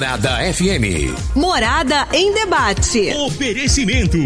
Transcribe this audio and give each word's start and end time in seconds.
Morada 0.00 0.38
FM. 0.54 1.12
Morada 1.36 2.08
em 2.14 2.32
debate. 2.32 3.12
Oferecimento. 3.16 4.16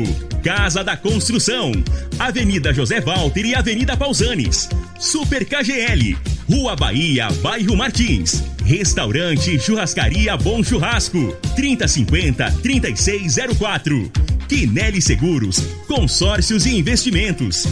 Casa 0.41 0.85
da 0.85 0.97
Construção. 0.97 1.73
Avenida 2.17 2.73
José 2.73 3.01
Walter 3.01 3.45
e 3.45 3.57
Avenida 3.57 3.97
Pausanes. 3.97 4.69
Super 5.01 5.45
KGL. 5.45 6.17
Rua 6.49 6.77
Bahia, 6.77 7.27
Bairro 7.43 7.77
Martins. 7.77 8.45
Restaurante 8.65 9.59
Churrascaria 9.59 10.37
Bom 10.37 10.63
Churrasco. 10.63 11.37
3050-3604. 11.57 14.13
Quinelli 14.49 15.03
Seguros. 15.03 15.59
Consórcios 15.89 16.67
e 16.67 16.79
Investimentos. 16.79 17.67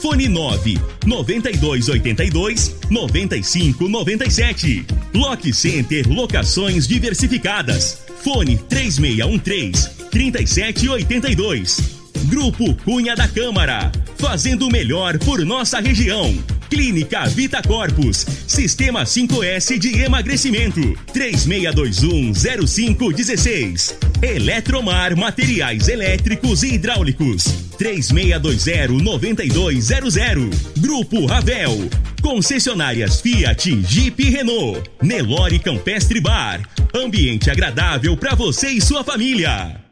Fone 0.00 0.28
9 0.28 0.78
9282 1.04 2.76
9597. 2.90 4.86
Lock 5.14 5.52
Center 5.52 6.08
Locações 6.08 6.86
Diversificadas. 6.86 7.98
Fone 8.22 8.58
3613 8.68 9.90
3782. 10.10 11.78
Grupo 12.24 12.74
Cunha 12.84 13.14
da 13.14 13.28
Câmara. 13.28 13.92
Fazendo 14.16 14.66
o 14.66 14.70
melhor 14.70 15.18
por 15.18 15.44
nossa 15.44 15.78
região. 15.80 16.34
Clínica 16.68 17.26
Vita 17.26 17.62
Corpus. 17.62 18.26
Sistema 18.46 19.04
5S 19.04 19.78
de 19.78 20.02
emagrecimento. 20.02 20.80
36210516. 21.12 23.94
Eletromar 24.22 25.16
Materiais 25.16 25.88
Elétricos 25.88 26.62
e 26.62 26.74
Hidráulicos. 26.74 27.44
36209200. 27.78 30.50
Grupo 30.78 31.24
Ravel. 31.26 31.90
Concessionárias 32.22 33.20
Fiat, 33.20 33.82
Jeep 33.82 34.22
e 34.22 34.30
Renault. 34.30 34.88
Nelore 35.02 35.58
Campestre 35.58 36.20
Bar. 36.20 36.60
Ambiente 36.94 37.50
agradável 37.50 38.16
para 38.16 38.34
você 38.34 38.68
e 38.68 38.80
sua 38.80 39.04
família. 39.04 39.84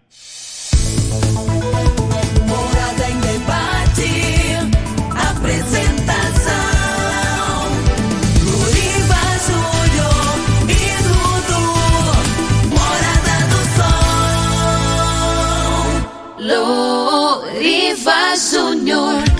Sol. 17.64 17.64
Luriva 17.64 18.36
Júnior. 18.36 19.33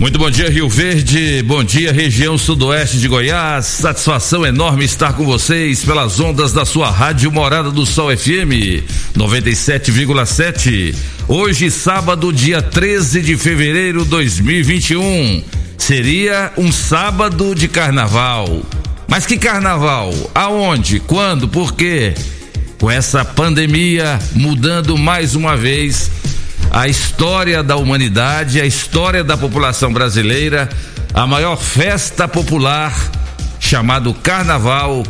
Muito 0.00 0.18
bom 0.18 0.30
dia, 0.30 0.48
Rio 0.48 0.66
Verde. 0.66 1.42
Bom 1.42 1.62
dia, 1.62 1.92
região 1.92 2.38
sudoeste 2.38 2.96
de 2.96 3.06
Goiás. 3.06 3.66
Satisfação 3.66 4.46
enorme 4.46 4.82
estar 4.82 5.12
com 5.12 5.26
vocês 5.26 5.84
pelas 5.84 6.18
ondas 6.18 6.54
da 6.54 6.64
sua 6.64 6.90
rádio 6.90 7.30
Morada 7.30 7.70
do 7.70 7.84
Sol 7.84 8.08
FM 8.16 8.82
97,7. 9.14 10.94
Hoje, 11.28 11.70
sábado, 11.70 12.32
dia 12.32 12.62
13 12.62 13.20
de 13.20 13.36
fevereiro 13.36 14.04
de 14.04 14.08
2021. 14.08 15.44
Seria 15.76 16.50
um 16.56 16.72
sábado 16.72 17.54
de 17.54 17.68
carnaval. 17.68 18.62
Mas 19.06 19.26
que 19.26 19.36
carnaval? 19.36 20.14
Aonde? 20.34 20.98
Quando? 21.00 21.46
Por 21.46 21.74
quê? 21.74 22.14
Com 22.78 22.90
essa 22.90 23.22
pandemia 23.22 24.18
mudando 24.34 24.96
mais 24.96 25.34
uma 25.34 25.58
vez 25.58 26.10
a 26.70 26.86
história 26.86 27.62
da 27.62 27.76
humanidade, 27.76 28.60
a 28.60 28.66
história 28.66 29.24
da 29.24 29.36
população 29.36 29.92
brasileira, 29.92 30.68
a 31.12 31.26
maior 31.26 31.56
festa 31.56 32.28
popular 32.28 32.94
chamado 33.58 34.14
Carnaval 34.14 35.04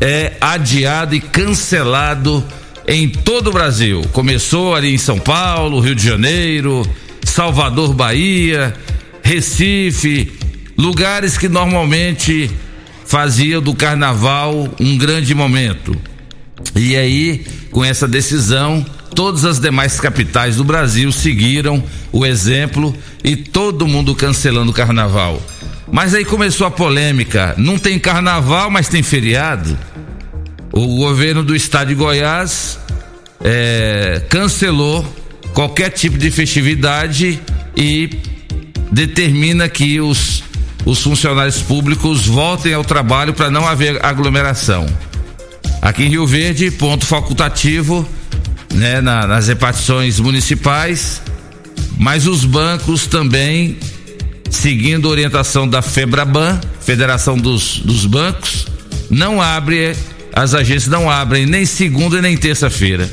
é 0.00 0.32
adiado 0.40 1.14
e 1.14 1.20
cancelado 1.20 2.42
em 2.88 3.08
todo 3.08 3.50
o 3.50 3.52
Brasil. 3.52 4.02
Começou 4.12 4.74
ali 4.74 4.94
em 4.94 4.98
São 4.98 5.18
Paulo, 5.18 5.80
Rio 5.80 5.94
de 5.94 6.04
Janeiro, 6.04 6.88
Salvador, 7.24 7.92
Bahia, 7.92 8.74
Recife, 9.22 10.32
lugares 10.78 11.36
que 11.36 11.48
normalmente 11.48 12.50
faziam 13.04 13.60
do 13.60 13.74
carnaval 13.74 14.68
um 14.80 14.96
grande 14.96 15.34
momento. 15.34 15.94
E 16.74 16.96
aí, 16.96 17.44
com 17.70 17.84
essa 17.84 18.08
decisão, 18.08 18.84
todas 19.16 19.46
as 19.46 19.58
demais 19.58 19.98
capitais 19.98 20.56
do 20.56 20.62
Brasil 20.62 21.10
seguiram 21.10 21.82
o 22.12 22.24
exemplo 22.24 22.94
e 23.24 23.34
todo 23.34 23.88
mundo 23.88 24.14
cancelando 24.14 24.70
o 24.70 24.74
carnaval. 24.74 25.42
Mas 25.90 26.14
aí 26.14 26.24
começou 26.24 26.66
a 26.66 26.70
polêmica: 26.70 27.54
não 27.56 27.78
tem 27.78 27.98
carnaval, 27.98 28.70
mas 28.70 28.88
tem 28.88 29.02
feriado. 29.02 29.76
O 30.70 30.98
governo 30.98 31.42
do 31.42 31.56
estado 31.56 31.88
de 31.88 31.94
Goiás 31.94 32.78
é, 33.42 34.22
cancelou 34.28 35.04
qualquer 35.54 35.88
tipo 35.90 36.18
de 36.18 36.30
festividade 36.30 37.40
e 37.74 38.10
determina 38.92 39.66
que 39.68 39.98
os, 39.98 40.44
os 40.84 41.02
funcionários 41.02 41.62
públicos 41.62 42.26
voltem 42.26 42.74
ao 42.74 42.84
trabalho 42.84 43.32
para 43.32 43.50
não 43.50 43.66
haver 43.66 44.04
aglomeração. 44.04 44.86
Aqui 45.80 46.04
em 46.04 46.08
Rio 46.08 46.26
Verde, 46.26 46.70
ponto 46.70 47.06
facultativo, 47.06 48.06
né, 48.74 49.00
na, 49.00 49.26
nas 49.26 49.48
repartições 49.48 50.20
municipais, 50.20 51.22
mas 51.98 52.26
os 52.26 52.44
bancos 52.44 53.06
também, 53.06 53.78
seguindo 54.50 55.08
a 55.08 55.10
orientação 55.10 55.66
da 55.68 55.82
Febraban, 55.82 56.60
Federação 56.80 57.36
dos, 57.36 57.78
dos 57.78 58.06
Bancos, 58.06 58.66
não 59.10 59.40
abre, 59.40 59.96
as 60.32 60.54
agências 60.54 60.88
não 60.88 61.10
abrem 61.10 61.46
nem 61.46 61.64
segunda 61.64 62.20
nem 62.20 62.36
terça-feira. 62.36 63.10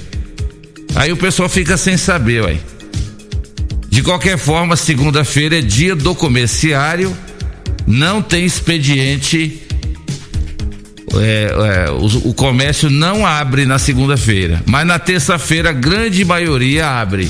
Aí 0.96 1.12
o 1.12 1.18
pessoal 1.18 1.50
fica 1.50 1.78
sem 1.78 1.98
saber, 1.98 2.44
ué. 2.44 2.58
De 3.90 4.02
qualquer 4.02 4.38
forma, 4.38 4.76
segunda-feira 4.76 5.60
é 5.60 5.62
dia 5.62 5.96
do 5.96 6.16
comerciário, 6.16 7.16
não 7.86 8.22
tem 8.22 8.46
expediente 8.46 9.63
é, 11.20 11.86
é, 11.88 11.92
o, 11.92 12.30
o, 12.30 12.34
comércio 12.34 12.90
não 12.90 13.26
abre 13.26 13.66
na 13.66 13.78
segunda-feira, 13.78 14.62
mas 14.66 14.86
na 14.86 14.98
terça-feira 14.98 15.70
a 15.70 15.74
grande 15.74 16.24
maioria 16.26 16.88
abre. 16.88 17.30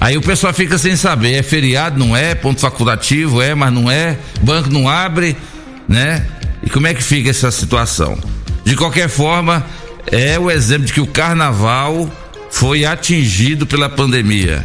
Aí 0.00 0.16
o 0.16 0.22
pessoal 0.22 0.52
fica 0.52 0.78
sem 0.78 0.96
saber, 0.96 1.34
é 1.34 1.42
feriado, 1.42 1.98
não 1.98 2.16
é? 2.16 2.34
Ponto 2.34 2.60
facultativo, 2.60 3.42
é, 3.42 3.54
mas 3.54 3.72
não 3.72 3.90
é? 3.90 4.16
Banco 4.42 4.70
não 4.70 4.88
abre, 4.88 5.36
né? 5.88 6.26
E 6.62 6.70
como 6.70 6.86
é 6.86 6.94
que 6.94 7.02
fica 7.02 7.30
essa 7.30 7.50
situação? 7.50 8.18
De 8.64 8.76
qualquer 8.76 9.08
forma, 9.08 9.64
é 10.10 10.38
o 10.38 10.50
exemplo 10.50 10.86
de 10.86 10.92
que 10.92 11.00
o 11.00 11.06
carnaval 11.06 12.10
foi 12.50 12.84
atingido 12.84 13.66
pela 13.66 13.88
pandemia. 13.88 14.64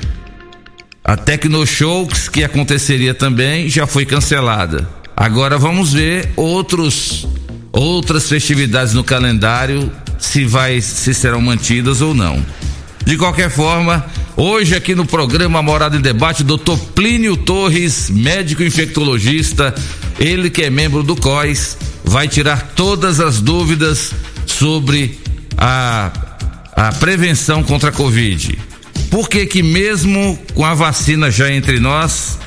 A 1.04 1.18
Tecnoshows, 1.18 2.30
que 2.30 2.44
aconteceria 2.44 3.14
também, 3.14 3.70
já 3.70 3.86
foi 3.86 4.06
cancelada. 4.06 4.88
Agora 5.16 5.58
vamos 5.58 5.94
ver 5.94 6.32
outros 6.36 7.28
outras 7.74 8.30
festividades 8.30 8.94
no 8.94 9.04
calendário, 9.04 9.92
se 10.20 10.46
vai 10.46 10.80
se 10.80 11.14
serão 11.14 11.42
mantidas 11.42 12.00
ou 12.00 12.14
não. 12.14 12.46
De 13.04 13.18
qualquer 13.18 13.50
forma, 13.50 14.06
hoje 14.38 14.76
aqui 14.76 14.96
no 14.96 15.06
programa 15.06 15.62
Morada 15.62 15.98
em 15.98 16.02
Debate, 16.02 16.44
Dr. 16.44 16.78
Plínio 16.96 17.36
Torres, 17.36 18.10
médico 18.10 18.64
infectologista, 18.64 19.74
ele 20.20 20.50
que 20.50 20.62
é 20.62 20.70
membro 20.70 21.04
do 21.04 21.16
COIS, 21.16 21.78
vai 22.06 22.28
tirar 22.28 22.72
todas 22.76 23.20
as 23.20 23.42
dúvidas 23.42 24.14
sobre 24.46 25.20
a, 25.58 26.12
a 26.76 26.92
prevenção 26.94 27.64
contra 27.64 27.90
a 27.90 27.92
Covid. 27.92 28.58
Por 29.10 29.28
que 29.28 29.46
que 29.46 29.62
mesmo 29.62 30.40
com 30.54 30.64
a 30.64 30.74
vacina 30.74 31.30
já 31.30 31.52
entre 31.52 31.80
nós, 31.80 32.40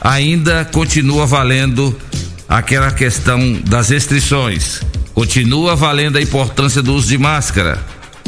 ainda 0.00 0.64
continua 0.64 1.26
valendo 1.26 1.94
aquela 2.48 2.90
questão 2.90 3.60
das 3.66 3.90
restrições. 3.90 4.80
Continua 5.12 5.76
valendo 5.76 6.16
a 6.16 6.22
importância 6.22 6.80
do 6.80 6.94
uso 6.94 7.08
de 7.08 7.18
máscara. 7.18 7.78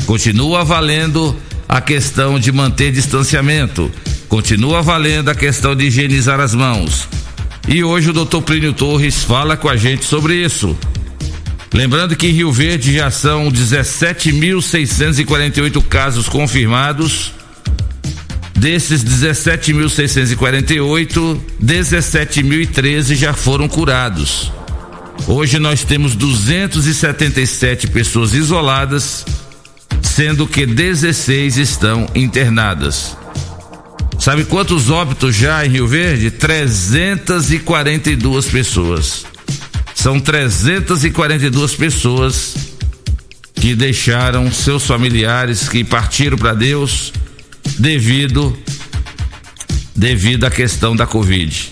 Continua 0.04 0.62
valendo 0.64 1.34
a 1.68 1.80
questão 1.80 2.38
de 2.38 2.52
manter 2.52 2.92
distanciamento. 2.92 3.90
Continua 4.28 4.82
valendo 4.82 5.30
a 5.30 5.34
questão 5.34 5.74
de 5.74 5.86
higienizar 5.86 6.40
as 6.40 6.54
mãos. 6.54 7.08
E 7.68 7.82
hoje 7.82 8.10
o 8.10 8.12
doutor 8.12 8.42
Plínio 8.42 8.72
Torres 8.72 9.24
fala 9.24 9.56
com 9.56 9.68
a 9.68 9.76
gente 9.76 10.04
sobre 10.04 10.34
isso. 10.34 10.78
Lembrando 11.72 12.16
que 12.16 12.26
em 12.26 12.32
Rio 12.32 12.50
Verde 12.50 12.94
já 12.94 13.08
são 13.10 13.48
17.648 13.50 15.82
casos 15.84 16.28
confirmados, 16.28 17.32
Desses 18.60 19.02
17.648, 19.02 21.40
17.013 21.64 23.14
já 23.14 23.32
foram 23.32 23.66
curados. 23.66 24.52
Hoje 25.26 25.58
nós 25.58 25.82
temos 25.82 26.14
277 26.14 27.86
pessoas 27.86 28.34
isoladas, 28.34 29.24
sendo 30.02 30.46
que 30.46 30.66
16 30.66 31.56
estão 31.56 32.06
internadas. 32.14 33.16
Sabe 34.18 34.44
quantos 34.44 34.90
óbitos 34.90 35.34
já 35.34 35.64
em 35.64 35.70
Rio 35.70 35.88
Verde? 35.88 36.30
342 36.30 38.44
pessoas. 38.44 39.24
São 39.94 40.20
342 40.20 41.74
pessoas 41.76 42.54
que 43.54 43.74
deixaram 43.74 44.52
seus 44.52 44.86
familiares, 44.86 45.66
que 45.66 45.82
partiram 45.82 46.36
para 46.36 46.52
Deus 46.52 47.10
devido 47.80 48.56
devido 49.96 50.44
à 50.44 50.50
questão 50.50 50.94
da 50.94 51.06
Covid. 51.06 51.70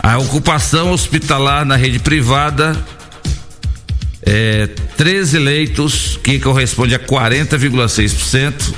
A 0.00 0.18
ocupação 0.18 0.92
hospitalar 0.92 1.64
na 1.64 1.76
rede 1.76 1.98
privada 1.98 2.76
é 4.22 4.68
13 4.96 5.38
leitos, 5.38 6.18
que 6.22 6.38
corresponde 6.38 6.94
a 6.94 6.98
40,6%, 6.98 8.74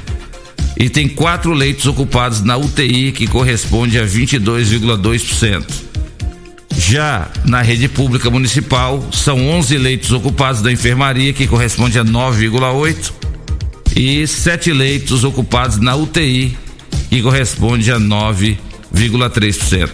e 0.78 0.88
tem 0.88 1.08
quatro 1.08 1.52
leitos 1.52 1.86
ocupados 1.86 2.40
na 2.42 2.56
UTI, 2.56 3.12
que 3.12 3.26
corresponde 3.26 3.98
a 3.98 4.04
22,2%. 4.04 5.64
Já 6.76 7.30
na 7.44 7.62
rede 7.62 7.88
pública 7.88 8.28
municipal, 8.30 9.06
são 9.12 9.48
11 9.48 9.78
leitos 9.78 10.12
ocupados 10.12 10.60
da 10.60 10.72
enfermaria, 10.72 11.32
que 11.32 11.46
corresponde 11.46 11.98
a 11.98 12.04
9,8%, 12.04 13.23
e 13.96 14.26
sete 14.26 14.72
leitos 14.72 15.24
ocupados 15.24 15.78
na 15.78 15.94
UTI, 15.94 16.56
que 17.08 17.22
corresponde 17.22 17.92
a 17.92 17.98
9,3%. 17.98 19.90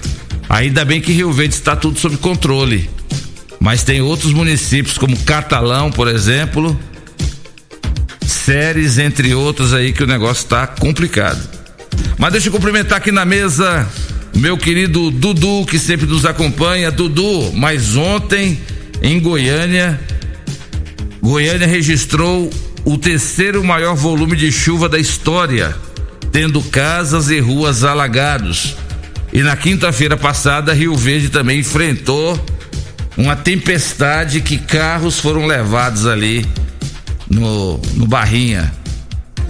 Ainda 0.49 0.85
bem 0.85 1.01
que 1.01 1.13
Rio 1.13 1.33
Verde 1.33 1.55
está 1.55 1.77
tudo 1.77 1.99
sob 1.99 2.17
controle. 2.17 2.89
Mas 3.61 3.83
tem 3.83 4.01
outros 4.01 4.33
municípios, 4.33 4.97
como 4.97 5.17
Catalão, 5.19 5.93
por 5.93 6.09
exemplo, 6.09 6.79
séries, 8.27 8.99
entre 8.99 9.35
outros 9.35 9.75
aí, 9.75 9.93
que 9.93 10.03
o 10.03 10.07
negócio 10.07 10.43
está 10.43 10.67
complicado. 10.67 11.41
Mas 12.17 12.33
deixa 12.33 12.49
eu 12.49 12.53
cumprimentar 12.53 12.99
aqui 12.99 13.13
na 13.13 13.25
mesa 13.25 13.87
meu 14.35 14.57
querido 14.57 15.11
Dudu, 15.11 15.67
que 15.67 15.79
sempre 15.79 16.07
nos 16.07 16.25
acompanha. 16.25 16.91
Dudu, 16.91 17.53
mas 17.53 17.97
ontem 17.97 18.59
em 19.03 19.21
Goiânia, 19.21 20.01
Goiânia 21.21 21.67
registrou 21.67 22.51
o 22.85 22.97
terceiro 22.97 23.63
maior 23.63 23.95
volume 23.95 24.37
de 24.37 24.51
chuva 24.51 24.89
da 24.89 24.99
história, 24.99 25.77
tendo 26.33 26.63
casas 26.63 27.31
e 27.31 27.39
ruas 27.41 27.85
alagados. 27.85 28.77
E 29.33 29.43
na 29.43 29.57
quinta-feira 29.57 30.17
passada, 30.17 30.73
Rio 30.73 30.95
Verde 30.97 31.29
também 31.29 31.61
enfrentou 31.61 32.39
uma 33.17 33.37
tempestade 33.37 34.41
que 34.41 34.59
carros 34.59 35.21
foram 35.21 35.47
levados 35.47 36.07
ali 36.07 36.47
no, 37.29 37.79
no 37.95 38.07
Barrinha. 38.07 38.73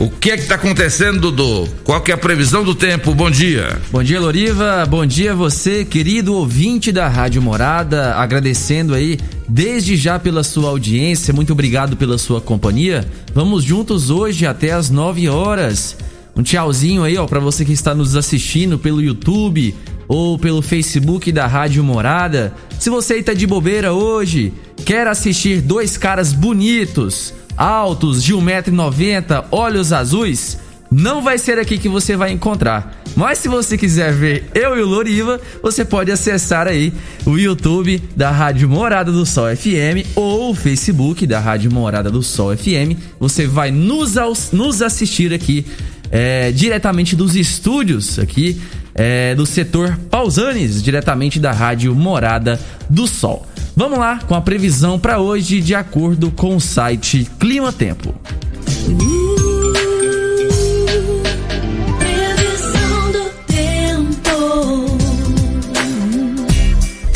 O 0.00 0.08
que 0.08 0.30
é 0.30 0.34
que 0.34 0.44
está 0.44 0.54
acontecendo, 0.54 1.30
Dudu? 1.30 1.68
Qual 1.84 2.00
que 2.00 2.10
é 2.10 2.14
a 2.14 2.16
previsão 2.16 2.64
do 2.64 2.74
tempo? 2.74 3.14
Bom 3.14 3.30
dia. 3.30 3.78
Bom 3.90 4.02
dia, 4.02 4.18
Loriva. 4.18 4.86
Bom 4.86 5.04
dia 5.04 5.34
você, 5.34 5.84
querido 5.84 6.32
ouvinte 6.36 6.90
da 6.90 7.06
Rádio 7.06 7.42
Morada. 7.42 8.14
Agradecendo 8.14 8.94
aí 8.94 9.18
desde 9.46 9.98
já 9.98 10.18
pela 10.18 10.42
sua 10.42 10.70
audiência. 10.70 11.34
Muito 11.34 11.52
obrigado 11.52 11.98
pela 11.98 12.16
sua 12.16 12.40
companhia. 12.40 13.06
Vamos 13.34 13.62
juntos 13.62 14.08
hoje 14.08 14.46
até 14.46 14.72
as 14.72 14.88
9 14.88 15.28
horas. 15.28 15.94
Um 16.36 16.42
tchauzinho 16.42 17.04
aí, 17.04 17.16
ó, 17.18 17.26
para 17.26 17.40
você 17.40 17.64
que 17.64 17.72
está 17.72 17.94
nos 17.94 18.16
assistindo 18.16 18.78
pelo 18.78 19.02
YouTube 19.02 19.74
ou 20.08 20.38
pelo 20.38 20.62
Facebook 20.62 21.30
da 21.30 21.46
Rádio 21.46 21.84
Morada. 21.84 22.52
Se 22.78 22.90
você 22.90 23.14
aí 23.14 23.22
tá 23.22 23.32
de 23.32 23.46
bobeira 23.46 23.92
hoje, 23.92 24.52
quer 24.84 25.06
assistir 25.06 25.60
dois 25.60 25.96
caras 25.96 26.32
bonitos, 26.32 27.32
altos, 27.56 28.24
de 28.24 28.34
1,90m, 28.34 29.44
olhos 29.50 29.92
azuis, 29.92 30.58
não 30.90 31.22
vai 31.22 31.38
ser 31.38 31.58
aqui 31.58 31.78
que 31.78 31.88
você 31.88 32.16
vai 32.16 32.32
encontrar. 32.32 33.00
Mas 33.16 33.38
se 33.38 33.48
você 33.48 33.78
quiser 33.78 34.12
ver 34.12 34.50
eu 34.54 34.76
e 34.76 34.82
o 34.82 34.86
Loriva, 34.86 35.40
você 35.62 35.84
pode 35.84 36.10
acessar 36.10 36.66
aí 36.66 36.92
o 37.24 37.36
YouTube 37.38 38.02
da 38.16 38.30
Rádio 38.30 38.68
Morada 38.68 39.12
do 39.12 39.24
Sol 39.24 39.54
FM 39.54 40.16
ou 40.16 40.50
o 40.50 40.54
Facebook 40.54 41.26
da 41.26 41.38
Rádio 41.38 41.72
Morada 41.72 42.10
do 42.10 42.22
Sol 42.22 42.56
FM. 42.56 42.98
Você 43.18 43.46
vai 43.46 43.70
nos, 43.70 44.16
nos 44.52 44.82
assistir 44.82 45.32
aqui 45.32 45.64
é, 46.10 46.50
diretamente 46.52 47.14
dos 47.14 47.36
estúdios 47.36 48.18
aqui 48.18 48.60
é, 48.94 49.34
do 49.34 49.46
setor 49.46 49.96
Pausanes, 50.10 50.82
diretamente 50.82 51.38
da 51.38 51.52
Rádio 51.52 51.94
Morada 51.94 52.60
do 52.88 53.06
Sol. 53.06 53.46
Vamos 53.76 53.98
lá 53.98 54.18
com 54.26 54.34
a 54.34 54.40
previsão 54.40 54.98
para 54.98 55.20
hoje 55.20 55.60
de 55.60 55.74
acordo 55.74 56.30
com 56.30 56.56
o 56.56 56.60
site 56.60 57.26
Clima 57.38 57.72
Tempo. 57.72 58.14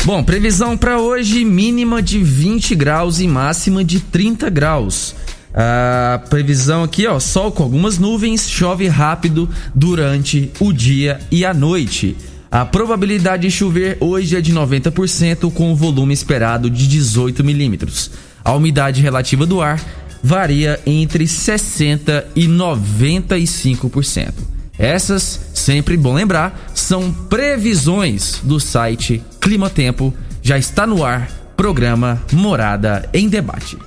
Bom, 0.05 0.23
previsão 0.23 0.77
para 0.77 0.99
hoje 0.99 1.43
mínima 1.43 1.99
de 1.99 2.23
20 2.23 2.75
graus 2.75 3.19
e 3.19 3.27
máxima 3.27 3.83
de 3.83 3.99
30 3.99 4.51
graus. 4.51 5.15
A 5.57 6.19
previsão 6.29 6.83
aqui, 6.83 7.07
ó, 7.07 7.17
sol 7.17 7.49
com 7.49 7.63
algumas 7.63 7.97
nuvens, 7.97 8.49
chove 8.49 8.89
rápido 8.89 9.49
durante 9.73 10.51
o 10.59 10.73
dia 10.73 11.21
e 11.31 11.45
a 11.45 11.53
noite. 11.53 12.17
A 12.51 12.65
probabilidade 12.65 13.43
de 13.43 13.51
chover 13.51 13.97
hoje 14.01 14.35
é 14.35 14.41
de 14.41 14.53
90%, 14.53 15.51
com 15.53 15.71
o 15.71 15.75
volume 15.75 16.13
esperado 16.13 16.69
de 16.69 16.87
18 16.87 17.41
milímetros. 17.41 18.11
A 18.43 18.53
umidade 18.53 19.01
relativa 19.01 19.45
do 19.45 19.61
ar 19.61 19.81
varia 20.21 20.79
entre 20.85 21.23
60% 21.23 22.23
e 22.35 22.47
95%. 22.47 24.33
Essas, 24.77 25.51
sempre 25.53 25.95
bom 25.95 26.13
lembrar, 26.13 26.69
são 26.73 27.13
previsões 27.13 28.41
do 28.43 28.59
site 28.59 29.23
Clima 29.39 29.69
Tempo. 29.69 30.13
Já 30.41 30.57
está 30.57 30.85
no 30.85 31.03
ar, 31.03 31.29
programa 31.55 32.21
Morada 32.33 33.07
em 33.13 33.29
Debate. 33.29 33.77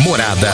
Morada. 0.00 0.52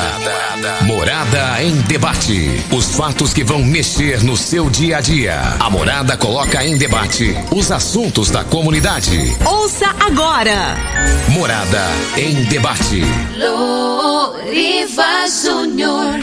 Morada 0.85 1.63
em 1.63 1.75
debate. 1.81 2.63
Os 2.71 2.95
fatos 2.95 3.33
que 3.33 3.43
vão 3.43 3.65
mexer 3.65 4.23
no 4.23 4.37
seu 4.37 4.69
dia 4.69 4.99
a 4.99 5.01
dia. 5.01 5.41
A 5.59 5.71
Morada 5.71 6.15
coloca 6.15 6.63
em 6.63 6.77
debate 6.77 7.35
os 7.51 7.73
assuntos 7.73 8.29
da 8.29 8.45
comunidade. 8.45 9.35
Ouça 9.47 9.87
agora. 9.99 10.77
Morada 11.31 11.83
em 12.19 12.45
debate. 12.45 13.03
Loriva 13.35 15.27
Júnior. 15.43 16.23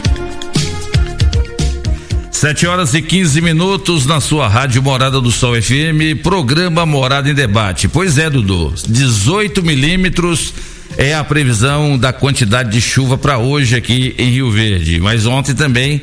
7 2.29 2.67
horas 2.67 2.93
e 2.93 3.01
15 3.01 3.41
minutos 3.41 4.05
na 4.05 4.21
sua 4.21 4.47
rádio 4.47 4.83
Morada 4.83 5.19
do 5.19 5.31
Sol 5.31 5.59
FM, 5.59 6.21
programa 6.21 6.85
Morada 6.85 7.31
em 7.31 7.33
Debate. 7.33 7.87
Pois 7.87 8.19
é, 8.19 8.29
Dudu, 8.29 8.75
18 8.87 9.63
milímetros 9.63 10.53
é 10.97 11.13
a 11.13 11.23
previsão 11.23 11.97
da 11.97 12.13
quantidade 12.13 12.71
de 12.71 12.81
chuva 12.81 13.17
para 13.17 13.37
hoje 13.37 13.75
aqui 13.75 14.15
em 14.17 14.31
Rio 14.31 14.51
Verde. 14.51 14.99
Mas 14.99 15.25
ontem 15.25 15.53
também, 15.53 16.01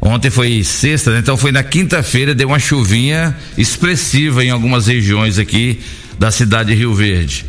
ontem 0.00 0.30
foi 0.30 0.62
sexta, 0.64 1.12
né? 1.12 1.18
então 1.20 1.36
foi 1.36 1.52
na 1.52 1.62
quinta-feira, 1.62 2.34
deu 2.34 2.48
uma 2.48 2.58
chuvinha 2.58 3.36
expressiva 3.56 4.44
em 4.44 4.50
algumas 4.50 4.86
regiões 4.86 5.38
aqui 5.38 5.80
da 6.18 6.30
cidade 6.30 6.70
de 6.70 6.74
Rio 6.76 6.94
Verde. 6.94 7.44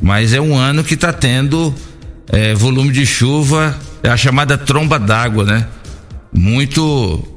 Mas 0.00 0.32
é 0.32 0.40
um 0.40 0.56
ano 0.56 0.82
que 0.82 0.94
está 0.94 1.12
tendo 1.12 1.74
é, 2.28 2.54
volume 2.54 2.92
de 2.92 3.06
chuva, 3.06 3.78
é 4.02 4.08
a 4.08 4.16
chamada 4.16 4.56
tromba 4.58 4.98
d'água, 4.98 5.44
né? 5.44 5.66
Muito 6.32 7.31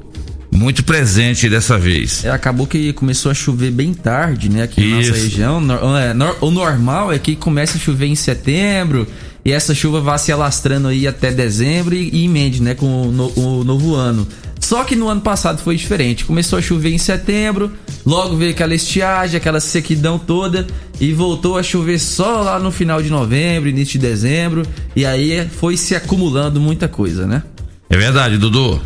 muito 0.56 0.82
presente 0.84 1.48
dessa 1.48 1.78
vez. 1.78 2.24
É, 2.24 2.30
acabou 2.30 2.66
que 2.66 2.92
começou 2.92 3.30
a 3.30 3.34
chover 3.34 3.70
bem 3.70 3.92
tarde, 3.94 4.48
né, 4.48 4.62
aqui 4.62 4.80
na 4.80 5.00
Isso. 5.00 5.10
nossa 5.10 5.22
região. 5.22 5.62
É, 5.98 6.14
o 6.44 6.50
normal 6.50 7.12
é 7.12 7.18
que 7.18 7.36
comece 7.36 7.76
a 7.76 7.80
chover 7.80 8.06
em 8.06 8.14
setembro 8.16 9.06
e 9.44 9.52
essa 9.52 9.74
chuva 9.74 10.00
vá 10.00 10.18
se 10.18 10.32
alastrando 10.32 10.88
aí 10.88 11.06
até 11.06 11.30
dezembro 11.30 11.94
e, 11.94 12.10
e 12.12 12.24
emende, 12.24 12.60
né, 12.62 12.74
com 12.74 13.08
o, 13.08 13.12
no- 13.12 13.32
o 13.36 13.64
novo 13.64 13.94
ano. 13.94 14.26
Só 14.58 14.82
que 14.82 14.96
no 14.96 15.06
ano 15.08 15.20
passado 15.20 15.58
foi 15.62 15.76
diferente. 15.76 16.24
Começou 16.24 16.58
a 16.58 16.62
chover 16.62 16.90
em 16.90 16.98
setembro, 16.98 17.70
logo 18.04 18.36
veio 18.36 18.50
aquela 18.50 18.74
estiagem, 18.74 19.36
aquela 19.36 19.60
sequidão 19.60 20.18
toda 20.18 20.66
e 20.98 21.12
voltou 21.12 21.56
a 21.58 21.62
chover 21.62 22.00
só 22.00 22.40
lá 22.40 22.58
no 22.58 22.72
final 22.72 23.00
de 23.02 23.10
novembro, 23.10 23.68
início 23.68 23.98
de 24.00 24.06
dezembro 24.08 24.62
e 24.96 25.04
aí 25.04 25.46
foi 25.60 25.76
se 25.76 25.94
acumulando 25.94 26.58
muita 26.60 26.88
coisa, 26.88 27.26
né? 27.26 27.42
É 27.88 27.96
verdade, 27.96 28.38
Dudu. 28.38 28.80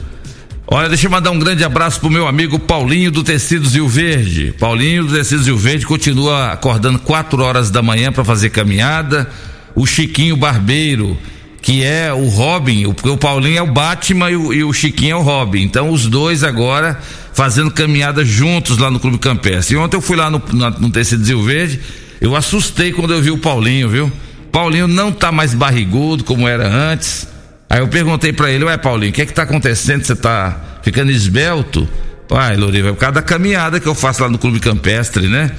Olha, 0.72 0.88
deixa 0.88 1.08
eu 1.08 1.10
mandar 1.10 1.32
um 1.32 1.38
grande 1.38 1.64
abraço 1.64 1.98
pro 1.98 2.08
meu 2.08 2.28
amigo 2.28 2.56
Paulinho 2.56 3.10
do 3.10 3.24
Tecidos 3.24 3.74
Rio 3.74 3.88
Verde. 3.88 4.54
Paulinho 4.58 5.04
do 5.04 5.12
Tecidos 5.12 5.46
Rio 5.46 5.56
Verde 5.56 5.84
continua 5.84 6.52
acordando 6.52 6.98
4 7.00 7.42
horas 7.42 7.70
da 7.70 7.82
manhã 7.82 8.12
para 8.12 8.24
fazer 8.24 8.50
caminhada. 8.50 9.28
O 9.74 9.84
Chiquinho 9.84 10.36
Barbeiro, 10.36 11.18
que 11.60 11.82
é 11.82 12.12
o 12.12 12.28
Robin, 12.28 12.92
porque 12.92 13.08
o 13.08 13.16
Paulinho 13.16 13.58
é 13.58 13.62
o 13.62 13.66
Batman 13.72 14.30
e 14.30 14.36
o, 14.36 14.52
e 14.52 14.62
o 14.62 14.72
Chiquinho 14.72 15.12
é 15.12 15.16
o 15.16 15.22
Robin. 15.22 15.62
Então 15.62 15.90
os 15.90 16.06
dois 16.06 16.44
agora 16.44 17.00
fazendo 17.32 17.72
caminhada 17.72 18.24
juntos 18.24 18.78
lá 18.78 18.92
no 18.92 19.00
Clube 19.00 19.18
Campestre. 19.18 19.74
E 19.74 19.78
ontem 19.78 19.96
eu 19.96 20.00
fui 20.00 20.16
lá 20.16 20.30
no, 20.30 20.40
na- 20.52 20.70
no 20.70 20.88
tecido 20.90 21.24
Zil 21.24 21.42
Verde, 21.42 21.80
eu 22.20 22.36
assustei 22.36 22.92
quando 22.92 23.12
eu 23.12 23.20
vi 23.20 23.32
o 23.32 23.38
Paulinho, 23.38 23.88
viu? 23.88 24.12
Paulinho 24.52 24.86
não 24.86 25.10
tá 25.10 25.32
mais 25.32 25.52
barrigudo 25.52 26.22
como 26.22 26.46
era 26.46 26.68
antes. 26.68 27.26
Aí 27.70 27.78
eu 27.78 27.86
perguntei 27.86 28.32
pra 28.32 28.50
ele, 28.50 28.64
ué 28.64 28.76
Paulinho, 28.76 29.12
o 29.12 29.14
que 29.14 29.22
é 29.22 29.26
que 29.26 29.32
tá 29.32 29.44
acontecendo? 29.44 30.04
Você 30.04 30.16
tá 30.16 30.80
ficando 30.82 31.12
esbelto? 31.12 31.88
Pai, 32.28 32.56
Loriva, 32.56 32.88
é 32.88 32.92
por 32.92 32.98
causa 32.98 33.14
da 33.14 33.22
caminhada 33.22 33.78
que 33.78 33.86
eu 33.86 33.94
faço 33.94 34.22
lá 34.22 34.28
no 34.28 34.38
Clube 34.38 34.58
Campestre, 34.58 35.28
né? 35.28 35.52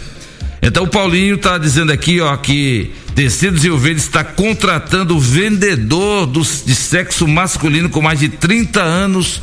Então 0.62 0.84
o 0.84 0.88
Paulinho 0.88 1.38
tá 1.38 1.58
dizendo 1.58 1.90
aqui, 1.92 2.20
ó, 2.20 2.36
que 2.36 2.94
Tecidos 3.16 3.64
Rio 3.64 3.78
Verde 3.78 4.02
está 4.02 4.26
contratando 4.26 5.18
vendedor 5.20 6.28
dos, 6.28 6.64
de 6.66 6.76
sexo 6.76 7.26
masculino 7.28 7.90
com 7.90 8.02
mais 8.02 8.20
de 8.20 8.28
30 8.28 8.82
anos 8.82 9.42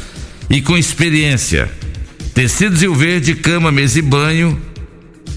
e 0.50 0.60
com 0.60 0.76
experiência. 0.76 1.70
Tecidos 2.34 2.82
Rio 2.82 2.94
Verde, 2.94 3.34
cama, 3.34 3.72
mesa 3.72 3.98
e 3.98 4.02
banho, 4.02 4.60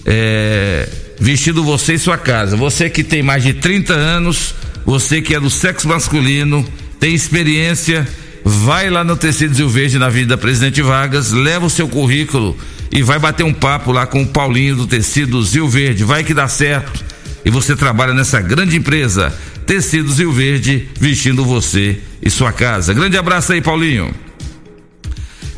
é, 0.06 0.88
vestido 1.20 1.64
você 1.64 1.94
e 1.94 2.00
sua 2.00 2.18
casa. 2.18 2.58
Você 2.58 2.90
que 2.90 3.04
tem 3.04 3.24
mais 3.24 3.42
de 3.42 3.54
30 3.54 3.94
anos, 3.94 4.54
você 4.86 5.22
que 5.22 5.34
é 5.34 5.40
do 5.40 5.50
sexo 5.50 5.88
masculino, 5.88 6.66
tem 7.02 7.16
experiência, 7.16 8.08
vai 8.46 8.88
lá 8.92 9.04
no 9.04 9.18
Tecidos 9.18 9.58
Rio 9.58 9.68
Verde, 9.68 9.98
na 9.98 10.06
Avenida 10.06 10.38
Presidente 10.38 10.84
Vargas, 10.84 11.32
leva 11.32 11.66
o 11.66 11.70
seu 11.70 11.88
currículo 11.88 12.56
e 12.92 13.02
vai 13.02 13.18
bater 13.18 13.44
um 13.44 13.52
papo 13.52 13.92
lá 13.92 14.06
com 14.06 14.22
o 14.22 14.28
Paulinho 14.28 14.76
do 14.76 14.86
Tecidos 14.86 15.56
Rio 15.56 15.68
Verde. 15.68 16.04
Vai 16.04 16.24
que 16.24 16.32
dá 16.32 16.48
certo. 16.48 17.04
E 17.44 17.50
você 17.50 17.76
trabalha 17.76 18.14
nessa 18.14 18.40
grande 18.40 18.78
empresa, 18.78 19.36
Tecidos 19.66 20.20
Rio 20.20 20.32
Verde, 20.32 20.90
vestindo 21.00 21.44
você 21.44 22.00
e 22.22 22.30
sua 22.30 22.54
casa. 22.54 22.94
Grande 22.94 23.18
abraço 23.18 23.52
aí, 23.52 23.62
Paulinho. 23.62 24.14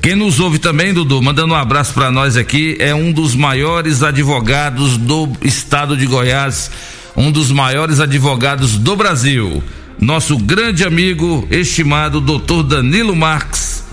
Quem 0.02 0.16
nos 0.16 0.40
ouve 0.40 0.60
também, 0.60 0.94
Dudu, 0.94 1.22
mandando 1.22 1.54
um 1.54 1.58
abraço 1.58 1.94
para 1.94 2.10
nós 2.10 2.38
aqui, 2.38 2.78
é 2.80 2.96
um 2.96 3.12
dos 3.12 3.36
maiores 3.36 4.02
advogados 4.02 4.96
do 4.96 5.30
estado 5.42 5.98
de 5.98 6.06
Goiás, 6.06 6.72
um 7.18 7.30
dos 7.30 7.52
maiores 7.52 8.00
advogados 8.00 8.78
do 8.78 8.96
Brasil. 8.96 9.62
Nosso 10.00 10.38
grande 10.38 10.84
amigo, 10.84 11.48
estimado 11.50 12.20
doutor 12.20 12.64
Danilo 12.64 13.16
Marques. 13.16 13.84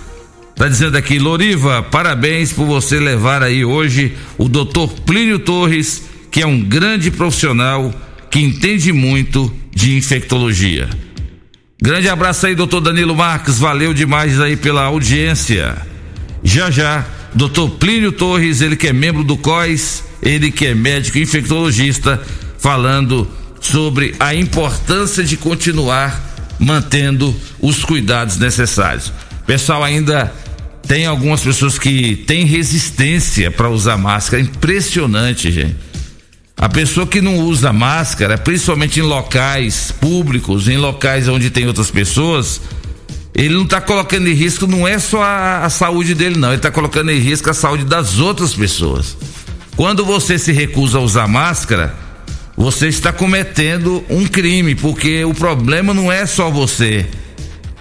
Tá 0.57 0.69
dizendo 0.69 0.97
aqui, 0.97 1.19
Loriva, 1.19 1.83
parabéns 1.83 2.53
por 2.53 2.67
você 2.67 2.99
levar 2.99 3.43
aí 3.43 3.65
hoje 3.65 4.15
o 4.37 4.49
doutor 4.49 4.89
Plínio 4.89 5.39
Torres, 5.39 6.05
que 6.31 6.43
é 6.43 6.47
um 6.47 6.61
grande 6.61 7.11
profissional 7.11 7.95
que 8.31 8.41
entende 8.41 8.93
muito 8.93 9.53
de 9.75 9.97
infectologia. 9.97 10.89
Grande 11.83 12.09
abraço 12.09 12.47
aí, 12.47 12.55
doutor 12.55 12.81
Danilo 12.81 13.17
Marques, 13.17 13.59
valeu 13.59 13.95
demais 13.95 14.39
aí 14.39 14.57
pela 14.57 14.85
audiência. 14.85 15.77
Já 16.43 16.71
já, 16.71 17.07
doutor 17.35 17.71
Plínio 17.71 18.13
Torres, 18.13 18.61
ele 18.61 18.77
que 18.77 18.89
é 18.89 18.93
membro 18.93 19.25
do 19.25 19.37
COIS, 19.37 20.05
ele 20.23 20.51
que 20.51 20.67
é 20.67 20.75
médico 20.75 21.19
infectologista, 21.19 22.21
falando 22.59 23.27
sobre 23.61 24.15
a 24.19 24.35
importância 24.35 25.23
de 25.23 25.37
continuar 25.37 26.29
mantendo 26.59 27.35
os 27.61 27.85
cuidados 27.85 28.37
necessários. 28.37 29.13
Pessoal, 29.47 29.85
ainda 29.85 30.33
tem 30.87 31.07
algumas 31.07 31.41
pessoas 31.41 31.79
que 31.79 32.17
têm 32.17 32.45
resistência 32.45 33.51
para 33.51 33.69
usar 33.69 33.97
máscara, 33.97 34.43
impressionante, 34.43 35.51
gente. 35.51 35.77
A 36.57 36.69
pessoa 36.69 37.07
que 37.07 37.21
não 37.21 37.39
usa 37.39 37.73
máscara, 37.73 38.37
principalmente 38.37 39.01
em 39.01 39.03
locais 39.03 39.91
públicos, 39.93 40.69
em 40.69 40.77
locais 40.77 41.27
onde 41.27 41.49
tem 41.49 41.67
outras 41.67 41.91
pessoas, 41.91 42.61
ele 43.35 43.55
não 43.55 43.63
está 43.63 43.81
colocando 43.81 44.29
em 44.29 44.35
risco, 44.35 44.67
não 44.67 44.87
é 44.87 44.99
só 44.99 45.23
a, 45.23 45.65
a 45.65 45.71
saúde 45.71 46.15
dele, 46.15 46.37
não. 46.37 46.49
Ele 46.49 46.57
está 46.57 46.71
colocando 46.71 47.11
em 47.11 47.19
risco 47.19 47.49
a 47.49 47.55
saúde 47.55 47.85
das 47.85 48.19
outras 48.19 48.55
pessoas. 48.55 49.17
Quando 49.77 50.05
você 50.05 50.39
se 50.39 50.53
recusa 50.53 50.99
a 50.99 51.01
usar 51.01 51.27
máscara, 51.27 51.95
você 52.61 52.89
está 52.89 53.11
cometendo 53.11 54.05
um 54.11 54.27
crime, 54.27 54.75
porque 54.75 55.25
o 55.25 55.33
problema 55.33 55.95
não 55.95 56.13
é 56.13 56.27
só 56.27 56.51
você 56.51 57.07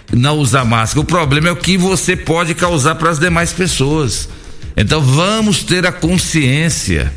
não 0.09 0.37
usar 0.37 0.63
máscara, 0.63 1.01
o 1.01 1.03
problema 1.03 1.49
é 1.49 1.51
o 1.51 1.55
que 1.57 1.77
você 1.77 2.15
pode 2.15 2.55
causar 2.55 2.95
para 2.95 3.09
as 3.09 3.19
demais 3.19 3.51
pessoas. 3.51 4.29
Então 4.77 5.01
vamos 5.01 5.63
ter 5.63 5.85
a 5.85 5.91
consciência. 5.91 7.11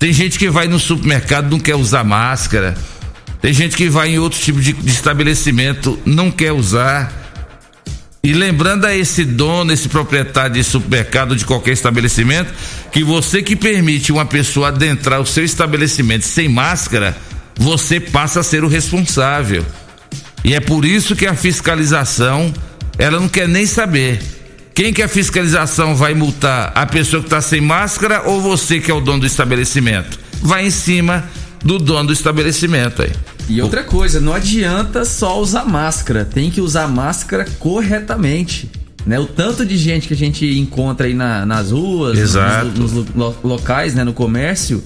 Tem 0.00 0.12
gente 0.12 0.36
que 0.36 0.50
vai 0.50 0.66
no 0.66 0.80
supermercado 0.80 1.48
não 1.48 1.60
quer 1.60 1.76
usar 1.76 2.02
máscara. 2.02 2.76
Tem 3.40 3.52
gente 3.52 3.76
que 3.76 3.88
vai 3.88 4.10
em 4.10 4.18
outro 4.18 4.40
tipo 4.40 4.60
de, 4.60 4.72
de 4.72 4.90
estabelecimento 4.90 5.96
não 6.04 6.28
quer 6.28 6.50
usar. 6.50 7.25
E 8.22 8.32
lembrando 8.32 8.86
a 8.86 8.94
esse 8.94 9.24
dono, 9.24 9.72
esse 9.72 9.88
proprietário 9.88 10.54
de 10.54 10.64
supermercado 10.64 11.36
de 11.36 11.44
qualquer 11.44 11.72
estabelecimento, 11.72 12.52
que 12.90 13.04
você 13.04 13.42
que 13.42 13.54
permite 13.54 14.10
uma 14.10 14.26
pessoa 14.26 14.68
adentrar 14.68 15.20
o 15.20 15.26
seu 15.26 15.44
estabelecimento 15.44 16.24
sem 16.24 16.48
máscara, 16.48 17.16
você 17.54 18.00
passa 18.00 18.40
a 18.40 18.42
ser 18.42 18.64
o 18.64 18.68
responsável. 18.68 19.64
E 20.44 20.54
é 20.54 20.60
por 20.60 20.84
isso 20.84 21.16
que 21.16 21.26
a 21.26 21.34
fiscalização, 21.34 22.52
ela 22.98 23.20
não 23.20 23.28
quer 23.28 23.48
nem 23.48 23.66
saber. 23.66 24.20
Quem 24.74 24.92
que 24.92 25.02
a 25.02 25.08
fiscalização 25.08 25.94
vai 25.94 26.12
multar? 26.14 26.72
A 26.74 26.84
pessoa 26.84 27.22
que 27.22 27.28
está 27.28 27.40
sem 27.40 27.60
máscara 27.60 28.22
ou 28.26 28.40
você 28.40 28.78
que 28.78 28.90
é 28.90 28.94
o 28.94 29.00
dono 29.00 29.20
do 29.20 29.26
estabelecimento? 29.26 30.18
Vai 30.42 30.66
em 30.66 30.70
cima 30.70 31.24
do 31.64 31.78
dono 31.78 32.08
do 32.08 32.12
estabelecimento 32.12 33.02
aí. 33.02 33.12
E 33.48 33.62
outra 33.62 33.84
coisa, 33.84 34.20
não 34.20 34.34
adianta 34.34 35.04
só 35.04 35.40
usar 35.40 35.64
máscara, 35.64 36.24
tem 36.24 36.50
que 36.50 36.60
usar 36.60 36.88
máscara 36.88 37.46
corretamente. 37.58 38.70
Né? 39.06 39.18
O 39.20 39.26
tanto 39.26 39.64
de 39.64 39.76
gente 39.76 40.08
que 40.08 40.14
a 40.14 40.16
gente 40.16 40.44
encontra 40.58 41.06
aí 41.06 41.14
na- 41.14 41.46
nas 41.46 41.70
ruas, 41.70 42.18
nos, 42.74 42.92
nos 42.92 43.06
lo- 43.14 43.36
locais, 43.44 43.94
né, 43.94 44.02
no 44.02 44.12
comércio, 44.12 44.82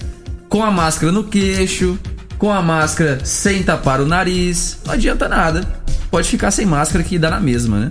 com 0.47 0.63
a 0.63 0.69
máscara 0.69 1.11
no 1.11 1.23
queixo, 1.23 1.97
com 2.37 2.51
a 2.53 2.61
máscara 2.61 3.19
sem 3.23 3.63
tapar 3.63 3.99
o 3.99 4.05
nariz, 4.05 4.77
não 4.85 4.93
adianta 4.93 5.27
nada. 5.27 5.67
Pode 6.11 6.27
ficar 6.29 6.51
sem 6.51 6.65
máscara 6.65 7.03
que 7.03 7.17
dá 7.17 7.31
na 7.31 7.39
mesma, 7.39 7.79
né? 7.79 7.89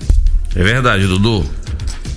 É 0.55 0.63
verdade, 0.63 1.07
Dudu. 1.07 1.45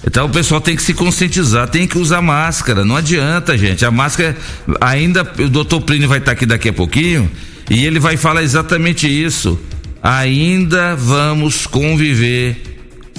Então 0.05 0.25
o 0.25 0.29
pessoal 0.29 0.60
tem 0.62 0.75
que 0.75 0.81
se 0.83 0.93
conscientizar, 0.93 1.67
tem 1.69 1.88
que 1.88 1.98
usar 1.98 2.22
máscara. 2.22 2.83
Não 2.86 2.98
adianta, 2.98 3.57
gente. 3.57 3.86
A 3.86 3.89
máscara 3.91 4.36
ainda. 4.81 5.22
O 5.39 5.48
doutor 5.50 5.81
Plínio 5.81 6.10
vai 6.10 6.17
estar 6.19 6.33
aqui 6.33 6.45
daqui 6.45 6.67
a 6.69 6.74
pouquinho 6.74 7.31
e 7.70 7.86
ele 7.86 8.00
vai 8.00 8.17
falar 8.17 8.43
exatamente 8.43 9.08
isso. 9.08 9.60
Ainda 10.01 10.96
vamos 10.96 11.65
conviver 11.65 12.62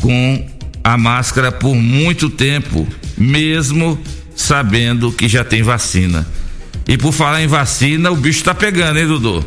com 0.00 0.46
a 0.82 0.98
máscara 0.98 1.50
por 1.50 1.74
muito 1.74 2.28
tempo, 2.28 2.86
mesmo 3.16 3.98
sabendo 4.36 5.10
que 5.10 5.28
já 5.28 5.42
tem 5.42 5.62
vacina. 5.62 6.26
E 6.86 6.98
por 6.98 7.12
falar 7.12 7.42
em 7.42 7.46
vacina, 7.46 8.10
o 8.10 8.16
bicho 8.16 8.44
tá 8.44 8.54
pegando, 8.54 8.98
hein, 8.98 9.06
Dudu? 9.06 9.44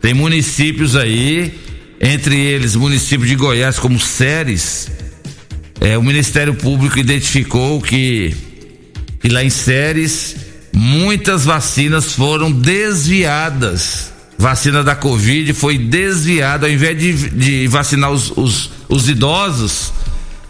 Tem 0.00 0.14
municípios 0.14 0.96
aí, 0.96 1.52
entre 2.00 2.34
eles 2.34 2.74
município 2.74 3.26
de 3.26 3.34
Goiás 3.34 3.78
como 3.78 4.00
Séries, 4.00 4.90
é, 5.80 5.96
o 5.96 6.02
Ministério 6.02 6.54
Público 6.54 6.98
identificou 6.98 7.80
que, 7.80 8.34
que 9.20 9.28
lá 9.28 9.42
em 9.42 9.50
Séries 9.50 10.36
muitas 10.72 11.44
vacinas 11.44 12.12
foram 12.12 12.52
desviadas. 12.52 14.09
Vacina 14.40 14.82
da 14.82 14.96
Covid 14.96 15.52
foi 15.52 15.76
desviada, 15.76 16.66
ao 16.66 16.72
invés 16.72 16.98
de, 16.98 17.28
de 17.28 17.68
vacinar 17.68 18.10
os, 18.10 18.32
os, 18.34 18.70
os 18.88 19.06
idosos, 19.06 19.92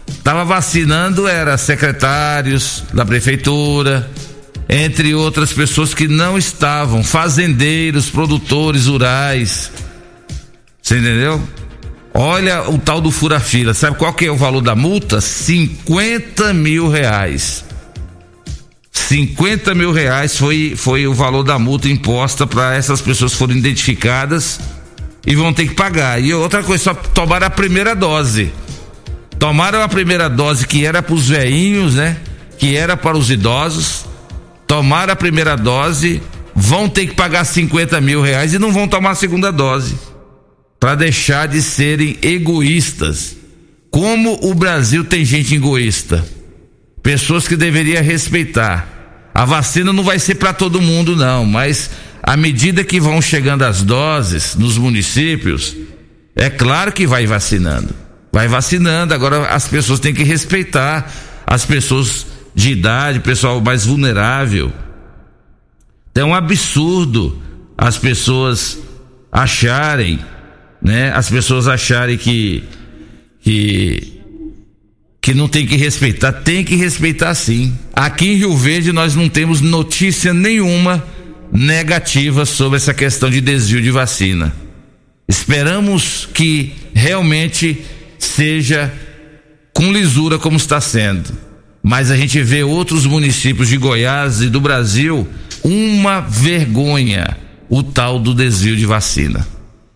estava 0.07 0.45
vacinando 0.45 1.27
era 1.27 1.57
secretários 1.57 2.85
da 2.93 3.05
prefeitura, 3.05 4.09
entre 4.69 5.13
outras 5.13 5.51
pessoas 5.51 5.93
que 5.93 6.07
não 6.07 6.37
estavam, 6.37 7.03
fazendeiros, 7.03 8.09
produtores 8.09 8.85
rurais. 8.85 9.69
Você 10.81 10.97
entendeu? 10.97 11.43
Olha 12.13 12.69
o 12.69 12.77
tal 12.77 13.01
do 13.01 13.11
fura-fila. 13.11 13.73
Sabe 13.73 13.97
qual 13.97 14.13
que 14.13 14.25
é 14.25 14.31
o 14.31 14.37
valor 14.37 14.61
da 14.61 14.73
multa? 14.73 15.19
50 15.19 16.53
mil 16.53 16.87
reais. 16.89 17.65
50 19.11 19.75
mil 19.75 19.91
reais 19.91 20.37
foi, 20.37 20.73
foi 20.73 21.05
o 21.05 21.13
valor 21.13 21.43
da 21.43 21.59
multa 21.59 21.89
imposta 21.89 22.47
para 22.47 22.77
essas 22.77 23.01
pessoas 23.01 23.33
que 23.33 23.39
foram 23.39 23.57
identificadas 23.57 24.57
e 25.27 25.35
vão 25.35 25.51
ter 25.51 25.67
que 25.67 25.75
pagar. 25.75 26.23
E 26.23 26.33
outra 26.33 26.63
coisa, 26.63 26.81
só 26.81 26.93
tomaram 26.93 27.45
a 27.45 27.49
primeira 27.49 27.93
dose. 27.93 28.53
Tomaram 29.37 29.81
a 29.81 29.89
primeira 29.89 30.29
dose 30.29 30.65
que 30.65 30.85
era 30.85 31.03
para 31.03 31.13
os 31.13 31.27
velhinhos, 31.27 31.95
né? 31.95 32.15
Que 32.57 32.77
era 32.77 32.95
para 32.95 33.17
os 33.17 33.29
idosos. 33.29 34.05
Tomaram 34.65 35.11
a 35.11 35.15
primeira 35.17 35.57
dose, 35.57 36.23
vão 36.55 36.87
ter 36.87 37.07
que 37.07 37.13
pagar 37.13 37.43
50 37.43 37.99
mil 37.99 38.21
reais 38.21 38.53
e 38.53 38.59
não 38.59 38.71
vão 38.71 38.87
tomar 38.87 39.09
a 39.09 39.15
segunda 39.15 39.51
dose 39.51 39.99
para 40.79 40.95
deixar 40.95 41.49
de 41.49 41.61
serem 41.61 42.17
egoístas. 42.21 43.35
Como 43.89 44.39
o 44.41 44.53
Brasil 44.53 45.03
tem 45.03 45.25
gente 45.25 45.53
egoísta, 45.53 46.25
pessoas 47.03 47.45
que 47.45 47.57
deveria 47.57 48.01
respeitar. 48.01 49.00
A 49.33 49.45
vacina 49.45 49.93
não 49.93 50.03
vai 50.03 50.19
ser 50.19 50.35
para 50.35 50.53
todo 50.53 50.81
mundo, 50.81 51.15
não, 51.15 51.45
mas 51.45 51.89
à 52.21 52.35
medida 52.37 52.83
que 52.83 52.99
vão 52.99 53.21
chegando 53.21 53.63
as 53.63 53.81
doses 53.81 54.55
nos 54.55 54.77
municípios, 54.77 55.75
É 56.35 56.49
claro 56.49 56.91
que 56.91 57.05
vai 57.05 57.25
vacinando. 57.25 57.93
Vai 58.31 58.47
vacinando, 58.47 59.13
agora 59.13 59.47
as 59.47 59.67
pessoas 59.67 59.99
têm 59.99 60.13
que 60.13 60.23
respeitar 60.23 61.11
as 61.45 61.65
pessoas 61.65 62.25
de 62.55 62.71
idade, 62.71 63.19
pessoal 63.19 63.59
mais 63.59 63.85
vulnerável. 63.85 64.71
É 66.15 66.23
um 66.23 66.33
absurdo 66.33 67.41
as 67.77 67.97
pessoas 67.97 68.77
acharem, 69.31 70.19
né? 70.81 71.11
As 71.13 71.29
pessoas 71.29 71.67
acharem 71.67 72.17
que 72.17 72.63
que 73.41 74.20
que 75.21 75.33
não 75.35 75.47
tem 75.47 75.67
que 75.67 75.75
respeitar, 75.75 76.31
tem 76.31 76.63
que 76.63 76.75
respeitar 76.75 77.35
sim. 77.35 77.77
Aqui 77.93 78.29
em 78.29 78.35
Rio 78.37 78.57
Verde 78.57 78.91
nós 78.91 79.15
não 79.15 79.29
temos 79.29 79.61
notícia 79.61 80.33
nenhuma 80.33 81.05
negativa 81.51 82.45
sobre 82.45 82.77
essa 82.77 82.93
questão 82.93 83.29
de 83.29 83.39
desvio 83.39 83.81
de 83.81 83.91
vacina. 83.91 84.51
Esperamos 85.29 86.27
que 86.33 86.73
realmente 86.93 87.81
seja 88.17 88.91
com 89.73 89.93
lisura 89.93 90.39
como 90.39 90.57
está 90.57 90.81
sendo. 90.81 91.31
Mas 91.83 92.11
a 92.11 92.17
gente 92.17 92.41
vê 92.41 92.63
outros 92.63 93.05
municípios 93.05 93.67
de 93.67 93.77
Goiás 93.77 94.41
e 94.41 94.49
do 94.49 94.59
Brasil 94.59 95.27
uma 95.63 96.19
vergonha 96.19 97.37
o 97.69 97.81
tal 97.81 98.19
do 98.19 98.33
desvio 98.33 98.75
de 98.75 98.85
vacina. 98.85 99.47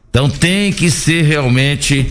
Então 0.10 0.30
tem 0.30 0.72
que 0.72 0.90
ser 0.90 1.24
realmente 1.24 2.10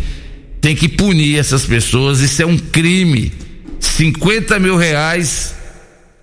tem 0.64 0.74
que 0.74 0.88
punir 0.88 1.38
essas 1.38 1.66
pessoas, 1.66 2.20
isso 2.20 2.40
é 2.40 2.46
um 2.46 2.56
crime. 2.56 3.30
50 3.78 4.58
mil 4.58 4.78
reais 4.78 5.54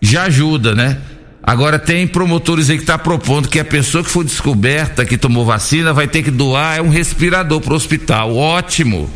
já 0.01 0.24
ajuda, 0.24 0.74
né? 0.74 0.98
Agora 1.43 1.77
tem 1.77 2.07
promotores 2.07 2.67
aí 2.67 2.79
que 2.79 2.83
tá 2.83 2.98
propondo 2.98 3.48
que 3.48 3.60
a 3.60 3.63
pessoa 3.63 4.03
que 4.03 4.10
for 4.10 4.24
descoberta 4.24 5.05
que 5.05 5.15
tomou 5.15 5.45
vacina 5.45 5.93
vai 5.93 6.07
ter 6.07 6.24
que 6.24 6.31
doar 6.31 6.79
é 6.79 6.81
um 6.81 6.89
respirador 6.89 7.62
pro 7.62 7.75
hospital. 7.75 8.36
Ótimo. 8.36 9.12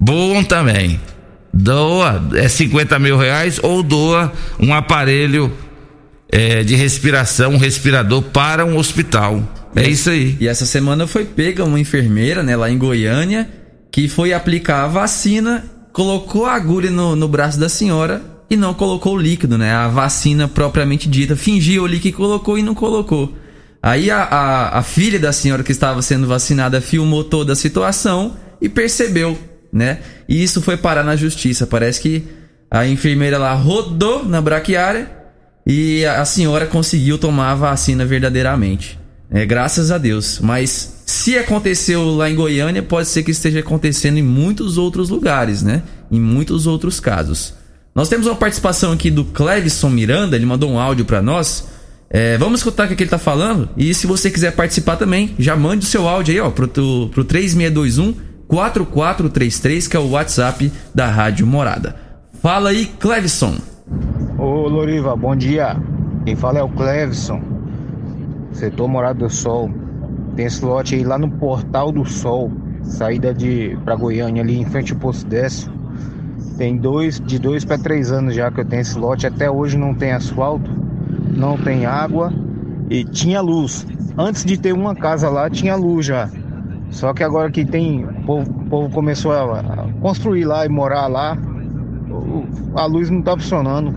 Bom 0.00 0.42
também. 0.42 1.00
Doa, 1.54 2.20
é 2.34 2.48
50 2.48 2.98
mil 2.98 3.16
reais 3.16 3.60
ou 3.62 3.80
doa 3.80 4.32
um 4.58 4.74
aparelho 4.74 5.52
é, 6.32 6.64
de 6.64 6.74
respiração, 6.74 7.52
um 7.52 7.58
respirador 7.58 8.22
para 8.22 8.66
um 8.66 8.76
hospital. 8.76 9.40
É 9.76 9.88
isso 9.88 10.10
aí. 10.10 10.36
E 10.40 10.48
essa 10.48 10.66
semana 10.66 11.06
foi 11.06 11.24
pega 11.24 11.64
uma 11.64 11.78
enfermeira, 11.78 12.42
né, 12.42 12.56
lá 12.56 12.68
em 12.68 12.76
Goiânia, 12.76 13.48
que 13.90 14.08
foi 14.08 14.32
aplicar 14.32 14.84
a 14.84 14.88
vacina, 14.88 15.64
colocou 15.92 16.46
a 16.46 16.54
agulha 16.54 16.90
no, 16.90 17.16
no 17.16 17.28
braço 17.28 17.58
da 17.58 17.68
senhora 17.68 18.22
e 18.50 18.56
não 18.56 18.72
colocou 18.72 19.14
o 19.14 19.20
líquido, 19.20 19.58
né? 19.58 19.72
A 19.72 19.88
vacina 19.88 20.48
propriamente 20.48 21.08
dita. 21.08 21.36
Fingiu 21.36 21.84
ali 21.84 21.98
que 21.98 22.12
colocou 22.12 22.58
e 22.58 22.62
não 22.62 22.74
colocou. 22.74 23.34
Aí 23.82 24.10
a, 24.10 24.22
a, 24.22 24.78
a 24.78 24.82
filha 24.82 25.18
da 25.18 25.32
senhora 25.32 25.62
que 25.62 25.72
estava 25.72 26.02
sendo 26.02 26.26
vacinada 26.26 26.80
filmou 26.80 27.24
toda 27.24 27.52
a 27.52 27.56
situação 27.56 28.36
e 28.60 28.68
percebeu, 28.68 29.38
né? 29.72 29.98
E 30.28 30.42
isso 30.42 30.60
foi 30.60 30.76
parar 30.76 31.04
na 31.04 31.16
justiça. 31.16 31.66
Parece 31.66 32.00
que 32.00 32.24
a 32.70 32.86
enfermeira 32.86 33.38
lá 33.38 33.54
rodou 33.54 34.24
na 34.24 34.40
braquiária 34.40 35.10
e 35.66 36.04
a 36.04 36.24
senhora 36.24 36.66
conseguiu 36.66 37.18
tomar 37.18 37.52
a 37.52 37.54
vacina 37.54 38.04
verdadeiramente. 38.04 38.98
É, 39.30 39.44
graças 39.44 39.90
a 39.90 39.98
Deus. 39.98 40.40
Mas 40.40 41.02
se 41.06 41.36
aconteceu 41.38 42.04
lá 42.14 42.30
em 42.30 42.34
Goiânia, 42.34 42.82
pode 42.82 43.08
ser 43.08 43.22
que 43.22 43.30
esteja 43.30 43.60
acontecendo 43.60 44.18
em 44.18 44.22
muitos 44.22 44.78
outros 44.78 45.10
lugares, 45.10 45.62
né? 45.62 45.82
Em 46.10 46.20
muitos 46.20 46.66
outros 46.66 47.00
casos. 47.00 47.54
Nós 47.94 48.08
temos 48.08 48.26
uma 48.26 48.36
participação 48.36 48.92
aqui 48.92 49.10
do 49.10 49.24
Clevison 49.24 49.90
Miranda, 49.90 50.36
ele 50.36 50.46
mandou 50.46 50.70
um 50.70 50.78
áudio 50.78 51.04
para 51.04 51.20
nós. 51.20 51.68
É, 52.10 52.38
vamos 52.38 52.60
escutar 52.60 52.86
o 52.86 52.96
que 52.96 53.02
ele 53.02 53.10
tá 53.10 53.18
falando. 53.18 53.68
E 53.76 53.92
se 53.92 54.06
você 54.06 54.30
quiser 54.30 54.52
participar 54.52 54.96
também, 54.96 55.34
já 55.38 55.56
mande 55.56 55.84
o 55.84 55.88
seu 55.88 56.08
áudio 56.08 56.32
aí, 56.32 56.40
ó, 56.40 56.50
pro, 56.50 56.68
pro 56.68 57.24
3621 57.24 58.14
4433, 58.46 59.88
que 59.88 59.96
é 59.96 60.00
o 60.00 60.10
WhatsApp 60.10 60.72
da 60.94 61.10
Rádio 61.10 61.46
Morada. 61.46 61.96
Fala 62.40 62.70
aí, 62.70 62.86
Clevison. 62.86 63.56
Ô 64.38 64.68
Loriva, 64.68 65.14
bom 65.14 65.36
dia. 65.36 65.76
Quem 66.24 66.34
fala 66.34 66.60
é 66.60 66.62
o 66.62 66.68
Clevison, 66.68 67.42
setor 68.52 68.88
Morada 68.88 69.18
do 69.20 69.30
Sol. 69.30 69.70
Tem 70.36 70.46
esse 70.46 70.64
lote 70.64 70.94
aí 70.94 71.04
lá 71.04 71.18
no 71.18 71.30
Portal 71.30 71.90
do 71.90 72.04
Sol, 72.04 72.50
saída 72.82 73.34
de 73.34 73.76
pra 73.84 73.96
Goiânia, 73.96 74.42
ali 74.42 74.58
em 74.58 74.64
frente 74.64 74.92
ao 74.92 74.98
Poço 74.98 75.26
Décio. 75.26 75.72
Tem 76.56 76.76
dois, 76.76 77.20
de 77.20 77.38
dois 77.38 77.64
para 77.64 77.78
três 77.78 78.10
anos 78.10 78.34
já 78.34 78.50
que 78.50 78.60
eu 78.60 78.64
tenho 78.64 78.82
esse 78.82 78.98
lote. 78.98 79.26
Até 79.26 79.50
hoje 79.50 79.78
não 79.78 79.94
tem 79.94 80.12
asfalto, 80.12 80.70
não 81.36 81.56
tem 81.56 81.86
água 81.86 82.32
e 82.90 83.04
tinha 83.04 83.40
luz. 83.40 83.86
Antes 84.16 84.44
de 84.44 84.58
ter 84.58 84.72
uma 84.72 84.94
casa 84.94 85.28
lá, 85.28 85.48
tinha 85.48 85.76
luz 85.76 86.06
já. 86.06 86.28
Só 86.90 87.12
que 87.12 87.22
agora 87.22 87.50
que 87.50 87.64
tem, 87.64 88.04
o 88.04 88.24
povo, 88.24 88.50
o 88.50 88.64
povo 88.64 88.94
começou 88.94 89.32
a, 89.32 89.86
construir 90.00 90.44
lá 90.44 90.64
e 90.64 90.68
morar 90.68 91.06
lá, 91.06 91.36
a 92.74 92.86
luz 92.86 93.10
não 93.10 93.22
tá 93.22 93.32
funcionando. 93.32 93.94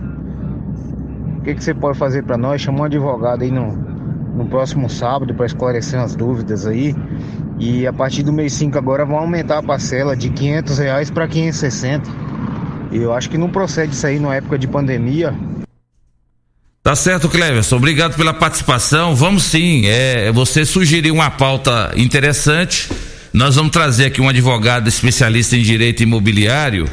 O 1.38 1.40
que, 1.42 1.54
que 1.54 1.64
você 1.64 1.74
pode 1.74 1.98
fazer 1.98 2.22
para 2.22 2.36
nós? 2.36 2.60
Chama 2.60 2.80
um 2.80 2.84
advogado 2.84 3.42
aí 3.42 3.50
no, 3.50 3.91
no 4.34 4.46
próximo 4.46 4.88
sábado 4.88 5.34
para 5.34 5.46
esclarecer 5.46 6.00
as 6.00 6.14
dúvidas 6.14 6.66
aí. 6.66 6.94
E 7.58 7.86
a 7.86 7.92
partir 7.92 8.22
do 8.22 8.32
mês 8.32 8.52
5 8.54 8.76
agora 8.78 9.04
vão 9.04 9.18
aumentar 9.18 9.58
a 9.58 9.62
parcela 9.62 10.16
de 10.16 10.30
500 10.30 10.78
reais 10.78 11.10
para 11.10 11.28
560. 11.28 12.10
E 12.90 12.96
eu 12.96 13.12
acho 13.12 13.30
que 13.30 13.38
não 13.38 13.50
procede 13.50 13.94
isso 13.94 14.06
aí 14.06 14.18
na 14.18 14.34
época 14.34 14.58
de 14.58 14.66
pandemia. 14.66 15.34
Tá 16.82 16.96
certo, 16.96 17.28
Cleverson. 17.28 17.76
Obrigado 17.76 18.16
pela 18.16 18.34
participação. 18.34 19.14
Vamos 19.14 19.44
sim. 19.44 19.86
É, 19.86 20.32
você 20.32 20.64
sugeriu 20.64 21.14
uma 21.14 21.30
pauta 21.30 21.92
interessante. 21.96 22.90
Nós 23.32 23.54
vamos 23.54 23.70
trazer 23.70 24.06
aqui 24.06 24.20
um 24.20 24.28
advogado 24.28 24.88
especialista 24.88 25.56
em 25.56 25.62
direito 25.62 26.02
imobiliário. 26.02 26.88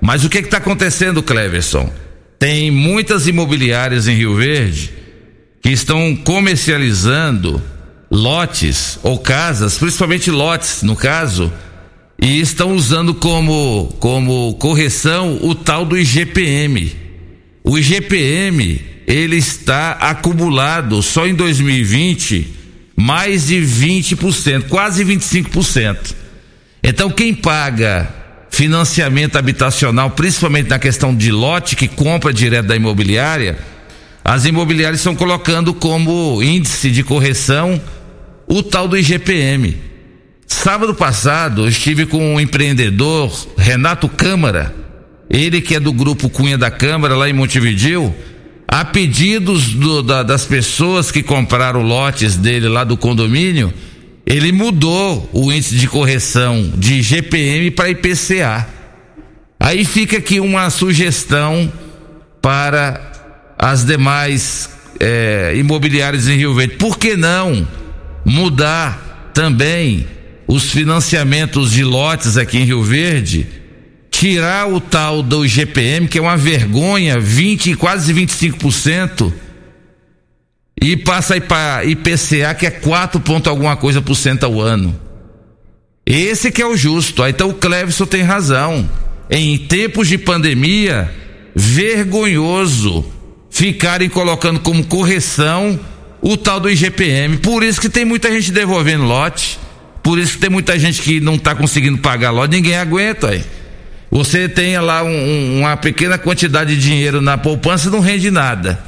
Mas 0.00 0.24
o 0.24 0.28
que 0.28 0.38
está 0.38 0.58
acontecendo, 0.58 1.22
Cleverson? 1.22 1.90
Tem 2.38 2.70
muitas 2.70 3.26
imobiliárias 3.26 4.06
em 4.06 4.14
Rio 4.14 4.34
Verde 4.34 4.97
que 5.62 5.70
estão 5.70 6.16
comercializando 6.16 7.62
lotes 8.10 8.98
ou 9.02 9.18
casas, 9.18 9.78
principalmente 9.78 10.30
lotes, 10.30 10.82
no 10.82 10.96
caso, 10.96 11.52
e 12.20 12.40
estão 12.40 12.74
usando 12.74 13.14
como, 13.14 13.94
como 14.00 14.54
correção 14.54 15.38
o 15.42 15.54
tal 15.54 15.84
do 15.84 15.96
IGPM. 15.98 16.96
O 17.62 17.78
IGPM, 17.78 18.80
ele 19.06 19.36
está 19.36 19.92
acumulado 19.92 21.02
só 21.02 21.26
em 21.26 21.34
2020 21.34 22.58
mais 23.00 23.46
de 23.46 23.60
20%, 23.60 24.64
quase 24.68 25.04
25%. 25.04 26.16
Então 26.82 27.08
quem 27.08 27.32
paga 27.32 28.12
financiamento 28.50 29.36
habitacional, 29.36 30.10
principalmente 30.10 30.70
na 30.70 30.80
questão 30.80 31.14
de 31.14 31.30
lote 31.30 31.76
que 31.76 31.86
compra 31.86 32.32
direto 32.32 32.66
da 32.66 32.74
imobiliária, 32.74 33.56
as 34.24 34.44
imobiliárias 34.44 35.00
estão 35.00 35.14
colocando 35.16 35.72
como 35.72 36.42
índice 36.42 36.90
de 36.90 37.02
correção 37.02 37.80
o 38.46 38.62
tal 38.62 38.86
do 38.88 38.96
IGPM. 38.96 39.76
Sábado 40.46 40.94
passado, 40.94 41.62
eu 41.64 41.68
estive 41.68 42.06
com 42.06 42.34
um 42.34 42.40
empreendedor, 42.40 43.30
Renato 43.56 44.08
Câmara, 44.08 44.74
ele 45.28 45.60
que 45.60 45.74
é 45.74 45.80
do 45.80 45.92
grupo 45.92 46.30
Cunha 46.30 46.56
da 46.56 46.70
Câmara, 46.70 47.14
lá 47.14 47.28
em 47.28 47.32
Montevideo, 47.34 48.14
a 48.66 48.84
pedidos 48.84 49.68
do- 49.74 50.02
da- 50.02 50.22
das 50.22 50.44
pessoas 50.46 51.10
que 51.10 51.22
compraram 51.22 51.82
lotes 51.82 52.36
dele 52.36 52.68
lá 52.68 52.84
do 52.84 52.96
condomínio, 52.96 53.72
ele 54.26 54.52
mudou 54.52 55.28
o 55.32 55.52
índice 55.52 55.74
de 55.74 55.86
correção 55.86 56.72
de 56.76 57.00
GPM 57.02 57.70
para 57.70 57.90
IPCA. 57.90 58.66
Aí 59.60 59.84
fica 59.84 60.18
aqui 60.18 60.38
uma 60.40 60.68
sugestão 60.70 61.70
para 62.40 63.12
as 63.58 63.84
demais 63.84 64.70
eh, 65.00 65.54
imobiliárias 65.56 66.28
em 66.28 66.36
Rio 66.36 66.54
Verde. 66.54 66.76
Por 66.76 66.96
que 66.96 67.16
não 67.16 67.66
mudar 68.24 69.30
também 69.34 70.06
os 70.46 70.70
financiamentos 70.70 71.72
de 71.72 71.82
lotes 71.82 72.36
aqui 72.36 72.58
em 72.58 72.64
Rio 72.64 72.82
Verde? 72.82 73.46
Tirar 74.10 74.68
o 74.72 74.80
tal 74.80 75.22
do 75.22 75.44
IGPM, 75.44 76.08
que 76.08 76.18
é 76.18 76.20
uma 76.20 76.36
vergonha, 76.36 77.20
20, 77.20 77.74
quase 77.74 78.12
25%, 78.12 79.32
e 80.80 80.96
passa 80.96 81.34
aí 81.34 81.40
para 81.40 81.84
IPCA, 81.84 82.54
que 82.54 82.66
é 82.66 82.70
4 82.70 83.20
ponto 83.20 83.50
alguma 83.50 83.76
coisa 83.76 84.00
por 84.00 84.14
cento 84.14 84.44
ao 84.44 84.60
ano. 84.60 84.98
Esse 86.06 86.50
que 86.50 86.62
é 86.62 86.66
o 86.66 86.76
justo. 86.76 87.22
Aí, 87.22 87.30
Então 87.30 87.50
o 87.50 87.54
Clevison 87.54 88.06
tem 88.06 88.22
razão. 88.22 88.88
Em 89.30 89.58
tempos 89.58 90.08
de 90.08 90.16
pandemia, 90.16 91.12
vergonhoso 91.54 93.04
ficarem 93.58 94.08
colocando 94.08 94.60
como 94.60 94.84
correção 94.84 95.80
o 96.22 96.36
tal 96.36 96.60
do 96.60 96.70
IGPM. 96.70 97.38
Por 97.38 97.64
isso 97.64 97.80
que 97.80 97.88
tem 97.88 98.04
muita 98.04 98.30
gente 98.30 98.52
devolvendo 98.52 99.02
lote. 99.02 99.58
Por 100.00 100.16
isso 100.16 100.34
que 100.34 100.38
tem 100.38 100.48
muita 100.48 100.78
gente 100.78 101.02
que 101.02 101.18
não 101.18 101.34
está 101.34 101.56
conseguindo 101.56 101.98
pagar 101.98 102.30
lote. 102.30 102.54
Ninguém 102.54 102.76
aguenta 102.76 103.30
aí. 103.30 103.42
Você 104.12 104.48
tem 104.48 104.78
lá 104.78 105.02
um- 105.02 105.08
um- 105.08 105.58
uma 105.58 105.76
pequena 105.76 106.16
quantidade 106.16 106.76
de 106.76 106.80
dinheiro 106.80 107.20
na 107.20 107.36
poupança 107.36 107.90
não 107.90 107.98
rende 107.98 108.30
nada. 108.30 108.78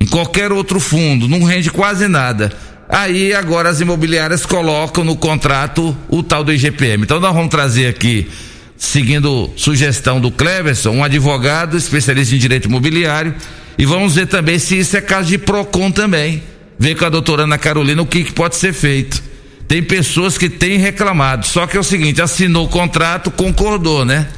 Em 0.00 0.06
qualquer 0.06 0.52
outro 0.52 0.80
fundo, 0.80 1.28
não 1.28 1.44
rende 1.44 1.70
quase 1.70 2.08
nada. 2.08 2.50
Aí 2.88 3.34
agora 3.34 3.68
as 3.68 3.78
imobiliárias 3.82 4.46
colocam 4.46 5.04
no 5.04 5.16
contrato 5.16 5.94
o 6.08 6.22
tal 6.22 6.42
do 6.42 6.50
IGPM. 6.50 7.02
Então 7.04 7.20
nós 7.20 7.34
vamos 7.34 7.50
trazer 7.50 7.88
aqui, 7.88 8.26
seguindo 8.74 9.50
sugestão 9.54 10.18
do 10.18 10.30
Cleverson, 10.30 10.92
um 10.92 11.04
advogado 11.04 11.76
especialista 11.76 12.34
em 12.34 12.38
direito 12.38 12.68
imobiliário 12.68 13.34
e 13.78 13.84
vamos 13.84 14.14
ver 14.14 14.26
também 14.26 14.58
se 14.58 14.78
isso 14.78 14.96
é 14.96 15.00
caso 15.00 15.28
de 15.28 15.38
PROCON 15.38 15.90
também. 15.90 16.42
Ver 16.78 16.94
com 16.94 17.04
a 17.04 17.08
doutora 17.08 17.44
Ana 17.44 17.58
Carolina 17.58 18.02
o 18.02 18.06
que, 18.06 18.24
que 18.24 18.32
pode 18.32 18.56
ser 18.56 18.72
feito. 18.72 19.22
Tem 19.66 19.82
pessoas 19.82 20.38
que 20.38 20.48
têm 20.48 20.78
reclamado, 20.78 21.46
só 21.46 21.66
que 21.66 21.76
é 21.76 21.80
o 21.80 21.84
seguinte, 21.84 22.22
assinou 22.22 22.66
o 22.66 22.68
contrato, 22.68 23.30
concordou, 23.30 24.04
né? 24.04 24.28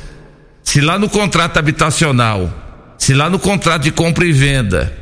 Se 0.62 0.80
lá 0.80 0.98
no 0.98 1.08
contrato 1.08 1.58
habitacional, 1.58 2.94
se 2.98 3.12
lá 3.12 3.28
no 3.28 3.38
contrato 3.38 3.82
de 3.82 3.90
compra 3.90 4.24
e 4.24 4.32
venda, 4.32 4.92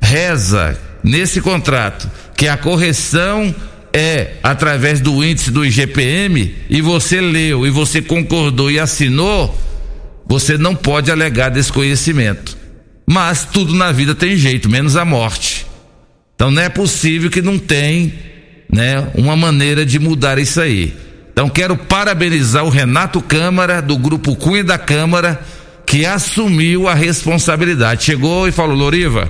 reza 0.00 0.78
nesse 1.02 1.40
contrato 1.40 2.10
que 2.36 2.46
a 2.46 2.56
correção 2.56 3.54
é 3.92 4.34
através 4.42 5.00
do 5.00 5.24
índice 5.24 5.50
do 5.50 5.64
IGPM 5.64 6.54
e 6.68 6.80
você 6.80 7.20
leu 7.20 7.66
e 7.66 7.70
você 7.70 8.00
concordou 8.02 8.70
e 8.70 8.78
assinou, 8.78 9.58
você 10.26 10.56
não 10.56 10.74
pode 10.74 11.10
alegar 11.10 11.48
desconhecimento. 11.48 12.59
Mas 13.10 13.44
tudo 13.44 13.74
na 13.74 13.90
vida 13.90 14.14
tem 14.14 14.36
jeito, 14.36 14.68
menos 14.68 14.94
a 14.94 15.04
morte. 15.04 15.66
Então 16.36 16.48
não 16.48 16.62
é 16.62 16.68
possível 16.68 17.28
que 17.28 17.42
não 17.42 17.58
tem, 17.58 18.14
né, 18.72 19.10
uma 19.16 19.34
maneira 19.34 19.84
de 19.84 19.98
mudar 19.98 20.38
isso 20.38 20.60
aí. 20.60 20.94
Então 21.32 21.48
quero 21.48 21.76
parabenizar 21.76 22.64
o 22.64 22.68
Renato 22.68 23.20
Câmara 23.20 23.82
do 23.82 23.98
grupo 23.98 24.36
Cunha 24.36 24.62
da 24.62 24.78
Câmara 24.78 25.44
que 25.84 26.06
assumiu 26.06 26.86
a 26.86 26.94
responsabilidade. 26.94 28.04
Chegou 28.04 28.46
e 28.46 28.52
falou: 28.52 28.76
"Loriva, 28.76 29.28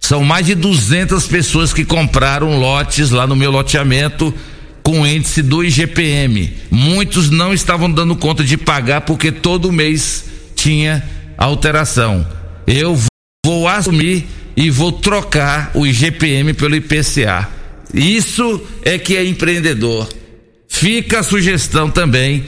são 0.00 0.24
mais 0.24 0.44
de 0.44 0.56
200 0.56 1.28
pessoas 1.28 1.72
que 1.72 1.84
compraram 1.84 2.58
lotes 2.58 3.12
lá 3.12 3.24
no 3.24 3.36
meu 3.36 3.52
loteamento 3.52 4.34
com 4.82 5.06
índice 5.06 5.42
do 5.42 5.62
IGPM. 5.62 6.52
Muitos 6.72 7.30
não 7.30 7.54
estavam 7.54 7.88
dando 7.88 8.16
conta 8.16 8.42
de 8.42 8.56
pagar 8.56 9.02
porque 9.02 9.30
todo 9.30 9.70
mês 9.70 10.24
tinha 10.56 11.04
alteração. 11.42 12.26
Eu 12.66 12.98
vou 13.44 13.66
assumir 13.66 14.26
e 14.56 14.70
vou 14.70 14.92
trocar 14.92 15.72
o 15.74 15.86
IGPM 15.86 16.54
pelo 16.54 16.76
IPCA. 16.76 17.48
Isso 17.92 18.62
é 18.84 18.96
que 18.96 19.16
é 19.16 19.24
empreendedor. 19.24 20.08
Fica 20.68 21.20
a 21.20 21.22
sugestão 21.22 21.90
também 21.90 22.44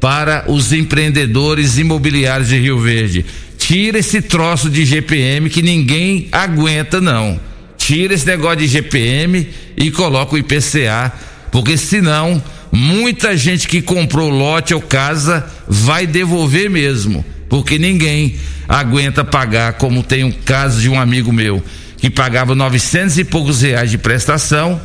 para 0.00 0.44
os 0.48 0.72
empreendedores 0.72 1.78
imobiliários 1.78 2.48
de 2.48 2.58
Rio 2.58 2.78
Verde. 2.78 3.24
Tira 3.56 3.98
esse 3.98 4.20
troço 4.20 4.68
de 4.68 4.84
GPM 4.84 5.48
que 5.48 5.62
ninguém 5.62 6.28
aguenta, 6.30 7.00
não. 7.00 7.40
Tira 7.78 8.12
esse 8.14 8.26
negócio 8.26 8.58
de 8.58 8.66
GPM 8.66 9.48
e 9.76 9.90
coloca 9.90 10.34
o 10.34 10.38
IPCA, 10.38 11.12
porque 11.50 11.76
senão 11.76 12.42
muita 12.70 13.36
gente 13.36 13.66
que 13.66 13.80
comprou 13.80 14.28
lote 14.28 14.74
ou 14.74 14.80
casa 14.80 15.46
vai 15.66 16.06
devolver 16.06 16.68
mesmo, 16.68 17.24
porque 17.54 17.78
ninguém 17.78 18.34
aguenta 18.68 19.22
pagar, 19.22 19.74
como 19.74 20.02
tem 20.02 20.24
um 20.24 20.32
caso 20.32 20.80
de 20.80 20.88
um 20.88 21.00
amigo 21.00 21.32
meu 21.32 21.62
que 21.98 22.10
pagava 22.10 22.52
900 22.52 23.16
e 23.18 23.24
poucos 23.24 23.62
reais 23.62 23.92
de 23.92 23.96
prestação 23.96 24.80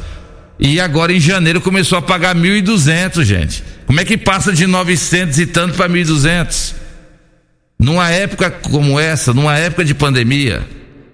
e 0.60 0.79
agora 0.79 1.12
em 1.12 1.19
janeiro 1.19 1.60
começou 1.62 1.97
a 1.97 2.01
pagar 2.03 2.36
1.200, 2.36 3.23
gente. 3.23 3.63
Como 3.88 3.99
é 3.99 4.05
que 4.05 4.15
passa 4.15 4.53
de 4.53 4.67
900 4.67 5.39
e 5.39 5.47
tanto 5.47 5.77
para 5.77 5.89
1.200? 5.89 6.75
Numa 7.79 8.08
época 8.12 8.51
como 8.51 8.99
essa, 8.99 9.34
numa 9.34 9.58
época 9.58 9.84
de 9.84 9.95
pandemia. 9.95 10.62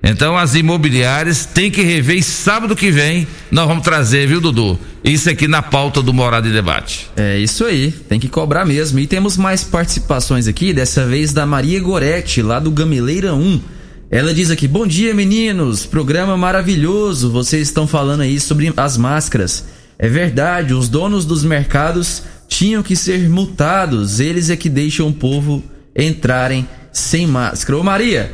Então 0.07 0.37
as 0.37 0.53
imobiliárias 0.53 1.47
têm 1.47 1.71
que 1.71 1.81
rever 1.81 2.17
e 2.17 2.21
sábado 2.21 2.75
que 2.75 2.91
vem 2.91 3.27
nós 3.49 3.67
vamos 3.67 3.83
trazer, 3.83 4.27
viu, 4.27 4.39
Dudu? 4.39 4.79
Isso 5.03 5.27
aqui 5.27 5.47
na 5.47 5.63
pauta 5.63 5.99
do 5.99 6.13
Morada 6.13 6.47
em 6.47 6.51
Debate. 6.51 7.09
É 7.15 7.39
isso 7.39 7.65
aí, 7.65 7.91
tem 7.91 8.19
que 8.19 8.27
cobrar 8.27 8.65
mesmo. 8.65 8.99
E 8.99 9.07
temos 9.07 9.35
mais 9.35 9.63
participações 9.63 10.47
aqui, 10.47 10.73
dessa 10.73 11.07
vez 11.07 11.33
da 11.33 11.43
Maria 11.43 11.79
Goretti, 11.79 12.43
lá 12.43 12.59
do 12.59 12.69
Gamileira 12.69 13.33
1. 13.33 13.61
Ela 14.11 14.31
diz 14.31 14.51
aqui: 14.51 14.67
Bom 14.67 14.85
dia, 14.85 15.11
meninos, 15.13 15.87
programa 15.87 16.37
maravilhoso. 16.37 17.31
Vocês 17.31 17.67
estão 17.67 17.87
falando 17.87 18.21
aí 18.21 18.39
sobre 18.39 18.71
as 18.77 18.97
máscaras. 18.97 19.65
É 19.97 20.07
verdade, 20.07 20.73
os 20.73 20.87
donos 20.87 21.25
dos 21.25 21.43
mercados 21.43 22.21
tinham 22.47 22.83
que 22.83 22.95
ser 22.95 23.27
multados, 23.27 24.19
eles 24.19 24.51
é 24.51 24.55
que 24.55 24.69
deixam 24.69 25.07
o 25.07 25.13
povo 25.13 25.63
entrarem 25.95 26.67
sem 26.91 27.25
máscara. 27.25 27.79
Ô 27.79 27.83
Maria, 27.83 28.31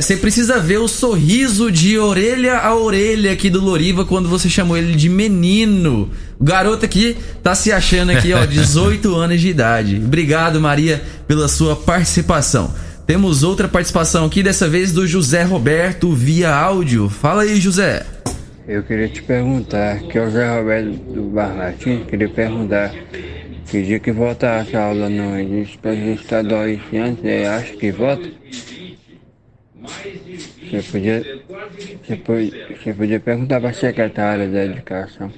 você 0.00 0.14
é, 0.14 0.16
precisa 0.18 0.58
ver 0.58 0.78
o 0.78 0.86
sorriso 0.86 1.72
de 1.72 1.98
orelha 1.98 2.58
a 2.58 2.76
orelha 2.76 3.32
aqui 3.32 3.48
do 3.48 3.58
Loriva 3.58 4.04
quando 4.04 4.28
você 4.28 4.46
chamou 4.46 4.76
ele 4.76 4.94
de 4.94 5.08
menino. 5.08 6.10
O 6.38 6.44
garoto 6.44 6.84
aqui 6.84 7.16
tá 7.42 7.54
se 7.54 7.72
achando 7.72 8.12
aqui, 8.12 8.34
ó, 8.34 8.44
18 8.46 9.14
anos 9.14 9.40
de 9.40 9.48
idade. 9.48 9.96
Obrigado, 9.96 10.60
Maria, 10.60 11.00
pela 11.26 11.48
sua 11.48 11.74
participação. 11.74 12.74
Temos 13.06 13.42
outra 13.42 13.66
participação 13.66 14.26
aqui, 14.26 14.42
dessa 14.42 14.68
vez 14.68 14.92
do 14.92 15.06
José 15.06 15.42
Roberto 15.42 16.12
via 16.12 16.54
áudio. 16.54 17.08
Fala 17.08 17.42
aí, 17.44 17.58
José. 17.58 18.04
Eu 18.68 18.82
queria 18.82 19.08
te 19.08 19.22
perguntar, 19.22 20.00
que 20.00 20.18
é 20.18 20.22
o 20.22 20.26
José 20.26 20.54
Roberto 20.54 20.90
do 21.14 21.22
Bar 21.30 21.56
Martins, 21.56 22.06
queria 22.06 22.28
perguntar 22.28 22.94
que 23.70 23.82
dia 23.82 23.98
que 23.98 24.12
volta 24.12 24.48
essa 24.48 24.78
aula 24.78 25.08
no 25.08 25.40
estadual 26.12 26.68
esse 26.68 26.96
ano, 26.98 27.16
você 27.20 27.44
acha 27.46 27.72
que 27.74 27.90
volta? 27.90 28.28
Você 29.82 30.82
podia, 30.90 31.40
você 32.02 32.16
podia, 32.16 32.68
você 32.82 32.94
podia 32.94 33.20
perguntar 33.20 33.60
para 33.60 33.70
a 33.70 33.74
secretária 33.74 34.48
da 34.48 34.64
Educação. 34.64 35.30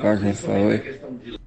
Quase 0.00 0.32
falou. 0.34 0.80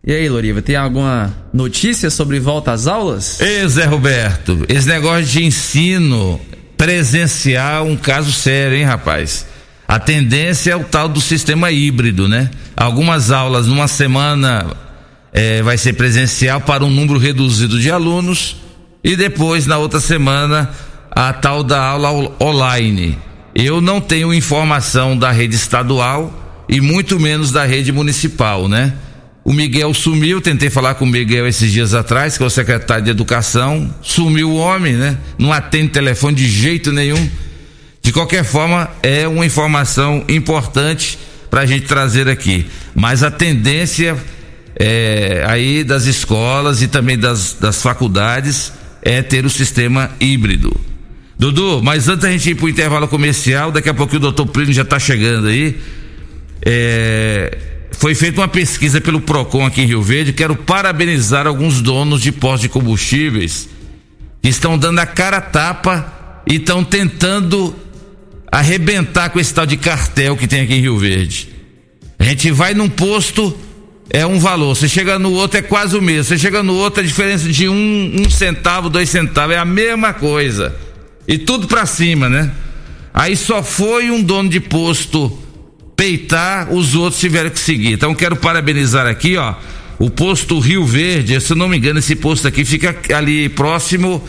E 0.06 0.14
aí, 0.14 0.30
Loriva, 0.30 0.62
tem 0.62 0.76
alguma 0.76 1.34
notícia 1.54 2.10
sobre 2.10 2.40
volta 2.40 2.72
às 2.72 2.88
aulas? 2.88 3.40
Ei, 3.42 3.68
Zé 3.68 3.86
Roberto, 3.86 4.66
esse 4.68 4.88
negócio 4.88 5.26
de 5.26 5.44
ensino 5.44 6.40
presencial 6.78 7.86
um 7.86 7.98
caso 7.98 8.32
sério, 8.32 8.78
hein, 8.78 8.86
rapaz? 8.86 9.46
A 9.88 10.00
tendência 10.00 10.72
é 10.72 10.76
o 10.76 10.84
tal 10.84 11.10
do 11.10 11.20
sistema 11.20 11.72
híbrido, 11.72 12.28
né? 12.28 12.50
Algumas 12.76 13.32
aulas 13.32 13.68
numa 13.68 13.88
semana 13.88 14.78
é, 15.34 15.62
vai 15.62 15.78
ser 15.78 15.94
presencial 15.94 16.62
para 16.62 16.86
um 16.86 16.90
número 16.90 17.20
reduzido 17.20 17.80
de 17.80 17.92
alunos 17.92 18.58
e 19.04 19.16
depois 19.16 19.66
na 19.66 19.78
outra 19.78 20.00
semana 20.00 20.70
a 21.12 21.34
tal 21.34 21.64
da 21.64 21.82
aula 21.82 22.36
online. 22.42 23.18
Eu 23.54 23.82
não 23.82 24.00
tenho 24.00 24.34
informação 24.34 25.18
da 25.18 25.32
rede 25.32 25.56
estadual 25.56 26.34
e 26.68 26.80
muito 26.80 27.20
menos 27.20 27.52
da 27.52 27.66
rede 27.66 27.92
municipal, 27.92 28.68
né? 28.68 28.94
O 29.44 29.52
Miguel 29.52 29.94
sumiu, 29.94 30.40
tentei 30.40 30.70
falar 30.70 30.96
com 30.96 31.06
o 31.06 31.08
Miguel 31.08 31.48
esses 31.48 31.72
dias 31.72 31.94
atrás, 31.94 32.38
que 32.38 32.44
é 32.44 32.46
o 32.46 32.50
secretário 32.50 33.04
de 33.04 33.10
Educação. 33.10 33.94
Sumiu 34.02 34.52
o 34.52 34.58
homem, 34.58 34.94
né? 34.94 35.18
Não 35.38 35.52
atende 35.52 35.90
telefone 35.90 36.36
de 36.36 36.48
jeito 36.48 36.92
nenhum. 36.92 37.30
De 38.02 38.12
qualquer 38.12 38.44
forma, 38.44 38.90
é 39.02 39.28
uma 39.28 39.46
informação 39.46 40.24
importante 40.30 41.18
para 41.50 41.62
a 41.62 41.66
gente 41.66 41.88
trazer 41.88 42.30
aqui. 42.30 42.68
Mas 42.94 43.24
a 43.24 43.32
tendência 43.32 44.16
é, 44.76 45.44
aí 45.48 45.84
das 45.84 46.06
escolas 46.06 46.82
e 46.82 46.88
também 46.88 47.18
das, 47.18 47.54
das 47.60 47.82
faculdades 47.82 48.72
é 49.02 49.22
ter 49.22 49.46
o 49.46 49.50
sistema 49.50 50.12
híbrido. 50.20 50.89
Dudu, 51.40 51.82
mas 51.82 52.10
antes 52.10 52.24
da 52.24 52.32
gente 52.32 52.50
ir 52.50 52.56
para 52.56 52.66
o 52.66 52.70
intervalo 52.70 53.08
comercial, 53.08 53.72
daqui 53.72 53.88
a 53.88 53.94
pouco 53.94 54.14
o 54.18 54.20
doutor 54.20 54.46
Plínio 54.46 54.74
já 54.74 54.82
está 54.82 55.00
chegando 55.00 55.48
aí. 55.48 55.80
É, 56.66 57.58
foi 57.94 58.14
feita 58.14 58.42
uma 58.42 58.48
pesquisa 58.50 59.00
pelo 59.00 59.22
PROCON 59.22 59.66
aqui 59.66 59.82
em 59.82 59.86
Rio 59.86 60.02
Verde. 60.02 60.34
Quero 60.34 60.54
parabenizar 60.54 61.48
alguns 61.48 61.82
donos 61.82 62.22
de 62.22 62.34
postos 62.34 62.64
de 62.64 62.68
combustíveis 62.68 63.70
que 64.42 64.50
estão 64.50 64.78
dando 64.78 65.00
a 65.00 65.06
cara 65.06 65.38
a 65.38 65.42
tapa 65.42 66.44
e 66.46 66.56
estão 66.56 66.84
tentando 66.84 67.74
arrebentar 68.52 69.30
com 69.30 69.40
esse 69.40 69.54
tal 69.54 69.66
de 69.66 69.78
cartel 69.78 70.36
que 70.36 70.46
tem 70.46 70.60
aqui 70.60 70.74
em 70.74 70.82
Rio 70.82 70.98
Verde. 70.98 71.48
A 72.20 72.26
gente 72.26 72.52
vai 72.52 72.74
num 72.74 72.90
posto, 72.90 73.58
é 74.10 74.26
um 74.26 74.40
valor. 74.40 74.76
Você 74.76 74.90
chega 74.90 75.18
no 75.18 75.32
outro, 75.32 75.58
é 75.58 75.62
quase 75.62 75.96
o 75.96 76.02
mesmo. 76.02 76.26
Você 76.26 76.38
chega 76.38 76.62
no 76.62 76.74
outro, 76.74 77.00
a 77.00 77.06
diferença 77.06 77.48
de 77.48 77.70
um, 77.70 78.26
um 78.26 78.30
centavo, 78.30 78.90
dois 78.90 79.10
centavos, 79.10 79.56
é 79.56 79.58
a 79.58 79.64
mesma 79.64 80.12
coisa. 80.12 80.76
E 81.30 81.38
tudo 81.38 81.68
para 81.68 81.86
cima, 81.86 82.28
né? 82.28 82.52
Aí 83.14 83.38
só 83.38 83.62
foi 83.62 84.10
um 84.10 84.20
dono 84.20 84.50
de 84.50 84.60
posto 84.60 85.38
peitar, 85.96 86.74
os 86.74 86.96
outros 86.96 87.20
tiveram 87.20 87.52
que 87.52 87.60
seguir. 87.60 87.94
Então 87.94 88.16
quero 88.16 88.36
parabenizar 88.36 89.06
aqui, 89.06 89.38
ó, 89.38 89.54
o 90.00 90.10
posto 90.10 90.58
Rio 90.58 90.84
Verde, 90.84 91.40
se 91.40 91.54
eu 91.54 91.56
não 91.56 91.70
me 91.70 91.78
engano, 91.78 92.00
esse 92.00 92.16
posto 92.16 92.48
aqui 92.48 92.66
fica 92.66 92.98
ali 93.16 93.48
próximo 93.48 94.24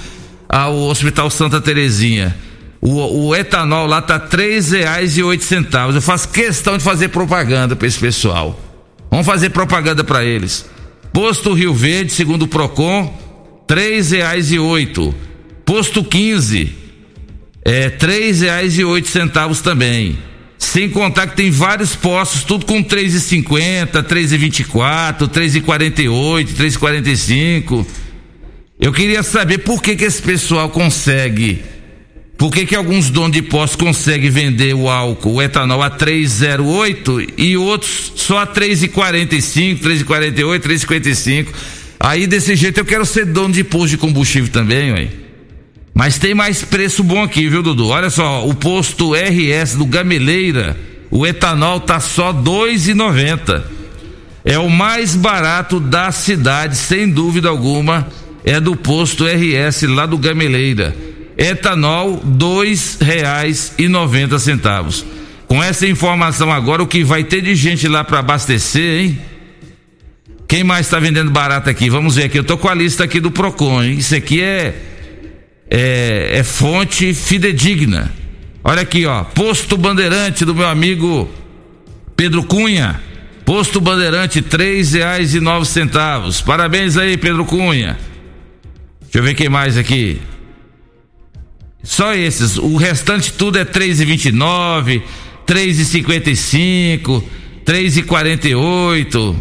ao 0.46 0.76
Hospital 0.76 1.30
Santa 1.30 1.58
Terezinha. 1.58 2.36
O, 2.82 3.28
o 3.28 3.34
etanol 3.34 3.86
lá 3.86 4.02
tá 4.02 4.18
três 4.18 4.72
reais 4.72 5.16
e 5.16 5.22
oito 5.22 5.44
centavos. 5.44 5.94
Eu 5.94 6.02
faço 6.02 6.28
questão 6.28 6.76
de 6.76 6.84
fazer 6.84 7.08
propaganda 7.08 7.74
para 7.74 7.88
esse 7.88 7.98
pessoal. 7.98 8.60
Vamos 9.10 9.24
fazer 9.24 9.48
propaganda 9.48 10.04
para 10.04 10.22
eles. 10.22 10.66
Posto 11.14 11.54
Rio 11.54 11.72
Verde, 11.72 12.12
segundo 12.12 12.42
o 12.42 12.48
Procon, 12.48 13.18
três 13.66 14.10
reais 14.10 14.52
e 14.52 14.58
oito. 14.58 15.14
Posto 15.64 16.04
15, 16.04 16.79
é 17.64 17.88
três 17.90 18.40
reais 18.40 18.78
e 18.78 18.84
oito 18.84 19.08
centavos 19.08 19.60
também. 19.60 20.18
Sem 20.58 20.90
contar 20.90 21.26
que 21.26 21.36
tem 21.36 21.50
vários 21.50 21.96
postos, 21.96 22.44
tudo 22.44 22.66
com 22.66 22.82
3,50, 22.82 24.02
3,24, 24.02 25.28
3,48, 25.28 26.54
3,45. 26.54 27.86
Eu 28.78 28.92
queria 28.92 29.22
saber 29.22 29.58
por 29.58 29.82
que 29.82 29.96
que 29.96 30.04
esse 30.04 30.20
pessoal 30.20 30.68
consegue 30.68 31.62
por 32.40 32.50
que, 32.50 32.64
que 32.64 32.74
alguns 32.74 33.10
donos 33.10 33.32
de 33.32 33.42
postos 33.42 33.78
conseguem 33.78 34.30
vender 34.30 34.74
o 34.74 34.88
álcool, 34.88 35.34
o 35.34 35.42
etanol 35.42 35.82
a 35.82 35.90
3,08 35.90 37.34
e 37.36 37.54
outros 37.54 38.14
só 38.16 38.38
a 38.38 38.46
3,45, 38.46 39.80
3,48, 39.80 40.60
3,55? 40.60 41.48
Aí 42.00 42.26
desse 42.26 42.56
jeito 42.56 42.78
eu 42.80 42.84
quero 42.86 43.04
ser 43.04 43.26
dono 43.26 43.52
de 43.52 43.62
posto 43.62 43.90
de 43.90 43.98
combustível 43.98 44.50
também, 44.50 44.90
ué. 44.90 45.08
Mas 45.94 46.18
tem 46.18 46.35
mais 46.35 46.62
preço 46.62 47.03
bom 47.03 47.22
aqui, 47.22 47.48
viu, 47.48 47.62
Dudu? 47.62 47.88
Olha 47.88 48.11
só, 48.11 48.46
o 48.46 48.55
posto 48.55 49.12
RS 49.12 49.74
do 49.74 49.85
Gameleira, 49.85 50.76
o 51.11 51.26
etanol 51.26 51.81
tá 51.81 52.00
só 52.00 52.33
2,90. 52.33 53.62
É 54.44 54.59
o 54.59 54.70
mais 54.70 55.14
barato 55.14 55.79
da 55.79 56.11
cidade, 56.11 56.76
sem 56.76 57.09
dúvida 57.09 57.48
alguma, 57.48 58.09
é 58.44 58.59
do 58.59 58.74
posto 58.74 59.26
RS 59.26 59.83
lá 59.83 60.07
do 60.07 60.16
Gameleira 60.16 61.11
etanol 61.40 62.20
dois 62.22 62.98
reais 63.00 63.72
e 63.79 63.88
noventa 63.88 64.38
centavos. 64.38 65.07
Com 65.48 65.62
essa 65.62 65.87
informação 65.87 66.53
agora, 66.53 66.83
o 66.83 66.87
que 66.87 67.03
vai 67.03 67.24
ter 67.24 67.40
de 67.40 67.55
gente 67.55 67.88
lá 67.88 68.05
para 68.05 68.18
abastecer, 68.18 69.00
hein? 69.00 69.18
Quem 70.46 70.62
mais 70.62 70.87
está 70.87 70.98
vendendo 70.98 71.31
barato 71.31 71.70
aqui? 71.70 71.88
Vamos 71.88 72.16
ver 72.16 72.24
aqui. 72.24 72.38
Eu 72.38 72.44
tô 72.44 72.59
com 72.59 72.68
a 72.68 72.74
lista 72.74 73.05
aqui 73.05 73.20
do 73.20 73.31
Procon. 73.31 73.83
Hein? 73.83 73.94
Isso 73.94 74.14
aqui 74.14 74.42
é, 74.42 74.74
é 75.70 76.38
é 76.38 76.42
fonte 76.42 77.14
fidedigna. 77.14 78.12
Olha 78.62 78.83
aqui, 78.83 79.06
ó. 79.06 79.24
Posto 79.24 79.76
Bandeirante 79.76 80.44
do 80.44 80.54
meu 80.54 80.68
amigo 80.68 81.30
Pedro 82.16 82.42
Cunha. 82.44 83.00
Posto 83.44 83.80
Bandeirante 83.80 84.42
três 84.42 84.92
reais 84.92 85.35
e 85.35 85.40
nove 85.40 85.66
centavos. 85.66 86.40
Parabéns 86.40 86.96
aí, 86.96 87.16
Pedro 87.16 87.44
Cunha. 87.44 87.98
Deixa 89.00 89.18
eu 89.18 89.22
ver 89.22 89.35
quem 89.35 89.48
mais 89.48 89.78
aqui. 89.78 90.20
Só 91.83 92.14
esses. 92.14 92.59
O 92.59 92.76
restante 92.76 93.33
tudo 93.33 93.59
é 93.59 93.64
3,29, 93.64 95.02
3,55, 95.46 97.22
3,48. 97.64 99.37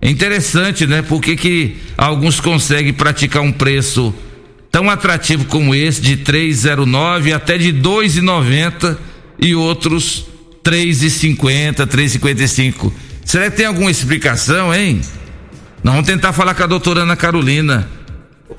É 0.00 0.10
interessante, 0.10 0.86
né? 0.86 1.02
Porque 1.02 1.36
que 1.36 1.76
alguns 1.96 2.40
conseguem 2.40 2.92
praticar 2.92 3.42
um 3.42 3.52
preço 3.52 4.14
tão 4.70 4.90
atrativo 4.90 5.44
como 5.46 5.74
esse 5.74 6.00
de 6.00 6.16
3,09 6.18 7.34
até 7.34 7.56
de 7.58 7.72
2,90 7.72 8.96
e 9.38 9.54
outros 9.54 10.26
3,50, 10.64 11.86
3,55. 11.86 12.92
Será 13.24 13.50
que 13.50 13.56
tem 13.56 13.66
alguma 13.66 13.90
explicação, 13.90 14.74
hein? 14.74 15.00
Nós 15.82 15.94
vamos 15.94 16.08
tentar 16.08 16.32
falar 16.32 16.54
com 16.54 16.62
a 16.62 16.66
doutora 16.66 17.02
Ana 17.02 17.16
Carolina 17.16 17.88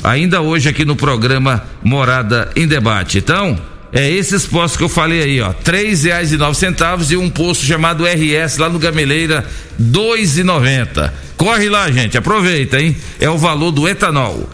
ainda 0.04 0.41
hoje 0.41 0.70
aqui 0.70 0.86
no 0.86 0.96
programa 0.96 1.63
Morada 1.84 2.52
em 2.56 2.67
Debate. 2.67 3.17
Então, 3.17 3.60
é 3.91 4.10
esses 4.10 4.46
postos 4.46 4.78
que 4.78 4.84
eu 4.84 4.89
falei 4.89 5.22
aí, 5.22 5.41
ó, 5.41 5.54
três 5.54 6.04
reais 6.04 6.32
e 6.32 6.38
nove 6.38 6.58
centavos 6.58 7.12
e 7.12 7.17
um 7.17 7.30
posto 7.30 7.65
chamado 7.65 8.06
RS 8.06 8.58
lá 8.58 8.70
no 8.70 8.80
Gameleira, 8.80 9.46
dois 9.78 10.38
e 10.38 10.43
noventa. 10.43 11.13
Corre 11.38 11.70
lá, 11.70 11.89
gente, 11.91 12.17
aproveita, 12.17 12.80
hein? 12.80 12.96
É 13.20 13.30
o 13.30 13.38
valor 13.38 13.72
do 13.72 13.88
etanol. 13.88 14.50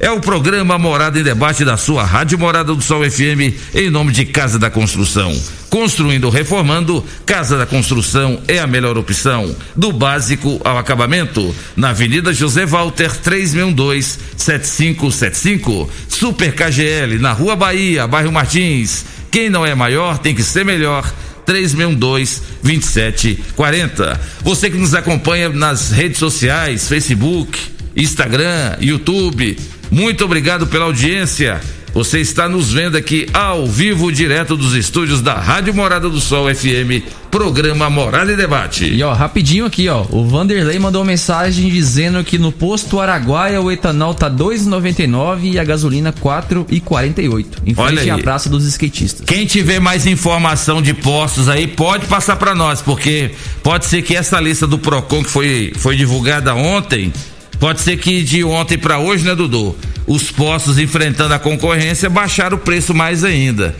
É 0.00 0.10
o 0.10 0.18
programa 0.20 0.76
Morada 0.76 1.20
em 1.20 1.22
Debate 1.22 1.64
da 1.64 1.76
sua 1.76 2.02
Rádio 2.04 2.36
Morada 2.36 2.74
do 2.74 2.82
Sol 2.82 3.08
FM, 3.08 3.54
em 3.72 3.88
nome 3.90 4.10
de 4.12 4.24
Casa 4.24 4.58
da 4.58 4.68
Construção. 4.68 5.32
Construindo 5.70 6.24
ou 6.24 6.30
reformando, 6.30 7.04
Casa 7.24 7.56
da 7.56 7.64
Construção 7.64 8.42
é 8.48 8.58
a 8.58 8.66
melhor 8.66 8.98
opção. 8.98 9.54
Do 9.76 9.92
básico 9.92 10.60
ao 10.64 10.78
acabamento. 10.78 11.54
Na 11.76 11.90
Avenida 11.90 12.32
José 12.32 12.66
Walter, 12.66 13.12
362-7575. 13.22 15.88
Super 16.08 16.52
KGL, 16.52 17.20
na 17.20 17.30
Rua 17.32 17.54
Bahia, 17.54 18.08
bairro 18.08 18.32
Martins. 18.32 19.04
Quem 19.30 19.48
não 19.48 19.64
é 19.64 19.76
maior 19.76 20.18
tem 20.18 20.34
que 20.34 20.42
ser 20.42 20.64
melhor. 20.64 21.08
362 21.46 22.42
2740. 22.64 24.20
Você 24.42 24.68
que 24.68 24.76
nos 24.76 24.92
acompanha 24.92 25.50
nas 25.50 25.92
redes 25.92 26.18
sociais, 26.18 26.88
Facebook, 26.88 27.74
Instagram, 27.96 28.76
YouTube, 28.80 29.56
muito 29.90 30.24
obrigado 30.24 30.66
pela 30.66 30.84
audiência. 30.86 31.60
Você 31.94 32.18
está 32.18 32.48
nos 32.48 32.72
vendo 32.72 32.96
aqui 32.96 33.28
ao 33.32 33.68
vivo, 33.68 34.10
direto 34.10 34.56
dos 34.56 34.74
estúdios 34.74 35.22
da 35.22 35.34
Rádio 35.34 35.72
Morada 35.72 36.10
do 36.10 36.20
Sol 36.20 36.52
FM, 36.52 37.06
programa 37.30 37.88
Morada 37.88 38.32
e 38.32 38.36
Debate. 38.36 38.84
E 38.84 39.00
ó, 39.04 39.12
rapidinho 39.12 39.64
aqui, 39.64 39.88
ó, 39.88 40.04
o 40.10 40.26
Vanderlei 40.26 40.76
mandou 40.76 41.02
uma 41.02 41.06
mensagem 41.06 41.70
dizendo 41.70 42.24
que 42.24 42.36
no 42.36 42.50
posto 42.50 42.98
Araguaia 42.98 43.60
o 43.60 43.70
etanol 43.70 44.12
tá 44.12 44.28
2,99 44.28 45.52
e 45.52 45.56
a 45.56 45.62
gasolina 45.62 46.12
4,48. 46.12 47.46
Em 47.64 47.74
Olha 47.76 47.96
frente 47.96 48.10
à. 48.10 48.18
Praça 48.18 48.48
dos 48.48 48.64
Skatistas. 48.64 49.24
Quem 49.24 49.46
tiver 49.46 49.78
mais 49.78 50.04
informação 50.04 50.82
de 50.82 50.94
postos 50.94 51.48
aí, 51.48 51.68
pode 51.68 52.06
passar 52.06 52.34
para 52.34 52.56
nós, 52.56 52.82
porque 52.82 53.30
pode 53.62 53.86
ser 53.86 54.02
que 54.02 54.16
essa 54.16 54.40
lista 54.40 54.66
do 54.66 54.80
Procon 54.80 55.22
que 55.22 55.30
foi, 55.30 55.72
foi 55.76 55.94
divulgada 55.94 56.56
ontem, 56.56 57.12
pode 57.58 57.80
ser 57.80 57.96
que 57.96 58.22
de 58.22 58.44
ontem 58.44 58.78
para 58.78 58.98
hoje, 58.98 59.24
né, 59.24 59.34
Dudu? 59.34 59.76
Os 60.06 60.30
postos 60.30 60.78
enfrentando 60.78 61.34
a 61.34 61.38
concorrência 61.38 62.10
baixaram 62.10 62.56
o 62.56 62.60
preço 62.60 62.94
mais 62.94 63.24
ainda. 63.24 63.74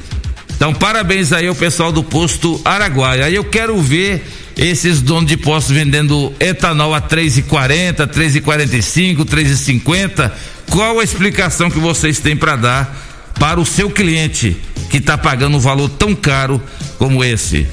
Então, 0.57 0.73
parabéns 0.73 1.33
aí 1.33 1.47
ao 1.47 1.55
pessoal 1.55 1.93
do 1.93 2.03
posto 2.03 2.61
Araguaia. 2.65 3.27
Aí 3.27 3.35
eu 3.35 3.45
quero 3.45 3.81
ver 3.81 4.25
esses 4.57 5.03
donos 5.03 5.29
de 5.29 5.37
postos 5.37 5.75
vendendo 5.75 6.33
etanol 6.39 6.95
a 6.95 7.01
3,40, 7.03 8.07
3,45, 8.07 9.25
3,50. 9.25 10.33
Qual 10.71 11.01
a 11.01 11.05
explicação 11.05 11.71
que 11.71 11.79
vocês 11.79 12.21
têm 12.21 12.37
para 12.37 12.57
dar 12.57 12.97
para 13.39 13.61
o 13.61 13.67
seu 13.67 13.91
cliente 13.91 14.57
que 14.89 14.99
está 14.99 15.19
pagando 15.19 15.57
um 15.57 15.61
valor 15.61 15.89
tão 15.89 16.15
caro 16.15 16.63
como 16.99 17.23
esse? 17.25 17.67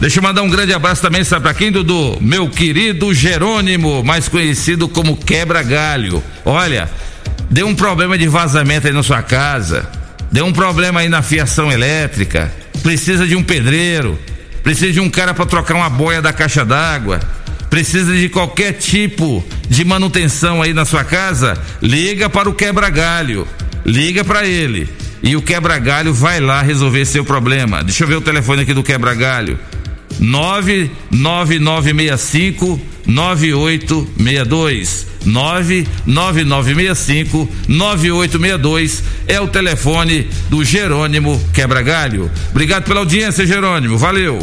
Deixa 0.00 0.20
eu 0.20 0.22
mandar 0.22 0.42
um 0.42 0.48
grande 0.48 0.72
abraço 0.72 1.02
também, 1.02 1.24
sabe 1.24 1.42
pra 1.42 1.54
quem, 1.54 1.72
Dudu? 1.72 2.18
Meu 2.20 2.48
querido 2.48 3.12
Jerônimo, 3.12 4.04
mais 4.04 4.28
conhecido 4.28 4.88
como 4.88 5.16
Quebra 5.16 5.60
Galho. 5.60 6.22
Olha, 6.44 6.88
deu 7.50 7.66
um 7.66 7.74
problema 7.74 8.16
de 8.16 8.28
vazamento 8.28 8.86
aí 8.86 8.92
na 8.92 9.02
sua 9.02 9.22
casa, 9.22 9.90
deu 10.30 10.46
um 10.46 10.52
problema 10.52 11.00
aí 11.00 11.08
na 11.08 11.20
fiação 11.20 11.72
elétrica, 11.72 12.52
precisa 12.80 13.26
de 13.26 13.34
um 13.34 13.42
pedreiro, 13.42 14.16
precisa 14.62 14.92
de 14.92 15.00
um 15.00 15.10
cara 15.10 15.34
para 15.34 15.46
trocar 15.46 15.74
uma 15.74 15.90
boia 15.90 16.22
da 16.22 16.32
caixa 16.32 16.64
d'água, 16.64 17.18
precisa 17.68 18.14
de 18.14 18.28
qualquer 18.28 18.74
tipo 18.74 19.44
de 19.68 19.84
manutenção 19.84 20.62
aí 20.62 20.72
na 20.72 20.84
sua 20.84 21.02
casa, 21.02 21.60
liga 21.82 22.30
para 22.30 22.48
o 22.48 22.54
Quebra 22.54 22.88
Galho, 22.88 23.48
liga 23.84 24.24
para 24.24 24.46
ele. 24.46 24.88
E 25.20 25.34
o 25.34 25.42
Quebra 25.42 25.76
Galho 25.80 26.14
vai 26.14 26.38
lá 26.38 26.62
resolver 26.62 27.04
seu 27.04 27.24
problema. 27.24 27.82
Deixa 27.82 28.04
eu 28.04 28.08
ver 28.08 28.14
o 28.14 28.20
telefone 28.20 28.62
aqui 28.62 28.72
do 28.72 28.84
Quebra 28.84 29.12
Galho. 29.14 29.58
99965 30.18 32.80
9862 33.06 35.06
99965 35.24 37.48
9862 37.68 39.04
é 39.26 39.40
o 39.40 39.48
telefone 39.48 40.28
do 40.48 40.64
Jerônimo 40.64 41.42
Quebra-Galho. 41.52 42.30
Obrigado 42.50 42.84
pela 42.84 43.00
audiência, 43.00 43.44
Jerônimo. 43.46 43.98
Valeu. 43.98 44.38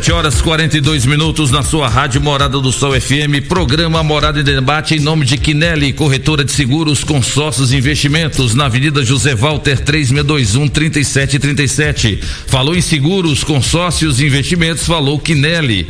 7 0.00 0.12
horas 0.12 0.40
42 0.40 1.04
minutos 1.04 1.50
na 1.50 1.62
sua 1.62 1.86
Rádio 1.86 2.22
Morada 2.22 2.58
do 2.58 2.72
Sol 2.72 2.98
FM, 2.98 3.46
programa 3.46 4.02
Morada 4.02 4.40
em 4.40 4.42
Debate 4.42 4.94
em 4.94 4.98
nome 4.98 5.26
de 5.26 5.36
Quinelli, 5.36 5.92
corretora 5.92 6.42
de 6.42 6.52
seguros, 6.52 7.04
consórcios 7.04 7.70
e 7.70 7.76
investimentos, 7.76 8.54
na 8.54 8.64
Avenida 8.64 9.04
José 9.04 9.34
Walter 9.34 9.78
3621 9.78 10.68
3737. 10.68 12.18
Falou 12.46 12.74
em 12.74 12.80
seguros, 12.80 13.44
consórcios 13.44 14.20
e 14.20 14.26
investimentos, 14.26 14.86
falou 14.86 15.18
Quinelli. 15.18 15.86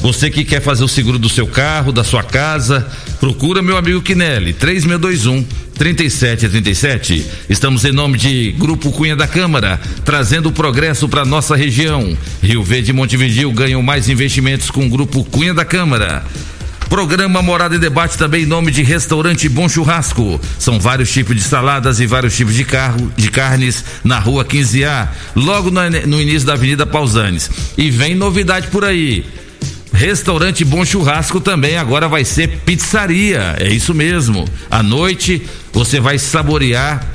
Você 0.00 0.30
que 0.30 0.44
quer 0.44 0.62
fazer 0.62 0.82
o 0.82 0.88
seguro 0.88 1.18
do 1.18 1.28
seu 1.28 1.46
carro, 1.46 1.92
da 1.92 2.02
sua 2.02 2.22
casa, 2.22 2.88
procura 3.20 3.60
meu 3.60 3.76
amigo 3.76 4.00
Quinelli, 4.00 4.54
3621 4.54 5.44
3737. 5.74 7.26
Estamos 7.50 7.84
em 7.84 7.92
nome 7.92 8.16
de 8.16 8.52
Grupo 8.52 8.90
Cunha 8.92 9.14
da 9.14 9.26
Câmara, 9.26 9.78
trazendo 10.04 10.50
progresso 10.50 11.06
para 11.06 11.24
nossa 11.24 11.54
região. 11.54 12.16
Rio 12.42 12.62
Verde 12.62 12.90
e 12.90 12.94
Montevidil 12.94 13.52
ganham 13.52 13.82
mais 13.82 14.08
investimentos 14.08 14.70
com 14.70 14.86
o 14.86 14.88
Grupo 14.88 15.22
Cunha 15.24 15.52
da 15.52 15.66
Câmara. 15.66 16.24
Programa 16.88 17.40
Morada 17.40 17.76
em 17.76 17.78
Debate 17.78 18.18
também 18.18 18.42
em 18.42 18.46
nome 18.46 18.72
de 18.72 18.82
Restaurante 18.82 19.48
Bom 19.48 19.68
Churrasco. 19.68 20.40
São 20.58 20.80
vários 20.80 21.12
tipos 21.12 21.36
de 21.36 21.42
saladas 21.42 22.00
e 22.00 22.06
vários 22.06 22.34
tipos 22.34 22.54
de 22.54 22.64
carro, 22.64 23.12
de 23.16 23.30
carnes 23.30 23.84
na 24.02 24.18
rua 24.18 24.44
15A, 24.44 25.08
logo 25.36 25.70
no, 25.70 25.80
no 26.06 26.20
início 26.20 26.46
da 26.46 26.54
Avenida 26.54 26.86
Pausanes. 26.86 27.50
E 27.76 27.90
vem 27.90 28.14
novidade 28.14 28.68
por 28.68 28.84
aí. 28.84 29.24
Restaurante 29.92 30.64
Bom 30.64 30.84
Churrasco 30.84 31.40
também 31.40 31.76
agora 31.76 32.08
vai 32.08 32.24
ser 32.24 32.48
pizzaria. 32.64 33.56
É 33.58 33.68
isso 33.68 33.92
mesmo. 33.92 34.48
À 34.70 34.82
noite 34.82 35.42
você 35.72 36.00
vai 36.00 36.18
saborear 36.18 37.06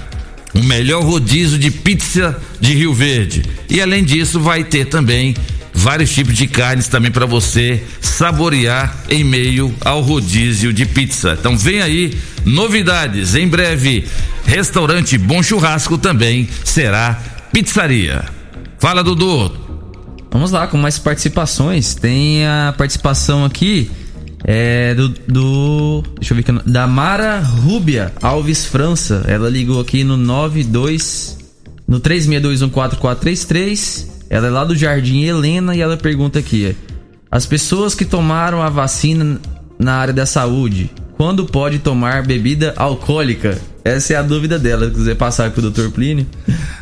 o 0.53 0.63
melhor 0.63 1.03
rodízio 1.03 1.59
de 1.59 1.69
pizza 1.69 2.39
de 2.59 2.73
Rio 2.73 2.93
Verde. 2.93 3.43
E 3.69 3.81
além 3.81 4.03
disso, 4.03 4.39
vai 4.39 4.63
ter 4.63 4.85
também 4.85 5.35
vários 5.73 6.13
tipos 6.13 6.35
de 6.35 6.47
carnes 6.47 6.87
também 6.87 7.11
para 7.11 7.25
você 7.25 7.83
saborear 7.99 8.95
em 9.09 9.23
meio 9.23 9.75
ao 9.81 10.01
rodízio 10.01 10.71
de 10.71 10.85
pizza. 10.85 11.35
Então 11.37 11.57
vem 11.57 11.81
aí 11.81 12.17
novidades 12.45 13.35
em 13.35 13.47
breve. 13.47 14.07
Restaurante 14.45 15.17
Bom 15.17 15.43
Churrasco 15.43 15.97
também 15.97 16.47
será 16.63 17.19
pizzaria. 17.51 18.23
Fala 18.79 19.03
Dudu. 19.03 19.64
Vamos 20.35 20.51
lá 20.51 20.67
com 20.67 20.77
mais 20.77 20.99
participações. 20.99 21.95
Tem 21.95 22.45
a 22.45 22.75
participação 22.77 23.45
aqui 23.45 23.89
é, 24.43 24.93
do, 24.93 25.07
do. 25.07 26.03
Deixa 26.19 26.33
eu 26.33 26.35
ver 26.35 26.41
aqui. 26.41 26.51
Da 26.69 26.85
Mara 26.85 27.39
Rúbia 27.39 28.11
Alves 28.21 28.65
França. 28.65 29.23
Ela 29.29 29.49
ligou 29.49 29.79
aqui 29.79 30.03
no 30.03 30.17
92. 30.17 31.37
No 31.87 32.01
36214433. 32.01 34.07
Ela 34.29 34.47
é 34.47 34.49
lá 34.49 34.65
do 34.65 34.75
Jardim 34.75 35.23
Helena 35.23 35.73
e 35.73 35.79
ela 35.79 35.95
pergunta 35.95 36.39
aqui: 36.39 36.75
As 37.31 37.45
pessoas 37.45 37.95
que 37.95 38.03
tomaram 38.03 38.61
a 38.61 38.67
vacina 38.67 39.39
na 39.79 39.93
área 39.93 40.13
da 40.13 40.25
saúde, 40.25 40.91
quando 41.15 41.45
pode 41.45 41.79
tomar 41.79 42.23
bebida 42.23 42.73
alcoólica? 42.75 43.57
Essa 43.85 44.13
é 44.13 44.15
a 44.15 44.23
dúvida 44.23 44.57
dela. 44.57 44.87
Se 44.89 44.95
quiser 44.95 45.15
passar 45.15 45.51
pro 45.51 45.69
Dr. 45.69 45.89
Plínio. 45.89 46.25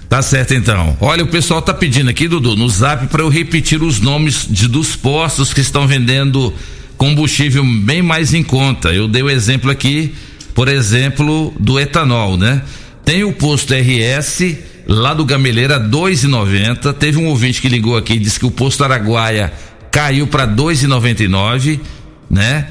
Tá 0.08 0.22
certo 0.22 0.54
então. 0.54 0.96
Olha, 1.02 1.22
o 1.22 1.28
pessoal 1.28 1.62
tá 1.62 1.74
pedindo 1.74 2.10
aqui, 2.10 2.30
Dudu, 2.30 2.56
no 2.56 2.70
zap 2.70 3.08
para 3.08 3.22
eu 3.22 3.28
repetir 3.28 3.84
os 3.84 4.00
nomes 4.00 4.48
de, 4.50 4.70
dos 4.70 4.96
postos 4.96 5.54
que 5.54 5.60
estão 5.60 5.86
vendendo 5.86 6.54
combustível 6.98 7.62
bem 7.66 8.02
mais 8.02 8.34
em 8.34 8.42
conta. 8.42 8.94
Eu 8.94 9.10
dei 9.10 9.22
o 9.22 9.30
exemplo 9.30 9.70
aqui, 9.70 10.16
por 10.56 10.70
exemplo, 10.70 11.54
do 11.60 11.78
etanol, 11.78 12.38
né? 12.38 12.62
Tem 13.04 13.26
o 13.26 13.34
posto 13.34 13.74
RS 13.74 14.56
lá 14.88 15.13
do 15.13 15.26
Gameleira 15.26 15.78
2,90. 15.78 16.94
Teve 16.94 17.18
um 17.18 17.28
ouvinte 17.28 17.62
que 17.62 17.68
ligou 17.68 17.98
aqui 17.98 18.13
e 18.13 18.20
disse 18.20 18.39
que 18.39 18.46
o 18.46 18.52
posto 18.52 18.82
Araguaia 18.82 19.52
caiu 19.92 20.26
para 20.26 20.48
2,99, 20.48 21.82
né? 22.30 22.66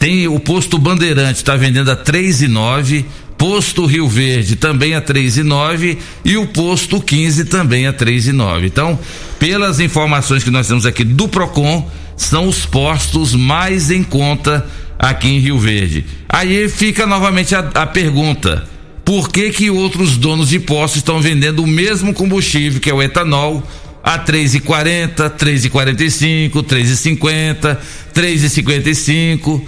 Tem 0.00 0.26
o 0.26 0.40
posto 0.40 0.78
Bandeirante 0.78 1.38
está 1.38 1.54
vendendo 1.54 1.92
a 1.92 1.96
3,9. 1.96 3.04
Posto 3.38 3.86
Rio 3.86 4.08
Verde 4.08 4.56
também 4.56 4.94
a 4.94 5.00
3,9 5.00 5.96
e 6.24 6.36
o 6.36 6.48
posto 6.48 7.00
15 7.00 7.44
também 7.44 7.86
a 7.86 7.92
3,9. 7.92 8.64
Então, 8.66 8.98
pelas 9.38 9.78
informações 9.78 10.42
que 10.42 10.50
nós 10.50 10.66
temos 10.66 10.84
aqui 10.84 11.04
do 11.04 11.28
Procon, 11.28 11.88
são 12.16 12.48
os 12.48 12.66
postos 12.66 13.36
mais 13.36 13.92
em 13.92 14.02
conta 14.02 14.66
aqui 14.98 15.28
em 15.28 15.38
Rio 15.38 15.56
Verde. 15.56 16.04
Aí 16.28 16.68
fica 16.68 17.06
novamente 17.06 17.54
a, 17.54 17.60
a 17.60 17.86
pergunta: 17.86 18.66
por 19.04 19.30
que 19.30 19.50
que 19.50 19.70
outros 19.70 20.16
donos 20.16 20.48
de 20.48 20.58
postos 20.58 20.98
estão 20.98 21.20
vendendo 21.20 21.62
o 21.62 21.66
mesmo 21.66 22.12
combustível, 22.12 22.80
que 22.80 22.90
é 22.90 22.94
o 22.94 23.00
etanol, 23.00 23.62
a 24.02 24.18
3,40, 24.18 25.30
3,45, 25.30 26.50
3,50, 26.64 27.78
3,55? 28.12 29.62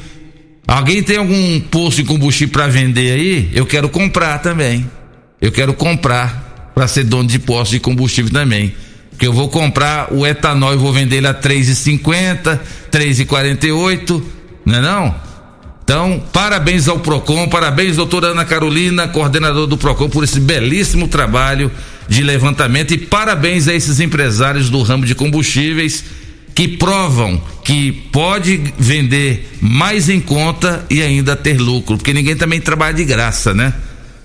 Alguém 0.70 1.02
tem 1.02 1.16
algum 1.16 1.58
posto 1.62 1.96
de 1.96 2.04
combustível 2.04 2.52
para 2.52 2.68
vender 2.68 3.10
aí? 3.10 3.50
Eu 3.52 3.66
quero 3.66 3.88
comprar 3.88 4.38
também. 4.38 4.88
Eu 5.40 5.50
quero 5.50 5.74
comprar 5.74 6.70
para 6.72 6.86
ser 6.86 7.02
dono 7.02 7.28
de 7.28 7.40
posto 7.40 7.72
de 7.72 7.80
combustível 7.80 8.30
também. 8.30 8.72
Porque 9.10 9.26
eu 9.26 9.32
vou 9.32 9.48
comprar 9.48 10.12
o 10.14 10.24
etanol 10.24 10.72
e 10.72 10.76
vou 10.76 10.92
vender 10.92 11.16
ele 11.16 11.26
a 11.26 11.34
3,50, 11.34 12.60
3,48, 12.88 14.22
não 14.64 14.74
é 14.76 14.80
não? 14.80 15.14
Então, 15.82 16.22
parabéns 16.32 16.86
ao 16.86 17.00
Procon, 17.00 17.48
parabéns 17.48 17.96
doutora 17.96 18.28
Ana 18.28 18.44
Carolina, 18.44 19.08
coordenador 19.08 19.66
do 19.66 19.76
Procon 19.76 20.08
por 20.08 20.22
esse 20.22 20.38
belíssimo 20.38 21.08
trabalho 21.08 21.68
de 22.06 22.22
levantamento 22.22 22.92
e 22.92 22.98
parabéns 22.98 23.66
a 23.66 23.74
esses 23.74 23.98
empresários 23.98 24.70
do 24.70 24.80
ramo 24.82 25.04
de 25.04 25.16
combustíveis 25.16 26.04
que 26.60 26.68
provam 26.68 27.40
que 27.64 27.90
pode 27.90 28.62
vender 28.78 29.50
mais 29.62 30.10
em 30.10 30.20
conta 30.20 30.84
e 30.90 31.00
ainda 31.00 31.34
ter 31.34 31.58
lucro, 31.58 31.96
porque 31.96 32.12
ninguém 32.12 32.36
também 32.36 32.60
trabalha 32.60 32.92
de 32.92 33.02
graça, 33.02 33.54
né? 33.54 33.72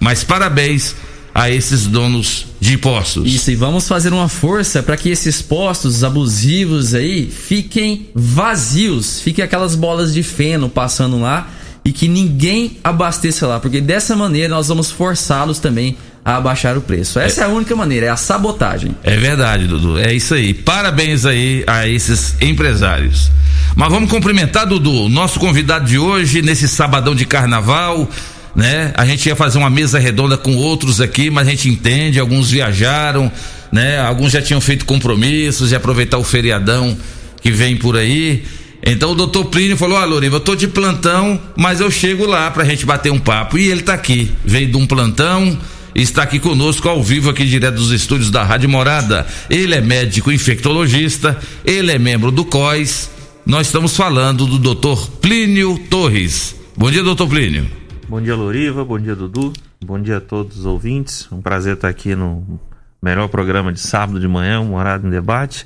Mas 0.01 0.21
parabéns 0.21 0.97
a 1.33 1.49
esses 1.49 1.87
donos 1.87 2.47
de 2.59 2.77
postos. 2.77 3.33
Isso, 3.33 3.51
e 3.51 3.55
vamos 3.55 3.87
fazer 3.87 4.11
uma 4.11 4.27
força 4.27 4.83
para 4.83 4.97
que 4.97 5.07
esses 5.07 5.41
postos 5.41 6.03
abusivos 6.03 6.93
aí 6.93 7.25
fiquem 7.25 8.09
vazios, 8.13 9.21
fiquem 9.21 9.41
aquelas 9.41 9.73
bolas 9.73 10.13
de 10.13 10.21
feno 10.21 10.67
passando 10.67 11.17
lá 11.17 11.49
e 11.85 11.93
que 11.93 12.09
ninguém 12.09 12.79
abasteça 12.83 13.47
lá, 13.47 13.61
porque 13.61 13.79
dessa 13.79 14.13
maneira 14.13 14.53
nós 14.53 14.67
vamos 14.67 14.91
forçá-los 14.91 15.57
também 15.57 15.95
a 16.25 16.37
abaixar 16.37 16.75
o 16.75 16.81
preço. 16.81 17.19
Essa 17.19 17.41
é, 17.41 17.43
é 17.43 17.47
a 17.47 17.49
única 17.49 17.75
maneira, 17.75 18.07
é 18.07 18.09
a 18.09 18.17
sabotagem. 18.17 18.97
É 19.03 19.15
verdade, 19.15 19.67
Dudu. 19.67 19.99
É 19.99 20.11
isso 20.11 20.33
aí. 20.33 20.55
Parabéns 20.55 21.23
aí 21.23 21.63
a 21.67 21.87
esses 21.87 22.35
empresários. 22.41 23.31
Mas 23.75 23.91
vamos 23.91 24.09
cumprimentar, 24.09 24.65
Dudu, 24.65 25.07
nosso 25.07 25.39
convidado 25.39 25.85
de 25.85 25.99
hoje, 25.99 26.41
nesse 26.41 26.67
sabadão 26.67 27.13
de 27.13 27.25
carnaval, 27.25 28.09
né? 28.55 28.91
A 28.95 29.05
gente 29.05 29.27
ia 29.27 29.35
fazer 29.35 29.59
uma 29.59 29.69
mesa 29.69 29.99
redonda 29.99 30.35
com 30.35 30.55
outros 30.55 30.99
aqui, 30.99 31.29
mas 31.29 31.47
a 31.47 31.51
gente 31.51 31.69
entende, 31.69 32.19
alguns 32.19 32.49
viajaram, 32.49 33.31
né? 33.71 33.99
Alguns 33.99 34.31
já 34.31 34.41
tinham 34.41 34.59
feito 34.59 34.83
compromissos 34.85 35.69
de 35.69 35.75
aproveitar 35.75 36.17
o 36.17 36.23
feriadão 36.23 36.97
que 37.39 37.51
vem 37.51 37.77
por 37.77 37.95
aí. 37.95 38.43
Então 38.83 39.11
o 39.11 39.15
doutor 39.15 39.45
Plínio 39.45 39.77
falou: 39.77 39.97
Ah, 39.97 40.05
Loriva, 40.05 40.37
eu 40.37 40.39
tô 40.39 40.55
de 40.55 40.67
plantão, 40.67 41.39
mas 41.55 41.81
eu 41.81 41.91
chego 41.91 42.25
lá 42.25 42.49
pra 42.49 42.65
gente 42.65 42.83
bater 42.83 43.11
um 43.11 43.19
papo. 43.19 43.59
E 43.59 43.67
ele 43.67 43.83
tá 43.83 43.93
aqui, 43.93 44.31
veio 44.43 44.67
de 44.67 44.77
um 44.77 44.87
plantão, 44.87 45.57
está 46.03 46.23
aqui 46.23 46.39
conosco 46.39 46.89
ao 46.89 47.01
vivo 47.01 47.29
aqui 47.29 47.45
direto 47.45 47.75
dos 47.75 47.91
estúdios 47.91 48.29
da 48.29 48.43
Rádio 48.43 48.67
Morada. 48.67 49.25
Ele 49.49 49.73
é 49.73 49.79
médico 49.79 50.31
infectologista, 50.31 51.39
ele 51.63 51.91
é 51.91 51.97
membro 51.97 52.31
do 52.31 52.43
COIS. 52.43 53.09
Nós 53.45 53.67
estamos 53.67 53.95
falando 53.95 54.45
do 54.45 54.59
doutor 54.59 55.09
Plínio 55.21 55.79
Torres. 55.89 56.55
Bom 56.75 56.91
dia, 56.91 57.01
doutor 57.01 57.29
Plínio. 57.29 57.65
Bom 58.09 58.21
dia, 58.21 58.35
Loriva. 58.35 58.83
Bom 58.83 58.99
dia, 58.99 59.15
Dudu. 59.15 59.53
Bom 59.83 60.01
dia 60.01 60.17
a 60.17 60.21
todos 60.21 60.59
os 60.59 60.65
ouvintes. 60.65 61.27
Um 61.31 61.41
prazer 61.41 61.75
estar 61.75 61.87
aqui 61.87 62.13
no 62.13 62.59
melhor 63.01 63.29
programa 63.29 63.71
de 63.71 63.79
sábado 63.79 64.19
de 64.19 64.27
manhã, 64.27 64.61
Morada 64.63 65.07
em 65.07 65.09
Debate. 65.09 65.65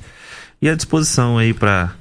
E 0.62 0.70
à 0.70 0.76
disposição 0.76 1.38
aí 1.38 1.54
para 1.54 1.94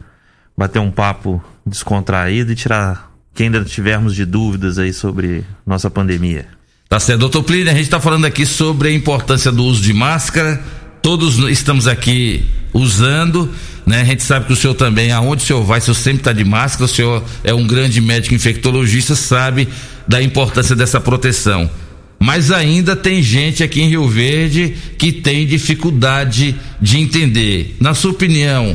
bater 0.57 0.81
um 0.81 0.91
papo 0.91 1.43
descontraído 1.65 2.53
e 2.53 2.57
tirar 2.57 3.11
quem 3.33 3.47
ainda 3.47 3.65
tivermos 3.65 4.15
de 4.15 4.27
dúvidas 4.27 4.79
aí 4.79 4.93
sobre 4.93 5.45
nossa 5.65 5.89
pandemia. 5.89 6.58
Tá 6.89 6.99
certo, 6.99 7.21
doutor 7.21 7.43
Plínio, 7.43 7.71
a 7.71 7.75
gente 7.75 7.83
está 7.83 8.01
falando 8.01 8.25
aqui 8.25 8.47
sobre 8.47 8.89
a 8.89 8.93
importância 8.93 9.53
do 9.53 9.63
uso 9.63 9.83
de 9.83 9.93
máscara. 9.93 10.59
Todos 11.03 11.37
estamos 11.51 11.87
aqui 11.87 12.47
usando, 12.73 13.53
né? 13.85 14.01
A 14.01 14.05
gente 14.05 14.23
sabe 14.23 14.47
que 14.47 14.55
o 14.55 14.57
senhor 14.57 14.73
também, 14.73 15.13
aonde 15.13 15.43
o 15.43 15.47
senhor 15.47 15.63
vai, 15.65 15.81
o 15.81 15.83
senhor 15.83 15.95
sempre 15.95 16.21
está 16.21 16.33
de 16.33 16.47
máscara, 16.47 16.87
o 16.87 16.89
senhor 16.89 17.23
é 17.45 17.53
um 17.53 17.67
grande 17.67 18.01
médico 18.01 18.35
infectologista, 18.35 19.15
sabe 19.15 19.69
da 20.07 20.23
importância 20.23 20.75
dessa 20.75 20.99
proteção. 20.99 21.71
Mas 22.19 22.51
ainda 22.51 22.97
tem 22.97 23.23
gente 23.23 23.63
aqui 23.63 23.83
em 23.83 23.91
Rio 23.91 24.09
Verde 24.09 24.75
que 24.97 25.13
tem 25.13 25.47
dificuldade 25.47 26.57
de 26.81 26.99
entender. 26.99 27.77
Na 27.79 27.93
sua 27.93 28.13
opinião, 28.13 28.75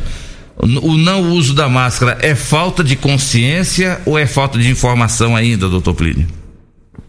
o 0.56 0.96
não 0.96 1.32
uso 1.32 1.52
da 1.52 1.68
máscara 1.68 2.16
é 2.22 2.36
falta 2.36 2.84
de 2.84 2.94
consciência 2.94 4.00
ou 4.06 4.16
é 4.16 4.24
falta 4.24 4.56
de 4.56 4.70
informação 4.70 5.34
ainda, 5.34 5.68
doutor 5.68 5.94
Plínio? 5.94 6.43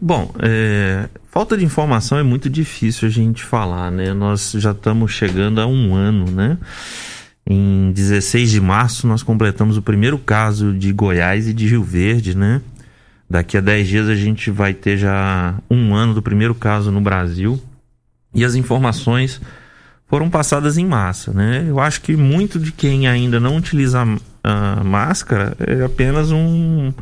Bom, 0.07 0.31
é, 0.37 1.09
falta 1.31 1.57
de 1.57 1.65
informação 1.65 2.19
é 2.19 2.21
muito 2.21 2.47
difícil 2.47 3.07
a 3.07 3.11
gente 3.11 3.43
falar, 3.43 3.91
né? 3.91 4.13
Nós 4.13 4.51
já 4.55 4.69
estamos 4.69 5.11
chegando 5.11 5.59
a 5.59 5.65
um 5.65 5.95
ano, 5.95 6.29
né? 6.29 6.59
Em 7.43 7.91
16 7.91 8.51
de 8.51 8.61
março 8.61 9.07
nós 9.07 9.23
completamos 9.23 9.77
o 9.77 9.81
primeiro 9.81 10.19
caso 10.19 10.71
de 10.73 10.93
Goiás 10.93 11.47
e 11.47 11.53
de 11.55 11.67
Rio 11.67 11.83
Verde, 11.83 12.37
né? 12.37 12.61
Daqui 13.27 13.57
a 13.57 13.61
10 13.61 13.87
dias 13.87 14.07
a 14.07 14.13
gente 14.13 14.51
vai 14.51 14.75
ter 14.75 14.95
já 14.95 15.55
um 15.71 15.95
ano 15.95 16.13
do 16.13 16.21
primeiro 16.21 16.53
caso 16.53 16.91
no 16.91 17.01
Brasil. 17.01 17.59
E 18.31 18.45
as 18.45 18.53
informações 18.53 19.41
foram 20.05 20.29
passadas 20.29 20.77
em 20.77 20.85
massa, 20.85 21.33
né? 21.33 21.65
Eu 21.67 21.79
acho 21.79 22.01
que 22.01 22.15
muito 22.15 22.59
de 22.59 22.71
quem 22.71 23.07
ainda 23.07 23.39
não 23.39 23.57
utiliza 23.57 24.05
a, 24.43 24.83
máscara 24.83 25.57
é 25.59 25.83
apenas 25.83 26.29
um, 26.29 26.93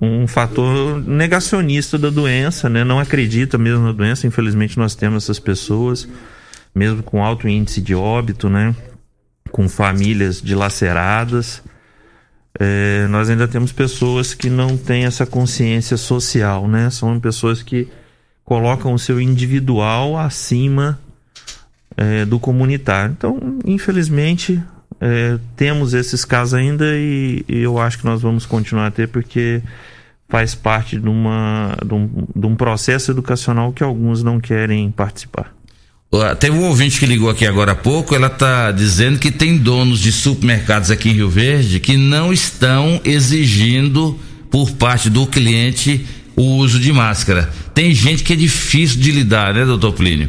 um 0.00 0.26
fator 0.26 1.02
negacionista 1.06 1.98
da 1.98 2.08
doença, 2.08 2.68
né? 2.68 2.84
Não 2.84 2.98
acredita 2.98 3.58
mesmo 3.58 3.84
na 3.84 3.92
doença. 3.92 4.26
Infelizmente 4.26 4.78
nós 4.78 4.94
temos 4.94 5.24
essas 5.24 5.38
pessoas, 5.38 6.08
mesmo 6.74 7.02
com 7.02 7.22
alto 7.22 7.46
índice 7.48 7.80
de 7.82 7.94
óbito, 7.94 8.48
né? 8.48 8.74
Com 9.50 9.68
famílias 9.68 10.40
dilaceradas. 10.40 11.62
é, 12.58 13.06
nós 13.08 13.30
ainda 13.30 13.46
temos 13.46 13.72
pessoas 13.72 14.34
que 14.34 14.50
não 14.50 14.76
têm 14.76 15.04
essa 15.04 15.24
consciência 15.26 15.96
social, 15.96 16.66
né? 16.66 16.90
São 16.90 17.20
pessoas 17.20 17.62
que 17.62 17.88
colocam 18.44 18.92
o 18.92 18.98
seu 18.98 19.20
individual 19.20 20.18
acima 20.18 20.98
é, 21.96 22.24
do 22.24 22.40
comunitário. 22.40 23.14
Então, 23.16 23.58
infelizmente, 23.64 24.60
é, 25.00 25.38
temos 25.56 25.94
esses 25.94 26.24
casos 26.24 26.54
ainda 26.54 26.84
e, 26.94 27.44
e 27.48 27.58
eu 27.58 27.78
acho 27.78 27.98
que 27.98 28.04
nós 28.04 28.20
vamos 28.20 28.44
continuar 28.44 28.86
a 28.86 28.90
ter 28.90 29.08
porque 29.08 29.62
faz 30.28 30.54
parte 30.54 30.98
de, 30.98 31.08
uma, 31.08 31.76
de, 31.84 31.94
um, 31.94 32.08
de 32.36 32.46
um 32.46 32.54
processo 32.54 33.10
educacional 33.10 33.72
que 33.72 33.82
alguns 33.82 34.22
não 34.22 34.38
querem 34.38 34.90
participar. 34.90 35.54
Teve 36.40 36.56
um 36.56 36.64
ouvinte 36.64 36.98
que 36.98 37.06
ligou 37.06 37.30
aqui 37.30 37.46
agora 37.46 37.72
há 37.72 37.74
pouco, 37.74 38.16
ela 38.16 38.26
está 38.26 38.72
dizendo 38.72 39.18
que 39.18 39.30
tem 39.30 39.56
donos 39.56 40.00
de 40.00 40.10
supermercados 40.10 40.90
aqui 40.90 41.08
em 41.08 41.12
Rio 41.12 41.30
Verde 41.30 41.78
que 41.78 41.96
não 41.96 42.32
estão 42.32 43.00
exigindo 43.04 44.18
por 44.50 44.72
parte 44.72 45.08
do 45.08 45.24
cliente 45.26 46.04
o 46.34 46.56
uso 46.56 46.80
de 46.80 46.92
máscara. 46.92 47.48
Tem 47.72 47.94
gente 47.94 48.24
que 48.24 48.32
é 48.32 48.36
difícil 48.36 49.00
de 49.00 49.12
lidar, 49.12 49.54
né, 49.54 49.64
doutor 49.64 49.92
Plínio? 49.92 50.28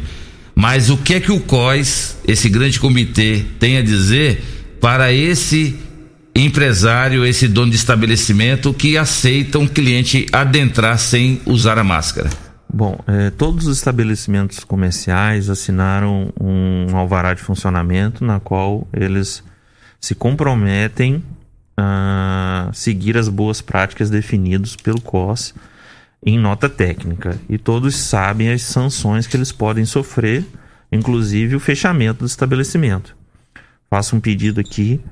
Mas 0.54 0.88
o 0.88 0.96
que 0.96 1.14
é 1.14 1.20
que 1.20 1.32
o 1.32 1.40
COIS, 1.40 2.16
esse 2.28 2.48
grande 2.48 2.78
comitê, 2.78 3.44
tem 3.58 3.78
a 3.78 3.82
dizer 3.82 4.51
para 4.82 5.12
esse 5.12 5.78
empresário, 6.34 7.24
esse 7.24 7.46
dono 7.46 7.70
de 7.70 7.76
estabelecimento 7.76 8.74
que 8.74 8.98
aceita 8.98 9.60
um 9.60 9.68
cliente 9.68 10.26
adentrar 10.32 10.98
sem 10.98 11.40
usar 11.46 11.78
a 11.78 11.84
máscara? 11.84 12.28
Bom, 12.68 12.98
eh, 13.06 13.30
todos 13.30 13.68
os 13.68 13.76
estabelecimentos 13.76 14.64
comerciais 14.64 15.48
assinaram 15.48 16.32
um 16.40 16.96
alvará 16.96 17.32
de 17.32 17.40
funcionamento 17.40 18.24
na 18.24 18.40
qual 18.40 18.88
eles 18.92 19.44
se 20.00 20.16
comprometem 20.16 21.22
a 21.76 22.68
seguir 22.72 23.16
as 23.16 23.28
boas 23.28 23.60
práticas 23.60 24.10
definidas 24.10 24.74
pelo 24.74 25.00
COS 25.00 25.54
em 26.26 26.36
nota 26.36 26.68
técnica. 26.68 27.38
E 27.48 27.56
todos 27.56 27.94
sabem 27.94 28.50
as 28.50 28.62
sanções 28.62 29.28
que 29.28 29.36
eles 29.36 29.52
podem 29.52 29.84
sofrer, 29.84 30.44
inclusive 30.90 31.54
o 31.54 31.60
fechamento 31.60 32.20
do 32.20 32.26
estabelecimento. 32.26 33.21
Faço 33.92 34.16
um 34.16 34.20
pedido 34.20 34.58
aqui, 34.58 35.02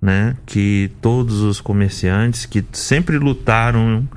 né, 0.00 0.36
que 0.46 0.88
todos 1.00 1.40
os 1.40 1.60
comerciantes 1.60 2.46
que 2.46 2.64
sempre 2.70 3.18
lutaram, 3.18 4.08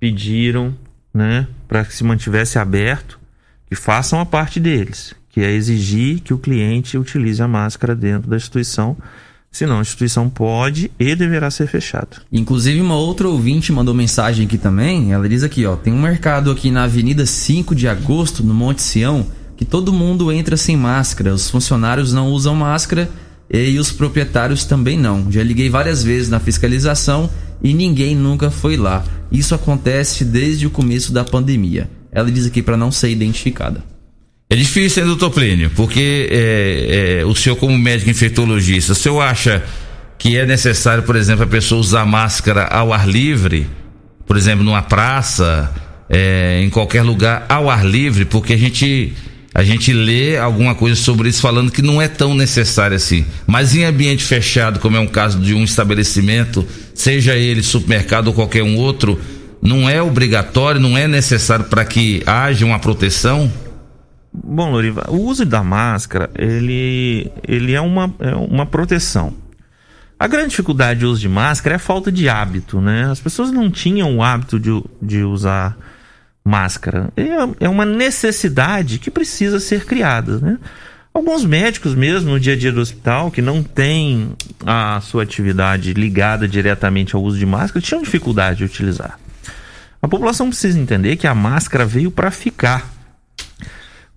pediram, 0.00 0.74
né, 1.12 1.46
para 1.68 1.84
que 1.84 1.94
se 1.94 2.02
mantivesse 2.02 2.58
aberto, 2.58 3.20
que 3.68 3.74
façam 3.74 4.20
a 4.20 4.24
parte 4.24 4.58
deles, 4.58 5.14
que 5.28 5.42
é 5.42 5.52
exigir 5.52 6.20
que 6.20 6.32
o 6.32 6.38
cliente 6.38 6.96
utilize 6.96 7.42
a 7.42 7.46
máscara 7.46 7.94
dentro 7.94 8.30
da 8.30 8.38
instituição, 8.38 8.96
senão 9.52 9.80
a 9.80 9.82
instituição 9.82 10.30
pode 10.30 10.90
e 10.98 11.14
deverá 11.14 11.50
ser 11.50 11.66
fechada. 11.66 12.22
Inclusive, 12.32 12.80
uma 12.80 12.96
outra 12.96 13.28
ouvinte 13.28 13.70
mandou 13.70 13.92
mensagem 13.92 14.46
aqui 14.46 14.56
também. 14.56 15.12
Ela 15.12 15.28
diz 15.28 15.42
aqui, 15.42 15.66
ó, 15.66 15.76
tem 15.76 15.92
um 15.92 16.00
mercado 16.00 16.50
aqui 16.50 16.70
na 16.70 16.84
Avenida 16.84 17.26
5 17.26 17.74
de 17.74 17.86
Agosto, 17.86 18.42
no 18.42 18.54
Monte 18.54 18.80
Sião, 18.80 19.26
que 19.58 19.66
todo 19.66 19.92
mundo 19.92 20.32
entra 20.32 20.56
sem 20.56 20.74
máscara. 20.74 21.34
Os 21.34 21.50
funcionários 21.50 22.14
não 22.14 22.28
usam 22.28 22.54
máscara 22.54 23.10
e 23.50 23.78
os 23.78 23.90
proprietários 23.90 24.64
também 24.64 24.98
não. 24.98 25.30
Já 25.30 25.42
liguei 25.42 25.70
várias 25.70 26.02
vezes 26.02 26.28
na 26.28 26.38
fiscalização 26.38 27.30
e 27.62 27.72
ninguém 27.72 28.14
nunca 28.14 28.50
foi 28.50 28.76
lá. 28.76 29.04
Isso 29.32 29.54
acontece 29.54 30.24
desde 30.24 30.66
o 30.66 30.70
começo 30.70 31.12
da 31.12 31.24
pandemia. 31.24 31.88
Ela 32.12 32.30
diz 32.30 32.46
aqui 32.46 32.62
para 32.62 32.76
não 32.76 32.90
ser 32.90 33.10
identificada. 33.10 33.82
É 34.50 34.56
difícil, 34.56 35.02
hein, 35.02 35.08
doutor 35.08 35.30
Plínio? 35.30 35.70
Porque 35.76 36.28
é, 36.30 37.20
é, 37.20 37.24
o 37.26 37.34
senhor, 37.34 37.56
como 37.56 37.76
médico 37.76 38.10
infectologista, 38.10 38.92
o 38.92 38.94
senhor 38.94 39.20
acha 39.20 39.62
que 40.18 40.38
é 40.38 40.46
necessário, 40.46 41.02
por 41.02 41.16
exemplo, 41.16 41.44
a 41.44 41.46
pessoa 41.46 41.78
usar 41.78 42.06
máscara 42.06 42.64
ao 42.64 42.92
ar 42.92 43.06
livre? 43.06 43.66
Por 44.26 44.38
exemplo, 44.38 44.64
numa 44.64 44.80
praça, 44.80 45.70
é, 46.08 46.62
em 46.62 46.70
qualquer 46.70 47.02
lugar, 47.02 47.44
ao 47.46 47.68
ar 47.68 47.84
livre? 47.84 48.24
Porque 48.24 48.54
a 48.54 48.56
gente, 48.56 49.12
a 49.58 49.64
gente 49.64 49.92
lê 49.92 50.38
alguma 50.38 50.72
coisa 50.72 50.94
sobre 50.94 51.28
isso 51.28 51.42
falando 51.42 51.72
que 51.72 51.82
não 51.82 52.00
é 52.00 52.06
tão 52.06 52.32
necessário 52.32 52.94
assim. 52.94 53.26
Mas 53.44 53.74
em 53.74 53.82
ambiente 53.82 54.22
fechado, 54.22 54.78
como 54.78 54.96
é 54.96 55.00
um 55.00 55.06
caso 55.08 55.40
de 55.40 55.52
um 55.52 55.64
estabelecimento, 55.64 56.64
seja 56.94 57.34
ele 57.34 57.60
supermercado 57.60 58.28
ou 58.28 58.32
qualquer 58.32 58.62
um 58.62 58.76
outro, 58.76 59.20
não 59.60 59.90
é 59.90 60.00
obrigatório, 60.00 60.80
não 60.80 60.96
é 60.96 61.08
necessário 61.08 61.64
para 61.64 61.84
que 61.84 62.22
haja 62.24 62.64
uma 62.64 62.78
proteção? 62.78 63.52
Bom, 64.32 64.70
Loriva, 64.70 65.06
o 65.08 65.16
uso 65.22 65.44
da 65.44 65.64
máscara, 65.64 66.30
ele, 66.38 67.28
ele 67.42 67.72
é, 67.72 67.80
uma, 67.80 68.14
é 68.20 68.36
uma 68.36 68.64
proteção. 68.64 69.34
A 70.16 70.28
grande 70.28 70.50
dificuldade 70.50 71.00
de 71.00 71.06
uso 71.06 71.20
de 71.20 71.28
máscara 71.28 71.74
é 71.74 71.78
a 71.78 71.80
falta 71.80 72.12
de 72.12 72.28
hábito, 72.28 72.80
né? 72.80 73.10
As 73.10 73.18
pessoas 73.18 73.50
não 73.50 73.68
tinham 73.68 74.18
o 74.18 74.22
hábito 74.22 74.60
de, 74.60 74.70
de 75.02 75.24
usar 75.24 75.70
máscara. 75.70 75.97
É, 77.16 77.66
é 77.66 77.68
uma 77.68 77.84
necessidade 77.84 78.98
que 78.98 79.10
precisa 79.10 79.60
ser 79.60 79.84
criada, 79.84 80.38
né? 80.38 80.58
Alguns 81.12 81.44
médicos 81.44 81.94
mesmo 81.94 82.30
no 82.30 82.40
dia 82.40 82.52
a 82.52 82.56
dia 82.56 82.70
do 82.70 82.80
hospital 82.80 83.30
que 83.30 83.42
não 83.42 83.62
têm 83.62 84.32
a 84.64 85.00
sua 85.00 85.24
atividade 85.24 85.92
ligada 85.92 86.46
diretamente 86.46 87.16
ao 87.16 87.22
uso 87.22 87.38
de 87.38 87.46
máscara 87.46 87.84
tinham 87.84 88.02
dificuldade 88.02 88.58
de 88.58 88.64
utilizar. 88.64 89.18
A 90.00 90.06
população 90.06 90.48
precisa 90.48 90.78
entender 90.78 91.16
que 91.16 91.26
a 91.26 91.34
máscara 91.34 91.84
veio 91.84 92.10
para 92.10 92.30
ficar. 92.30 92.88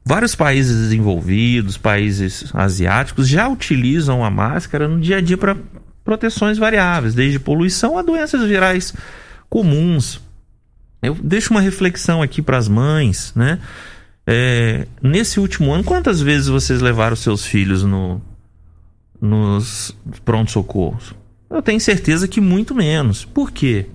Vários 0.06 0.36
países 0.36 0.78
desenvolvidos, 0.78 1.78
países 1.78 2.52
asiáticos, 2.54 3.28
já 3.28 3.48
utilizam 3.48 4.24
a 4.24 4.30
máscara 4.30 4.88
no 4.88 5.00
dia 5.00 5.18
a 5.18 5.22
dia 5.22 5.38
para 5.38 5.58
proteções 6.04 6.58
variáveis, 6.58 7.16
desde 7.16 7.40
poluição 7.40 7.98
a 7.98 8.02
doenças 8.02 8.48
virais 8.48 8.94
comuns. 9.50 10.22
Eu 11.02 11.16
deixo 11.16 11.52
uma 11.52 11.62
reflexão 11.62 12.22
aqui 12.22 12.42
para 12.42 12.58
as 12.58 12.68
mães, 12.68 13.34
né? 13.36 13.60
É, 14.26 14.88
nesse 15.02 15.40
último 15.40 15.74
ano, 15.74 15.84
quantas 15.84 16.22
vezes 16.22 16.48
vocês 16.48 16.80
levaram 16.80 17.16
seus 17.16 17.46
filhos 17.46 17.84
no, 17.84 18.22
nos 19.20 19.96
pronto-socorros? 20.24 21.16
Eu 21.50 21.62
tenho 21.62 21.80
certeza 21.80 22.28
que 22.28 22.40
muito 22.40 22.76
menos. 22.76 23.26
Por 23.26 23.52
quê? 23.52 23.88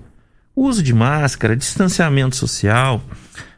O 0.55 0.65
uso 0.65 0.83
de 0.83 0.93
máscara, 0.93 1.55
distanciamento 1.55 2.35
social, 2.35 3.01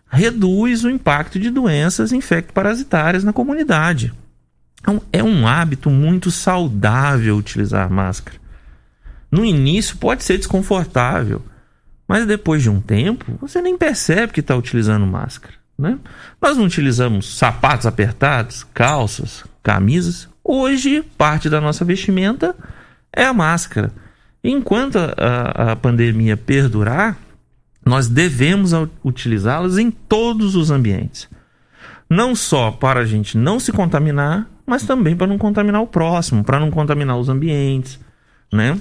reduz 0.09 0.83
o 0.83 0.89
impacto 0.89 1.39
de 1.39 1.49
doenças 1.49 2.11
infecto-parasitárias 2.11 3.23
na 3.23 3.33
comunidade. 3.33 4.13
Então, 4.81 5.01
é 5.11 5.23
um 5.23 5.47
hábito 5.47 5.89
muito 5.89 6.31
saudável 6.31 7.35
utilizar 7.35 7.91
máscara. 7.91 8.37
No 9.31 9.45
início 9.45 9.97
pode 9.97 10.23
ser 10.23 10.37
desconfortável, 10.37 11.41
mas 12.09 12.25
depois 12.25 12.63
de 12.63 12.71
um 12.71 12.81
tempo 12.81 13.37
você 13.39 13.61
nem 13.61 13.77
percebe 13.77 14.33
que 14.33 14.39
está 14.39 14.55
utilizando 14.55 15.05
máscara. 15.05 15.53
Né? 15.77 15.99
Nós 16.41 16.57
não 16.57 16.65
utilizamos 16.65 17.37
sapatos 17.37 17.85
apertados, 17.85 18.65
calças, 18.73 19.45
camisas. 19.61 20.27
Hoje, 20.43 21.03
parte 21.15 21.51
da 21.51 21.61
nossa 21.61 21.85
vestimenta 21.85 22.55
é 23.13 23.23
a 23.23 23.33
máscara. 23.33 23.91
Enquanto 24.43 24.97
a, 24.97 25.73
a 25.73 25.75
pandemia 25.75 26.35
perdurar, 26.35 27.15
nós 27.85 28.07
devemos 28.07 28.71
utilizá-las 29.03 29.77
em 29.77 29.91
todos 29.91 30.55
os 30.55 30.71
ambientes. 30.71 31.29
Não 32.09 32.35
só 32.35 32.71
para 32.71 33.01
a 33.01 33.05
gente 33.05 33.37
não 33.37 33.59
se 33.59 33.71
contaminar, 33.71 34.49
mas 34.65 34.83
também 34.83 35.15
para 35.15 35.27
não 35.27 35.37
contaminar 35.37 35.81
o 35.81 35.87
próximo, 35.87 36.43
para 36.43 36.59
não 36.59 36.71
contaminar 36.71 37.17
os 37.17 37.29
ambientes, 37.29 37.99
né? 38.51 38.79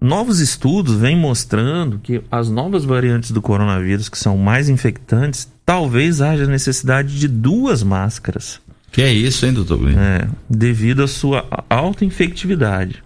Novos 0.00 0.40
estudos 0.40 0.94
vêm 0.94 1.14
mostrando 1.14 1.98
que 1.98 2.22
as 2.30 2.48
novas 2.48 2.84
variantes 2.84 3.32
do 3.32 3.42
coronavírus 3.42 4.08
que 4.08 4.16
são 4.18 4.38
mais 4.38 4.70
infectantes, 4.70 5.46
talvez 5.64 6.22
haja 6.22 6.46
necessidade 6.46 7.18
de 7.18 7.28
duas 7.28 7.82
máscaras. 7.82 8.60
Que 8.90 9.02
é 9.02 9.12
isso, 9.12 9.44
hein, 9.44 9.52
doutor 9.52 9.78
Bruno? 9.78 10.00
É, 10.00 10.26
devido 10.48 11.02
à 11.02 11.08
sua 11.08 11.46
alta 11.68 12.04
infectividade. 12.04 13.04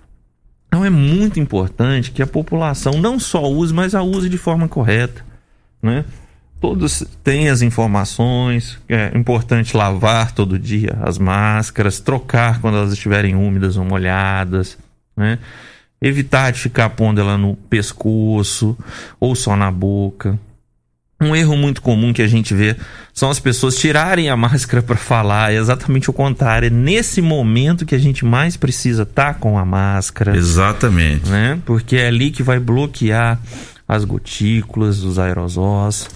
Então 0.69 0.85
é 0.85 0.91
muito 0.91 1.41
importante 1.41 2.13
que 2.13 2.23
a 2.23 2.27
população 2.27 3.01
não 3.01 3.19
só 3.19 3.45
use, 3.45 3.75
mas 3.75 3.95
a 3.95 4.03
use 4.03 4.29
de 4.29 4.39
forma 4.39 4.69
correta, 4.69 5.25
né? 5.83 6.05
Todos 6.61 7.05
têm 7.23 7.49
as 7.49 7.61
informações, 7.61 8.79
é 8.89 9.17
importante 9.17 9.77
lavar 9.77 10.33
todo 10.33 10.59
dia 10.59 10.97
as 11.03 11.19
máscaras, 11.19 12.01
trocar 12.01 12.61
quando 12.61 12.79
elas 12.79 12.93
estiverem 12.93 13.35
úmidas 13.35 13.77
ou 13.77 13.85
molhadas, 13.85 14.79
né? 15.17 15.39
Evitar 16.07 16.53
de 16.53 16.61
ficar 16.61 16.91
pondo 16.91 17.19
ela 17.19 17.39
no 17.39 17.57
pescoço 17.57 18.77
ou 19.19 19.35
só 19.35 19.57
na 19.57 19.71
boca. 19.71 20.39
Um 21.19 21.35
erro 21.35 21.57
muito 21.57 21.81
comum 21.81 22.13
que 22.13 22.21
a 22.21 22.27
gente 22.27 22.53
vê 22.53 22.77
são 23.15 23.31
as 23.31 23.41
pessoas 23.41 23.77
tirarem 23.77 24.29
a 24.29 24.37
máscara 24.37 24.83
para 24.83 24.97
falar. 24.97 25.55
É 25.55 25.57
exatamente 25.57 26.11
o 26.11 26.13
contrário. 26.13 26.67
É 26.67 26.71
nesse 26.71 27.23
momento 27.23 27.87
que 27.87 27.95
a 27.95 27.99
gente 27.99 28.23
mais 28.23 28.55
precisa 28.55 29.05
estar 29.05 29.39
com 29.39 29.59
a 29.59 29.65
máscara. 29.65 30.37
Exatamente. 30.37 31.27
Né? 31.27 31.59
Porque 31.65 31.97
é 31.97 32.09
ali 32.09 32.31
que 32.31 32.43
vai 32.43 32.61
bloquear 32.61 33.41
as 33.89 34.05
gotículas, 34.05 35.03
os 35.03 35.19
aerosóis. 35.19 36.07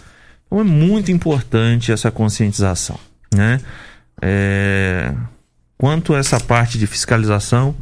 Então 0.46 0.60
é 0.60 0.64
muito 0.64 1.10
importante 1.10 1.92
essa 1.92 2.10
conscientização. 2.10 3.00
Né? 3.34 3.58
É... 4.20 5.14
Quanto 5.78 6.12
a 6.12 6.18
essa 6.18 6.38
parte 6.38 6.76
de 6.76 6.86
fiscalização, 6.86 7.74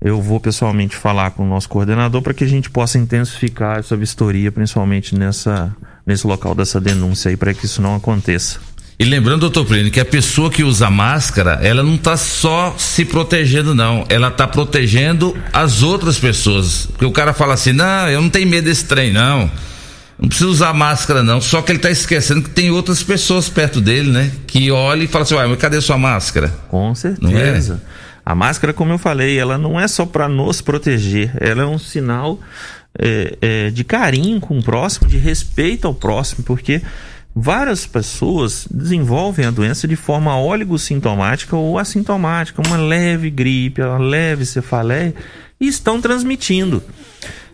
Eu 0.00 0.22
vou 0.22 0.38
pessoalmente 0.38 0.94
falar 0.94 1.32
com 1.32 1.42
o 1.42 1.48
nosso 1.48 1.68
coordenador 1.68 2.22
para 2.22 2.32
que 2.32 2.44
a 2.44 2.48
gente 2.48 2.70
possa 2.70 2.98
intensificar 2.98 3.78
essa 3.78 3.96
vistoria, 3.96 4.52
principalmente 4.52 5.14
nessa, 5.14 5.74
nesse 6.06 6.26
local 6.26 6.54
dessa 6.54 6.80
denúncia 6.80 7.30
aí, 7.30 7.36
para 7.36 7.52
que 7.52 7.66
isso 7.66 7.82
não 7.82 7.96
aconteça. 7.96 8.60
E 9.00 9.04
lembrando, 9.04 9.40
doutor 9.40 9.64
Plínio, 9.64 9.92
que 9.92 10.00
a 10.00 10.04
pessoa 10.04 10.50
que 10.50 10.64
usa 10.64 10.90
máscara, 10.90 11.60
ela 11.62 11.84
não 11.84 11.94
está 11.94 12.16
só 12.16 12.74
se 12.76 13.04
protegendo, 13.04 13.72
não. 13.72 14.04
Ela 14.08 14.26
está 14.26 14.46
protegendo 14.46 15.36
as 15.52 15.82
outras 15.82 16.18
pessoas. 16.18 16.86
Porque 16.86 17.04
o 17.04 17.12
cara 17.12 17.32
fala 17.32 17.54
assim, 17.54 17.72
não, 17.72 18.08
eu 18.08 18.20
não 18.20 18.28
tenho 18.28 18.48
medo 18.48 18.64
desse 18.64 18.84
trem, 18.86 19.12
não. 19.12 19.48
Não 20.18 20.28
precisa 20.28 20.50
usar 20.50 20.74
máscara, 20.74 21.22
não. 21.22 21.40
Só 21.40 21.62
que 21.62 21.70
ele 21.70 21.78
está 21.78 21.90
esquecendo 21.92 22.42
que 22.42 22.50
tem 22.50 22.72
outras 22.72 23.00
pessoas 23.00 23.48
perto 23.48 23.80
dele, 23.80 24.10
né? 24.10 24.32
Que 24.48 24.68
olha 24.72 25.04
e 25.04 25.06
fala 25.06 25.22
assim, 25.22 25.34
uai, 25.36 25.46
mas 25.46 25.58
cadê 25.60 25.80
sua 25.80 25.96
máscara? 25.96 26.52
Com 26.68 26.92
certeza. 26.92 27.80
A 28.28 28.34
máscara, 28.34 28.74
como 28.74 28.92
eu 28.92 28.98
falei, 28.98 29.38
ela 29.38 29.56
não 29.56 29.80
é 29.80 29.88
só 29.88 30.04
para 30.04 30.28
nos 30.28 30.60
proteger, 30.60 31.32
ela 31.40 31.62
é 31.62 31.64
um 31.64 31.78
sinal 31.78 32.38
é, 32.98 33.38
é, 33.40 33.70
de 33.70 33.82
carinho 33.82 34.38
com 34.38 34.58
o 34.58 34.62
próximo, 34.62 35.08
de 35.08 35.16
respeito 35.16 35.86
ao 35.86 35.94
próximo, 35.94 36.44
porque 36.44 36.82
várias 37.34 37.86
pessoas 37.86 38.68
desenvolvem 38.70 39.46
a 39.46 39.50
doença 39.50 39.88
de 39.88 39.96
forma 39.96 40.38
oligossintomática 40.38 41.56
ou 41.56 41.78
assintomática, 41.78 42.60
uma 42.68 42.76
leve 42.76 43.30
gripe, 43.30 43.80
uma 43.80 43.96
leve 43.96 44.44
cefaleia, 44.44 45.14
e 45.58 45.66
estão 45.66 45.98
transmitindo. 45.98 46.82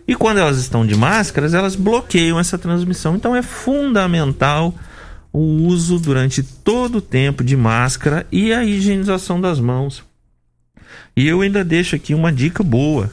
E 0.05 0.13
quando 0.13 0.39
elas 0.39 0.57
estão 0.57 0.85
de 0.85 0.93
máscaras, 0.93 1.53
elas 1.53 1.77
bloqueiam 1.77 2.37
essa 2.37 2.57
transmissão. 2.57 3.15
Então 3.15 3.33
é 3.33 3.41
fundamental 3.41 4.75
o 5.31 5.39
uso 5.39 5.97
durante 5.99 6.43
todo 6.43 6.97
o 6.97 7.01
tempo 7.01 7.45
de 7.45 7.55
máscara 7.55 8.27
e 8.29 8.51
a 8.51 8.65
higienização 8.65 9.39
das 9.39 9.57
mãos. 9.57 10.03
E 11.15 11.27
eu 11.27 11.41
ainda 11.41 11.63
deixo 11.63 11.95
aqui 11.95 12.13
uma 12.13 12.31
dica 12.31 12.63
boa 12.63 13.11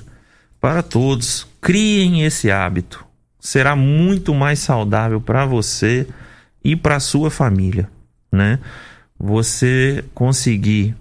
para 0.60 0.82
todos: 0.82 1.46
criem 1.60 2.24
esse 2.24 2.50
hábito. 2.50 3.04
Será 3.40 3.74
muito 3.74 4.34
mais 4.34 4.60
saudável 4.60 5.20
para 5.20 5.44
você 5.44 6.06
e 6.64 6.76
para 6.76 7.00
sua 7.00 7.30
família, 7.30 7.88
né? 8.30 8.58
Você 9.18 10.04
conseguir 10.14 10.94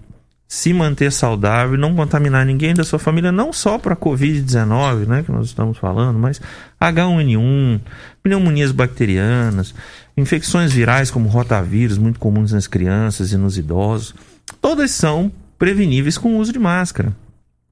se 0.52 0.70
manter 0.70 1.10
saudável, 1.10 1.78
não 1.78 1.94
contaminar 1.94 2.44
ninguém 2.44 2.74
da 2.74 2.84
sua 2.84 2.98
família, 2.98 3.32
não 3.32 3.54
só 3.54 3.78
para 3.78 3.96
COVID-19, 3.96 5.06
né, 5.06 5.22
que 5.22 5.32
nós 5.32 5.46
estamos 5.46 5.78
falando, 5.78 6.18
mas 6.18 6.42
H1N1, 6.78 7.80
pneumonias 8.22 8.70
bacterianas, 8.70 9.74
infecções 10.14 10.70
virais 10.70 11.10
como 11.10 11.26
rotavírus, 11.26 11.96
muito 11.96 12.20
comuns 12.20 12.52
nas 12.52 12.66
crianças 12.66 13.32
e 13.32 13.38
nos 13.38 13.56
idosos, 13.56 14.14
todas 14.60 14.90
são 14.90 15.32
preveníveis 15.62 16.18
com 16.18 16.34
o 16.34 16.38
uso 16.40 16.52
de 16.52 16.58
máscara. 16.58 17.14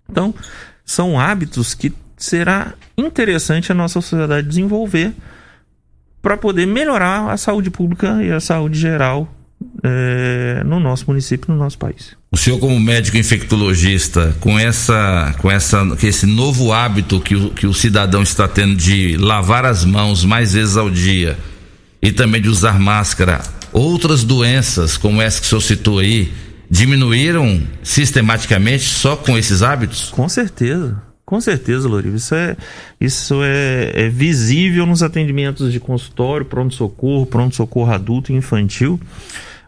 Então, 0.09 0.33
são 0.85 1.19
hábitos 1.19 1.75
que 1.75 1.93
será 2.17 2.75
interessante 2.97 3.73
a 3.73 3.75
nossa 3.75 4.01
sociedade 4.01 4.47
desenvolver 4.47 5.13
para 6.23 6.37
poder 6.37 6.67
melhorar 6.67 7.29
a 7.29 7.37
saúde 7.37 7.69
pública 7.69 8.23
e 8.23 8.31
a 8.31 8.39
saúde 8.39 8.79
geral 8.79 9.29
é, 9.83 10.63
no 10.65 10.79
nosso 10.79 11.05
município, 11.09 11.53
no 11.53 11.59
nosso 11.59 11.79
país. 11.79 12.17
O 12.31 12.37
senhor, 12.37 12.61
como 12.61 12.79
médico 12.79 13.17
infectologista, 13.17 14.37
com 14.39 14.57
essa, 14.57 15.35
com 15.39 15.51
essa, 15.51 15.85
com 15.85 16.07
esse 16.07 16.27
novo 16.27 16.73
hábito 16.73 17.19
que 17.19 17.35
o, 17.35 17.51
que 17.51 17.67
o 17.67 17.75
cidadão 17.75 18.23
está 18.23 18.47
tendo 18.47 18.77
de 18.77 19.17
lavar 19.17 19.65
as 19.65 19.85
mãos 19.85 20.25
mais 20.25 20.53
vezes 20.53 20.77
ao 20.77 20.89
dia 20.89 21.37
e 22.01 22.13
também 22.13 22.41
de 22.41 22.49
usar 22.49 22.79
máscara, 22.79 23.41
outras 23.73 24.23
doenças 24.23 24.97
como 24.97 25.21
essa 25.21 25.41
que 25.41 25.47
o 25.47 25.49
senhor 25.49 25.61
citou 25.61 25.99
aí 25.99 26.33
diminuíram 26.71 27.61
sistematicamente 27.83 28.85
só 28.85 29.17
com 29.17 29.37
esses 29.37 29.61
hábitos? 29.63 30.11
Com 30.11 30.29
certeza. 30.29 31.03
Com 31.27 31.41
certeza, 31.41 31.89
Lorivo. 31.89 32.17
Isso 32.17 32.35
é, 32.35 32.57
isso 33.01 33.41
é, 33.43 33.93
é 34.07 34.09
visível 34.09 34.87
nos 34.87 35.03
atendimentos 35.03 35.73
de 35.73 35.79
consultório, 35.79 36.47
pronto-socorro, 36.47 37.27
pronto-socorro 37.27 37.93
adulto 37.93 38.33
e 38.33 38.37
infantil. 38.37 39.01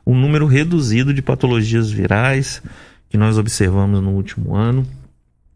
O 0.05 0.15
número 0.15 0.47
reduzido 0.47 1.13
de 1.15 1.23
patologias 1.23 1.91
virais 1.91 2.63
que 3.09 3.17
nós 3.17 3.39
observamos 3.39 4.03
no 4.03 4.11
último 4.11 4.57
ano. 4.57 4.87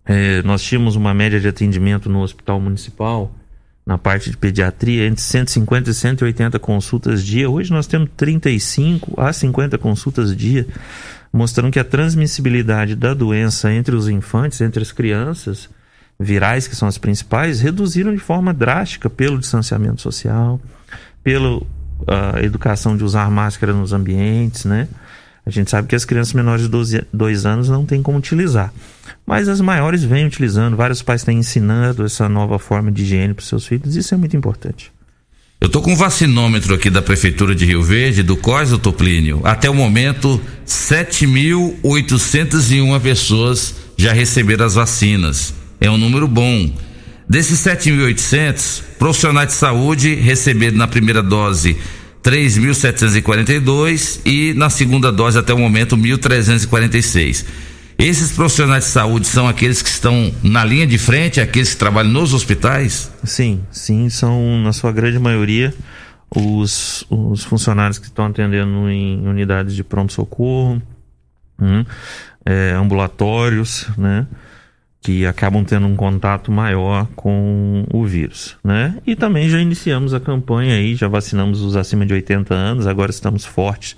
É, 0.04 0.42
nós 0.42 0.62
tínhamos 0.62 0.94
uma 0.94 1.12
média 1.12 1.40
de 1.40 1.48
atendimento 1.48 2.08
no 2.08 2.20
hospital 2.20 2.60
municipal, 2.60 3.34
na 3.84 3.98
parte 3.98 4.30
de 4.30 4.36
pediatria, 4.36 5.06
entre 5.06 5.22
150 5.22 5.90
e 5.90 5.94
180 5.94 6.58
consultas 6.60 7.24
dia. 7.24 7.50
Hoje 7.50 7.72
nós 7.72 7.88
temos 7.88 8.10
35 8.16 9.20
a 9.20 9.32
50 9.32 9.78
consultas 9.78 10.36
dia, 10.36 10.66
mostrando 11.36 11.70
que 11.70 11.78
a 11.78 11.84
transmissibilidade 11.84 12.96
da 12.96 13.12
doença 13.12 13.70
entre 13.72 13.94
os 13.94 14.08
infantes, 14.08 14.60
entre 14.60 14.82
as 14.82 14.90
crianças, 14.90 15.68
virais, 16.18 16.66
que 16.66 16.74
são 16.74 16.88
as 16.88 16.96
principais, 16.96 17.60
reduziram 17.60 18.14
de 18.14 18.20
forma 18.20 18.54
drástica 18.54 19.10
pelo 19.10 19.38
distanciamento 19.38 20.00
social, 20.00 20.58
pela 21.22 21.58
uh, 21.58 21.64
educação 22.42 22.96
de 22.96 23.04
usar 23.04 23.30
máscara 23.30 23.74
nos 23.74 23.92
ambientes, 23.92 24.64
né? 24.64 24.88
A 25.44 25.50
gente 25.50 25.70
sabe 25.70 25.86
que 25.86 25.94
as 25.94 26.04
crianças 26.04 26.32
menores 26.32 26.62
de 26.62 26.68
12, 26.68 27.06
2 27.12 27.46
anos 27.46 27.68
não 27.68 27.86
têm 27.86 28.02
como 28.02 28.18
utilizar. 28.18 28.72
Mas 29.24 29.48
as 29.48 29.60
maiores 29.60 30.02
vêm 30.02 30.26
utilizando, 30.26 30.76
vários 30.76 31.02
pais 31.02 31.22
têm 31.22 31.38
ensinando 31.38 32.04
essa 32.04 32.28
nova 32.28 32.58
forma 32.58 32.90
de 32.90 33.02
higiene 33.02 33.34
para 33.34 33.44
seus 33.44 33.66
filhos, 33.66 33.94
isso 33.94 34.12
é 34.12 34.16
muito 34.16 34.36
importante. 34.36 34.92
Eu 35.60 35.68
tô 35.68 35.80
com 35.80 35.92
um 35.92 35.96
vacinômetro 35.96 36.74
aqui 36.74 36.90
da 36.90 37.02
Prefeitura 37.02 37.54
de 37.54 37.64
Rio 37.64 37.82
Verde, 37.82 38.22
do 38.22 38.36
COS, 38.36 38.70
doutor 38.70 38.92
Plínio. 38.92 39.40
Até 39.44 39.70
o 39.70 39.74
momento, 39.74 40.40
7.801 40.66 43.00
pessoas 43.00 43.74
já 43.96 44.12
receberam 44.12 44.66
as 44.66 44.74
vacinas 44.74 45.54
é 45.80 45.90
um 45.90 45.96
número 45.96 46.28
bom. 46.28 46.70
Desses 47.28 47.58
7.800, 47.60 48.82
profissionais 48.98 49.48
de 49.48 49.54
saúde 49.54 50.14
receberam 50.14 50.76
na 50.76 50.86
primeira 50.86 51.20
dose 51.22 51.76
3.742 52.22 54.20
e 54.24 54.54
na 54.54 54.70
segunda 54.70 55.12
dose 55.12 55.38
até 55.38 55.52
o 55.52 55.58
momento 55.58 55.96
1.346. 55.96 57.44
Esses 57.98 58.32
profissionais 58.32 58.84
de 58.84 58.90
saúde 58.90 59.26
são 59.26 59.48
aqueles 59.48 59.80
que 59.80 59.88
estão 59.88 60.32
na 60.42 60.64
linha 60.64 60.86
de 60.86 60.98
frente, 60.98 61.40
aqueles 61.40 61.72
que 61.72 61.78
trabalham 61.78 62.12
nos 62.12 62.34
hospitais? 62.34 63.10
Sim, 63.24 63.62
sim, 63.70 64.10
são 64.10 64.60
na 64.62 64.72
sua 64.72 64.92
grande 64.92 65.18
maioria 65.18 65.72
os, 66.34 67.06
os 67.08 67.44
funcionários 67.44 67.98
que 67.98 68.06
estão 68.06 68.26
atendendo 68.26 68.90
em 68.90 69.26
unidades 69.26 69.74
de 69.74 69.82
pronto-socorro, 69.82 70.82
hum, 71.58 71.84
é, 72.44 72.72
ambulatórios, 72.72 73.86
né? 73.96 74.26
que 75.06 75.24
acabam 75.24 75.64
tendo 75.64 75.86
um 75.86 75.94
contato 75.94 76.50
maior 76.50 77.06
com 77.14 77.86
o 77.94 78.04
vírus, 78.04 78.56
né? 78.64 78.98
E 79.06 79.14
também 79.14 79.48
já 79.48 79.60
iniciamos 79.60 80.12
a 80.12 80.18
campanha 80.18 80.74
aí, 80.74 80.96
já 80.96 81.06
vacinamos 81.06 81.60
os 81.60 81.76
acima 81.76 82.04
de 82.04 82.12
80 82.12 82.52
anos, 82.52 82.88
agora 82.88 83.12
estamos 83.12 83.44
fortes 83.44 83.94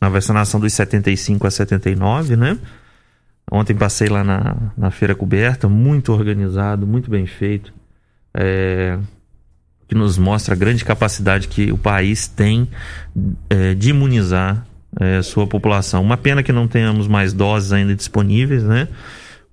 na 0.00 0.08
vacinação 0.08 0.60
dos 0.60 0.72
75 0.72 1.48
a 1.48 1.50
79, 1.50 2.36
né? 2.36 2.56
Ontem 3.50 3.74
passei 3.74 4.08
lá 4.08 4.24
na, 4.24 4.56
na 4.76 4.90
feira 4.90 5.14
coberta, 5.14 5.68
muito 5.68 6.12
organizado, 6.12 6.86
muito 6.86 7.10
bem 7.10 7.26
feito, 7.26 7.72
é, 8.34 8.98
que 9.86 9.94
nos 9.94 10.18
mostra 10.18 10.54
a 10.54 10.58
grande 10.58 10.84
capacidade 10.84 11.46
que 11.46 11.70
o 11.70 11.78
país 11.78 12.26
tem 12.26 12.68
é, 13.48 13.74
de 13.74 13.90
imunizar 13.90 14.66
é, 14.98 15.22
sua 15.22 15.46
população. 15.46 16.02
Uma 16.02 16.16
pena 16.16 16.42
que 16.42 16.52
não 16.52 16.66
tenhamos 16.66 17.06
mais 17.06 17.32
doses 17.32 17.72
ainda 17.72 17.94
disponíveis, 17.94 18.64
né? 18.64 18.88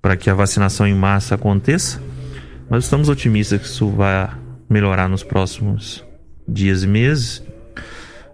para 0.04 0.18
que 0.18 0.30
a 0.30 0.34
vacinação 0.34 0.86
em 0.86 0.94
massa 0.94 1.36
aconteça, 1.36 2.02
mas 2.70 2.84
estamos 2.84 3.08
otimistas 3.08 3.62
que 3.62 3.66
isso 3.68 3.88
vai 3.88 4.30
melhorar 4.70 5.08
nos 5.08 5.24
próximos 5.24 6.04
dias 6.46 6.84
e 6.84 6.88
meses. 6.88 7.42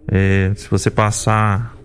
É, 0.07 0.51
se 0.55 0.67
você 0.67 0.89
passar 0.89 1.75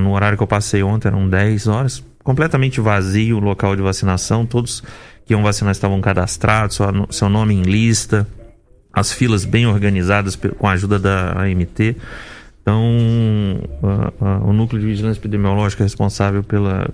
no 0.00 0.12
horário 0.12 0.36
que 0.36 0.42
eu 0.42 0.46
passei 0.48 0.82
ontem, 0.82 1.06
eram 1.06 1.28
10 1.28 1.68
horas, 1.68 2.04
completamente 2.28 2.78
vazio 2.78 3.38
o 3.38 3.40
local 3.40 3.74
de 3.74 3.80
vacinação, 3.80 4.44
todos 4.44 4.82
que 5.24 5.32
iam 5.32 5.42
vacinar 5.42 5.72
estavam 5.72 5.98
cadastrados, 5.98 6.78
seu 7.08 7.30
nome 7.30 7.54
em 7.54 7.62
lista, 7.62 8.28
as 8.92 9.10
filas 9.10 9.46
bem 9.46 9.66
organizadas 9.66 10.36
com 10.36 10.68
a 10.68 10.72
ajuda 10.72 10.98
da 10.98 11.42
AMT. 11.42 11.96
Então, 12.60 13.62
a, 13.82 14.12
a, 14.20 14.44
o 14.44 14.52
núcleo 14.52 14.78
de 14.78 14.88
vigilância 14.88 15.18
epidemiológica 15.18 15.82
responsável 15.82 16.42
pela, 16.42 16.90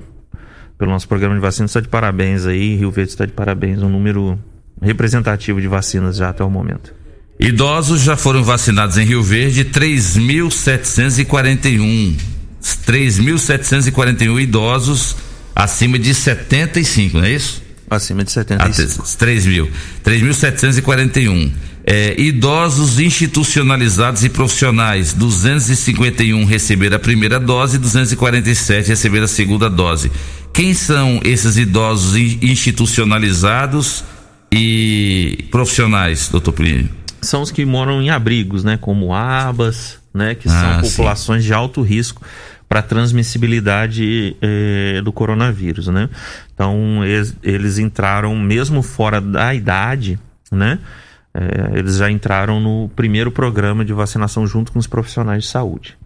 pelo 0.78 0.93
nosso 0.93 1.09
programa 1.09 1.35
de 1.35 1.41
vacinas 1.41 1.72
está 1.72 1.80
de 1.80 1.89
parabéns 1.89 2.47
aí. 2.47 2.76
Rio 2.76 2.93
Verde 2.93 3.11
está 3.11 3.26
de 3.26 3.32
parabéns, 3.32 3.82
um 3.82 3.89
número 3.89 4.39
representativo 4.80 5.61
de 5.61 5.66
vacinas 5.66 6.16
já 6.16 6.28
até 6.28 6.45
o 6.45 6.51
momento. 6.51 6.95
Idosos 7.41 8.03
já 8.03 8.16
foram 8.16 8.45
vacinados 8.45 8.99
em 8.99 9.05
Rio 9.05 9.20
Verde 9.20 9.64
3.741. 9.64 12.34
3.741 12.65 14.41
idosos 14.41 15.17
acima 15.55 15.99
de 15.99 16.15
75, 16.15 17.19
não 17.19 17.25
é 17.25 17.33
isso? 17.33 17.62
Acima 17.91 18.25
de 18.25 18.33
75. 18.33 19.03
Ah, 19.03 19.17
3 19.19 19.47
mil. 19.47 19.71
3.741. 20.03 21.53
É, 21.87 22.19
idosos 22.19 22.99
institucionalizados 22.99 24.25
e 24.25 24.31
profissionais, 24.31 25.12
251 25.12 26.45
receberam 26.47 26.97
a 26.97 26.99
primeira 26.99 27.39
dose 27.39 27.77
e 27.77 27.79
247 27.79 28.89
receberam 28.89 29.27
a 29.27 29.29
segunda 29.29 29.69
dose. 29.69 30.11
quem 30.51 30.73
são 30.73 31.21
esses 31.25 31.59
idosos 31.59 32.17
in- 32.17 32.39
institucionalizados 32.41 34.03
e 34.51 35.45
profissionais, 35.51 36.29
doutor 36.29 36.53
Plínio? 36.53 36.89
São 37.21 37.43
os 37.43 37.51
que 37.51 37.65
moram 37.67 38.01
em 38.01 38.09
abrigos, 38.09 38.65
né? 38.65 38.79
Como 38.81 39.12
abas, 39.12 39.97
né? 40.12 40.35
Que 40.35 40.49
Ah, 40.49 40.79
são 40.81 40.85
sim. 40.85 40.91
populações 40.97 41.45
de 41.45 41.53
alto 41.53 41.83
risco 41.83 42.23
para 42.75 42.83
transmissibilidade 42.83 44.37
eh, 44.43 45.01
do 45.05 45.12
coronavírus, 45.12 45.87
né? 45.87 46.09
Então 46.53 47.05
eles, 47.05 47.37
eles 47.41 47.79
entraram 47.79 48.37
mesmo 48.37 48.83
fora 48.83 49.20
da 49.20 49.55
idade, 49.55 50.18
né? 50.51 50.81
Eh, 51.33 51.79
eles 51.79 51.99
já 51.99 52.11
entraram 52.11 52.59
no 52.59 52.91
primeiro 52.97 53.31
programa 53.31 53.85
de 53.85 53.93
vacinação 53.93 54.45
junto 54.45 54.72
com 54.72 54.81
os 54.81 54.89
profissionais 54.89 55.45
de 55.45 55.51
saúde. 55.51 55.97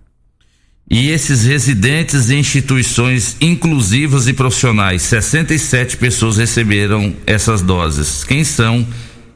E 0.91 1.09
esses 1.09 1.47
residentes 1.47 2.29
em 2.29 2.41
instituições 2.41 3.39
inclusivas 3.41 4.29
e 4.29 4.35
profissionais, 4.35 5.01
67 5.01 5.97
pessoas 5.97 6.37
receberam 6.37 7.17
essas 7.27 7.63
doses. 7.63 8.25
Quem 8.25 8.45
são 8.45 8.87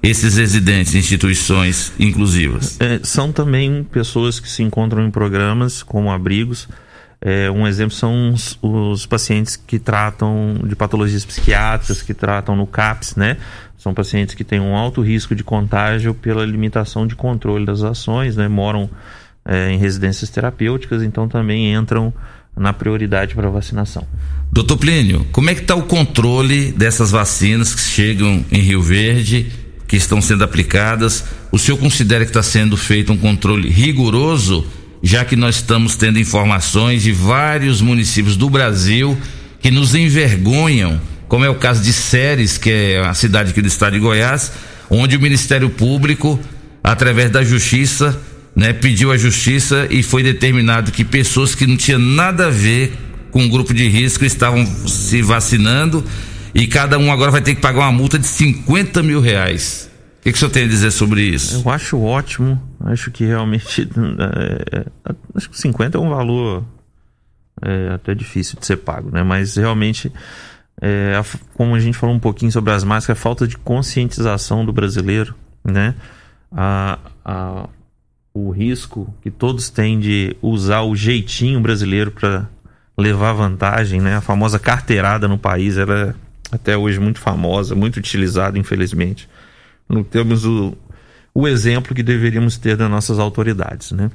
esses 0.03 0.37
residentes 0.37 0.95
em 0.95 0.99
instituições 0.99 1.95
inclusivas? 1.99 2.79
É, 2.79 3.01
são 3.03 3.33
também 3.33 3.85
pessoas 3.85 4.39
que 4.39 4.51
se 4.51 4.63
encontram 4.63 5.07
em 5.07 5.11
programas 5.11 5.83
como 5.83 6.11
abrigos. 6.11 6.69
É, 7.25 7.49
um 7.49 7.69
exemplo 7.69 7.95
são 7.95 8.33
os, 8.33 8.59
os 8.61 9.07
pacientes 9.07 9.55
que 9.55 9.79
tratam 9.79 10.61
de 10.65 10.75
patologias 10.75 11.25
psiquiátricas, 11.25 12.03
que 12.03 12.13
tratam 12.13 12.57
no 12.57 12.67
CAPS, 12.67 13.15
né? 13.15 13.37
São 13.79 13.95
pacientes 13.95 14.35
que 14.35 14.43
têm 14.43 14.59
um 14.59 14.75
alto 14.75 15.01
risco 15.01 15.33
de 15.33 15.45
contágio 15.45 16.15
pela 16.15 16.45
limitação 16.45 17.07
de 17.07 17.15
controle 17.15 17.65
das 17.65 17.83
ações, 17.85 18.35
né? 18.35 18.49
Moram 18.49 18.91
é, 19.45 19.71
em 19.71 19.79
residências 19.79 20.31
terapêuticas, 20.31 21.01
então 21.01 21.29
também 21.29 21.73
entram 21.73 22.13
na 22.57 22.73
prioridade 22.73 23.37
para 23.37 23.49
vacinação. 23.49 24.05
Doutor 24.51 24.77
Plínio, 24.77 25.25
como 25.31 25.49
é 25.49 25.55
que 25.55 25.63
está 25.63 25.77
o 25.77 25.85
controle 25.85 26.73
dessas 26.73 27.13
vacinas 27.13 27.73
que 27.73 27.81
chegam 27.81 28.45
em 28.51 28.61
Rio 28.61 28.83
Verde, 28.83 29.47
que 29.87 29.97
estão 29.97 30.21
sendo 30.21 30.43
aplicadas? 30.43 31.25
O 31.53 31.59
senhor 31.59 31.79
considera 31.79 32.25
que 32.25 32.31
está 32.31 32.43
sendo 32.43 32.77
feito 32.77 33.13
um 33.13 33.17
controle 33.17 33.69
rigoroso, 33.71 34.67
já 35.03 35.25
que 35.25 35.35
nós 35.35 35.57
estamos 35.57 35.97
tendo 35.97 36.19
informações 36.19 37.03
de 37.03 37.13
vários 37.13 37.81
municípios 37.81 38.37
do 38.37 38.49
Brasil 38.49 39.19
que 39.61 39.71
nos 39.71 39.95
envergonham, 39.95 41.01
como 41.29 41.45
é 41.45 41.51
o 41.51 41.57
caso 41.57 41.83
de 41.83 41.93
Séries, 41.93 42.57
que 42.57 42.71
é 42.71 43.01
a 43.05 43.15
cidade 43.15 43.51
aqui 43.51 43.61
do 43.61 43.69
estado 43.69 43.95
de 43.95 43.99
Goiás, 43.99 44.53
onde 44.89 45.17
o 45.17 45.21
Ministério 45.21 45.71
Público, 45.71 46.39
através 46.85 47.31
da 47.31 47.43
Justiça, 47.43 48.21
né, 48.55 48.73
pediu 48.73 49.11
à 49.11 49.17
Justiça 49.17 49.89
e 49.91 50.03
foi 50.03 50.23
determinado 50.23 50.93
que 50.93 51.05
pessoas 51.05 51.55
que 51.55 51.67
não 51.67 51.77
tinham 51.77 51.99
nada 51.99 52.47
a 52.47 52.51
ver 52.51 52.93
com 53.31 53.45
o 53.45 53.49
grupo 53.49 53.73
de 53.73 53.89
risco 53.89 54.25
estavam 54.25 54.65
se 54.87 55.23
vacinando 55.23 56.05
e 56.55 56.67
cada 56.67 56.99
um 56.99 57.11
agora 57.11 57.31
vai 57.31 57.41
ter 57.41 57.55
que 57.55 57.61
pagar 57.63 57.81
uma 57.81 57.93
multa 57.93 58.19
de 58.19 58.27
50 58.27 59.03
mil 59.03 59.21
reais. 59.21 59.91
O 60.23 60.25
que, 60.25 60.31
que 60.31 60.37
o 60.37 60.39
senhor 60.39 60.53
tem 60.53 60.67
a 60.67 60.69
dizer 60.69 60.93
sobre 60.93 61.21
isso? 61.21 61.61
Eu 61.67 61.69
acho 61.73 62.01
ótimo, 62.01 62.63
acho 62.85 63.11
que 63.11 63.25
realmente. 63.25 63.83
é, 64.71 64.79
é, 64.79 65.15
acho 65.35 65.51
que 65.51 65.59
50 65.59 65.99
é 65.99 66.01
um 66.01 66.11
valor 66.11 66.65
é, 67.61 67.89
até 67.93 68.15
difícil 68.15 68.57
de 68.57 68.65
ser 68.65 68.77
pago, 68.77 69.11
né? 69.11 69.25
Mas 69.25 69.57
realmente, 69.57 70.13
é, 70.81 71.21
como 71.55 71.75
a 71.75 71.81
gente 71.81 71.99
falou 71.99 72.15
um 72.15 72.21
pouquinho 72.21 72.53
sobre 72.53 72.73
as 72.73 72.85
máscaras, 72.85 73.19
a 73.19 73.21
falta 73.21 73.49
de 73.49 73.59
conscientização 73.59 74.65
do 74.65 74.73
brasileiro, 74.73 75.35
né? 75.65 75.93
A, 76.53 77.01
a, 77.25 77.69
o 78.33 78.53
risco 78.53 79.13
que 79.23 79.31
todos 79.31 79.71
têm 79.71 79.99
de 79.99 80.37
usar 80.41 80.83
o 80.83 80.95
jeitinho 80.95 81.61
brasileiro 81.61 82.13
para 82.13 82.49
levar 82.97 83.33
vantagem, 83.33 84.01
né? 84.01 84.19
A 84.19 84.21
famosa 84.21 84.61
carteirada 84.61 85.27
no 85.27 85.37
país, 85.37 85.77
ela 85.77 86.11
é 86.11 86.55
até 86.55 86.77
hoje 86.77 87.01
muito 87.01 87.19
famosa, 87.19 87.75
muito 87.75 87.97
utilizada, 87.97 88.57
infelizmente 88.57 89.29
não 89.89 90.03
temos 90.03 90.45
o, 90.45 90.77
o 91.35 91.47
exemplo 91.47 91.95
que 91.95 92.03
deveríamos 92.03 92.57
ter 92.57 92.77
das 92.77 92.91
nossas 92.91 93.19
autoridades, 93.19 93.93
né? 93.93 94.11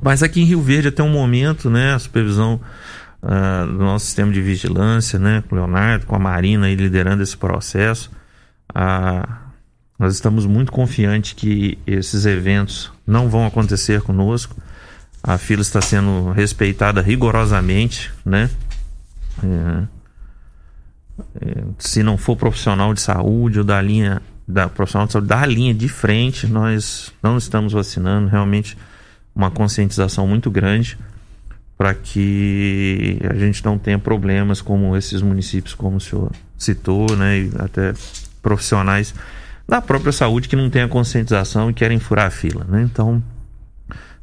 Mas 0.00 0.22
aqui 0.22 0.40
em 0.40 0.44
Rio 0.44 0.60
Verde 0.60 0.88
até 0.88 1.02
um 1.02 1.10
momento, 1.10 1.70
né, 1.70 1.94
a 1.94 1.98
supervisão 1.98 2.60
ah, 3.22 3.64
do 3.64 3.78
nosso 3.78 4.04
sistema 4.04 4.30
de 4.30 4.42
vigilância, 4.42 5.18
né, 5.18 5.42
com 5.48 5.54
o 5.54 5.58
Leonardo, 5.58 6.04
com 6.04 6.14
a 6.14 6.18
Marina 6.18 6.66
aí 6.66 6.74
liderando 6.74 7.22
esse 7.22 7.36
processo, 7.36 8.10
ah, 8.74 9.44
nós 9.98 10.12
estamos 10.14 10.44
muito 10.44 10.72
confiantes 10.72 11.32
que 11.32 11.78
esses 11.86 12.26
eventos 12.26 12.92
não 13.06 13.28
vão 13.28 13.46
acontecer 13.46 14.02
conosco. 14.02 14.56
A 15.22 15.38
fila 15.38 15.62
está 15.62 15.80
sendo 15.80 16.32
respeitada 16.32 17.00
rigorosamente, 17.00 18.12
né? 18.24 18.50
É, 19.42 19.84
é, 21.40 21.64
se 21.78 22.02
não 22.02 22.18
for 22.18 22.36
profissional 22.36 22.92
de 22.92 23.00
saúde 23.00 23.60
ou 23.60 23.64
da 23.64 23.80
linha 23.80 24.20
da 24.46 24.68
profissional 24.68 25.06
de 25.06 25.12
saúde 25.12 25.28
da 25.28 25.44
linha 25.46 25.74
de 25.74 25.88
frente, 25.88 26.46
nós 26.46 27.12
não 27.22 27.38
estamos 27.38 27.72
vacinando, 27.72 28.28
realmente 28.28 28.76
uma 29.34 29.50
conscientização 29.50 30.26
muito 30.26 30.50
grande 30.50 30.96
para 31.76 31.92
que 31.92 33.18
a 33.28 33.34
gente 33.34 33.64
não 33.64 33.78
tenha 33.78 33.98
problemas 33.98 34.60
como 34.60 34.96
esses 34.96 35.20
municípios, 35.22 35.74
como 35.74 35.96
o 35.96 36.00
senhor 36.00 36.30
citou, 36.56 37.16
né, 37.16 37.40
e 37.40 37.50
até 37.58 37.92
profissionais 38.40 39.14
da 39.66 39.80
própria 39.80 40.12
saúde 40.12 40.48
que 40.48 40.56
não 40.56 40.70
têm 40.70 40.82
a 40.82 40.88
conscientização 40.88 41.70
e 41.70 41.74
querem 41.74 41.98
furar 41.98 42.26
a 42.26 42.30
fila, 42.30 42.64
né? 42.68 42.82
Então, 42.82 43.22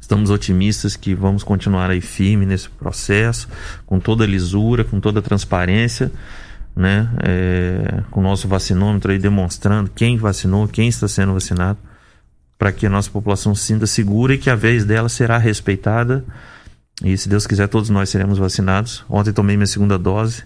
estamos 0.00 0.30
otimistas 0.30 0.96
que 0.96 1.14
vamos 1.14 1.42
continuar 1.42 1.90
aí 1.90 2.00
firme 2.00 2.46
nesse 2.46 2.68
processo, 2.70 3.48
com 3.84 3.98
toda 3.98 4.24
lisura, 4.24 4.84
com 4.84 5.00
toda 5.00 5.20
transparência, 5.20 6.12
né? 6.74 7.08
É, 7.22 8.02
com 8.10 8.20
o 8.20 8.22
nosso 8.22 8.48
vacinômetro 8.48 9.12
aí 9.12 9.18
demonstrando 9.18 9.90
quem 9.94 10.16
vacinou, 10.16 10.66
quem 10.66 10.88
está 10.88 11.06
sendo 11.06 11.34
vacinado, 11.34 11.78
para 12.58 12.72
que 12.72 12.86
a 12.86 12.90
nossa 12.90 13.10
população 13.10 13.54
se 13.54 13.64
sinta 13.64 13.86
segura 13.86 14.34
e 14.34 14.38
que 14.38 14.48
a 14.48 14.54
vez 14.54 14.84
dela 14.84 15.08
será 15.08 15.38
respeitada. 15.38 16.24
E 17.04 17.16
se 17.16 17.28
Deus 17.28 17.46
quiser, 17.46 17.68
todos 17.68 17.90
nós 17.90 18.08
seremos 18.08 18.38
vacinados. 18.38 19.04
Ontem 19.08 19.32
tomei 19.32 19.56
minha 19.56 19.66
segunda 19.66 19.98
dose, 19.98 20.44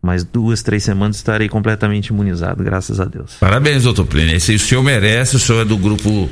mas 0.00 0.22
duas, 0.22 0.62
três 0.62 0.84
semanas 0.84 1.16
estarei 1.16 1.48
completamente 1.48 2.08
imunizado, 2.08 2.62
graças 2.62 3.00
a 3.00 3.04
Deus. 3.04 3.34
Parabéns, 3.40 3.82
doutor 3.82 4.06
Plínio. 4.06 4.36
Esse 4.36 4.54
o 4.54 4.58
senhor 4.58 4.82
merece, 4.82 5.36
o 5.36 5.38
senhor 5.38 5.62
é 5.62 5.64
do 5.64 5.76
grupo 5.76 6.30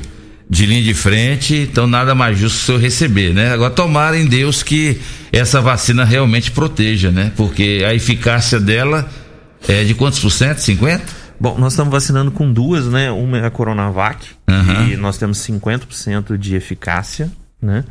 de 0.48 0.64
linha 0.64 0.82
de 0.82 0.94
frente, 0.94 1.56
então 1.56 1.88
nada 1.88 2.14
mais 2.14 2.38
justo 2.38 2.56
o 2.56 2.66
senhor 2.66 2.80
receber, 2.80 3.34
né? 3.34 3.52
Agora 3.52 3.70
tomara 3.70 4.16
em 4.16 4.26
Deus 4.26 4.62
que 4.62 5.00
essa 5.32 5.60
vacina 5.60 6.04
realmente 6.04 6.52
proteja, 6.52 7.10
né? 7.10 7.32
Porque 7.36 7.84
a 7.84 7.92
eficácia 7.92 8.60
dela 8.60 9.10
é 9.68 9.84
de 9.84 9.94
quantos 9.94 10.18
por 10.20 10.30
cento? 10.30 10.58
50? 10.58 11.04
Bom, 11.38 11.58
nós 11.58 11.72
estamos 11.74 11.92
vacinando 11.92 12.30
com 12.30 12.50
duas, 12.50 12.86
né? 12.86 13.10
Uma 13.10 13.38
é 13.38 13.46
a 13.46 13.50
Coronavac, 13.50 14.26
Aham. 14.48 14.88
e 14.88 14.96
nós 14.96 15.18
temos 15.18 15.38
50% 15.38 16.38
de 16.38 16.54
eficácia, 16.56 17.30
né? 17.60 17.84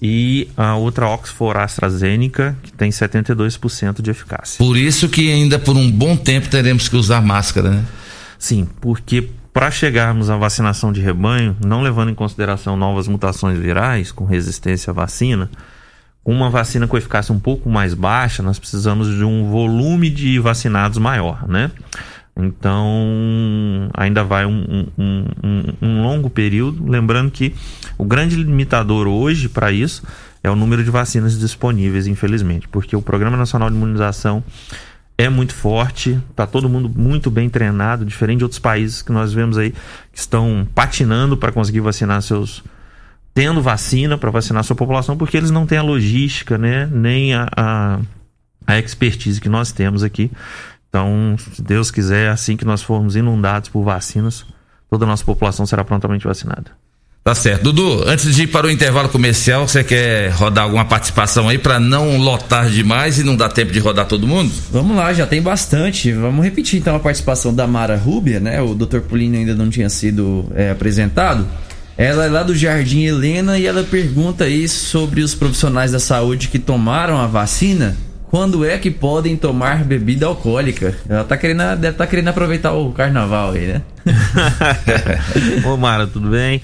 E 0.00 0.48
a 0.56 0.74
outra 0.74 1.08
Oxford 1.08 1.60
AstraZeneca, 1.60 2.56
que 2.62 2.72
tem 2.72 2.90
72% 2.90 4.02
de 4.02 4.10
eficácia. 4.10 4.58
Por 4.58 4.76
isso 4.76 5.08
que 5.08 5.30
ainda 5.32 5.58
por 5.58 5.76
um 5.76 5.90
bom 5.90 6.16
tempo 6.16 6.48
teremos 6.48 6.88
que 6.88 6.96
usar 6.96 7.20
máscara, 7.20 7.70
né? 7.70 7.84
Sim, 8.38 8.68
porque 8.80 9.28
para 9.52 9.70
chegarmos 9.70 10.30
à 10.30 10.36
vacinação 10.36 10.92
de 10.92 11.00
rebanho, 11.00 11.56
não 11.64 11.82
levando 11.82 12.10
em 12.10 12.14
consideração 12.14 12.76
novas 12.76 13.06
mutações 13.06 13.58
virais 13.58 14.10
com 14.10 14.24
resistência 14.24 14.90
à 14.90 14.94
vacina, 14.94 15.50
uma 16.24 16.48
vacina 16.50 16.86
com 16.86 16.96
eficácia 16.96 17.34
um 17.34 17.38
pouco 17.40 17.68
mais 17.68 17.94
baixa, 17.94 18.42
nós 18.42 18.58
precisamos 18.58 19.08
de 19.14 19.24
um 19.24 19.50
volume 19.50 20.08
de 20.10 20.38
vacinados 20.38 20.98
maior, 20.98 21.46
né? 21.48 21.70
Então, 22.36 23.90
ainda 23.94 24.24
vai 24.24 24.46
um, 24.46 24.86
um- 24.98 25.24
um- 25.42 25.62
um 25.82 26.02
longo 26.02 26.30
período. 26.30 26.88
Lembrando 26.90 27.30
que 27.30 27.54
o 27.98 28.04
grande 28.04 28.36
limitador 28.36 29.06
hoje 29.06 29.48
para 29.48 29.70
isso 29.70 30.02
é 30.42 30.50
o 30.50 30.56
número 30.56 30.82
de 30.82 30.90
vacinas 30.90 31.38
disponíveis, 31.38 32.06
infelizmente, 32.06 32.66
porque 32.68 32.96
o 32.96 33.02
Programa 33.02 33.36
Nacional 33.36 33.68
de 33.70 33.76
Imunização 33.76 34.42
é 35.18 35.28
muito 35.28 35.54
forte, 35.54 36.18
tá 36.34 36.46
todo 36.46 36.68
mundo 36.68 36.88
muito 36.88 37.30
bem 37.30 37.48
treinado, 37.48 38.04
diferente 38.04 38.38
de 38.38 38.44
outros 38.44 38.58
países 38.58 39.02
que 39.02 39.12
nós 39.12 39.32
vemos 39.32 39.58
aí 39.58 39.70
que 40.12 40.18
estão 40.18 40.66
patinando 40.74 41.36
para 41.36 41.52
conseguir 41.52 41.80
vacinar 41.80 42.22
seus 42.22 42.62
tendo 43.34 43.62
vacina 43.62 44.18
para 44.18 44.30
vacinar 44.30 44.62
sua 44.64 44.76
população, 44.76 45.16
porque 45.16 45.36
eles 45.36 45.50
não 45.50 45.66
têm 45.66 45.78
a 45.78 45.82
logística, 45.82 46.58
né, 46.58 46.88
nem 46.90 47.34
a, 47.34 47.48
a, 47.56 48.00
a 48.66 48.78
expertise 48.78 49.40
que 49.40 49.48
nós 49.48 49.72
temos 49.72 50.02
aqui. 50.02 50.30
Então, 50.88 51.36
se 51.54 51.62
Deus 51.62 51.90
quiser, 51.90 52.28
assim 52.28 52.56
que 52.56 52.64
nós 52.64 52.82
formos 52.82 53.16
inundados 53.16 53.70
por 53.70 53.82
vacinas, 53.82 54.44
toda 54.90 55.06
a 55.06 55.08
nossa 55.08 55.24
população 55.24 55.64
será 55.64 55.82
prontamente 55.82 56.26
vacinada. 56.26 56.70
Tá 57.24 57.36
certo. 57.36 57.62
Dudu, 57.62 58.02
antes 58.08 58.34
de 58.34 58.42
ir 58.42 58.46
para 58.48 58.66
o 58.66 58.70
intervalo 58.70 59.08
comercial, 59.08 59.66
você 59.68 59.84
quer 59.84 60.30
rodar 60.30 60.64
alguma 60.64 60.84
participação 60.84 61.48
aí 61.48 61.56
para 61.56 61.78
não 61.78 62.18
lotar 62.18 62.68
demais 62.68 63.16
e 63.16 63.22
não 63.22 63.36
dar 63.36 63.48
tempo 63.48 63.70
de 63.70 63.78
rodar 63.78 64.06
todo 64.06 64.26
mundo? 64.26 64.52
Vamos 64.72 64.96
lá, 64.96 65.12
já 65.14 65.24
tem 65.24 65.40
bastante. 65.40 66.10
Vamos 66.10 66.44
repetir 66.44 66.80
então 66.80 66.96
a 66.96 66.98
participação 66.98 67.54
da 67.54 67.64
Mara 67.64 67.96
Rúbia, 67.96 68.40
né? 68.40 68.60
O 68.60 68.74
Dr. 68.74 69.00
Polino 69.02 69.36
ainda 69.36 69.54
não 69.54 69.70
tinha 69.70 69.88
sido 69.88 70.46
é, 70.56 70.70
apresentado. 70.72 71.46
Ela 72.02 72.24
é 72.24 72.28
lá 72.28 72.42
do 72.42 72.52
Jardim 72.52 73.04
Helena 73.04 73.56
e 73.56 73.64
ela 73.64 73.84
pergunta 73.84 74.42
aí 74.42 74.68
sobre 74.68 75.20
os 75.20 75.36
profissionais 75.36 75.92
da 75.92 76.00
saúde 76.00 76.48
que 76.48 76.58
tomaram 76.58 77.16
a 77.16 77.28
vacina. 77.28 77.96
quando 78.24 78.64
é 78.64 78.76
que 78.76 78.90
podem 78.90 79.36
tomar 79.36 79.84
bebida 79.84 80.26
alcoólica? 80.26 80.96
Ela 81.08 81.22
tá 81.22 81.36
querendo, 81.36 81.58
deve 81.76 81.90
estar 81.90 82.04
tá 82.04 82.06
querendo 82.08 82.26
aproveitar 82.26 82.72
o 82.72 82.90
carnaval 82.90 83.52
aí, 83.52 83.68
né? 83.68 83.82
Ô 85.64 85.76
Mara, 85.76 86.08
tudo 86.08 86.28
bem? 86.28 86.60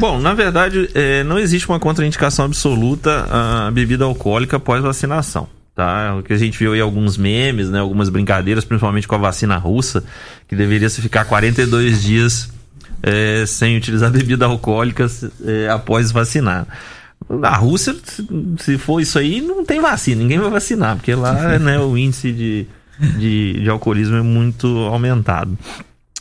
Bom, 0.00 0.18
na 0.18 0.34
verdade, 0.34 0.90
é, 0.92 1.22
não 1.22 1.38
existe 1.38 1.68
uma 1.68 1.78
contraindicação 1.78 2.46
absoluta 2.46 3.28
à 3.30 3.70
bebida 3.70 4.04
alcoólica 4.04 4.56
após 4.56 4.82
vacinação. 4.82 5.46
Tá? 5.72 6.16
O 6.18 6.24
que 6.24 6.32
a 6.32 6.36
gente 6.36 6.58
viu 6.58 6.72
aí 6.72 6.80
alguns 6.80 7.16
memes, 7.16 7.70
né, 7.70 7.78
algumas 7.78 8.08
brincadeiras, 8.08 8.64
principalmente 8.64 9.06
com 9.06 9.14
a 9.14 9.18
vacina 9.18 9.56
russa, 9.56 10.02
que 10.48 10.56
deveria 10.56 10.88
se 10.88 11.00
ficar 11.00 11.26
42 11.26 12.02
dias 12.02 12.48
é, 13.02 13.44
sem 13.46 13.76
utilizar 13.76 14.10
bebida 14.12 14.46
alcoólica 14.46 15.06
é, 15.44 15.68
após 15.68 16.10
vacinar. 16.10 16.66
Na 17.28 17.54
Rússia, 17.54 17.94
se 18.58 18.78
for 18.78 19.00
isso 19.00 19.18
aí, 19.18 19.40
não 19.40 19.64
tem 19.64 19.80
vacina, 19.80 20.22
ninguém 20.22 20.38
vai 20.38 20.50
vacinar, 20.50 20.96
porque 20.96 21.14
lá 21.14 21.58
né, 21.58 21.78
o 21.78 21.96
índice 21.96 22.32
de, 22.32 22.66
de, 23.18 23.60
de 23.60 23.70
alcoolismo 23.70 24.16
é 24.16 24.22
muito 24.22 24.66
aumentado. 24.86 25.56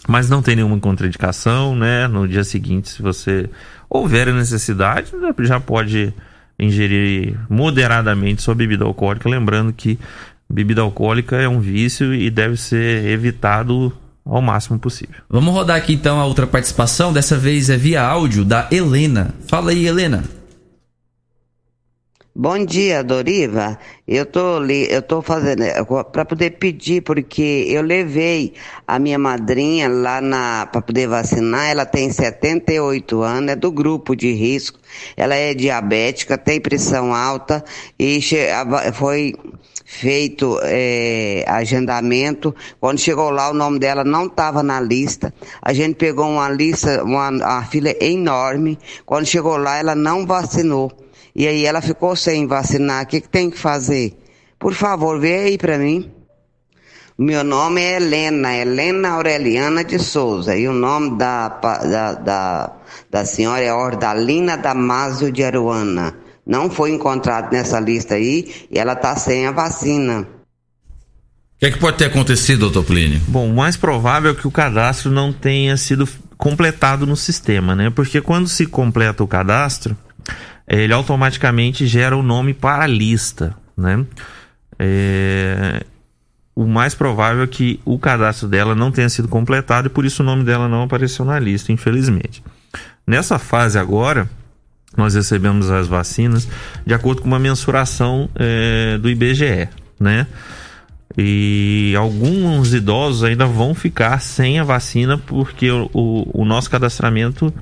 Mas 0.08 0.30
não 0.30 0.42
tem 0.42 0.56
nenhuma 0.56 0.80
contraindicação, 0.80 1.76
né? 1.76 2.08
No 2.08 2.28
dia 2.28 2.44
seguinte, 2.44 2.90
se 2.90 3.02
você 3.02 3.48
houver 3.88 4.28
a 4.28 4.34
necessidade, 4.34 5.12
já 5.42 5.60
pode 5.60 6.14
ingerir 6.58 7.38
moderadamente 7.50 8.42
sua 8.42 8.56
bebida 8.56 8.84
alcoólica, 8.84 9.30
lembrando 9.30 9.72
que 9.72 10.00
bebida 10.50 10.82
alcoólica 10.82 11.38
é 11.38 11.48
um 11.48 11.60
vício 11.60 12.14
e 12.14 12.30
deve 12.30 12.58
ser 12.58 13.06
evitado 13.06 13.94
ao 14.30 14.42
máximo 14.42 14.80
possível. 14.80 15.16
Vamos 15.30 15.54
rodar 15.54 15.78
aqui 15.78 15.94
então 15.94 16.20
a 16.20 16.26
outra 16.26 16.48
participação, 16.48 17.12
dessa 17.12 17.38
vez 17.38 17.70
é 17.70 17.78
via 17.78 18.02
áudio 18.02 18.46
da 18.46 18.68
Helena. 18.72 19.34
Fala 19.48 19.72
aí, 19.72 19.86
Helena. 19.86 20.39
Bom 22.42 22.64
dia, 22.64 23.04
Doriva. 23.04 23.78
Eu 24.08 24.26
tô, 24.26 24.64
eu 24.64 25.02
tô 25.02 25.22
fazendo 25.22 25.62
para 26.10 26.24
poder 26.24 26.52
pedir 26.52 27.02
porque 27.02 27.66
eu 27.68 27.82
levei 27.82 28.54
a 28.88 28.98
minha 28.98 29.20
madrinha 29.20 29.90
lá 29.90 30.22
na 30.22 30.66
para 30.66 30.82
poder 30.82 31.06
vacinar. 31.10 31.68
Ela 31.70 31.86
tem 31.86 32.10
78 32.10 33.22
anos, 33.22 33.52
é 33.52 33.56
do 33.58 33.70
grupo 33.70 34.16
de 34.16 34.32
risco. 34.32 34.80
Ela 35.18 35.36
é 35.36 35.54
diabética, 35.54 36.38
tem 36.38 36.62
pressão 36.62 37.14
alta 37.14 37.62
e 38.00 38.22
foi 38.94 39.36
feito 39.84 40.62
é, 40.64 41.44
agendamento. 41.46 42.56
Quando 42.80 43.00
chegou 43.00 43.32
lá, 43.32 43.50
o 43.50 43.54
nome 43.54 43.80
dela 43.80 44.06
não 44.06 44.28
estava 44.28 44.64
na 44.64 44.80
lista. 44.80 45.34
A 45.62 45.74
gente 45.74 45.96
pegou 45.96 46.30
uma 46.30 46.48
lista, 46.48 47.04
uma, 47.04 47.32
uma 47.32 47.66
fila 47.66 47.94
enorme. 48.00 48.80
Quando 49.06 49.26
chegou 49.26 49.58
lá, 49.58 49.76
ela 49.76 49.94
não 49.94 50.26
vacinou. 50.26 51.09
E 51.40 51.48
aí 51.48 51.66
ela 51.66 51.82
ficou 51.82 52.18
sem 52.18 52.46
vacinar. 52.46 53.06
O 53.06 53.08
que, 53.08 53.22
que 53.22 53.30
tem 53.30 53.50
que 53.50 53.58
fazer? 53.58 54.14
Por 54.60 54.74
favor, 54.74 55.18
vê 55.22 55.36
aí 55.36 55.58
para 55.58 55.78
mim. 55.78 56.12
Meu 57.18 57.46
nome 57.46 57.80
é 57.80 57.96
Helena, 57.96 58.54
Helena 58.54 59.12
Aureliana 59.12 59.86
de 59.86 59.98
Souza. 60.00 60.58
E 60.58 60.68
o 60.68 60.74
nome 60.74 61.18
da, 61.18 61.48
da, 61.48 62.14
da, 62.16 62.74
da 63.10 63.24
senhora 63.24 63.62
é 63.62 63.74
Ordalina 63.74 64.58
Damasio 64.58 65.32
de 65.32 65.42
Aruana. 65.42 66.14
Não 66.46 66.70
foi 66.70 66.92
encontrado 66.92 67.54
nessa 67.54 67.80
lista 67.80 68.16
aí 68.16 68.68
e 68.70 68.78
ela 68.78 68.92
está 68.92 69.16
sem 69.16 69.48
a 69.48 69.54
vacina. 69.54 70.24
O 70.24 70.26
que, 71.60 71.68
é 71.68 71.72
que 71.72 71.80
pode 71.80 72.00
ter 72.00 72.06
acontecido, 72.06 72.70
doutor 72.70 72.84
Plínio? 72.84 73.22
Bom, 73.30 73.50
o 73.50 73.56
mais 73.56 73.78
provável 73.78 74.32
é 74.32 74.36
que 74.36 74.48
o 74.48 74.52
cadastro 74.52 75.10
não 75.10 75.32
tenha 75.32 75.78
sido 75.78 76.06
completado 76.38 77.08
no 77.08 77.16
sistema, 77.16 77.78
né? 77.78 77.90
Porque 77.90 78.20
quando 78.20 78.50
se 78.50 78.66
completa 78.66 79.24
o 79.24 79.28
cadastro, 79.28 79.96
ele 80.78 80.94
automaticamente 80.94 81.88
gera 81.88 82.16
o 82.16 82.22
nome 82.22 82.54
para 82.54 82.84
a 82.84 82.88
lista, 82.88 83.56
né? 83.76 84.06
É... 84.78 85.84
O 86.56 86.68
mais 86.68 86.94
provável 86.94 87.44
é 87.44 87.48
que 87.48 87.80
o 87.86 87.98
cadastro 87.98 88.48
dela 88.48 88.76
não 88.76 88.92
tenha 88.92 89.08
sido 89.08 89.30
completado 89.30 89.88
e 89.88 89.90
por 89.90 90.06
isso 90.06 90.22
o 90.22 90.26
nome 90.26 90.44
dela 90.44 90.68
não 90.68 90.84
apareceu 90.84 91.24
na 91.24 91.40
lista, 91.40 91.72
infelizmente. 91.72 92.44
Nessa 93.08 93.40
fase 93.40 93.80
agora, 93.80 94.30
nós 94.96 95.16
recebemos 95.16 95.72
as 95.72 95.88
vacinas 95.88 96.48
de 96.86 96.94
acordo 96.94 97.22
com 97.22 97.28
uma 97.28 97.40
mensuração 97.40 98.30
é, 98.36 98.98
do 98.98 99.10
IBGE, 99.10 99.70
né? 100.00 100.28
E 101.18 101.94
alguns 101.98 102.74
idosos 102.74 103.24
ainda 103.24 103.46
vão 103.46 103.74
ficar 103.74 104.20
sem 104.20 104.60
a 104.60 104.64
vacina 104.64 105.18
porque 105.18 105.72
o, 105.72 105.90
o, 105.94 106.42
o 106.42 106.46
nosso 106.46 106.70
cadastramento 106.70 107.54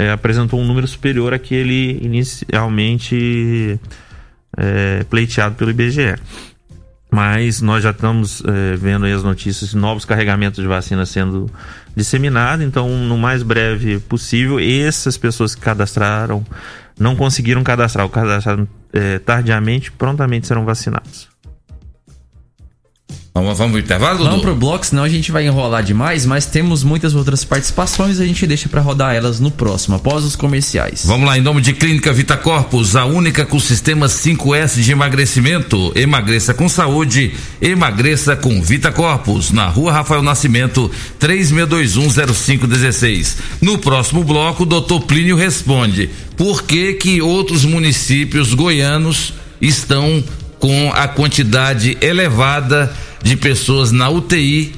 é, 0.00 0.10
apresentou 0.10 0.58
um 0.58 0.64
número 0.64 0.86
superior 0.86 1.34
àquele 1.34 1.98
inicialmente 2.02 3.78
é, 4.56 5.04
pleiteado 5.04 5.54
pelo 5.56 5.70
IBGE. 5.70 6.16
Mas 7.12 7.60
nós 7.60 7.82
já 7.82 7.90
estamos 7.90 8.42
é, 8.44 8.76
vendo 8.76 9.04
as 9.04 9.22
notícias 9.22 9.70
de 9.70 9.76
novos 9.76 10.04
carregamentos 10.04 10.62
de 10.62 10.66
vacina 10.68 11.04
sendo 11.04 11.50
disseminados, 11.94 12.64
então 12.64 12.88
no 12.88 13.18
mais 13.18 13.42
breve 13.42 13.98
possível, 13.98 14.58
essas 14.58 15.18
pessoas 15.18 15.54
que 15.54 15.60
cadastraram 15.60 16.46
não 16.98 17.16
conseguiram 17.16 17.62
cadastrar, 17.62 18.06
ou 18.06 18.10
cadastraram 18.10 18.66
é, 18.92 19.18
tardiamente, 19.18 19.90
prontamente 19.92 20.46
serão 20.46 20.64
vacinados. 20.64 21.28
Vamos, 23.32 23.56
vamos 23.56 23.72
pro 23.72 23.80
intervalo, 23.80 24.18
Dudu? 24.18 24.30
Vamos 24.30 24.42
pro 24.42 24.56
bloco, 24.56 24.84
senão 24.84 25.04
a 25.04 25.08
gente 25.08 25.30
vai 25.30 25.46
enrolar 25.46 25.84
demais, 25.84 26.26
mas 26.26 26.46
temos 26.46 26.82
muitas 26.82 27.14
outras 27.14 27.44
participações 27.44 28.18
e 28.18 28.24
a 28.24 28.26
gente 28.26 28.44
deixa 28.44 28.68
para 28.68 28.80
rodar 28.80 29.14
elas 29.14 29.38
no 29.38 29.52
próximo, 29.52 29.94
após 29.94 30.24
os 30.24 30.34
comerciais. 30.34 31.04
Vamos 31.06 31.28
lá, 31.28 31.38
em 31.38 31.40
nome 31.40 31.60
de 31.60 31.72
Clínica 31.72 32.12
Vita 32.12 32.36
Corpus, 32.36 32.96
a 32.96 33.04
única 33.04 33.46
com 33.46 33.60
sistema 33.60 34.06
5S 34.06 34.82
de 34.82 34.90
emagrecimento. 34.90 35.92
Emagreça 35.94 36.52
com 36.52 36.68
saúde, 36.68 37.32
emagreça 37.62 38.34
com 38.34 38.60
Vita 38.60 38.90
Corpus, 38.90 39.52
na 39.52 39.68
rua 39.68 39.92
Rafael 39.92 40.22
Nascimento, 40.22 40.90
36210516. 41.20 43.36
No 43.60 43.78
próximo 43.78 44.24
bloco, 44.24 44.64
o 44.64 44.66
doutor 44.66 45.02
Plínio 45.02 45.36
responde 45.36 46.10
por 46.36 46.64
que 46.64 46.94
que 46.94 47.22
outros 47.22 47.64
municípios 47.64 48.54
goianos 48.54 49.34
estão 49.60 50.24
com 50.58 50.90
a 50.92 51.06
quantidade 51.08 51.96
elevada 52.00 52.86
de 52.86 53.09
pessoas 53.36 53.92
na 53.92 54.08
UTI 54.08 54.72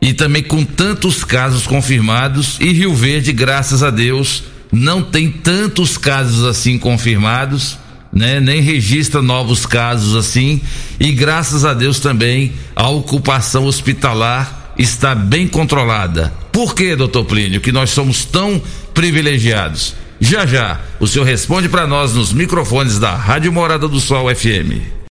e 0.00 0.12
também 0.12 0.42
com 0.42 0.64
tantos 0.64 1.24
casos 1.24 1.66
confirmados. 1.66 2.58
E 2.60 2.72
Rio 2.72 2.94
Verde, 2.94 3.32
graças 3.32 3.82
a 3.82 3.90
Deus, 3.90 4.44
não 4.70 5.02
tem 5.02 5.30
tantos 5.30 5.96
casos 5.96 6.44
assim 6.44 6.78
confirmados, 6.78 7.78
né? 8.12 8.40
Nem 8.40 8.60
registra 8.60 9.22
novos 9.22 9.64
casos 9.64 10.14
assim. 10.14 10.60
E 11.00 11.12
graças 11.12 11.64
a 11.64 11.72
Deus 11.72 12.00
também 12.00 12.52
a 12.76 12.88
ocupação 12.88 13.64
hospitalar 13.64 14.74
está 14.78 15.14
bem 15.14 15.48
controlada. 15.48 16.32
Por 16.52 16.74
que, 16.74 16.94
doutor 16.94 17.24
Plínio, 17.24 17.60
que 17.60 17.72
nós 17.72 17.90
somos 17.90 18.24
tão 18.24 18.60
privilegiados? 18.92 19.94
Já 20.20 20.46
já, 20.46 20.80
o 21.00 21.06
senhor 21.06 21.24
responde 21.24 21.68
para 21.68 21.86
nós 21.86 22.14
nos 22.14 22.32
microfones 22.32 22.98
da 22.98 23.14
Rádio 23.14 23.52
Morada 23.52 23.88
do 23.88 24.00
Sol 24.00 24.32
FM. 24.34 25.03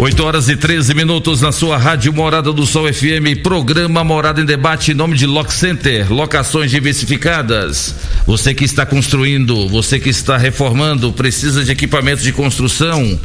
8 0.00 0.24
horas 0.24 0.48
e 0.48 0.54
13 0.54 0.94
minutos 0.94 1.40
na 1.40 1.50
sua 1.50 1.76
rádio 1.76 2.12
Morada 2.12 2.52
do 2.52 2.64
Sol 2.64 2.86
FM, 2.86 3.42
programa 3.42 4.04
Morada 4.04 4.40
em 4.40 4.44
Debate 4.44 4.92
em 4.92 4.94
nome 4.94 5.16
de 5.16 5.26
Lock 5.26 5.52
Center, 5.52 6.12
locações 6.12 6.70
diversificadas. 6.70 7.96
Você 8.24 8.54
que 8.54 8.64
está 8.64 8.86
construindo, 8.86 9.68
você 9.68 9.98
que 9.98 10.08
está 10.08 10.36
reformando, 10.36 11.12
precisa 11.12 11.64
de 11.64 11.72
equipamentos 11.72 12.22
de 12.22 12.32
construção. 12.32 13.18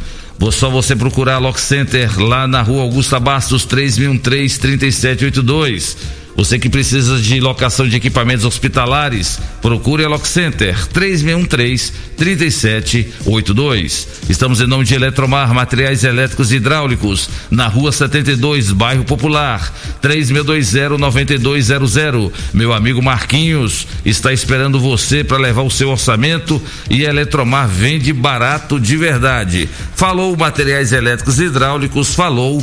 Só 0.50 0.68
você 0.68 0.96
procurar 0.96 1.38
Lock 1.38 1.60
Center 1.60 2.20
lá 2.20 2.48
na 2.48 2.60
rua 2.60 2.82
Augusta 2.82 3.20
Bastos 3.20 3.64
3013 3.64 4.58
3782. 4.58 6.23
Você 6.36 6.58
que 6.58 6.68
precisa 6.68 7.20
de 7.20 7.38
locação 7.38 7.86
de 7.86 7.96
equipamentos 7.96 8.44
hospitalares, 8.44 9.38
procure 9.62 10.04
a 10.04 10.08
Lock 10.08 10.26
Center 10.26 10.86
3613 10.88 11.92
3782. 12.16 14.08
Estamos 14.28 14.60
em 14.60 14.66
nome 14.66 14.84
de 14.84 14.94
Eletromar, 14.94 15.54
materiais 15.54 16.02
elétricos 16.02 16.50
e 16.50 16.56
hidráulicos, 16.56 17.30
na 17.50 17.68
rua 17.68 17.92
72, 17.92 18.72
bairro 18.72 19.04
Popular, 19.04 19.72
3620 20.00 20.98
9200. 20.98 22.32
Meu 22.52 22.72
amigo 22.72 23.00
Marquinhos 23.00 23.86
está 24.04 24.32
esperando 24.32 24.80
você 24.80 25.22
para 25.22 25.38
levar 25.38 25.62
o 25.62 25.70
seu 25.70 25.90
orçamento 25.90 26.60
e 26.90 27.04
Eletromar 27.04 27.68
vende 27.68 28.12
barato 28.12 28.80
de 28.80 28.96
verdade. 28.96 29.68
Falou 29.94 30.36
materiais 30.36 30.92
elétricos 30.92 31.38
e 31.38 31.44
hidráulicos, 31.44 32.12
falou 32.12 32.60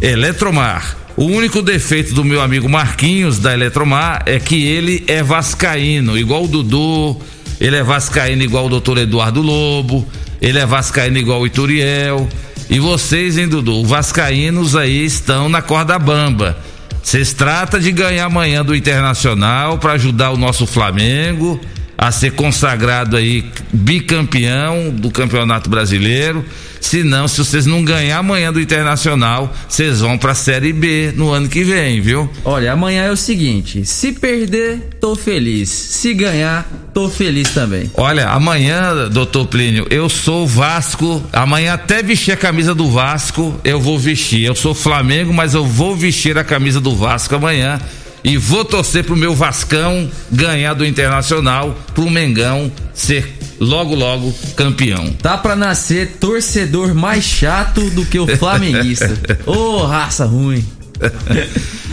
Eletromar. 0.00 1.03
O 1.16 1.26
único 1.26 1.62
defeito 1.62 2.12
do 2.12 2.24
meu 2.24 2.40
amigo 2.40 2.68
Marquinhos 2.68 3.38
da 3.38 3.52
Eletromar 3.52 4.22
é 4.26 4.40
que 4.40 4.66
ele 4.66 5.04
é 5.06 5.22
vascaíno, 5.22 6.18
igual 6.18 6.44
o 6.44 6.48
Dudu, 6.48 7.20
ele 7.60 7.76
é 7.76 7.84
vascaíno 7.84 8.42
igual 8.42 8.66
o 8.66 8.68
doutor 8.68 8.98
Eduardo 8.98 9.40
Lobo, 9.40 10.04
ele 10.42 10.58
é 10.58 10.66
vascaíno 10.66 11.16
igual 11.16 11.42
o 11.42 11.46
Ituriel. 11.46 12.28
E 12.68 12.80
vocês, 12.80 13.38
hein, 13.38 13.46
Dudu? 13.46 13.84
Vascaínos 13.84 14.74
aí 14.74 15.04
estão 15.04 15.48
na 15.48 15.62
corda 15.62 15.98
bamba. 15.98 16.58
Vocês 17.00 17.32
tratam 17.32 17.78
de 17.78 17.92
ganhar 17.92 18.24
amanhã 18.24 18.64
do 18.64 18.74
Internacional 18.74 19.78
para 19.78 19.92
ajudar 19.92 20.30
o 20.30 20.36
nosso 20.36 20.66
Flamengo 20.66 21.60
a 22.06 22.12
ser 22.12 22.32
consagrado 22.32 23.16
aí 23.16 23.44
bicampeão 23.72 24.90
do 24.90 25.10
Campeonato 25.10 25.70
Brasileiro. 25.70 26.44
Se 26.78 27.02
não, 27.02 27.26
se 27.26 27.38
vocês 27.38 27.64
não 27.64 27.82
ganhar 27.82 28.18
amanhã 28.18 28.52
do 28.52 28.60
Internacional, 28.60 29.50
vocês 29.66 30.00
vão 30.00 30.18
pra 30.18 30.34
Série 30.34 30.70
B 30.70 31.14
no 31.16 31.30
ano 31.30 31.48
que 31.48 31.64
vem, 31.64 32.02
viu? 32.02 32.28
Olha, 32.44 32.72
amanhã 32.72 33.04
é 33.04 33.10
o 33.10 33.16
seguinte: 33.16 33.86
se 33.86 34.12
perder, 34.12 34.90
tô 35.00 35.16
feliz. 35.16 35.70
Se 35.70 36.12
ganhar, 36.12 36.68
tô 36.92 37.08
feliz 37.08 37.50
também. 37.54 37.90
Olha, 37.94 38.28
amanhã, 38.28 39.08
doutor 39.10 39.46
Plínio, 39.46 39.86
eu 39.88 40.10
sou 40.10 40.46
Vasco. 40.46 41.22
Amanhã 41.32 41.72
até 41.72 42.02
vestir 42.02 42.32
a 42.32 42.36
camisa 42.36 42.74
do 42.74 42.90
Vasco, 42.90 43.58
eu 43.64 43.80
vou 43.80 43.98
vestir. 43.98 44.44
Eu 44.44 44.54
sou 44.54 44.74
Flamengo, 44.74 45.32
mas 45.32 45.54
eu 45.54 45.64
vou 45.64 45.96
vestir 45.96 46.36
a 46.36 46.44
camisa 46.44 46.82
do 46.82 46.94
Vasco 46.94 47.34
amanhã. 47.34 47.80
E 48.24 48.38
vou 48.38 48.64
torcer 48.64 49.04
pro 49.04 49.14
meu 49.14 49.34
Vascão 49.34 50.10
ganhar 50.32 50.72
do 50.72 50.84
Internacional, 50.84 51.78
pro 51.94 52.08
Mengão 52.08 52.72
ser 52.94 53.36
logo, 53.60 53.94
logo 53.94 54.34
campeão. 54.56 55.12
Tá 55.12 55.36
pra 55.36 55.54
nascer 55.54 56.16
torcedor 56.18 56.94
mais 56.94 57.22
chato 57.22 57.90
do 57.90 58.04
que 58.06 58.18
o 58.18 58.26
flamenguista. 58.38 59.14
Ô, 59.44 59.84
raça 59.84 60.24
ruim. 60.24 60.64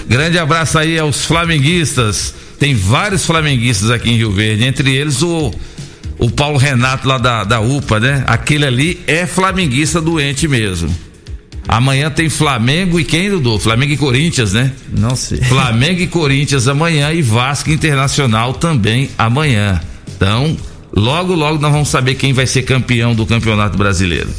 Grande 0.07 0.39
abraço 0.39 0.79
aí 0.79 0.97
aos 0.97 1.25
flamenguistas. 1.25 2.33
Tem 2.57 2.75
vários 2.75 3.25
flamenguistas 3.25 3.91
aqui 3.91 4.09
em 4.09 4.17
Rio 4.17 4.31
Verde, 4.31 4.63
entre 4.63 4.95
eles 4.95 5.21
o 5.21 5.51
o 6.21 6.29
Paulo 6.29 6.59
Renato 6.59 7.07
lá 7.07 7.17
da, 7.17 7.43
da 7.43 7.59
UPA, 7.59 7.99
né? 7.99 8.23
Aquele 8.27 8.63
ali 8.63 9.01
é 9.07 9.25
flamenguista 9.25 9.99
doente 9.99 10.47
mesmo. 10.47 10.95
Amanhã 11.67 12.09
tem 12.09 12.29
Flamengo 12.29 12.99
e 12.99 13.03
quem, 13.03 13.29
Dudu? 13.29 13.59
Flamengo 13.59 13.93
e 13.93 13.97
Corinthians, 13.97 14.53
né? 14.53 14.71
Não 14.97 15.15
sei. 15.15 15.39
Flamengo 15.39 16.01
e 16.01 16.07
Corinthians 16.07 16.67
amanhã 16.67 17.11
e 17.11 17.21
Vasco 17.21 17.69
Internacional 17.69 18.53
também 18.53 19.09
amanhã. 19.17 19.79
Então, 20.15 20.57
logo, 20.93 21.33
logo 21.33 21.59
nós 21.59 21.71
vamos 21.71 21.89
saber 21.89 22.15
quem 22.15 22.33
vai 22.33 22.47
ser 22.47 22.63
campeão 22.63 23.13
do 23.13 23.25
Campeonato 23.25 23.77
Brasileiro. 23.77 24.29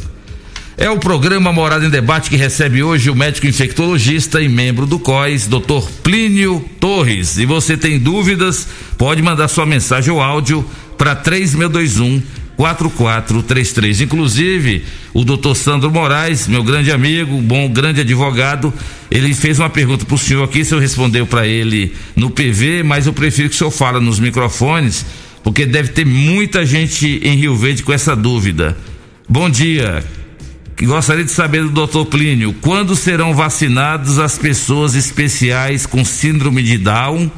É 0.77 0.91
o 0.91 0.99
programa 0.99 1.53
Morada 1.53 1.85
em 1.85 1.91
Debate 1.91 2.31
que 2.31 2.37
recebe 2.37 2.83
hoje 2.83 3.11
o 3.11 3.15
médico 3.15 3.47
infectologista 3.47 4.41
e 4.41 4.49
membro 4.49 4.87
do 4.87 4.99
COIS, 4.99 5.47
Dr. 5.47 5.89
Plínio 6.03 6.65
Torres. 6.81 7.39
E 7.39 7.47
você 7.47 7.77
tem 7.77 7.99
dúvidas, 7.99 8.67
pode 8.99 9.23
mandar 9.23 9.49
sua 9.49 9.67
mensagem 9.67 10.13
ou 10.13 10.21
áudio 10.21 10.65
para 10.97 11.15
3621 11.15 12.23
4433. 12.57 14.03
Inclusive, 14.03 14.85
o 15.13 15.25
doutor 15.25 15.55
Sandro 15.55 15.91
Moraes, 15.91 16.47
meu 16.47 16.63
grande 16.63 16.91
amigo, 16.93 17.41
bom, 17.41 17.69
grande 17.69 18.01
advogado, 18.01 18.73
ele 19.11 19.35
fez 19.35 19.59
uma 19.59 19.71
pergunta 19.71 20.05
para 20.05 20.15
o 20.15 20.19
senhor 20.19 20.45
aqui, 20.45 20.65
se 20.65 20.75
eu 20.75 20.79
respondeu 20.79 21.27
para 21.27 21.47
ele 21.47 21.95
no 22.15 22.31
PV, 22.31 22.83
mas 22.83 23.07
eu 23.07 23.13
prefiro 23.13 23.49
que 23.49 23.55
o 23.55 23.59
senhor 23.59 23.71
fale 23.71 24.01
nos 24.01 24.21
microfones, 24.21 25.05
porque 25.43 25.67
deve 25.67 25.91
ter 25.91 26.07
muita 26.07 26.65
gente 26.65 27.21
em 27.23 27.37
Rio 27.37 27.57
Verde 27.57 27.83
com 27.83 27.93
essa 27.93 28.15
dúvida. 28.15 28.77
Bom 29.29 29.49
dia. 29.49 30.05
Gostaria 30.81 31.25
de 31.25 31.31
saber 31.31 31.63
do 31.63 31.71
doutor 31.71 32.07
Plínio, 32.07 32.55
quando 32.61 32.97
serão 32.97 33.35
vacinadas 33.35 34.19
as 34.19 34.37
pessoas 34.37 34.95
especiais 34.95 35.87
com 35.87 36.05
síndrome 36.05 36.63
de 36.63 36.77
Down 36.77 37.31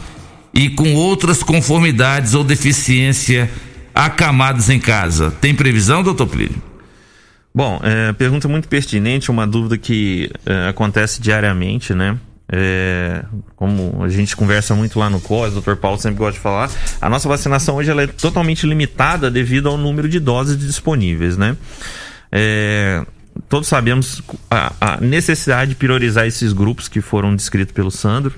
e 0.55 0.71
com 0.71 0.95
outras 0.95 1.43
conformidades 1.43 2.33
ou 2.33 2.43
deficiência 2.43 3.51
acamadas 3.95 4.69
em 4.69 4.81
casa? 4.81 5.31
Tem 5.31 5.55
previsão, 5.55 6.03
doutor 6.03 6.27
Plínio? 6.27 6.61
Bom, 7.55 7.81
é, 7.85 8.13
pergunta 8.13 8.49
muito 8.49 8.67
pertinente, 8.67 9.31
uma 9.31 9.47
dúvida 9.47 9.79
que 9.79 10.29
é, 10.45 10.69
acontece 10.69 11.23
diariamente, 11.23 11.95
né? 11.95 12.19
É, 12.51 13.25
como 13.57 14.03
a 14.03 14.09
gente 14.09 14.37
conversa 14.37 14.75
muito 14.75 14.99
lá 14.99 15.09
no 15.09 15.21
COS, 15.21 15.57
o 15.57 15.61
Dr. 15.61 15.77
Paulo 15.77 15.99
sempre 15.99 16.19
gosta 16.19 16.35
de 16.35 16.41
falar, 16.41 16.71
a 17.01 17.09
nossa 17.09 17.27
vacinação 17.29 17.77
hoje 17.77 17.91
ela 17.91 18.03
é 18.03 18.07
totalmente 18.07 18.67
limitada 18.67 19.31
devido 19.31 19.69
ao 19.69 19.79
número 19.79 20.09
de 20.09 20.21
doses 20.21 20.59
disponíveis, 20.59 21.39
né? 21.39 21.57
É, 22.31 23.07
todos 23.49 23.69
sabemos 23.69 24.21
a, 24.51 24.73
a, 24.81 25.01
necessidade 25.01 25.71
de 25.71 25.77
priorizar 25.77 26.27
esses 26.27 26.53
grupos 26.53 26.89
que 26.89 27.01
foram 27.01 27.35
descritos 27.35 27.73
pelo 27.73 27.91
Sandro, 27.91 28.35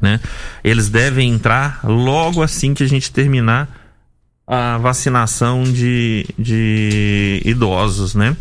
né? 0.00 0.20
Eles 0.62 0.88
devem 0.88 1.30
entrar 1.30 1.80
logo 1.84 2.42
assim 2.42 2.74
que 2.74 2.84
a 2.84 2.88
gente 2.88 3.10
terminar 3.10 3.85
a 4.46 4.78
vacinação 4.78 5.64
de, 5.64 6.26
de 6.38 7.42
idosos, 7.44 8.14
né? 8.14 8.36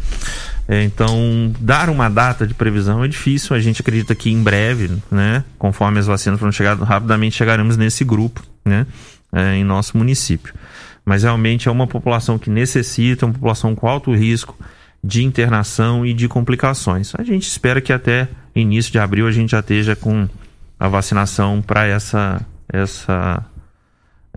É, 0.68 0.84
então, 0.84 1.54
dar 1.60 1.90
uma 1.90 2.10
data 2.10 2.46
de 2.46 2.54
previsão 2.54 3.04
é 3.04 3.08
difícil. 3.08 3.56
A 3.56 3.60
gente 3.60 3.82
acredita 3.82 4.16
que 4.16 4.32
em 4.32 4.42
breve, 4.42 4.92
né, 5.12 5.44
conforme 5.58 6.00
as 6.00 6.08
vacinas 6.08 6.40
foram 6.40 6.52
chegar, 6.52 6.76
rapidamente 6.78 7.36
chegaremos 7.36 7.78
nesse 7.78 8.04
grupo, 8.04 8.42
né, 8.64 8.86
é, 9.32 9.56
em 9.56 9.64
nosso 9.64 9.98
município. 9.98 10.54
Mas 11.04 11.22
realmente 11.24 11.68
é 11.68 11.72
uma 11.72 11.86
população 11.86 12.40
que 12.40 12.50
necessita, 12.50 13.26
uma 13.26 13.34
população 13.34 13.76
com 13.76 13.88
alto 13.88 14.14
risco 14.14 14.58
de 15.04 15.24
internação 15.24 16.04
e 16.04 16.14
de 16.14 16.28
complicações. 16.28 17.14
A 17.16 17.24
gente 17.24 17.48
espera 17.48 17.80
que 17.80 17.94
até 17.94 18.28
início 18.56 18.92
de 18.92 18.98
abril 18.98 19.28
a 19.28 19.32
gente 19.32 19.52
já 19.52 19.60
esteja 19.60 19.96
com 19.96 20.28
a 20.80 20.88
vacinação 20.88 21.62
para 21.62 21.86
essa 21.86 22.44
essa 22.68 23.46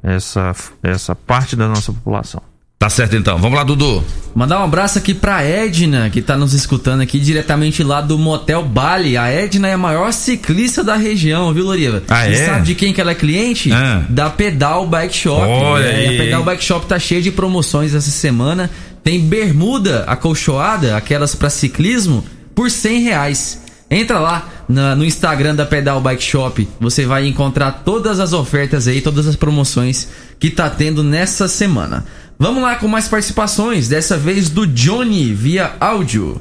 essa, 0.03 0.55
essa 0.83 1.15
parte 1.15 1.55
da 1.57 1.69
nossa 1.69 1.93
população. 1.93 2.43
Tá 2.79 2.89
certo 2.89 3.17
então. 3.17 3.37
Vamos 3.39 3.59
lá, 3.59 3.65
Dudu. 3.65 4.05
Mandar 4.37 4.61
um 4.61 4.65
abraço 4.65 4.99
aqui 4.99 5.13
pra 5.13 5.43
Edna, 5.43 6.09
que 6.11 6.23
tá 6.23 6.37
nos 6.37 6.55
escutando 6.55 7.01
aqui 7.01 7.19
diretamente 7.19 7.83
lá 7.83 8.01
do 8.01 8.17
Motel 8.17 8.63
Bali. 8.65 9.17
A 9.17 9.27
Edna 9.29 9.67
é 9.67 9.73
a 9.73 9.79
maior 9.79 10.13
ciclista 10.13 10.85
da 10.85 10.95
região, 10.95 11.53
viu, 11.53 11.65
Loriva? 11.65 12.05
Ah, 12.09 12.29
e 12.29 12.35
é? 12.35 12.47
sabe 12.47 12.67
de 12.67 12.77
quem 12.77 12.93
que 12.93 13.01
ela 13.01 13.11
é 13.11 13.15
cliente? 13.17 13.73
Ah. 13.73 14.05
Da 14.09 14.31
Pedal 14.31 14.87
Bike 14.87 15.17
Shop. 15.17 15.43
Olha 15.43 15.87
É, 15.87 16.07
aí, 16.09 16.15
A 16.21 16.23
Pedal? 16.23 16.45
Bike 16.45 16.63
Shop 16.63 16.87
tá 16.87 17.01
cheia 17.01 17.21
de 17.21 17.33
promoções 17.33 17.95
essa 17.97 18.11
semana. 18.13 18.71
Tem 19.03 19.19
bermuda 19.21 20.05
acolchoada, 20.07 20.97
aquelas 20.97 21.35
pra 21.35 21.51
ciclismo, 21.51 22.25
por 22.55 22.71
100 22.71 23.03
reais. 23.03 23.61
Entra 23.91 24.19
lá 24.19 24.49
na- 24.69 24.95
no 24.95 25.05
Instagram 25.05 25.55
da 25.55 25.65
Pedal 25.65 26.01
Bike 26.01 26.23
Shop. 26.23 26.69
Você 26.79 27.07
vai 27.07 27.27
encontrar 27.27 27.83
todas 27.85 28.21
as 28.21 28.33
ofertas 28.33 28.87
aí, 28.87 29.01
todas 29.01 29.27
as 29.27 29.35
promoções 29.37 30.09
que 30.39 30.51
tá 30.51 30.69
tendo 30.69 31.03
nessa 31.03 31.49
semana. 31.49 32.05
Vamos 32.39 32.63
lá 32.63 32.77
com 32.77 32.87
mais 32.87 33.09
participações, 33.09 33.89
dessa 33.89 34.17
vez 34.17 34.49
do 34.51 34.67
Johnny 34.67 35.33
via 35.33 35.75
áudio. 35.81 36.41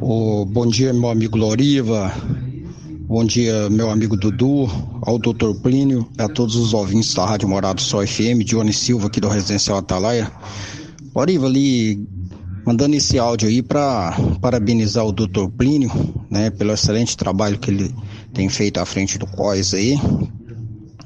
Ô, 0.00 0.44
bom 0.44 0.66
dia, 0.66 0.92
meu 0.92 1.10
amigo 1.10 1.36
Loriva. 1.38 2.12
Bom 3.06 3.24
dia, 3.24 3.68
meu 3.68 3.90
amigo 3.90 4.16
Dudu, 4.16 4.68
ao 5.02 5.18
Dr. 5.18 5.54
Plínio, 5.62 6.08
a 6.18 6.28
todos 6.28 6.56
os 6.56 6.72
ouvintes 6.72 7.12
da 7.14 7.26
Rádio 7.26 7.48
Morado 7.48 7.80
Sol 7.80 8.06
FM, 8.06 8.42
Johnny 8.44 8.72
Silva 8.72 9.08
aqui 9.08 9.20
do 9.20 9.28
Residencial 9.28 9.78
Atalaia. 9.78 10.30
Loriva, 11.14 11.46
ali 11.46 12.06
mandando 12.64 12.96
esse 12.96 13.18
áudio 13.18 13.48
aí 13.48 13.62
para 13.62 14.16
parabenizar 14.40 15.04
o 15.04 15.12
Dr. 15.12 15.48
Plínio, 15.56 15.90
né, 16.30 16.50
pelo 16.50 16.72
excelente 16.72 17.16
trabalho 17.16 17.58
que 17.58 17.70
ele 17.70 17.94
tem 18.32 18.48
feito 18.48 18.78
à 18.78 18.86
frente 18.86 19.18
do 19.18 19.26
COIS 19.26 19.74
aí. 19.74 19.98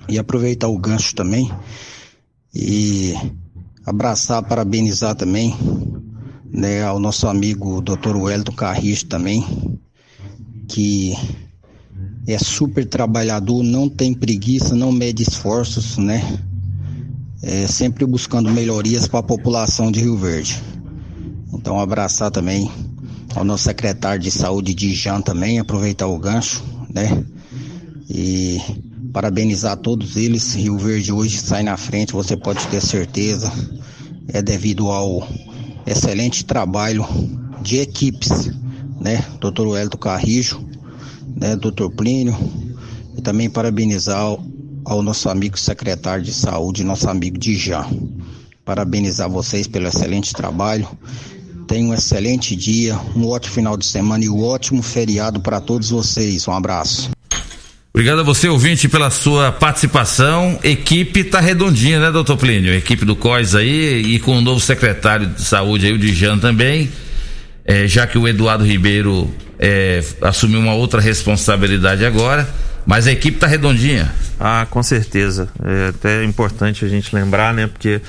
E 0.09 0.19
aproveitar 0.19 0.69
o 0.69 0.79
gancho 0.79 1.15
também 1.17 1.51
e 2.55 3.13
abraçar, 3.85 4.43
parabenizar 4.43 5.15
também 5.15 5.55
né, 6.51 6.83
ao 6.83 6.99
nosso 6.99 7.27
amigo 7.27 7.83
Dr. 7.83 8.17
Wellington 8.17 8.53
Carrijo 8.53 9.07
também, 9.07 9.45
que 10.69 11.15
é 12.27 12.39
super 12.39 12.87
trabalhador, 12.87 13.63
não 13.63 13.89
tem 13.89 14.15
preguiça, 14.15 14.75
não 14.75 14.91
mede 14.91 15.23
esforços, 15.23 15.97
né? 15.99 16.23
É 17.43 17.67
sempre 17.67 18.07
buscando 18.07 18.51
melhorias 18.51 19.07
para 19.07 19.21
a 19.21 19.23
população 19.23 19.93
de 19.93 20.01
Rio 20.01 20.17
Verde. 20.17 20.61
Então 21.53 21.79
abraçar 21.81 22.31
também 22.31 22.71
ao 23.35 23.45
nosso 23.45 23.65
secretário 23.65 24.23
de 24.23 24.31
saúde 24.31 24.75
de 24.75 24.95
Jan 24.95 25.21
também, 25.21 25.59
aproveitar 25.59 26.07
o 26.07 26.19
gancho, 26.19 26.65
né? 26.93 27.25
E 28.09 28.61
parabenizar 29.13 29.77
todos 29.77 30.17
eles. 30.17 30.55
Rio 30.55 30.79
Verde 30.79 31.13
hoje 31.13 31.39
sai 31.39 31.63
na 31.63 31.77
frente, 31.77 32.13
você 32.13 32.37
pode 32.37 32.67
ter 32.69 32.81
certeza. 32.81 33.53
É 34.29 34.43
devido 34.43 34.91
ao 34.91 35.27
excelente 35.87 36.45
trabalho 36.45 37.07
de 37.63 37.79
equipes, 37.79 38.51
né? 39.01 39.25
Dr. 39.41 39.67
Wellington 39.67 39.99
Carrijo, 39.99 40.67
né? 41.37 41.57
Dr. 41.57 41.91
Plínio. 41.97 42.37
E 43.17 43.23
também 43.23 43.49
parabenizar 43.49 44.19
ao, 44.19 44.45
ao 44.85 45.03
nosso 45.03 45.29
amigo 45.29 45.59
secretário 45.59 46.25
de 46.25 46.33
saúde, 46.33 46.85
nosso 46.85 47.09
amigo 47.09 47.39
Dijan. 47.39 47.87
Parabenizar 48.65 49.31
vocês 49.31 49.67
pelo 49.67 49.87
excelente 49.87 50.33
trabalho. 50.33 50.89
Tenham 51.67 51.91
um 51.91 51.95
excelente 51.95 52.55
dia, 52.55 52.99
um 53.15 53.29
ótimo 53.29 53.55
final 53.55 53.77
de 53.77 53.87
semana 53.87 54.25
e 54.25 54.29
um 54.29 54.43
ótimo 54.43 54.83
feriado 54.83 55.41
para 55.41 55.61
todos 55.61 55.91
vocês. 55.91 56.47
Um 56.47 56.53
abraço. 56.53 57.11
Obrigado 57.93 58.21
a 58.21 58.23
você, 58.23 58.47
ouvinte, 58.47 58.89
pela 58.89 59.11
sua 59.11 59.51
participação. 59.51 60.59
Equipe 60.63 61.25
tá 61.25 61.41
redondinha, 61.41 61.99
né, 61.99 62.11
doutor 62.13 62.37
Plínio? 62.37 62.75
Equipe 62.75 63.07
do 63.07 63.17
COIS 63.17 63.55
aí 63.55 64.03
e 64.03 64.19
com 64.19 64.37
o 64.37 64.41
novo 64.43 64.61
secretário 64.61 65.29
de 65.29 65.41
saúde 65.41 65.87
aí, 65.87 65.93
o 65.93 65.99
Dijan 65.99 66.39
também. 66.39 66.91
É, 67.65 67.89
já 67.89 68.07
que 68.07 68.19
o 68.19 68.29
Eduardo 68.29 68.65
Ribeiro 68.65 69.33
é, 69.59 70.05
assumiu 70.21 70.61
uma 70.61 70.75
outra 70.75 71.01
responsabilidade 71.01 72.05
agora, 72.05 72.49
mas 72.85 73.07
a 73.07 73.13
equipe 73.13 73.39
tá 73.39 73.47
redondinha. 73.47 74.15
Ah, 74.39 74.67
com 74.69 74.83
certeza. 74.83 75.49
É 75.65 75.89
até 75.89 76.23
importante 76.23 76.85
a 76.85 76.89
gente 76.89 77.15
lembrar, 77.15 77.55
né? 77.55 77.67
Porque 77.67 78.01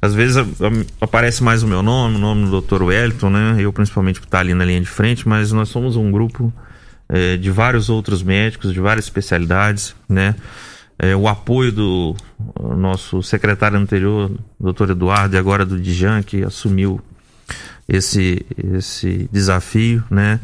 às 0.00 0.14
vezes 0.14 0.36
a- 0.36 0.42
a- 0.42 0.84
aparece 1.00 1.42
mais 1.42 1.62
o 1.62 1.66
meu 1.66 1.82
nome, 1.82 2.16
o 2.16 2.18
nome 2.18 2.48
do 2.48 2.60
Dr. 2.60 2.82
Wellington, 2.82 3.30
né? 3.30 3.56
Eu 3.58 3.72
principalmente 3.72 4.20
por 4.20 4.26
estar 4.26 4.40
ali 4.40 4.54
na 4.54 4.64
linha 4.64 4.80
de 4.80 4.86
frente, 4.86 5.26
mas 5.28 5.52
nós 5.52 5.68
somos 5.68 5.96
um 5.96 6.10
grupo 6.10 6.52
eh, 7.10 7.36
de 7.38 7.50
vários 7.50 7.88
outros 7.88 8.22
médicos, 8.22 8.72
de 8.72 8.80
várias 8.80 9.06
especialidades, 9.06 9.94
né? 10.08 10.34
Eh, 10.98 11.16
o 11.16 11.26
apoio 11.26 11.72
do 11.72 12.14
nosso 12.76 13.22
secretário 13.22 13.78
anterior, 13.78 14.30
Dr. 14.60 14.90
Eduardo, 14.90 15.34
e 15.34 15.38
agora 15.38 15.64
do 15.64 15.80
Dijan, 15.80 16.22
que 16.22 16.42
assumiu 16.44 17.00
esse, 17.88 18.44
esse 18.74 19.28
desafio, 19.32 20.04
né? 20.10 20.38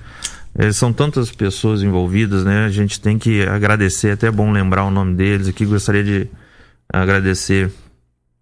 Eh, 0.56 0.72
são 0.72 0.90
tantas 0.92 1.30
pessoas 1.30 1.82
envolvidas, 1.82 2.44
né? 2.44 2.64
A 2.64 2.70
gente 2.70 2.98
tem 2.98 3.18
que 3.18 3.42
agradecer, 3.42 4.08
é 4.08 4.12
até 4.12 4.30
bom 4.30 4.50
lembrar 4.50 4.84
o 4.84 4.90
nome 4.90 5.14
deles 5.14 5.48
aqui. 5.48 5.66
Gostaria 5.66 6.02
de 6.02 6.28
agradecer 6.90 7.70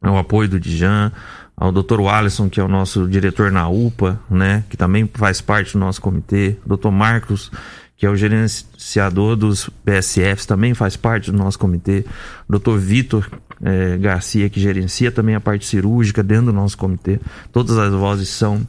ao 0.02 0.18
apoio 0.18 0.48
do 0.48 0.60
Dijan, 0.60 1.12
ao 1.56 1.70
Dr. 1.70 2.00
Alisson, 2.08 2.48
que 2.48 2.58
é 2.58 2.64
o 2.64 2.68
nosso 2.68 3.06
diretor 3.08 3.52
na 3.52 3.68
UPA, 3.68 4.18
né? 4.28 4.64
Que 4.68 4.76
também 4.76 5.08
faz 5.14 5.40
parte 5.40 5.74
do 5.74 5.78
nosso 5.78 6.00
comitê. 6.00 6.56
Dr. 6.66 6.90
Marcos, 6.90 7.50
que 7.96 8.04
é 8.04 8.10
o 8.10 8.16
gerenciador 8.16 9.36
dos 9.36 9.70
PSFs, 9.84 10.44
também 10.44 10.74
faz 10.74 10.96
parte 10.96 11.30
do 11.30 11.38
nosso 11.38 11.58
comitê. 11.58 12.04
Dr. 12.48 12.76
Vitor 12.78 13.30
eh, 13.62 13.96
Garcia, 13.98 14.50
que 14.50 14.60
gerencia 14.60 15.12
também 15.12 15.36
a 15.36 15.40
parte 15.40 15.64
cirúrgica 15.64 16.22
dentro 16.22 16.46
do 16.46 16.52
nosso 16.52 16.76
comitê. 16.76 17.20
Todas 17.52 17.78
as 17.78 17.92
vozes 17.92 18.28
são 18.28 18.66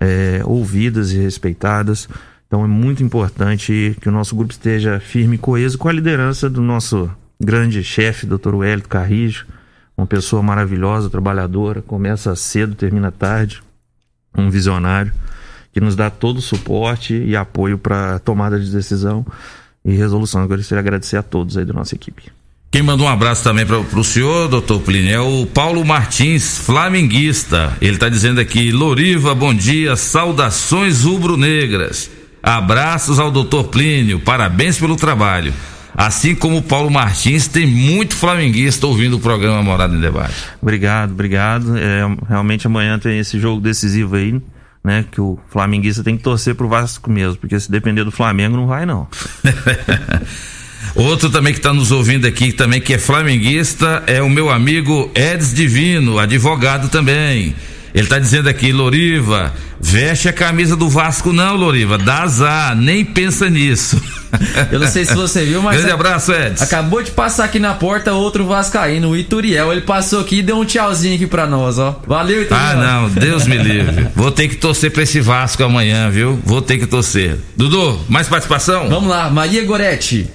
eh, 0.00 0.42
ouvidas 0.44 1.12
e 1.12 1.18
respeitadas. 1.18 2.08
Então 2.46 2.62
é 2.62 2.68
muito 2.68 3.02
importante 3.02 3.96
que 4.00 4.08
o 4.08 4.12
nosso 4.12 4.36
grupo 4.36 4.52
esteja 4.52 5.00
firme 5.00 5.36
e 5.36 5.38
coeso 5.38 5.78
com 5.78 5.88
a 5.88 5.92
liderança 5.92 6.48
do 6.48 6.62
nosso 6.62 7.10
grande 7.40 7.82
chefe, 7.82 8.26
Dr. 8.26 8.54
Wellington 8.54 8.88
Carrijo, 8.88 9.46
uma 9.96 10.06
pessoa 10.06 10.42
maravilhosa, 10.42 11.10
trabalhadora, 11.10 11.82
começa 11.82 12.34
cedo, 12.34 12.74
termina 12.74 13.10
tarde, 13.10 13.62
um 14.36 14.50
visionário 14.50 15.12
que 15.72 15.80
nos 15.80 15.96
dá 15.96 16.10
todo 16.10 16.38
o 16.38 16.42
suporte 16.42 17.14
e 17.14 17.34
apoio 17.34 17.78
para 17.78 18.18
tomada 18.18 18.60
de 18.60 18.70
decisão 18.70 19.24
e 19.84 19.92
resolução. 19.94 20.42
Eu 20.42 20.48
gostaria 20.48 20.82
de 20.82 20.88
agradecer 20.88 21.16
a 21.16 21.22
todos 21.22 21.56
aí 21.56 21.64
da 21.64 21.72
nossa 21.72 21.94
equipe. 21.94 22.30
Quem 22.70 22.82
mandou 22.82 23.06
um 23.06 23.10
abraço 23.10 23.44
também 23.44 23.66
para 23.66 23.78
o 23.78 24.04
senhor, 24.04 24.48
doutor 24.48 24.80
Plínio, 24.80 25.14
é 25.14 25.20
o 25.20 25.46
Paulo 25.46 25.84
Martins, 25.84 26.58
flamenguista. 26.58 27.76
Ele 27.82 27.94
está 27.94 28.08
dizendo 28.08 28.40
aqui, 28.40 28.70
Loriva, 28.72 29.34
bom 29.34 29.52
dia, 29.52 29.94
saudações 29.94 31.04
rubro-negras. 31.04 32.10
Abraços 32.42 33.18
ao 33.18 33.30
doutor 33.30 33.64
Plínio, 33.64 34.20
parabéns 34.20 34.78
pelo 34.78 34.96
trabalho. 34.96 35.52
Assim 35.94 36.34
como 36.34 36.58
o 36.58 36.62
Paulo 36.62 36.90
Martins, 36.90 37.46
tem 37.46 37.66
muito 37.66 38.16
flamenguista 38.16 38.86
ouvindo 38.86 39.16
o 39.16 39.20
programa 39.20 39.62
Morada 39.62 39.94
em 39.94 40.00
Debate. 40.00 40.34
Obrigado, 40.60 41.12
obrigado. 41.12 41.76
É, 41.76 42.02
realmente 42.28 42.66
amanhã 42.66 42.98
tem 42.98 43.18
esse 43.18 43.38
jogo 43.38 43.60
decisivo 43.60 44.16
aí, 44.16 44.40
né? 44.82 45.04
Que 45.10 45.20
o 45.20 45.38
flamenguista 45.50 46.02
tem 46.02 46.16
que 46.16 46.22
torcer 46.22 46.54
pro 46.54 46.68
Vasco 46.68 47.10
mesmo, 47.10 47.36
porque 47.36 47.58
se 47.60 47.70
depender 47.70 48.04
do 48.04 48.10
Flamengo 48.10 48.56
não 48.56 48.66
vai 48.66 48.86
não. 48.86 49.06
Outro 50.94 51.30
também 51.30 51.52
que 51.52 51.58
está 51.58 51.72
nos 51.72 51.90
ouvindo 51.90 52.26
aqui, 52.26 52.52
também 52.52 52.80
que 52.80 52.94
é 52.94 52.98
flamenguista, 52.98 54.02
é 54.06 54.20
o 54.20 54.28
meu 54.28 54.50
amigo 54.50 55.10
Eds 55.14 55.54
Divino, 55.54 56.18
advogado 56.18 56.88
também. 56.88 57.54
Ele 57.94 58.04
está 58.04 58.18
dizendo 58.18 58.48
aqui, 58.48 58.72
Loriva, 58.72 59.52
veste 59.80 60.28
a 60.28 60.32
camisa 60.32 60.74
do 60.74 60.88
Vasco 60.88 61.32
não, 61.32 61.56
Loriva, 61.56 61.98
dá 61.98 62.22
azar, 62.22 62.74
nem 62.74 63.04
pensa 63.04 63.50
nisso. 63.50 64.00
Eu 64.70 64.80
não 64.80 64.86
sei 64.86 65.04
se 65.04 65.14
você 65.14 65.44
viu, 65.44 65.60
mas. 65.60 65.76
Grande 65.76 65.92
abraço, 65.92 66.32
Eds. 66.32 66.62
Acabou 66.62 67.02
de 67.02 67.10
passar 67.10 67.44
aqui 67.44 67.58
na 67.58 67.74
porta 67.74 68.14
outro 68.14 68.46
Vascaíno, 68.46 69.10
o 69.10 69.16
Ituriel. 69.16 69.70
Ele 69.70 69.82
passou 69.82 70.20
aqui 70.20 70.38
e 70.38 70.42
deu 70.42 70.56
um 70.56 70.64
tchauzinho 70.64 71.16
aqui 71.16 71.26
pra 71.26 71.46
nós, 71.46 71.78
ó. 71.78 72.00
Valeu, 72.06 72.42
Ituriel. 72.42 72.66
Ah, 72.66 72.74
não, 72.74 73.10
Deus 73.10 73.46
me 73.46 73.58
livre. 73.58 74.08
Vou 74.16 74.30
ter 74.30 74.48
que 74.48 74.56
torcer 74.56 74.90
pra 74.90 75.02
esse 75.02 75.20
Vasco 75.20 75.62
amanhã, 75.62 76.08
viu? 76.08 76.40
Vou 76.46 76.62
ter 76.62 76.78
que 76.78 76.86
torcer. 76.86 77.36
Dudu, 77.56 78.00
mais 78.08 78.26
participação? 78.26 78.88
Vamos 78.88 79.10
lá, 79.10 79.28
Maria 79.28 79.64
Goretti. 79.66 80.30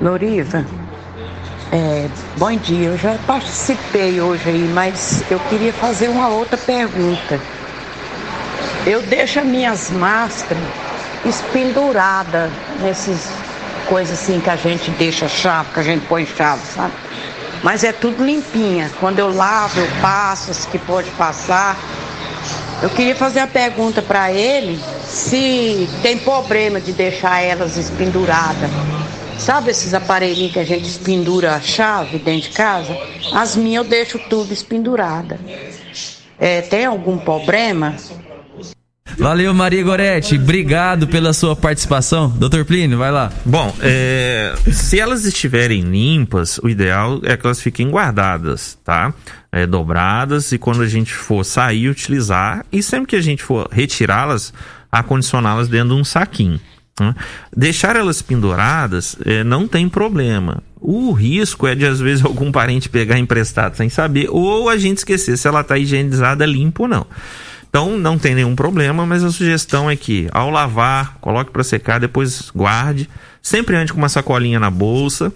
Loriva, 0.00 0.64
é, 1.72 2.08
bom 2.36 2.54
dia. 2.56 2.88
Eu 2.88 2.98
já 2.98 3.16
participei 3.26 4.20
hoje 4.20 4.48
aí, 4.48 4.70
mas 4.74 5.22
eu 5.30 5.38
queria 5.48 5.72
fazer 5.72 6.08
uma 6.08 6.28
outra 6.28 6.56
pergunta. 6.56 7.40
Eu 8.86 9.02
deixo 9.02 9.40
as 9.40 9.46
minhas 9.46 9.90
máscaras 9.90 10.62
espenduradas 11.24 12.50
nesses 12.80 13.28
coisas 13.88 14.18
assim 14.18 14.40
que 14.40 14.50
a 14.50 14.56
gente 14.56 14.90
deixa 14.92 15.28
chave, 15.28 15.70
que 15.72 15.80
a 15.80 15.82
gente 15.82 16.06
põe 16.06 16.26
chave, 16.26 16.62
sabe? 16.74 16.92
Mas 17.62 17.84
é 17.84 17.92
tudo 17.92 18.24
limpinha. 18.24 18.90
Quando 18.98 19.18
eu 19.18 19.34
lavo, 19.34 19.80
eu 19.80 19.88
passo, 20.00 20.50
as 20.50 20.64
que 20.64 20.78
pode 20.78 21.10
passar. 21.10 21.76
Eu 22.82 22.88
queria 22.88 23.14
fazer 23.14 23.40
a 23.40 23.46
pergunta 23.46 24.00
para 24.00 24.32
ele 24.32 24.82
se 25.06 25.88
tem 26.02 26.16
problema 26.16 26.80
de 26.80 26.92
deixar 26.92 27.42
elas 27.42 27.76
espenduradas. 27.76 28.70
Sabe 29.40 29.70
esses 29.70 29.94
aparelhinhos 29.94 30.52
que 30.52 30.58
a 30.58 30.64
gente 30.64 30.86
espendura 30.86 31.54
a 31.54 31.60
chave 31.60 32.18
dentro 32.18 32.50
de 32.50 32.54
casa? 32.54 32.94
As 33.32 33.56
minhas 33.56 33.84
eu 33.84 33.90
deixo 33.90 34.18
tudo 34.28 34.52
espendurada. 34.52 35.40
É, 36.38 36.60
tem 36.60 36.84
algum 36.84 37.16
problema? 37.16 37.96
Valeu, 39.18 39.54
Maria 39.54 39.82
Goretti. 39.82 40.36
Obrigado 40.36 41.08
pela 41.08 41.32
sua 41.32 41.56
participação. 41.56 42.28
Doutor 42.28 42.66
Plínio, 42.66 42.98
vai 42.98 43.10
lá. 43.10 43.32
Bom, 43.44 43.74
é, 43.80 44.54
se 44.70 45.00
elas 45.00 45.24
estiverem 45.24 45.80
limpas, 45.82 46.58
o 46.58 46.68
ideal 46.68 47.20
é 47.24 47.34
que 47.34 47.46
elas 47.46 47.62
fiquem 47.62 47.90
guardadas, 47.90 48.78
tá? 48.84 49.12
É, 49.50 49.66
dobradas 49.66 50.52
e 50.52 50.58
quando 50.58 50.82
a 50.82 50.86
gente 50.86 51.14
for 51.14 51.44
sair, 51.44 51.88
utilizar. 51.88 52.64
E 52.70 52.82
sempre 52.82 53.08
que 53.08 53.16
a 53.16 53.22
gente 53.22 53.42
for 53.42 53.68
retirá-las, 53.72 54.52
acondicioná-las 54.92 55.66
dentro 55.66 55.94
de 55.94 56.00
um 56.00 56.04
saquinho. 56.04 56.60
Né? 57.00 57.14
Deixar 57.56 57.96
elas 57.96 58.20
penduradas 58.20 59.16
é, 59.24 59.42
não 59.42 59.66
tem 59.66 59.88
problema. 59.88 60.62
O 60.80 61.12
risco 61.12 61.66
é 61.66 61.74
de, 61.74 61.86
às 61.86 61.98
vezes, 61.98 62.22
algum 62.24 62.52
parente 62.52 62.88
pegar 62.88 63.18
emprestado 63.18 63.76
sem 63.76 63.88
saber, 63.88 64.28
ou 64.30 64.68
a 64.68 64.76
gente 64.76 64.98
esquecer 64.98 65.36
se 65.36 65.48
ela 65.48 65.62
está 65.62 65.78
higienizada, 65.78 66.44
limpa 66.44 66.82
ou 66.82 66.88
não. 66.88 67.06
Então 67.68 67.96
não 67.96 68.18
tem 68.18 68.34
nenhum 68.34 68.56
problema, 68.56 69.06
mas 69.06 69.22
a 69.22 69.30
sugestão 69.30 69.88
é 69.88 69.94
que 69.96 70.28
ao 70.32 70.50
lavar, 70.50 71.16
coloque 71.20 71.52
para 71.52 71.62
secar, 71.62 72.00
depois 72.00 72.50
guarde. 72.54 73.08
Sempre 73.40 73.76
ande 73.76 73.92
com 73.92 73.98
uma 73.98 74.08
sacolinha 74.08 74.58
na 74.58 74.68
bolsa, 74.70 75.32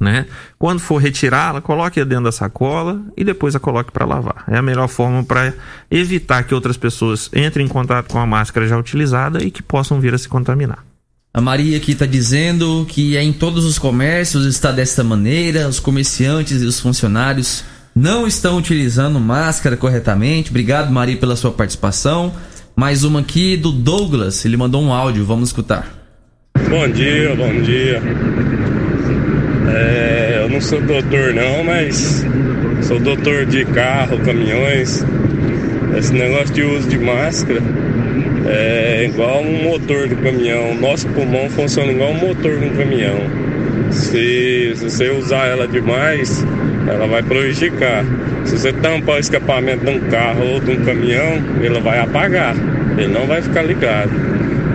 né? 0.00 0.26
Quando 0.58 0.80
for 0.80 0.96
retirá-la, 0.96 1.60
coloque 1.60 2.02
dentro 2.04 2.24
da 2.24 2.32
sacola 2.32 3.00
e 3.16 3.22
depois 3.22 3.54
a 3.54 3.60
coloque 3.60 3.92
para 3.92 4.06
lavar. 4.06 4.44
É 4.48 4.56
a 4.56 4.62
melhor 4.62 4.88
forma 4.88 5.22
para 5.22 5.52
evitar 5.90 6.44
que 6.44 6.54
outras 6.54 6.76
pessoas 6.76 7.30
entrem 7.34 7.66
em 7.66 7.68
contato 7.68 8.10
com 8.10 8.18
a 8.18 8.26
máscara 8.26 8.66
já 8.66 8.78
utilizada 8.78 9.42
e 9.42 9.50
que 9.50 9.62
possam 9.62 10.00
vir 10.00 10.14
a 10.14 10.18
se 10.18 10.28
contaminar. 10.28 10.87
A 11.32 11.42
Maria 11.42 11.76
aqui 11.76 11.92
está 11.92 12.06
dizendo 12.06 12.86
que 12.88 13.16
é 13.16 13.22
em 13.22 13.32
todos 13.32 13.64
os 13.66 13.78
comércios 13.78 14.46
está 14.46 14.72
desta 14.72 15.04
maneira, 15.04 15.68
os 15.68 15.78
comerciantes 15.78 16.62
e 16.62 16.64
os 16.64 16.80
funcionários 16.80 17.62
não 17.94 18.26
estão 18.26 18.56
utilizando 18.56 19.20
máscara 19.20 19.76
corretamente. 19.76 20.48
Obrigado, 20.50 20.90
Maria, 20.90 21.18
pela 21.18 21.36
sua 21.36 21.52
participação. 21.52 22.32
Mais 22.74 23.04
uma 23.04 23.20
aqui 23.20 23.56
do 23.58 23.70
Douglas, 23.70 24.44
ele 24.44 24.56
mandou 24.56 24.82
um 24.82 24.92
áudio, 24.92 25.24
vamos 25.24 25.50
escutar. 25.50 25.92
Bom 26.70 26.88
dia, 26.88 27.36
bom 27.36 27.60
dia. 27.60 28.02
É, 29.68 30.40
eu 30.42 30.48
não 30.48 30.62
sou 30.62 30.80
doutor 30.80 31.34
não, 31.34 31.62
mas 31.62 32.24
sou 32.82 32.98
doutor 32.98 33.44
de 33.44 33.66
carro, 33.66 34.18
caminhões. 34.20 35.04
Esse 35.96 36.12
negócio 36.14 36.54
de 36.54 36.62
uso 36.62 36.88
de 36.88 36.98
máscara 36.98 37.62
é 38.50 39.04
igual 39.04 39.42
um 39.42 39.62
motor 39.62 40.08
do 40.08 40.16
caminhão. 40.16 40.74
Nosso 40.74 41.06
pulmão 41.08 41.48
funciona 41.50 41.92
igual 41.92 42.10
um 42.10 42.18
motor 42.18 42.58
de 42.58 42.64
um 42.64 42.70
caminhão. 42.70 43.18
Se, 43.90 44.72
se 44.74 44.84
você 44.84 45.10
usar 45.10 45.46
ela 45.46 45.68
demais, 45.68 46.44
ela 46.88 47.06
vai 47.06 47.22
prejudicar. 47.22 48.04
Se 48.44 48.58
você 48.58 48.72
tampar 48.72 49.16
o 49.16 49.18
escapamento 49.18 49.84
de 49.84 49.90
um 49.90 50.00
carro 50.10 50.44
ou 50.54 50.60
de 50.60 50.72
um 50.72 50.84
caminhão, 50.84 51.42
ele 51.60 51.80
vai 51.80 51.98
apagar. 51.98 52.56
Ele 52.96 53.08
não 53.08 53.26
vai 53.26 53.42
ficar 53.42 53.62
ligado. 53.62 54.10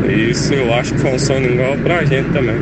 Isso 0.08 0.54
eu 0.54 0.74
acho 0.74 0.94
que 0.94 1.00
funciona 1.00 1.46
igual 1.48 1.76
pra 1.78 2.06
gente 2.06 2.30
também. 2.30 2.58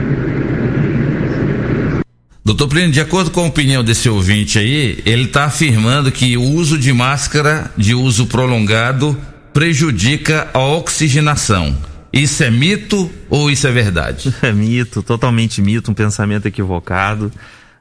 Doutor 2.43 2.67
Plínio, 2.67 2.91
de 2.91 2.99
acordo 2.99 3.31
com 3.31 3.41
a 3.41 3.47
opinião 3.47 3.83
desse 3.83 4.09
ouvinte 4.09 4.57
aí, 4.57 4.99
ele 5.05 5.25
está 5.25 5.45
afirmando 5.45 6.11
que 6.11 6.35
o 6.37 6.41
uso 6.41 6.77
de 6.77 6.91
máscara 6.91 7.71
de 7.77 7.93
uso 7.93 8.25
prolongado 8.25 9.17
prejudica 9.53 10.49
a 10.53 10.59
oxigenação. 10.59 11.75
Isso 12.13 12.43
é 12.43 12.51
mito 12.51 13.09
ou 13.29 13.49
isso 13.49 13.67
é 13.67 13.71
verdade? 13.71 14.33
É 14.41 14.51
mito, 14.51 15.01
totalmente 15.01 15.61
mito, 15.61 15.91
um 15.91 15.93
pensamento 15.93 16.45
equivocado. 16.45 17.31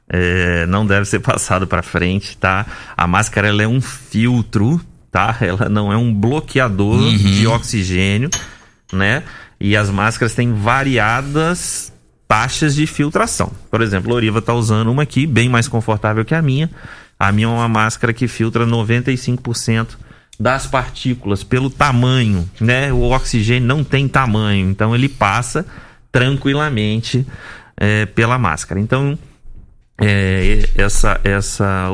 É, 0.09 0.67
não 0.67 0.85
deve 0.87 1.07
ser 1.07 1.21
passado 1.21 1.67
para 1.67 1.83
frente, 1.83 2.37
tá? 2.37 2.67
A 2.97 3.07
máscara 3.07 3.49
ela 3.49 3.63
é 3.63 3.69
um 3.69 3.81
filtro, 3.81 4.81
tá? 5.11 5.37
Ela 5.41 5.69
não 5.69 5.93
é 5.93 5.97
um 5.97 6.13
bloqueador 6.13 7.01
Uhum. 7.01 7.17
de 7.17 7.47
oxigênio, 7.47 8.29
né? 8.93 9.23
E 9.61 9.77
as 9.77 9.91
máscaras 9.91 10.35
têm 10.35 10.53
variadas 10.55 11.93
taxas 12.27 12.75
de 12.77 12.87
filtração. 12.87 13.53
Por 13.71 13.83
exemplo, 13.83 14.11
a 14.11 14.15
Loriva 14.15 14.41
tá 14.41 14.55
usando 14.55 14.89
uma 14.91 15.03
aqui, 15.03 15.27
bem 15.27 15.49
mais 15.49 15.67
confortável 15.69 16.25
que 16.25 16.35
a 16.35 16.41
minha. 16.43 16.71
A 17.19 17.31
minha 17.33 17.47
é 17.49 17.51
uma 17.51 17.69
máscara 17.69 18.13
que 18.13 18.27
filtra 18.29 18.65
95% 18.65 19.89
das 20.41 20.67
partículas 20.67 21.45
pelo 21.45 21.69
tamanho, 21.69 22.49
né? 22.59 22.91
O 22.91 23.11
oxigênio 23.11 23.69
não 23.69 23.85
tem 23.85 24.09
tamanho, 24.09 24.71
então 24.71 24.95
ele 24.95 25.07
passa 25.07 25.67
tranquilamente 26.11 27.27
é, 27.77 28.07
pela 28.07 28.39
máscara. 28.39 28.81
Então, 28.81 29.19
é, 30.01 30.67
essa, 30.75 31.21
essa 31.23 31.91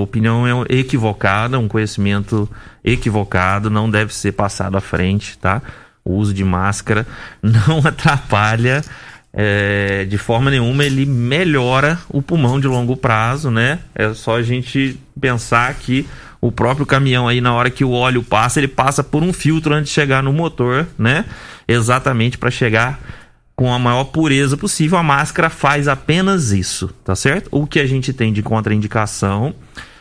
opinião 0.00 0.46
é 0.46 0.74
equivocada, 0.74 1.58
um 1.58 1.68
conhecimento 1.68 2.48
equivocado, 2.82 3.68
não 3.68 3.90
deve 3.90 4.14
ser 4.14 4.32
passado 4.32 4.78
à 4.78 4.80
frente, 4.80 5.36
tá? 5.36 5.60
O 6.02 6.14
uso 6.14 6.32
de 6.32 6.42
máscara 6.42 7.06
não 7.42 7.80
atrapalha 7.86 8.82
é, 9.30 10.06
de 10.06 10.16
forma 10.16 10.50
nenhuma, 10.50 10.86
ele 10.86 11.04
melhora 11.04 11.98
o 12.08 12.22
pulmão 12.22 12.58
de 12.58 12.66
longo 12.66 12.96
prazo, 12.96 13.50
né? 13.50 13.80
É 13.94 14.14
só 14.14 14.36
a 14.36 14.42
gente 14.42 14.98
pensar 15.20 15.74
que 15.74 16.06
o 16.40 16.50
próprio 16.50 16.86
caminhão 16.86 17.28
aí, 17.28 17.40
na 17.40 17.52
hora 17.52 17.70
que 17.70 17.84
o 17.84 17.90
óleo 17.90 18.22
passa, 18.22 18.58
ele 18.60 18.68
passa 18.68 19.04
por 19.04 19.22
um 19.22 19.32
filtro 19.32 19.74
antes 19.74 19.90
de 19.90 19.94
chegar 19.94 20.22
no 20.22 20.32
motor, 20.32 20.86
né? 20.98 21.26
Exatamente 21.68 22.38
para 22.38 22.50
chegar 22.50 22.98
com 23.54 23.72
a 23.72 23.78
maior 23.78 24.04
pureza 24.04 24.56
possível. 24.56 24.96
A 24.96 25.02
máscara 25.02 25.50
faz 25.50 25.86
apenas 25.86 26.50
isso, 26.50 26.88
tá 27.04 27.14
certo? 27.14 27.48
O 27.50 27.66
que 27.66 27.78
a 27.78 27.86
gente 27.86 28.12
tem 28.12 28.32
de 28.32 28.42
contraindicação 28.42 29.54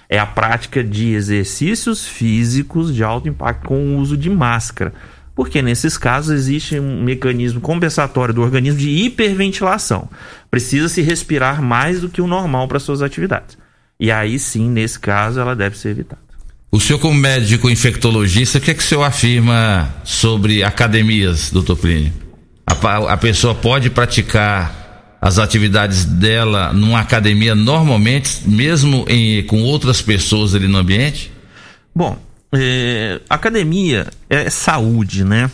é 0.08 0.18
a 0.18 0.26
prática 0.26 0.82
de 0.82 1.14
exercícios 1.14 2.08
físicos 2.08 2.96
de 2.96 3.04
alto 3.04 3.28
impacto 3.28 3.68
com 3.68 3.76
o 3.78 3.98
uso 3.98 4.16
de 4.16 4.30
máscara. 4.30 4.94
Porque 5.36 5.62
nesses 5.62 5.98
casos 5.98 6.32
existe 6.32 6.80
um 6.80 7.04
mecanismo 7.04 7.60
compensatório 7.60 8.34
do 8.34 8.42
organismo 8.42 8.80
de 8.80 8.90
hiperventilação. 8.90 10.10
Precisa 10.50 10.88
se 10.88 11.02
respirar 11.02 11.62
mais 11.62 12.00
do 12.00 12.10
que 12.10 12.22
o 12.22 12.28
normal 12.28 12.68
para 12.68 12.80
suas 12.80 13.02
atividades. 13.02 13.58
E 14.00 14.10
aí 14.10 14.40
sim, 14.40 14.70
nesse 14.70 14.98
caso, 14.98 15.40
ela 15.40 15.56
deve 15.56 15.78
ser 15.78 15.90
evitada. 15.90 16.29
O 16.72 16.80
senhor, 16.80 17.00
como 17.00 17.16
médico 17.20 17.70
infectologista, 17.70 18.60
o 18.60 18.62
que 18.62 18.72
é 18.72 18.74
que 18.76 18.84
o 18.84 18.86
senhor 18.86 19.04
afirma 19.04 19.92
sobre 20.04 20.64
academias, 20.64 21.50
doutor 21.50 21.76
Plínio? 21.76 22.14
A, 22.68 23.14
a 23.14 23.18
pessoa 23.18 23.56
pode 23.56 23.90
praticar 23.90 25.18
as 25.20 25.40
atividades 25.40 26.06
dela 26.06 26.72
numa 26.72 27.00
academia 27.00 27.56
normalmente, 27.56 28.48
mesmo 28.48 29.04
em- 29.10 29.44
com 29.44 29.64
outras 29.64 30.02
pessoas 30.02 30.54
ali 30.54 30.68
no 30.68 30.78
ambiente? 30.78 31.32
Bom, 31.94 32.18
é, 32.54 33.20
academia 33.28 34.08
é 34.30 34.50
saúde, 34.50 35.24
né? 35.26 35.50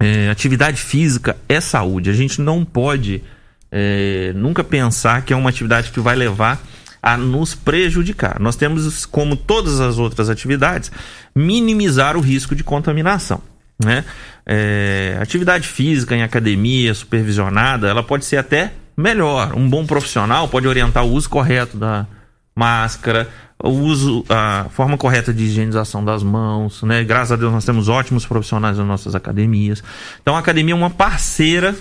É, 0.00 0.30
atividade 0.30 0.80
física 0.80 1.36
é 1.48 1.60
saúde. 1.60 2.08
A 2.08 2.14
gente 2.14 2.40
não 2.40 2.64
pode 2.64 3.22
é, 3.70 4.32
nunca 4.34 4.64
pensar 4.64 5.22
que 5.22 5.34
é 5.34 5.36
uma 5.36 5.50
atividade 5.50 5.90
que 5.90 6.00
vai 6.00 6.16
levar 6.16 6.60
a 7.02 7.16
nos 7.16 7.54
prejudicar. 7.54 8.38
Nós 8.40 8.56
temos, 8.56 9.06
como 9.06 9.36
todas 9.36 9.80
as 9.80 9.98
outras 9.98 10.28
atividades, 10.28 10.90
minimizar 11.34 12.16
o 12.16 12.20
risco 12.20 12.54
de 12.54 12.62
contaminação. 12.62 13.40
Né? 13.82 14.04
É, 14.44 15.18
atividade 15.20 15.66
física 15.66 16.14
em 16.14 16.22
academia, 16.22 16.92
supervisionada, 16.92 17.88
ela 17.88 18.02
pode 18.02 18.24
ser 18.24 18.36
até 18.36 18.72
melhor. 18.96 19.54
Um 19.56 19.68
bom 19.68 19.86
profissional 19.86 20.48
pode 20.48 20.68
orientar 20.68 21.04
o 21.04 21.12
uso 21.12 21.30
correto 21.30 21.76
da 21.76 22.06
máscara, 22.54 23.28
o 23.62 23.70
uso, 23.70 24.24
a 24.28 24.66
forma 24.70 24.96
correta 24.96 25.32
de 25.32 25.44
higienização 25.44 26.04
das 26.04 26.22
mãos, 26.22 26.82
né? 26.82 27.04
Graças 27.04 27.32
a 27.32 27.36
Deus 27.36 27.52
nós 27.52 27.64
temos 27.64 27.88
ótimos 27.88 28.26
profissionais 28.26 28.76
nas 28.76 28.86
nossas 28.86 29.14
academias. 29.14 29.82
Então 30.20 30.36
a 30.36 30.38
academia 30.38 30.74
é 30.74 30.76
uma 30.76 30.90
parceira 30.90 31.74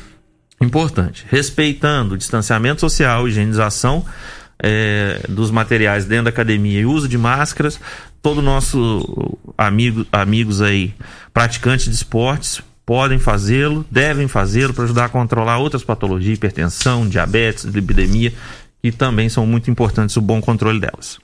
importante, 0.62 1.26
respeitando 1.30 2.16
o 2.16 2.18
distanciamento 2.18 2.82
social, 2.82 3.28
higienização 3.28 4.06
é, 4.62 5.22
dos 5.28 5.52
materiais 5.52 6.06
dentro 6.06 6.26
da 6.26 6.30
academia 6.30 6.82
e 6.82 6.86
uso 6.86 7.08
de 7.08 7.18
máscaras. 7.18 7.80
Todo 8.22 8.42
nosso 8.42 9.38
amigo, 9.58 10.06
amigos 10.12 10.62
aí, 10.62 10.94
praticantes 11.34 11.86
de 11.86 11.96
esportes, 11.96 12.62
podem 12.86 13.20
fazê-lo, 13.20 13.86
devem 13.90 14.28
fazê-lo 14.28 14.74
para 14.74 14.84
ajudar 14.84 15.06
a 15.06 15.10
controlar 15.10 15.60
outras 15.60 15.84
patologias, 15.84 16.38
hipertensão, 16.38 17.08
diabetes, 17.08 17.64
lipidemia, 17.64 18.34
que 18.82 18.92
também 18.92 19.30
são 19.30 19.46
muito 19.46 19.70
importantes 19.70 20.18
o 20.18 20.22
bom 20.22 20.42
controle 20.42 20.80
delas. 20.80 21.20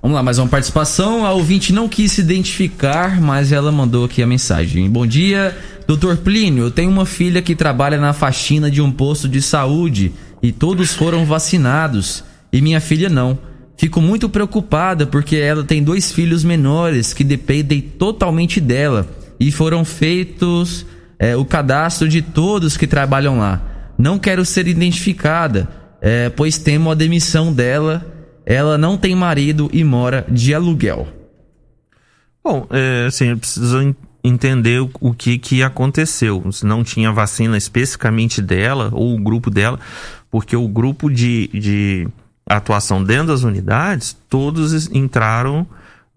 Vamos 0.00 0.14
lá, 0.14 0.22
mais 0.22 0.38
uma 0.38 0.46
participação. 0.46 1.26
A 1.26 1.32
ouvinte 1.32 1.72
não 1.72 1.88
quis 1.88 2.12
se 2.12 2.20
identificar, 2.20 3.20
mas 3.20 3.50
ela 3.50 3.72
mandou 3.72 4.04
aqui 4.04 4.22
a 4.22 4.26
mensagem. 4.26 4.88
Bom 4.88 5.04
dia, 5.04 5.56
doutor 5.88 6.18
Plínio. 6.18 6.64
Eu 6.64 6.70
tenho 6.70 6.90
uma 6.90 7.04
filha 7.04 7.42
que 7.42 7.56
trabalha 7.56 7.98
na 7.98 8.12
faxina 8.12 8.70
de 8.70 8.80
um 8.80 8.92
posto 8.92 9.28
de 9.28 9.42
saúde 9.42 10.12
e 10.40 10.52
todos 10.52 10.94
foram 10.94 11.26
vacinados 11.26 12.22
e 12.52 12.60
minha 12.60 12.80
filha 12.80 13.08
não. 13.08 13.38
Fico 13.76 14.00
muito 14.00 14.28
preocupada 14.28 15.06
porque 15.06 15.36
ela 15.36 15.62
tem 15.62 15.82
dois 15.82 16.10
filhos 16.10 16.42
menores 16.42 17.14
que 17.14 17.22
dependem 17.22 17.80
totalmente 17.80 18.60
dela 18.60 19.08
e 19.38 19.52
foram 19.52 19.84
feitos 19.84 20.84
é, 21.18 21.36
o 21.36 21.44
cadastro 21.44 22.08
de 22.08 22.20
todos 22.20 22.76
que 22.76 22.86
trabalham 22.86 23.38
lá. 23.38 23.62
Não 23.96 24.18
quero 24.18 24.44
ser 24.44 24.66
identificada, 24.66 25.68
é, 26.00 26.28
pois 26.28 26.58
temo 26.58 26.90
a 26.90 26.94
demissão 26.94 27.52
dela. 27.52 28.04
Ela 28.44 28.78
não 28.78 28.96
tem 28.96 29.14
marido 29.14 29.68
e 29.72 29.84
mora 29.84 30.24
de 30.28 30.54
aluguel. 30.54 31.06
Bom, 32.42 32.66
é, 32.70 33.06
assim, 33.06 33.36
precisa 33.36 33.84
en- 33.84 33.94
entender 34.24 34.80
o, 34.80 34.90
o 35.00 35.12
que, 35.12 35.38
que 35.38 35.62
aconteceu. 35.62 36.50
Se 36.50 36.64
não 36.64 36.82
tinha 36.82 37.12
vacina 37.12 37.56
especificamente 37.56 38.40
dela 38.40 38.88
ou 38.92 39.14
o 39.14 39.22
grupo 39.22 39.50
dela, 39.50 39.78
porque 40.30 40.56
o 40.56 40.66
grupo 40.66 41.10
de, 41.10 41.48
de 41.48 42.08
atuação 42.56 43.02
dentro 43.02 43.28
das 43.28 43.42
unidades, 43.42 44.16
todos 44.28 44.90
entraram 44.92 45.66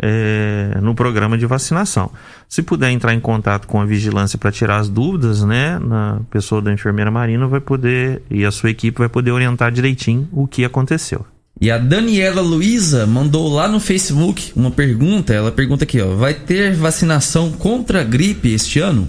é, 0.02 0.78
no 0.82 0.96
programa 0.96 1.38
de 1.38 1.46
vacinação. 1.46 2.12
Se 2.50 2.62
puder 2.62 2.90
entrar 2.90 3.14
em 3.14 3.20
contato 3.20 3.68
com 3.68 3.80
a 3.80 3.86
vigilância 3.86 4.40
para 4.40 4.52
tirar 4.52 4.78
as 4.78 4.90
dúvidas, 4.90 5.44
né, 5.44 5.78
na 5.80 6.22
pessoa 6.32 6.62
da 6.62 6.74
enfermeira 6.74 7.12
Marina 7.12 7.48
vai 7.48 7.60
poder 7.60 8.24
e 8.30 8.44
a 8.44 8.52
sua 8.52 8.72
equipe 8.72 8.98
vai 8.98 9.10
poder 9.10 9.32
orientar 9.32 9.72
direitinho 9.72 10.28
o 10.32 10.48
que 10.48 10.66
aconteceu. 10.66 11.26
E 11.60 11.70
a 11.70 11.78
Daniela 11.78 12.42
Luiza 12.42 13.06
mandou 13.06 13.48
lá 13.48 13.68
no 13.68 13.80
Facebook 13.80 14.52
uma 14.56 14.72
pergunta. 14.72 15.32
Ela 15.32 15.52
pergunta 15.52 15.84
aqui, 15.84 16.02
ó: 16.02 16.16
vai 16.16 16.34
ter 16.34 16.74
vacinação 16.74 17.52
contra 17.52 18.02
a 18.02 18.04
gripe 18.04 18.52
este 18.52 18.80
ano? 18.80 19.08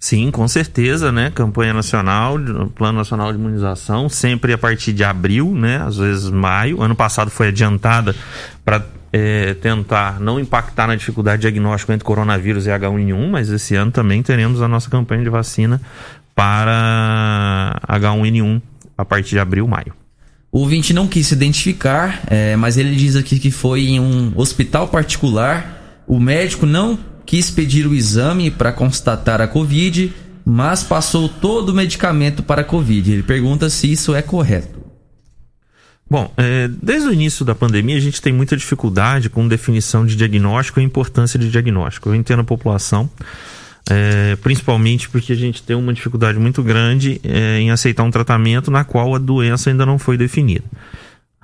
Sim, 0.00 0.30
com 0.30 0.48
certeza, 0.48 1.12
né? 1.12 1.30
Campanha 1.30 1.74
nacional, 1.74 2.36
Plano 2.74 2.96
Nacional 2.96 3.30
de 3.32 3.38
Imunização, 3.38 4.08
sempre 4.08 4.54
a 4.54 4.58
partir 4.58 4.94
de 4.94 5.04
abril, 5.04 5.54
né? 5.54 5.76
Às 5.86 5.98
vezes 5.98 6.30
maio. 6.30 6.82
Ano 6.82 6.94
passado 6.94 7.30
foi 7.30 7.48
adiantada 7.48 8.16
para 8.64 8.82
tentar 9.60 10.18
não 10.18 10.40
impactar 10.40 10.86
na 10.86 10.94
dificuldade 10.94 11.42
de 11.42 11.48
diagnóstico 11.48 11.92
entre 11.92 12.04
coronavírus 12.04 12.66
e 12.66 12.70
H1N1, 12.70 13.28
mas 13.28 13.50
esse 13.50 13.74
ano 13.74 13.90
também 13.90 14.22
teremos 14.22 14.62
a 14.62 14.68
nossa 14.68 14.88
campanha 14.88 15.22
de 15.22 15.28
vacina 15.28 15.78
para 16.34 17.78
H1N1 17.86 18.62
a 18.96 19.04
partir 19.04 19.30
de 19.30 19.38
abril, 19.38 19.68
maio. 19.68 19.92
O 20.50 20.60
ouvinte 20.60 20.94
não 20.94 21.06
quis 21.06 21.26
se 21.26 21.34
identificar, 21.34 22.22
é, 22.26 22.56
mas 22.56 22.78
ele 22.78 22.96
diz 22.96 23.16
aqui 23.16 23.38
que 23.38 23.50
foi 23.50 23.88
em 23.88 24.00
um 24.00 24.32
hospital 24.34 24.88
particular. 24.88 26.02
O 26.06 26.18
médico 26.18 26.64
não 26.64 26.98
quis 27.30 27.48
pedir 27.48 27.86
o 27.86 27.94
exame 27.94 28.50
para 28.50 28.72
constatar 28.72 29.40
a 29.40 29.46
Covid, 29.46 30.12
mas 30.44 30.82
passou 30.82 31.28
todo 31.28 31.68
o 31.68 31.72
medicamento 31.72 32.42
para 32.42 32.62
a 32.62 32.64
Covid. 32.64 33.12
Ele 33.12 33.22
pergunta 33.22 33.70
se 33.70 33.92
isso 33.92 34.12
é 34.16 34.20
correto. 34.20 34.80
Bom, 36.10 36.34
é, 36.36 36.66
desde 36.66 37.08
o 37.08 37.12
início 37.12 37.44
da 37.44 37.54
pandemia 37.54 37.96
a 37.96 38.00
gente 38.00 38.20
tem 38.20 38.32
muita 38.32 38.56
dificuldade 38.56 39.30
com 39.30 39.46
definição 39.46 40.04
de 40.04 40.16
diagnóstico 40.16 40.80
e 40.80 40.82
importância 40.82 41.38
de 41.38 41.48
diagnóstico. 41.48 42.08
Eu 42.08 42.16
entendo 42.16 42.40
a 42.40 42.44
população, 42.44 43.08
é, 43.88 44.34
principalmente 44.42 45.08
porque 45.08 45.32
a 45.32 45.36
gente 45.36 45.62
tem 45.62 45.76
uma 45.76 45.92
dificuldade 45.92 46.36
muito 46.36 46.64
grande 46.64 47.20
é, 47.22 47.60
em 47.60 47.70
aceitar 47.70 48.02
um 48.02 48.10
tratamento 48.10 48.72
na 48.72 48.82
qual 48.82 49.14
a 49.14 49.18
doença 49.18 49.70
ainda 49.70 49.86
não 49.86 50.00
foi 50.00 50.18
definida. 50.18 50.64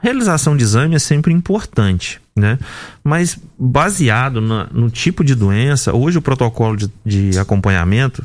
Realização 0.06 0.56
de 0.56 0.62
exame 0.62 0.94
é 0.94 1.00
sempre 1.00 1.32
importante, 1.32 2.20
né? 2.36 2.60
Mas 3.02 3.36
baseado 3.58 4.40
na- 4.40 4.68
no 4.72 4.88
tipo 4.88 5.24
de 5.24 5.34
doença, 5.34 5.92
hoje 5.92 6.16
o 6.16 6.22
protocolo 6.22 6.76
de, 6.76 6.88
de 7.04 7.36
acompanhamento 7.40 8.24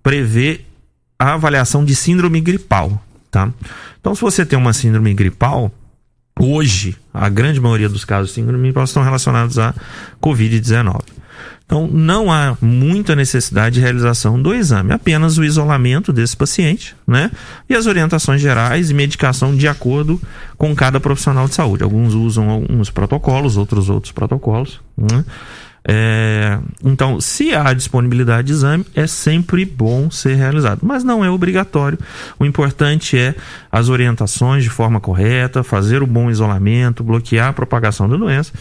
prevê 0.00 0.60
a 1.18 1.34
avaliação 1.34 1.84
de 1.84 1.96
síndrome 1.96 2.40
gripal, 2.40 3.02
tá? 3.32 3.50
Então, 4.00 4.14
se 4.14 4.20
você 4.20 4.46
tem 4.46 4.56
uma 4.56 4.72
síndrome 4.72 5.12
gripal, 5.12 5.72
hoje, 6.38 6.96
a 7.12 7.28
grande 7.28 7.60
maioria 7.60 7.88
dos 7.88 8.04
casos 8.04 8.28
de 8.28 8.34
síndrome 8.36 8.62
gripal 8.62 8.84
estão 8.84 9.02
relacionados 9.02 9.58
à 9.58 9.74
Covid-19. 10.22 11.00
Então, 11.72 11.88
não 11.90 12.30
há 12.30 12.54
muita 12.60 13.16
necessidade 13.16 13.76
de 13.76 13.80
realização 13.80 14.40
do 14.40 14.52
exame, 14.52 14.92
apenas 14.92 15.38
o 15.38 15.44
isolamento 15.44 16.12
desse 16.12 16.36
paciente, 16.36 16.94
né? 17.06 17.30
E 17.66 17.74
as 17.74 17.86
orientações 17.86 18.42
gerais 18.42 18.90
e 18.90 18.94
medicação 18.94 19.56
de 19.56 19.66
acordo 19.66 20.20
com 20.58 20.76
cada 20.76 21.00
profissional 21.00 21.48
de 21.48 21.54
saúde. 21.54 21.82
Alguns 21.82 22.12
usam 22.12 22.50
alguns 22.50 22.90
protocolos, 22.90 23.56
outros 23.56 23.88
outros 23.88 24.12
protocolos, 24.12 24.82
né? 24.94 25.24
É, 25.84 26.60
então, 26.84 27.20
se 27.20 27.54
há 27.54 27.72
disponibilidade 27.72 28.46
de 28.46 28.52
exame, 28.52 28.86
é 28.94 29.06
sempre 29.06 29.64
bom 29.64 30.10
ser 30.10 30.36
realizado, 30.36 30.80
mas 30.82 31.02
não 31.02 31.24
é 31.24 31.30
obrigatório. 31.30 31.98
O 32.38 32.44
importante 32.44 33.18
é 33.18 33.34
as 33.70 33.88
orientações 33.88 34.62
de 34.62 34.70
forma 34.70 35.00
correta, 35.00 35.64
fazer 35.64 36.02
o 36.02 36.06
bom 36.06 36.30
isolamento, 36.30 37.02
bloquear 37.02 37.48
a 37.48 37.52
propagação 37.52 38.08
da 38.08 38.16
doença 38.16 38.52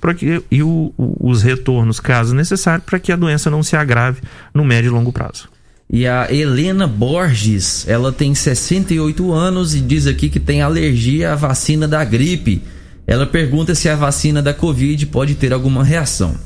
pra 0.00 0.14
que, 0.14 0.42
e 0.50 0.62
o, 0.62 0.92
os 0.96 1.42
retornos, 1.42 2.00
caso 2.00 2.34
necessário, 2.34 2.82
para 2.84 2.98
que 2.98 3.12
a 3.12 3.16
doença 3.16 3.50
não 3.50 3.62
se 3.62 3.76
agrave 3.76 4.20
no 4.54 4.64
médio 4.64 4.88
e 4.88 4.92
longo 4.92 5.12
prazo. 5.12 5.48
E 5.92 6.06
a 6.06 6.32
Helena 6.32 6.86
Borges, 6.86 7.86
ela 7.88 8.12
tem 8.12 8.32
68 8.32 9.32
anos 9.32 9.74
e 9.74 9.80
diz 9.80 10.06
aqui 10.06 10.30
que 10.30 10.38
tem 10.38 10.62
alergia 10.62 11.32
à 11.32 11.36
vacina 11.36 11.88
da 11.88 12.04
gripe. 12.04 12.62
Ela 13.06 13.26
pergunta 13.26 13.74
se 13.74 13.88
a 13.88 13.96
vacina 13.96 14.40
da 14.40 14.54
Covid 14.54 15.04
pode 15.06 15.34
ter 15.34 15.52
alguma 15.52 15.82
reação. 15.82 16.36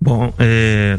Bom, 0.00 0.32
é, 0.38 0.98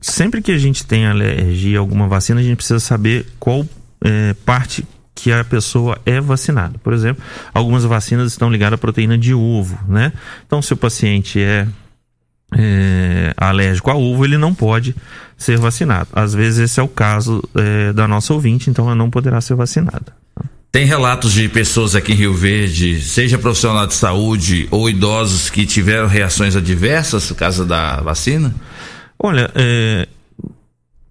sempre 0.00 0.42
que 0.42 0.52
a 0.52 0.58
gente 0.58 0.84
tem 0.84 1.06
alergia 1.06 1.78
a 1.78 1.80
alguma 1.80 2.06
vacina, 2.06 2.40
a 2.40 2.42
gente 2.42 2.56
precisa 2.56 2.80
saber 2.80 3.26
qual 3.38 3.66
é, 4.04 4.34
parte 4.44 4.86
que 5.14 5.32
a 5.32 5.42
pessoa 5.42 5.98
é 6.06 6.20
vacinada. 6.20 6.78
Por 6.78 6.92
exemplo, 6.92 7.22
algumas 7.52 7.84
vacinas 7.84 8.30
estão 8.30 8.50
ligadas 8.50 8.76
à 8.76 8.78
proteína 8.78 9.18
de 9.18 9.34
ovo, 9.34 9.78
né? 9.88 10.12
Então, 10.46 10.62
se 10.62 10.72
o 10.72 10.76
paciente 10.76 11.40
é, 11.40 11.66
é 12.56 13.34
alérgico 13.36 13.90
a 13.90 13.96
ovo, 13.96 14.24
ele 14.24 14.38
não 14.38 14.54
pode 14.54 14.94
ser 15.36 15.58
vacinado. 15.58 16.08
Às 16.12 16.34
vezes 16.34 16.60
esse 16.60 16.78
é 16.78 16.82
o 16.82 16.88
caso 16.88 17.42
é, 17.54 17.92
da 17.92 18.06
nossa 18.06 18.32
ouvinte, 18.32 18.70
então 18.70 18.84
ela 18.84 18.94
não 18.94 19.10
poderá 19.10 19.40
ser 19.40 19.54
vacinada. 19.54 20.14
Tem 20.70 20.84
relatos 20.84 21.32
de 21.32 21.48
pessoas 21.48 21.94
aqui 21.94 22.12
em 22.12 22.14
Rio 22.14 22.34
Verde, 22.34 23.00
seja 23.00 23.38
profissional 23.38 23.86
de 23.86 23.94
saúde 23.94 24.68
ou 24.70 24.88
idosos 24.88 25.48
que 25.48 25.64
tiveram 25.64 26.06
reações 26.06 26.54
adversas 26.54 27.26
por 27.26 27.36
causa 27.36 27.64
da 27.64 28.02
vacina? 28.02 28.54
Olha, 29.18 29.50
é, 29.54 30.06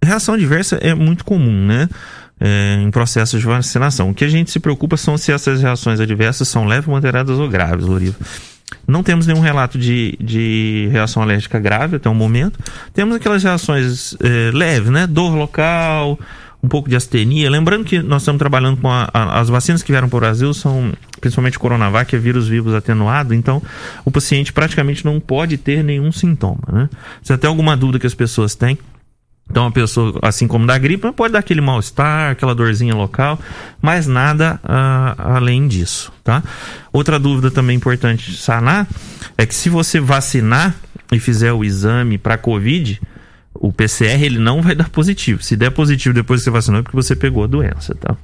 reação 0.03 0.35
adversa 0.35 0.77
é 0.77 0.93
muito 0.93 1.25
comum, 1.25 1.65
né? 1.65 1.89
É, 2.39 2.77
em 2.79 2.91
processos 2.91 3.39
de 3.39 3.45
vacinação. 3.47 4.11
O 4.11 4.13
que 4.13 4.23
a 4.23 4.29
gente 4.29 4.51
se 4.51 4.59
preocupa 4.59 4.95
são 4.95 5.17
se 5.17 5.31
essas 5.31 5.59
reações 5.59 5.99
adversas 5.99 6.47
são 6.47 6.65
leves, 6.65 6.87
moderadas 6.87 7.39
ou 7.39 7.49
graves, 7.49 7.83
Loriva. 7.83 8.15
Não 8.87 9.01
temos 9.01 9.25
nenhum 9.25 9.39
relato 9.39 9.77
de, 9.79 10.15
de 10.21 10.87
reação 10.91 11.23
alérgica 11.23 11.59
grave 11.59 11.95
até 11.95 12.07
o 12.07 12.13
momento. 12.13 12.59
Temos 12.93 13.15
aquelas 13.15 13.43
reações 13.43 14.15
é, 14.21 14.51
leves, 14.53 14.91
né? 14.91 15.07
Dor 15.07 15.35
local, 15.35 16.19
um 16.67 16.69
pouco 16.69 16.89
de 16.89 16.95
astenia. 16.95 17.49
Lembrando 17.49 17.85
que 17.85 17.99
nós 18.01 18.21
estamos 18.21 18.37
trabalhando 18.37 18.77
com 18.77 18.91
a, 18.91 19.09
a, 19.13 19.39
as 19.39 19.47
vacinas 19.47 19.81
que 19.81 19.91
vieram 19.91 20.09
para 20.09 20.17
o 20.17 20.19
Brasil, 20.19 20.53
são 20.53 20.91
principalmente 21.19 21.57
Coronavac, 21.57 22.13
é 22.13 22.19
vírus 22.19 22.47
vivos 22.47 22.75
atenuado, 22.75 23.33
então 23.33 23.63
o 24.05 24.11
paciente 24.11 24.51
praticamente 24.51 25.03
não 25.05 25.19
pode 25.19 25.57
ter 25.57 25.83
nenhum 25.83 26.11
sintoma. 26.11 26.61
Né? 26.71 26.89
Se 27.23 27.31
até 27.31 27.47
alguma 27.47 27.75
dúvida 27.75 27.99
que 27.99 28.05
as 28.05 28.13
pessoas 28.13 28.53
têm, 28.53 28.77
então 29.49 29.65
a 29.65 29.71
pessoa, 29.71 30.19
assim 30.21 30.45
como 30.45 30.67
da 30.67 30.77
gripe, 30.77 31.09
pode 31.13 31.31
dar 31.31 31.39
aquele 31.39 31.61
mal-estar, 31.61 32.31
aquela 32.31 32.53
dorzinha 32.53 32.93
local, 32.93 33.39
mas 33.81 34.05
nada 34.05 34.59
uh, 34.61 35.21
além 35.35 35.69
disso, 35.69 36.11
tá? 36.21 36.43
Outra 36.91 37.17
dúvida 37.17 37.49
também 37.49 37.77
importante 37.77 38.29
de 38.29 38.37
sanar 38.37 38.85
é 39.37 39.45
que 39.45 39.55
se 39.55 39.69
você 39.69 40.01
vacinar 40.01 40.75
e 41.13 41.17
fizer 41.17 41.53
o 41.53 41.63
exame 41.63 42.17
para 42.17 42.37
COVID, 42.37 42.99
o 43.59 43.71
PCR 43.71 44.23
ele 44.23 44.39
não 44.39 44.61
vai 44.61 44.75
dar 44.75 44.89
positivo. 44.89 45.43
Se 45.43 45.55
der 45.55 45.71
positivo 45.71 46.13
depois 46.13 46.41
que 46.41 46.45
você 46.45 46.51
vacinou 46.51 46.79
é 46.79 46.83
porque 46.83 46.95
você 46.95 47.15
pegou 47.15 47.43
a 47.43 47.47
doença, 47.47 47.95
tá? 47.95 48.15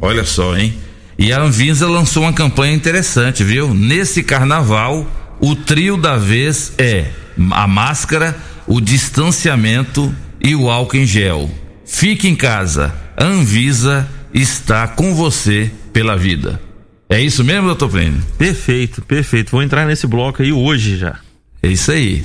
Olha 0.00 0.24
só, 0.24 0.56
hein? 0.56 0.74
E 1.18 1.32
a 1.32 1.40
Anvisa 1.40 1.88
lançou 1.88 2.24
uma 2.24 2.32
campanha 2.32 2.74
interessante, 2.74 3.44
viu? 3.44 3.72
Nesse 3.74 4.22
carnaval, 4.22 5.06
o 5.40 5.54
trio 5.54 5.96
da 5.96 6.16
vez 6.16 6.72
é 6.78 7.10
a 7.50 7.66
máscara, 7.66 8.36
o 8.66 8.80
distanciamento 8.80 10.14
e 10.40 10.54
o 10.54 10.70
álcool 10.70 10.96
em 10.96 11.06
gel. 11.06 11.50
Fique 11.84 12.28
em 12.28 12.34
casa. 12.34 12.94
A 13.16 13.24
Anvisa 13.24 14.08
está 14.32 14.88
com 14.88 15.14
você 15.14 15.70
pela 15.92 16.16
vida. 16.16 16.60
É 17.08 17.20
isso 17.20 17.44
mesmo, 17.44 17.66
doutor 17.66 17.90
Plínio? 17.90 18.22
Perfeito, 18.38 19.02
perfeito. 19.02 19.52
Vou 19.52 19.62
entrar 19.62 19.86
nesse 19.86 20.06
bloco 20.06 20.42
aí 20.42 20.52
hoje 20.52 20.96
já. 20.96 21.18
É 21.62 21.68
isso 21.68 21.92
aí. 21.92 22.24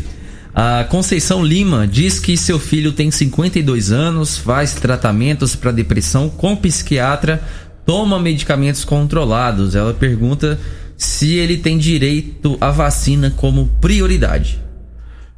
A 0.60 0.86
Conceição 0.86 1.46
Lima 1.46 1.86
diz 1.86 2.20
que 2.20 2.36
seu 2.36 2.58
filho 2.58 2.92
tem 2.92 3.12
52 3.12 3.92
anos, 3.92 4.40
faz 4.40 4.74
tratamentos 4.74 5.56
para 5.56 5.72
depressão 5.72 6.32
com 6.32 6.56
psiquiatra, 6.56 7.44
toma 7.86 8.20
medicamentos 8.20 8.84
controlados. 8.84 9.76
Ela 9.76 9.94
pergunta 9.94 10.60
se 10.98 11.36
ele 11.36 11.58
tem 11.58 11.78
direito 11.78 12.58
à 12.60 12.72
vacina 12.72 13.30
como 13.30 13.68
prioridade. 13.80 14.60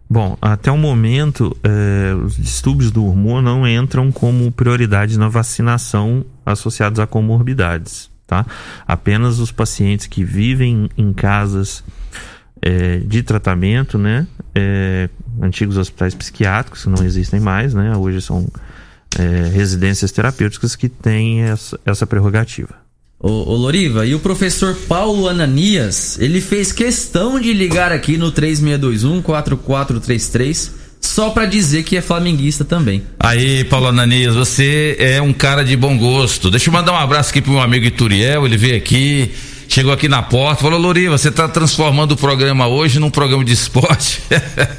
Bom, 0.10 0.38
até 0.42 0.72
o 0.72 0.78
momento, 0.78 1.54
eh, 1.66 2.16
os 2.26 2.38
distúrbios 2.38 2.90
do 2.90 3.06
humor 3.06 3.42
não 3.42 3.68
entram 3.68 4.14
como 4.14 4.50
prioridade 4.54 5.20
na 5.20 5.28
vacinação 5.28 6.24
associados 6.46 6.98
a 6.98 7.06
comorbidades, 7.06 8.10
tá? 8.26 8.46
Apenas 8.88 9.38
os 9.40 9.52
pacientes 9.52 10.08
que 10.08 10.24
vivem 10.24 10.90
em 10.98 11.12
casas 11.12 11.84
é, 12.62 12.98
de 12.98 13.24
tratamento, 13.24 13.98
né? 13.98 14.28
É, 14.54 15.08
antigos 15.42 15.78
hospitais 15.78 16.14
psiquiátricos 16.14 16.84
que 16.84 16.90
não 16.90 17.06
existem 17.06 17.40
mais, 17.40 17.74
né? 17.74 17.96
Hoje 17.96 18.22
são 18.22 18.46
é, 19.18 19.50
residências 19.54 20.12
terapêuticas 20.12 20.76
que 20.76 20.90
têm 20.90 21.44
essa, 21.44 21.80
essa 21.86 22.06
prerrogativa. 22.06 22.76
Ô, 23.20 23.52
ô, 23.52 23.56
Loriva, 23.56 24.06
e 24.06 24.14
o 24.16 24.20
professor 24.20 24.76
Paulo 24.88 25.28
Ananias, 25.28 26.18
ele 26.20 26.40
fez 26.40 26.72
questão 26.72 27.38
de 27.40 27.52
ligar 27.52 27.92
aqui 27.92 28.18
no 28.18 28.32
3621-4433 28.32 30.72
só 31.02 31.30
para 31.30 31.46
dizer 31.46 31.84
que 31.84 31.98
é 31.98 32.02
flamenguista 32.02 32.64
também. 32.64 33.04
Aí, 33.20 33.66
Paulo 33.66 33.88
Ananias, 33.88 34.36
você 34.36 34.96
é 35.00 35.22
um 35.22 35.34
cara 35.34 35.64
de 35.64 35.76
bom 35.76 35.98
gosto. 35.98 36.52
Deixa 36.52 36.70
eu 36.70 36.74
mandar 36.74 36.94
um 36.94 36.98
abraço 36.98 37.32
aqui 37.32 37.42
pro 37.42 37.52
meu 37.52 37.62
amigo 37.62 37.86
Ituriel, 37.86 38.46
ele 38.46 38.58
veio 38.58 38.78
aqui 38.78 39.32
chegou 39.70 39.94
aqui 39.94 40.10
na 40.10 40.22
porta, 40.22 40.64
falou: 40.64 40.80
Loriva, 40.80 41.18
você 41.18 41.30
está 41.30 41.48
transformando 41.48 42.14
o 42.14 42.18
programa 42.18 42.68
hoje 42.68 43.00
num 43.00 43.12
programa 43.12 43.46
de 43.46 43.54
esporte. 43.54 44.22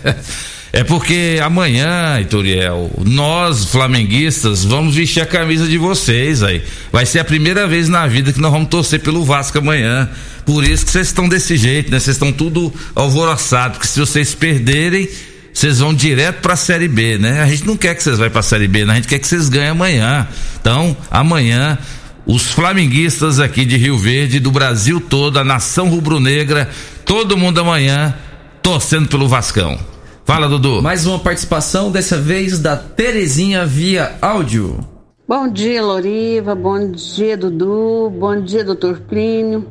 é 0.72 0.84
porque 0.84 1.40
amanhã, 1.42 2.20
Ituriel, 2.20 2.90
nós, 3.02 3.64
flamenguistas, 3.66 4.64
vamos 4.64 4.94
vestir 4.94 5.22
a 5.22 5.26
camisa 5.26 5.66
de 5.66 5.78
vocês 5.78 6.42
aí. 6.42 6.62
Vai 6.92 7.06
ser 7.06 7.20
a 7.20 7.24
primeira 7.24 7.66
vez 7.66 7.88
na 7.88 8.06
vida 8.06 8.32
que 8.32 8.40
nós 8.40 8.52
vamos 8.52 8.68
torcer 8.68 9.00
pelo 9.00 9.24
Vasco 9.24 9.56
amanhã. 9.58 10.10
Por 10.44 10.64
isso 10.64 10.84
que 10.84 10.90
vocês 10.90 11.06
estão 11.06 11.28
desse 11.28 11.56
jeito, 11.56 11.90
né? 11.90 12.00
Vocês 12.00 12.16
estão 12.16 12.32
tudo 12.32 12.72
alvoroçados, 12.94 13.78
porque 13.78 13.88
se 13.88 14.00
vocês 14.00 14.34
perderem 14.34 15.08
vocês 15.52 15.80
vão 15.80 15.92
direto 15.92 16.40
para 16.40 16.54
a 16.54 16.56
Série 16.56 16.86
B, 16.86 17.18
né? 17.18 17.42
A 17.42 17.46
gente 17.46 17.66
não 17.66 17.76
quer 17.76 17.94
que 17.94 18.02
vocês 18.02 18.16
vão 18.18 18.30
para 18.30 18.38
a 18.38 18.42
Série 18.42 18.68
B, 18.68 18.84
né? 18.84 18.92
a 18.92 18.96
gente 18.96 19.08
quer 19.08 19.18
que 19.18 19.26
vocês 19.26 19.48
ganhem 19.48 19.70
amanhã. 19.70 20.26
Então, 20.60 20.96
amanhã 21.10 21.76
os 22.26 22.50
flamenguistas 22.50 23.40
aqui 23.40 23.64
de 23.64 23.76
Rio 23.76 23.96
Verde, 23.96 24.40
do 24.40 24.50
Brasil 24.50 25.00
todo, 25.00 25.38
a 25.38 25.44
nação 25.44 25.88
rubro-negra, 25.88 26.68
todo 27.04 27.36
mundo 27.36 27.60
amanhã 27.60 28.14
torcendo 28.62 29.08
pelo 29.08 29.28
Vascão. 29.28 29.78
Fala, 30.24 30.48
Dudu. 30.48 30.82
Mais 30.82 31.06
uma 31.06 31.18
participação, 31.18 31.90
dessa 31.90 32.16
vez 32.16 32.58
da 32.58 32.76
Terezinha 32.76 33.66
via 33.66 34.16
áudio. 34.20 34.78
Bom 35.26 35.48
dia, 35.48 35.82
Loriva. 35.82 36.54
Bom 36.54 36.90
dia, 36.90 37.36
Dudu. 37.36 38.10
Bom 38.10 38.40
dia, 38.40 38.64
doutor 38.64 39.00
Plínio. 39.00 39.66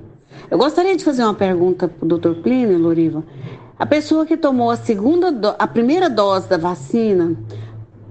Eu 0.50 0.58
gostaria 0.58 0.98
de 0.98 1.04
fazer 1.04 1.24
uma 1.24 1.34
pergunta 1.34 1.88
para 1.88 2.04
o 2.04 2.08
doutor 2.08 2.36
Plínio, 2.36 2.78
Loriva. 2.78 3.24
A 3.78 3.86
pessoa 3.86 4.26
que 4.26 4.36
tomou 4.36 4.72
a 4.72 4.76
segunda, 4.76 5.32
do... 5.32 5.56
a 5.58 5.68
primeira 5.68 6.10
dose 6.10 6.50
da 6.50 6.58
vacina, 6.58 7.36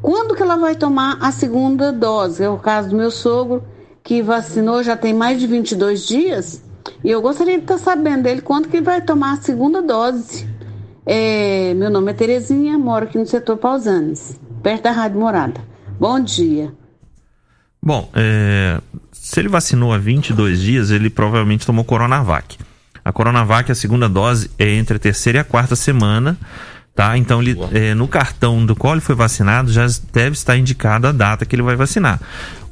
quando 0.00 0.34
que 0.34 0.42
ela 0.42 0.56
vai 0.56 0.74
tomar 0.74 1.18
a 1.20 1.30
segunda 1.32 1.92
dose? 1.92 2.42
É 2.42 2.48
o 2.48 2.56
caso 2.56 2.90
do 2.90 2.96
meu 2.96 3.10
sogro 3.10 3.62
que 4.08 4.22
vacinou 4.22 4.82
já 4.82 4.96
tem 4.96 5.12
mais 5.12 5.38
de 5.38 5.46
22 5.46 6.06
dias. 6.06 6.62
E 7.04 7.10
eu 7.10 7.20
gostaria 7.20 7.58
de 7.58 7.64
estar 7.64 7.76
sabendo 7.76 8.22
dele 8.22 8.40
quando 8.40 8.66
que 8.66 8.78
ele 8.78 8.86
vai 8.86 9.02
tomar 9.02 9.34
a 9.34 9.36
segunda 9.36 9.82
dose. 9.82 10.48
É, 11.04 11.74
meu 11.74 11.90
nome 11.90 12.10
é 12.10 12.14
Terezinha, 12.14 12.78
moro 12.78 13.04
aqui 13.04 13.18
no 13.18 13.26
setor 13.26 13.58
Pausanes, 13.58 14.40
perto 14.62 14.84
da 14.84 14.92
Rádio 14.92 15.20
Morada. 15.20 15.60
Bom 16.00 16.18
dia. 16.18 16.72
Bom, 17.82 18.08
é, 18.14 18.80
se 19.12 19.40
ele 19.40 19.48
vacinou 19.50 19.92
há 19.92 19.98
22 19.98 20.58
dias, 20.58 20.90
ele 20.90 21.10
provavelmente 21.10 21.66
tomou 21.66 21.84
Coronavac. 21.84 22.56
A 23.04 23.12
Coronavac, 23.12 23.70
a 23.70 23.74
segunda 23.74 24.08
dose, 24.08 24.50
é 24.58 24.70
entre 24.70 24.96
a 24.96 24.98
terceira 24.98 25.38
e 25.38 25.40
a 25.42 25.44
quarta 25.44 25.76
semana 25.76 26.34
tá? 26.98 27.16
Então, 27.16 27.40
ele, 27.40 27.56
é, 27.70 27.94
no 27.94 28.08
cartão 28.08 28.66
do 28.66 28.74
qual 28.74 28.94
ele 28.94 29.00
foi 29.00 29.14
vacinado, 29.14 29.70
já 29.70 29.86
deve 30.12 30.32
estar 30.32 30.56
indicada 30.56 31.10
a 31.10 31.12
data 31.12 31.46
que 31.46 31.54
ele 31.54 31.62
vai 31.62 31.76
vacinar. 31.76 32.20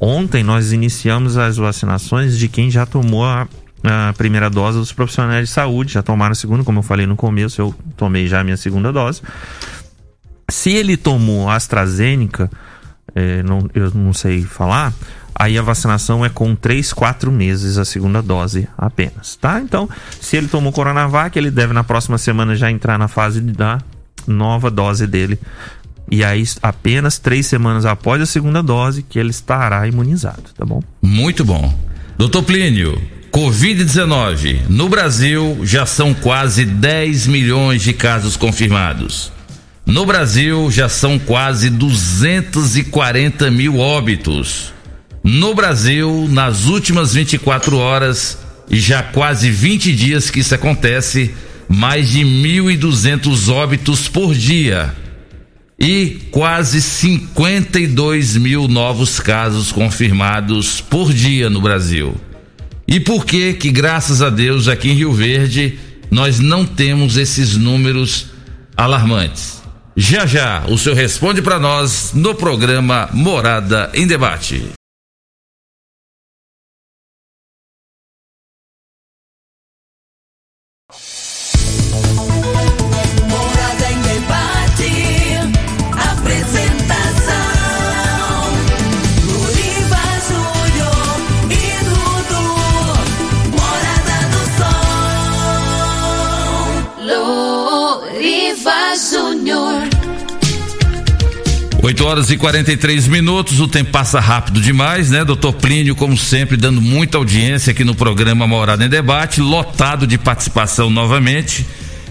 Ontem 0.00 0.42
nós 0.42 0.72
iniciamos 0.72 1.36
as 1.36 1.58
vacinações 1.58 2.36
de 2.36 2.48
quem 2.48 2.68
já 2.68 2.84
tomou 2.84 3.24
a, 3.24 3.46
a 3.84 4.12
primeira 4.14 4.50
dose 4.50 4.78
dos 4.78 4.92
profissionais 4.92 5.48
de 5.48 5.54
saúde, 5.54 5.92
já 5.92 6.02
tomaram 6.02 6.32
a 6.32 6.34
segunda, 6.34 6.64
como 6.64 6.80
eu 6.80 6.82
falei 6.82 7.06
no 7.06 7.14
começo, 7.14 7.60
eu 7.60 7.72
tomei 7.96 8.26
já 8.26 8.40
a 8.40 8.44
minha 8.44 8.56
segunda 8.56 8.92
dose. 8.92 9.22
Se 10.50 10.72
ele 10.72 10.96
tomou 10.96 11.48
AstraZeneca, 11.48 12.50
é, 13.14 13.44
não, 13.44 13.70
eu 13.74 13.92
não 13.94 14.12
sei 14.12 14.42
falar, 14.42 14.92
aí 15.36 15.56
a 15.56 15.62
vacinação 15.62 16.24
é 16.24 16.28
com 16.28 16.56
3, 16.56 16.92
4 16.92 17.30
meses 17.30 17.78
a 17.78 17.84
segunda 17.84 18.20
dose 18.20 18.68
apenas, 18.76 19.36
tá? 19.36 19.60
Então, 19.60 19.88
se 20.20 20.36
ele 20.36 20.48
tomou 20.48 20.72
Coronavac, 20.72 21.38
ele 21.38 21.48
deve 21.48 21.72
na 21.72 21.84
próxima 21.84 22.18
semana 22.18 22.56
já 22.56 22.68
entrar 22.68 22.98
na 22.98 23.06
fase 23.06 23.40
da 23.40 23.78
nova 24.26 24.70
dose 24.70 25.06
dele. 25.06 25.38
E 26.10 26.22
aí, 26.22 26.44
apenas 26.62 27.18
três 27.18 27.46
semanas 27.46 27.84
após 27.84 28.22
a 28.22 28.26
segunda 28.26 28.62
dose, 28.62 29.02
que 29.02 29.18
ele 29.18 29.30
estará 29.30 29.86
imunizado, 29.88 30.44
tá 30.56 30.64
bom? 30.64 30.82
Muito 31.02 31.44
bom. 31.44 31.76
Doutor 32.16 32.44
Plínio, 32.44 33.00
Covid-19. 33.32 34.68
No 34.68 34.88
Brasil, 34.88 35.58
já 35.62 35.84
são 35.84 36.14
quase 36.14 36.64
10 36.64 37.26
milhões 37.26 37.82
de 37.82 37.92
casos 37.92 38.36
confirmados. 38.36 39.32
No 39.84 40.06
Brasil, 40.06 40.70
já 40.70 40.88
são 40.88 41.18
quase 41.18 41.68
240 41.70 43.50
mil 43.50 43.78
óbitos. 43.78 44.72
No 45.22 45.54
Brasil, 45.54 46.26
nas 46.30 46.66
últimas 46.66 47.12
24 47.12 47.76
horas, 47.76 48.38
e 48.70 48.78
já 48.80 49.02
quase 49.02 49.50
20 49.50 49.94
dias 49.94 50.30
que 50.30 50.40
isso 50.40 50.54
acontece, 50.54 51.34
mais 51.68 52.10
de 52.10 52.20
1.200 52.20 53.52
óbitos 53.52 54.08
por 54.08 54.34
dia. 54.34 54.94
E 55.78 56.18
quase 56.30 56.80
52 56.80 58.36
mil 58.36 58.66
novos 58.66 59.20
casos 59.20 59.70
confirmados 59.70 60.80
por 60.80 61.12
dia 61.12 61.50
no 61.50 61.60
Brasil. 61.60 62.14
E 62.88 63.00
por 63.00 63.26
que 63.26 63.52
que, 63.54 63.70
graças 63.70 64.22
a 64.22 64.30
Deus, 64.30 64.68
aqui 64.68 64.90
em 64.90 64.94
Rio 64.94 65.12
Verde, 65.12 65.78
nós 66.10 66.38
não 66.38 66.64
temos 66.64 67.16
esses 67.16 67.56
números 67.56 68.28
alarmantes? 68.76 69.60
Já 69.96 70.26
já, 70.26 70.64
o 70.68 70.78
senhor 70.78 70.94
responde 70.94 71.42
para 71.42 71.58
nós 71.58 72.12
no 72.14 72.34
programa 72.34 73.08
Morada 73.12 73.90
em 73.94 74.06
Debate. 74.06 74.62
Horas 102.16 102.30
e 102.30 102.36
43 102.38 103.08
minutos, 103.08 103.60
o 103.60 103.68
tempo 103.68 103.90
passa 103.90 104.18
rápido 104.18 104.58
demais, 104.58 105.10
né? 105.10 105.22
Doutor 105.22 105.52
Plínio, 105.52 105.94
como 105.94 106.16
sempre, 106.16 106.56
dando 106.56 106.80
muita 106.80 107.18
audiência 107.18 107.72
aqui 107.72 107.84
no 107.84 107.94
programa 107.94 108.46
Morada 108.46 108.86
em 108.86 108.88
Debate, 108.88 109.42
lotado 109.42 110.06
de 110.06 110.16
participação 110.16 110.88
novamente. 110.88 111.66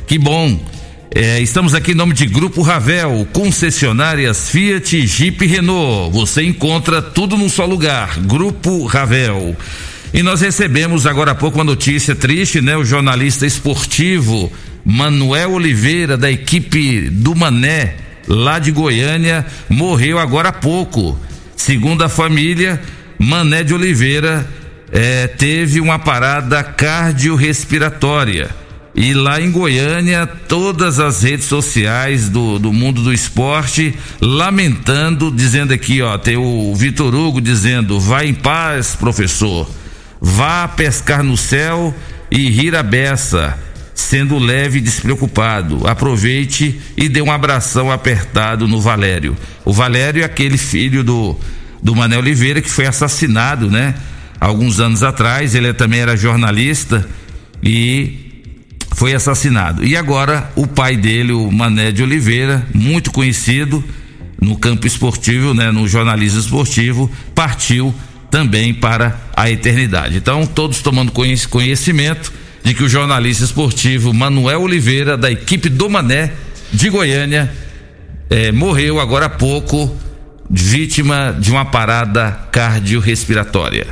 Que 0.05 0.19
bom. 0.19 0.63
É, 1.09 1.41
estamos 1.41 1.73
aqui 1.73 1.93
em 1.93 1.95
nome 1.95 2.13
de 2.13 2.27
Grupo 2.27 2.61
Ravel, 2.61 3.27
concessionárias 3.33 4.47
Fiat, 4.47 5.07
Jeep 5.07 5.43
e 5.43 5.47
Renault. 5.47 6.13
Você 6.13 6.43
encontra 6.43 7.01
tudo 7.01 7.35
num 7.35 7.49
só 7.49 7.65
lugar. 7.65 8.19
Grupo 8.19 8.85
Ravel. 8.85 9.57
E 10.13 10.21
nós 10.21 10.41
recebemos 10.41 11.07
agora 11.07 11.31
há 11.31 11.35
pouco 11.35 11.57
uma 11.57 11.63
notícia 11.63 12.13
triste, 12.13 12.61
né? 12.61 12.77
O 12.77 12.85
jornalista 12.85 13.47
esportivo 13.47 14.51
Manuel 14.85 15.53
Oliveira, 15.53 16.15
da 16.15 16.29
equipe 16.29 17.09
do 17.09 17.35
Mané, 17.35 18.04
lá 18.27 18.59
de 18.59 18.71
Goiânia, 18.71 19.45
morreu 19.69 20.19
agora 20.19 20.49
há 20.49 20.53
pouco. 20.53 21.19
Segundo 21.55 22.03
a 22.03 22.09
família, 22.09 22.81
Mané 23.17 23.63
de 23.63 23.73
Oliveira 23.73 24.45
eh, 24.91 25.27
teve 25.27 25.79
uma 25.79 25.97
parada 25.97 26.63
cardiorrespiratória. 26.63 28.49
E 28.93 29.13
lá 29.13 29.41
em 29.41 29.51
Goiânia, 29.51 30.25
todas 30.25 31.01
as 31.01 31.21
redes 31.21 31.47
sociais 31.47 32.29
do, 32.29 32.57
do 32.57 32.71
mundo 32.71 33.01
do 33.01 33.11
esporte 33.11 33.93
lamentando, 34.21 35.29
dizendo 35.29 35.73
aqui, 35.73 36.01
ó, 36.01 36.17
tem 36.17 36.37
o 36.37 36.73
Vitor 36.73 37.13
Hugo 37.13 37.41
dizendo: 37.41 37.99
vai 37.99 38.27
em 38.27 38.33
paz, 38.33 38.95
professor. 38.95 39.69
Vá 40.21 40.65
pescar 40.67 41.21
no 41.23 41.35
céu 41.35 41.93
e 42.31 42.49
rir 42.49 42.73
a 42.73 42.81
beça, 42.81 43.59
sendo 43.95 44.37
leve 44.37 44.77
e 44.77 44.81
despreocupado. 44.81 45.87
Aproveite 45.87 46.79
e 46.97 47.07
dê 47.07 47.21
um 47.21 47.31
abração 47.31 47.89
apertado 47.89 48.67
no 48.67 48.79
Valério. 48.79 49.35
O 49.63 49.71
Valério 49.71 50.21
é 50.21 50.25
aquele 50.25 50.57
filho 50.57 51.03
do, 51.03 51.35
do 51.81 51.95
Mané 51.95 52.17
Oliveira 52.17 52.61
que 52.61 52.69
foi 52.69 52.85
assassinado, 52.85 53.71
né? 53.71 53.95
Alguns 54.39 54.81
anos 54.81 55.01
atrás, 55.01 55.55
ele 55.55 55.73
também 55.73 56.01
era 56.01 56.17
jornalista 56.17 57.07
e 57.63 58.43
foi 58.93 59.13
assassinado. 59.13 59.83
E 59.83 59.95
agora 59.95 60.51
o 60.55 60.67
pai 60.67 60.97
dele, 60.97 61.31
o 61.31 61.49
Mané 61.49 61.91
de 61.91 62.03
Oliveira, 62.03 62.67
muito 62.73 63.11
conhecido 63.11 63.83
no 64.41 64.57
campo 64.57 64.85
esportivo, 64.85 65.53
né, 65.53 65.71
no 65.71 65.87
jornalismo 65.87 66.39
esportivo, 66.39 67.09
partiu 67.33 67.95
também 68.29 68.73
para 68.73 69.19
a 69.35 69.49
eternidade. 69.49 70.17
Então, 70.17 70.45
todos 70.45 70.81
tomando 70.81 71.11
conhec- 71.13 71.47
conhecimento 71.47 72.31
de 72.65 72.73
que 72.73 72.83
o 72.83 72.89
jornalista 72.89 73.43
esportivo 73.43 74.11
Manuel 74.11 74.63
Oliveira, 74.63 75.15
da 75.15 75.29
equipe 75.29 75.69
do 75.69 75.87
Mané 75.87 76.33
de 76.73 76.89
Goiânia, 76.89 77.53
eh, 78.27 78.51
morreu 78.51 78.99
agora 78.99 79.27
há 79.27 79.29
pouco, 79.29 79.95
vítima 80.49 81.37
de 81.39 81.51
uma 81.51 81.63
parada 81.63 82.31
cardiorrespiratória. 82.51 83.85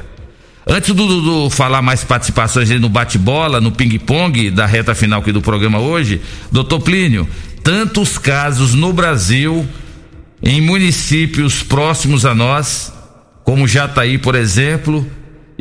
Antes 0.65 0.91
do 0.91 1.05
Dudu 1.05 1.51
falar 1.51 1.83
mais 1.83 2.03
participações 2.03 2.67
no 2.81 2.89
bate-bola, 2.89 3.61
no 3.61 3.71
ping-pong 3.71 4.49
da 4.49 4.65
reta 4.65 4.95
final 4.95 5.21
aqui 5.21 5.31
do 5.31 5.41
programa 5.41 5.77
hoje, 5.77 6.19
doutor 6.51 6.79
Plínio, 6.79 7.29
tantos 7.63 8.17
casos 8.17 8.73
no 8.73 8.91
Brasil, 8.91 9.67
em 10.41 10.59
municípios 10.59 11.61
próximos 11.61 12.25
a 12.25 12.33
nós, 12.33 12.91
como 13.43 13.67
Jataí, 13.67 14.17
por 14.17 14.33
exemplo, 14.33 15.05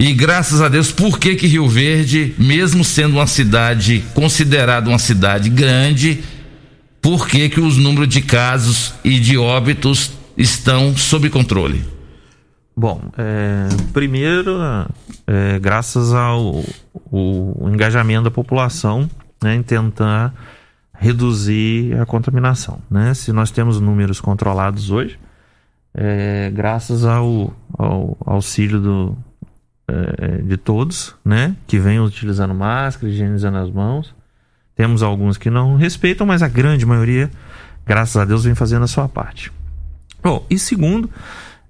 e 0.02 0.12
graças 0.12 0.60
a 0.60 0.68
Deus, 0.68 0.90
por 0.90 1.16
que 1.16 1.36
que 1.36 1.46
Rio 1.46 1.68
Verde, 1.68 2.34
mesmo 2.36 2.82
sendo 2.82 3.18
uma 3.18 3.26
cidade 3.28 4.02
considerada 4.12 4.88
uma 4.88 4.98
cidade 4.98 5.48
grande, 5.48 6.24
por 7.00 7.28
que 7.28 7.48
que 7.48 7.60
os 7.60 7.76
números 7.76 8.08
de 8.08 8.20
casos 8.20 8.92
e 9.04 9.20
de 9.20 9.38
óbitos 9.38 10.10
estão 10.36 10.96
sob 10.96 11.30
controle? 11.30 11.84
Bom, 12.76 13.00
é, 13.16 13.68
primeiro, 13.92 14.58
é, 15.24 15.60
graças 15.60 16.12
ao 16.12 16.64
o 17.08 17.70
engajamento 17.72 18.24
da 18.24 18.30
população 18.32 19.08
né, 19.40 19.54
em 19.54 19.62
tentar 19.62 20.34
reduzir 20.92 21.96
a 22.00 22.04
contaminação. 22.04 22.80
Né? 22.90 23.14
Se 23.14 23.32
nós 23.32 23.52
temos 23.52 23.78
números 23.78 24.20
controlados 24.20 24.90
hoje, 24.90 25.16
é, 25.94 26.50
graças 26.52 27.04
ao, 27.04 27.54
ao 27.78 28.16
auxílio 28.26 28.80
do, 28.80 29.16
de 30.44 30.56
todos, 30.56 31.14
né, 31.24 31.54
que 31.66 31.78
vem 31.78 32.00
utilizando 32.00 32.54
máscara, 32.54 33.12
higienizando 33.12 33.58
as 33.58 33.70
mãos. 33.70 34.14
Temos 34.74 35.02
alguns 35.02 35.36
que 35.36 35.50
não 35.50 35.76
respeitam, 35.76 36.26
mas 36.26 36.42
a 36.42 36.48
grande 36.48 36.86
maioria, 36.86 37.30
graças 37.84 38.16
a 38.16 38.24
Deus, 38.24 38.44
vem 38.44 38.54
fazendo 38.54 38.84
a 38.84 38.88
sua 38.88 39.08
parte. 39.08 39.52
Bom, 40.22 40.46
e 40.48 40.58
segundo, 40.58 41.10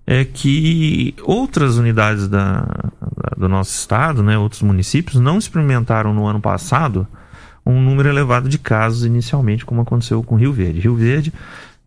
é 0.07 0.25
que 0.25 1.15
outras 1.23 1.79
unidades 1.79 2.29
da, 2.29 2.61
da- 2.61 3.37
do 3.37 3.49
nosso 3.49 3.73
estado, 3.77 4.23
né, 4.23 4.37
outros 4.39 4.63
municípios, 4.63 5.19
não 5.21 5.39
experimentaram 5.39 6.13
no 6.15 6.27
ano 6.27 6.41
passado 6.41 7.07
um 7.65 7.81
número 7.81 8.09
elevado 8.09 8.49
de 8.49 8.59
casos 8.59 9.05
inicialmente, 9.05 9.65
como 9.65 9.81
aconteceu 9.81 10.23
com 10.23 10.37
Rio 10.37 10.53
Verde. 10.53 10.81
Rio 10.81 10.95
Verde, 10.95 11.33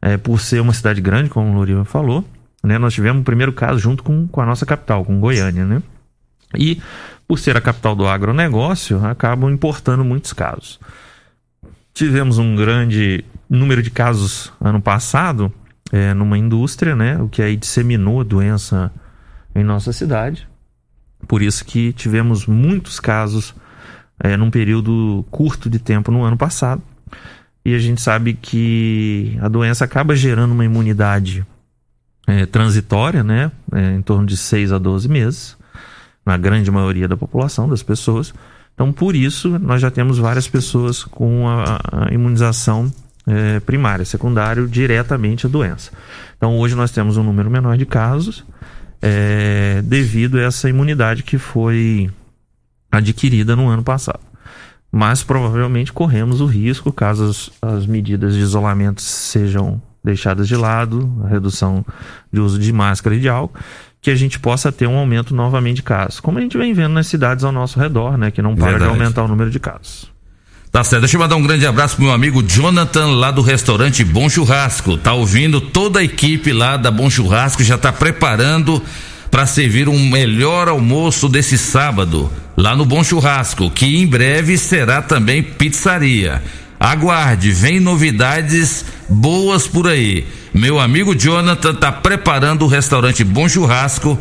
é, 0.02 0.18
por 0.18 0.40
ser 0.40 0.60
uma 0.62 0.74
cidade 0.74 1.00
grande, 1.02 1.30
como 1.30 1.50
o 1.50 1.56
Loriva 1.56 1.86
falou, 1.86 2.26
né, 2.64 2.78
nós 2.78 2.94
tivemos 2.94 3.22
o 3.22 3.26
primeiro 3.26 3.54
caso 3.54 3.80
junto 3.80 4.02
com, 4.04 4.28
com 4.28 4.42
a 4.42 4.46
nossa 4.46 4.66
capital, 4.66 5.06
com 5.06 5.20
Goiânia, 5.20 5.66
né? 5.66 5.82
E 6.58 6.82
por 7.28 7.40
ser 7.40 7.58
a 7.58 7.62
capital 7.62 7.96
do 7.96 8.08
agronegócio, 8.08 9.04
acabam 9.06 9.52
importando 9.52 10.04
muitos 10.04 10.34
casos. 10.34 10.80
Tivemos 11.94 12.38
um 12.38 12.56
grande 12.56 13.24
número 13.50 13.82
de 13.82 13.90
casos 13.90 14.52
ano 14.60 14.82
passado 14.82 15.52
é, 15.92 16.14
numa 16.14 16.38
indústria, 16.38 16.96
né? 16.96 17.18
O 17.22 17.30
que 17.30 17.42
aí 17.42 17.56
disseminou 17.56 18.22
a 18.22 18.24
doença 18.24 18.92
em 19.56 19.64
nossa 19.64 19.94
cidade. 19.94 20.48
Por 21.28 21.42
isso 21.42 21.64
que 21.66 21.94
tivemos 21.94 22.46
muitos 22.46 23.00
casos 23.00 23.56
é, 24.20 24.38
num 24.38 24.52
período 24.52 25.26
curto 25.32 25.70
de 25.70 25.80
tempo 25.80 26.12
no 26.12 26.24
ano 26.24 26.38
passado. 26.38 26.82
E 27.64 27.74
a 27.74 27.80
gente 27.80 28.02
sabe 28.02 28.34
que 28.34 29.38
a 29.42 29.48
doença 29.48 29.86
acaba 29.86 30.16
gerando 30.16 30.52
uma 30.52 30.66
imunidade 30.66 31.46
é, 32.28 32.46
transitória, 32.46 33.24
né? 33.24 33.52
É, 33.72 33.96
em 33.96 34.02
torno 34.02 34.26
de 34.26 34.38
6 34.38 34.72
a 34.72 34.78
12 34.78 35.10
meses, 35.10 35.58
na 36.26 36.38
grande 36.38 36.72
maioria 36.72 37.08
da 37.08 37.16
população, 37.16 37.70
das 37.70 37.84
pessoas. 37.84 38.34
Então, 38.74 38.92
por 38.92 39.16
isso, 39.16 39.58
nós 39.60 39.82
já 39.82 39.92
temos 39.92 40.18
várias 40.18 40.48
pessoas 40.48 41.04
com 41.04 41.48
a, 41.48 41.80
a 41.92 42.14
imunização 42.14 42.92
é, 43.28 43.60
primária, 43.60 44.06
secundário, 44.06 44.68
diretamente 44.68 45.46
a 45.46 45.50
doença. 45.50 45.92
Então 46.38 46.58
hoje 46.58 46.76
nós 46.76 46.92
temos 46.92 47.18
um 47.18 47.24
número 47.24 47.50
menor 47.50 47.78
de 47.78 47.86
casos 47.86 48.46
é, 49.02 49.82
devido 49.84 50.38
a 50.38 50.44
essa 50.44 50.70
imunidade 50.70 51.24
que 51.24 51.38
foi 51.38 52.10
adquirida 52.92 53.56
no 53.56 53.68
ano 53.68 53.84
passado. 53.84 54.20
Mas 54.92 55.24
provavelmente 55.24 55.92
corremos 55.92 56.40
o 56.40 56.46
risco, 56.46 56.92
caso 56.92 57.26
as, 57.26 57.52
as 57.62 57.86
medidas 57.86 58.34
de 58.34 58.40
isolamento 58.40 59.02
sejam 59.02 59.82
deixadas 60.04 60.48
de 60.48 60.56
lado, 60.56 61.12
a 61.26 61.28
redução 61.28 61.84
de 62.32 62.40
uso 62.40 62.60
de 62.60 62.72
máscara 62.72 63.16
e 63.16 63.20
de 63.20 63.28
álcool, 63.28 63.60
que 64.06 64.12
a 64.12 64.16
gente 64.16 64.38
possa 64.38 64.72
ter 64.72 64.86
um 64.86 64.96
aumento 64.96 65.34
novamente 65.34 65.78
de 65.78 65.82
casos. 65.82 66.20
Como 66.20 66.38
a 66.38 66.42
gente 66.42 66.56
vem 66.56 66.76
vendo 66.76 66.94
nas 66.94 67.08
cidades 67.08 67.44
ao 67.44 67.52
nosso 67.52 67.80
redor, 67.80 68.20
né? 68.20 68.30
Que 68.30 68.40
não 68.40 68.56
para 68.56 68.70
Verdade. 68.70 68.84
de 68.84 69.00
aumentar 69.00 69.24
o 69.24 69.28
número 69.28 69.50
de 69.50 69.60
casos. 69.60 70.12
Tá 70.72 70.84
certo, 70.84 71.02
deixa 71.02 71.16
eu 71.16 71.22
mandar 71.22 71.36
um 71.38 71.42
grande 71.42 71.66
abraço 71.66 71.96
pro 71.96 72.06
meu 72.06 72.14
amigo 72.14 72.44
Jonathan, 72.44 73.08
lá 73.08 73.32
do 73.32 73.42
restaurante 73.42 74.04
Bom 74.04 74.30
Churrasco. 74.30 74.96
Tá 74.96 75.14
ouvindo 75.14 75.60
toda 75.60 76.02
a 76.02 76.04
equipe 76.04 76.54
lá 76.54 76.78
da 76.78 76.92
Bom 76.92 77.10
Churrasco, 77.10 77.64
já 77.64 77.80
tá 77.80 77.92
preparando 77.92 78.80
para 79.32 79.48
servir 79.48 79.90
um 79.90 80.08
melhor 80.08 80.68
almoço 80.68 81.28
desse 81.28 81.58
sábado, 81.58 82.32
lá 82.56 82.76
no 82.76 82.86
Bom 82.86 83.04
Churrasco, 83.04 83.72
que 83.72 83.98
em 83.98 84.06
breve 84.06 84.56
será 84.56 85.02
também 85.02 85.42
pizzaria. 85.42 86.44
Aguarde, 86.80 87.52
vem 87.52 87.80
novidades 87.80 88.86
boas 89.10 89.68
por 89.68 89.88
aí. 89.88 90.26
Meu 90.54 90.80
amigo 90.80 91.16
Jonathan 91.16 91.74
tá 91.74 91.92
preparando 91.92 92.64
o 92.64 92.68
restaurante 92.68 93.24
Bom 93.24 93.48
Churrasco 93.48 94.18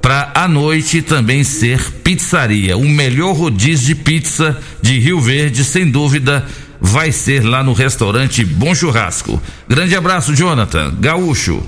para 0.00 0.30
à 0.34 0.46
noite 0.46 1.02
também 1.02 1.42
ser 1.42 1.92
pizzaria. 2.02 2.76
O 2.76 2.88
melhor 2.88 3.34
rodízio 3.34 3.88
de 3.88 3.94
pizza 3.96 4.56
de 4.80 4.98
Rio 5.00 5.20
Verde, 5.20 5.64
sem 5.64 5.90
dúvida, 5.90 6.46
vai 6.80 7.10
ser 7.10 7.44
lá 7.44 7.62
no 7.62 7.72
restaurante 7.72 8.44
Bom 8.44 8.74
Churrasco. 8.74 9.40
Grande 9.68 9.96
abraço, 9.96 10.34
Jonathan. 10.34 10.94
Gaúcho. 11.00 11.62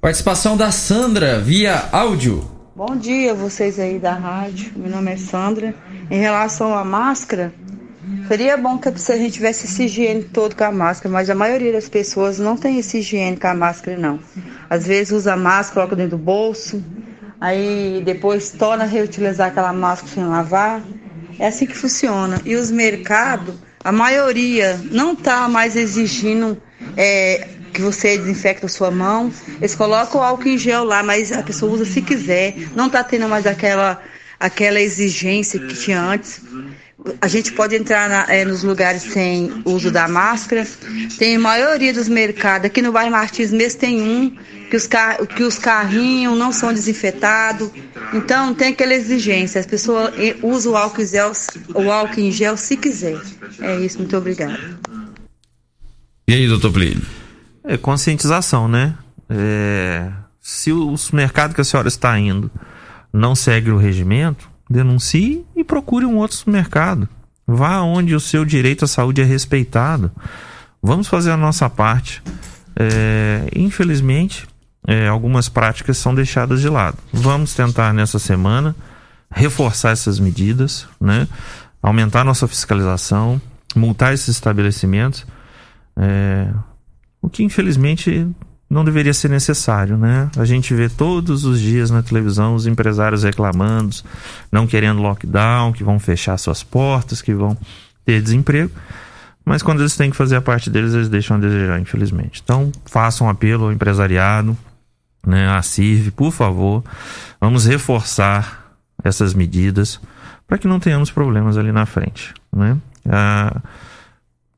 Participação 0.00 0.56
da 0.56 0.72
Sandra 0.72 1.40
via 1.40 1.88
áudio. 1.92 2.50
Bom 2.74 2.96
dia, 2.96 3.34
vocês 3.34 3.78
aí 3.78 3.98
da 3.98 4.14
rádio. 4.14 4.72
Meu 4.74 4.90
nome 4.90 5.12
é 5.12 5.16
Sandra. 5.18 5.74
Em 6.10 6.18
relação 6.18 6.76
à 6.76 6.82
máscara, 6.82 7.52
seria 8.28 8.56
bom 8.56 8.78
que 8.78 8.88
a 8.88 9.16
gente 9.16 9.32
tivesse 9.32 9.66
esse 9.66 9.84
higiene 9.84 10.24
todo 10.24 10.56
com 10.56 10.64
a 10.64 10.72
máscara, 10.72 11.12
mas 11.12 11.30
a 11.30 11.34
maioria 11.34 11.72
das 11.72 11.88
pessoas 11.88 12.38
não 12.38 12.56
tem 12.56 12.78
esse 12.78 12.98
higiene 12.98 13.36
com 13.36 13.46
a 13.46 13.54
máscara, 13.54 13.96
não. 13.96 14.18
Às 14.68 14.86
vezes 14.86 15.12
usa 15.12 15.36
máscara, 15.36 15.74
coloca 15.74 15.96
dentro 15.96 16.16
do 16.16 16.22
bolso, 16.22 16.82
aí 17.40 18.02
depois 18.04 18.50
torna 18.50 18.84
a 18.84 18.86
reutilizar 18.86 19.48
aquela 19.48 19.72
máscara 19.72 20.12
sem 20.14 20.24
lavar. 20.24 20.82
É 21.38 21.46
assim 21.46 21.66
que 21.66 21.76
funciona. 21.76 22.40
E 22.44 22.54
os 22.54 22.70
mercados, 22.70 23.54
a 23.82 23.90
maioria 23.90 24.80
não 24.90 25.12
está 25.12 25.48
mais 25.48 25.76
exigindo 25.76 26.60
é, 26.96 27.48
que 27.72 27.80
você 27.80 28.18
desinfecta 28.18 28.66
a 28.66 28.68
sua 28.68 28.90
mão. 28.90 29.32
Eles 29.56 29.74
colocam 29.74 30.20
o 30.20 30.24
álcool 30.24 30.48
em 30.48 30.58
gel 30.58 30.84
lá, 30.84 31.02
mas 31.02 31.32
a 31.32 31.42
pessoa 31.42 31.72
usa 31.72 31.84
se 31.84 32.02
quiser. 32.02 32.54
Não 32.76 32.86
está 32.86 33.02
tendo 33.02 33.28
mais 33.28 33.46
aquela, 33.46 34.00
aquela 34.38 34.80
exigência 34.80 35.58
que 35.58 35.74
tinha 35.74 36.00
antes. 36.00 36.40
A 37.20 37.26
gente 37.28 37.52
pode 37.52 37.74
entrar 37.74 38.08
na- 38.08 38.26
eh, 38.28 38.44
nos 38.44 38.62
lugares 38.62 39.02
sem 39.02 39.50
uso 39.64 39.90
da 39.90 40.06
máscara. 40.06 40.66
Tem 41.18 41.36
a 41.36 41.38
maioria 41.38 41.92
dos 41.92 42.08
mercados. 42.08 42.66
Aqui 42.66 42.80
no 42.80 42.92
bairro 42.92 43.10
Martins 43.10 43.50
mesmo 43.52 43.80
tem 43.80 44.00
um 44.00 44.36
que 44.70 44.76
os, 44.76 44.86
car 44.86 45.18
que 45.26 45.42
os 45.42 45.58
carrinhos 45.58 46.38
não 46.38 46.52
são 46.52 46.72
desinfetados. 46.72 47.70
Então 48.12 48.54
tem 48.54 48.68
aquela 48.68 48.94
exigência. 48.94 49.60
As 49.60 49.66
pessoas 49.66 50.12
eh, 50.16 50.36
usam 50.42 50.72
o 50.72 50.76
álcool, 50.76 51.02
em 51.02 51.06
gel, 51.06 51.32
o 51.74 51.90
álcool 51.90 52.20
em 52.20 52.30
gel 52.30 52.56
se 52.56 52.76
quiser. 52.76 53.20
É 53.60 53.80
isso, 53.80 53.98
muito 53.98 54.16
obrigada. 54.16 54.58
E 56.28 56.34
aí, 56.34 56.46
doutor 56.46 56.72
Plínio? 56.72 57.02
É 57.64 57.76
conscientização, 57.76 58.68
né? 58.68 58.96
É, 59.28 60.08
se 60.40 60.72
o 60.72 60.96
supermercado 60.96 61.54
que 61.54 61.60
a 61.60 61.64
senhora 61.64 61.88
está 61.88 62.18
indo 62.18 62.50
não 63.12 63.34
segue 63.34 63.70
o 63.70 63.76
regimento, 63.76 64.48
denuncie 64.72 65.44
e 65.54 65.62
procure 65.62 66.04
um 66.04 66.16
outro 66.16 66.36
supermercado. 66.36 67.08
Vá 67.46 67.80
onde 67.80 68.14
o 68.14 68.20
seu 68.20 68.44
direito 68.44 68.84
à 68.84 68.88
saúde 68.88 69.20
é 69.20 69.24
respeitado. 69.24 70.10
Vamos 70.82 71.06
fazer 71.06 71.30
a 71.30 71.36
nossa 71.36 71.68
parte. 71.68 72.22
É, 72.74 73.48
infelizmente, 73.54 74.46
é, 74.86 75.06
algumas 75.06 75.48
práticas 75.48 75.98
são 75.98 76.14
deixadas 76.14 76.60
de 76.60 76.68
lado. 76.68 76.98
Vamos 77.12 77.54
tentar 77.54 77.92
nessa 77.92 78.18
semana 78.18 78.74
reforçar 79.30 79.90
essas 79.90 80.18
medidas, 80.18 80.86
né? 81.00 81.28
aumentar 81.82 82.24
nossa 82.24 82.46
fiscalização, 82.46 83.40
multar 83.74 84.14
esses 84.14 84.28
estabelecimentos. 84.28 85.26
É, 85.96 86.48
o 87.20 87.28
que 87.28 87.42
infelizmente 87.42 88.28
não 88.72 88.86
deveria 88.86 89.12
ser 89.12 89.28
necessário, 89.28 89.98
né? 89.98 90.30
A 90.34 90.46
gente 90.46 90.72
vê 90.72 90.88
todos 90.88 91.44
os 91.44 91.60
dias 91.60 91.90
na 91.90 92.02
televisão 92.02 92.54
os 92.54 92.66
empresários 92.66 93.22
reclamando, 93.22 93.94
não 94.50 94.66
querendo 94.66 95.02
lockdown, 95.02 95.74
que 95.74 95.84
vão 95.84 95.98
fechar 95.98 96.38
suas 96.38 96.62
portas, 96.62 97.20
que 97.20 97.34
vão 97.34 97.54
ter 98.02 98.22
desemprego. 98.22 98.70
Mas 99.44 99.62
quando 99.62 99.80
eles 99.80 99.94
têm 99.94 100.10
que 100.10 100.16
fazer 100.16 100.36
a 100.36 100.40
parte 100.40 100.70
deles, 100.70 100.94
eles 100.94 101.10
deixam 101.10 101.36
a 101.36 101.40
desejar, 101.40 101.78
infelizmente. 101.80 102.40
Então, 102.42 102.72
façam 102.86 103.26
um 103.26 103.30
apelo 103.30 103.66
ao 103.66 103.72
empresariado, 103.72 104.56
né, 105.26 105.50
à 105.50 105.60
CIRV, 105.60 106.10
por 106.12 106.32
favor, 106.32 106.82
vamos 107.38 107.66
reforçar 107.66 108.72
essas 109.04 109.34
medidas 109.34 110.00
para 110.48 110.56
que 110.56 110.66
não 110.66 110.80
tenhamos 110.80 111.10
problemas 111.10 111.58
ali 111.58 111.72
na 111.72 111.84
frente, 111.84 112.32
né? 112.50 112.78
Ah, 113.06 113.60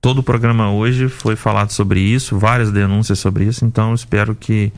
todo 0.05 0.19
o 0.19 0.23
programa 0.23 0.71
hoje 0.71 1.09
foi 1.09 1.35
falado 1.35 1.71
sobre 1.71 1.99
isso, 1.99 2.39
várias 2.39 2.71
denúncias 2.71 3.19
sobre 3.19 3.47
isso, 3.47 3.65
então 3.65 3.95
espero 3.95 4.35
que 4.35 4.71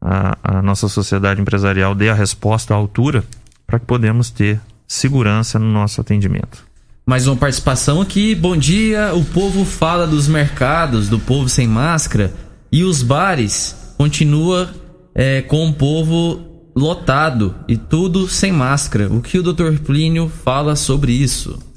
a, 0.00 0.38
a 0.42 0.62
nossa 0.62 0.88
sociedade 0.88 1.38
empresarial 1.38 1.94
dê 1.94 2.08
a 2.08 2.14
resposta 2.14 2.72
à 2.72 2.76
altura 2.78 3.22
para 3.66 3.78
que 3.78 3.84
podemos 3.84 4.30
ter 4.30 4.58
segurança 4.88 5.58
no 5.58 5.70
nosso 5.70 6.00
atendimento. 6.00 6.64
Mais 7.04 7.26
uma 7.26 7.36
participação 7.36 8.00
aqui. 8.00 8.34
Bom 8.34 8.56
dia. 8.56 9.14
O 9.14 9.22
povo 9.22 9.66
fala 9.66 10.06
dos 10.06 10.26
mercados, 10.28 11.10
do 11.10 11.18
povo 11.18 11.46
sem 11.46 11.68
máscara 11.68 12.32
e 12.72 12.84
os 12.84 13.02
bares 13.02 13.94
continua 13.98 14.72
é, 15.14 15.42
com 15.42 15.68
o 15.68 15.74
povo 15.74 16.40
lotado 16.74 17.54
e 17.68 17.76
tudo 17.76 18.26
sem 18.26 18.50
máscara. 18.50 19.12
O 19.12 19.20
que 19.20 19.38
o 19.38 19.42
Dr. 19.42 19.78
Plínio 19.84 20.32
fala 20.42 20.74
sobre 20.74 21.12
isso? 21.12 21.73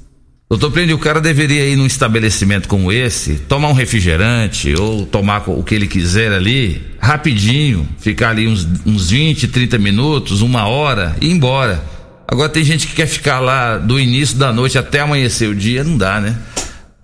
Doutor 0.50 0.70
Plínio, 0.70 0.96
o 0.96 0.98
cara 0.98 1.20
deveria 1.20 1.66
ir 1.66 1.76
num 1.76 1.84
estabelecimento 1.84 2.68
como 2.68 2.90
esse, 2.90 3.34
tomar 3.34 3.68
um 3.68 3.74
refrigerante 3.74 4.74
ou 4.74 5.04
tomar 5.04 5.42
o 5.46 5.62
que 5.62 5.74
ele 5.74 5.86
quiser 5.86 6.32
ali, 6.32 6.96
rapidinho, 6.98 7.86
ficar 7.98 8.30
ali 8.30 8.48
uns, 8.48 8.66
uns 8.86 9.10
20, 9.10 9.46
30 9.46 9.76
minutos, 9.76 10.40
uma 10.40 10.66
hora 10.66 11.14
e 11.20 11.26
ir 11.26 11.32
embora. 11.32 11.84
Agora 12.26 12.48
tem 12.48 12.64
gente 12.64 12.86
que 12.86 12.94
quer 12.94 13.06
ficar 13.06 13.40
lá 13.40 13.76
do 13.76 14.00
início 14.00 14.38
da 14.38 14.50
noite 14.50 14.78
até 14.78 15.00
amanhecer 15.00 15.50
o 15.50 15.54
dia, 15.54 15.84
não 15.84 15.98
dá, 15.98 16.18
né? 16.18 16.34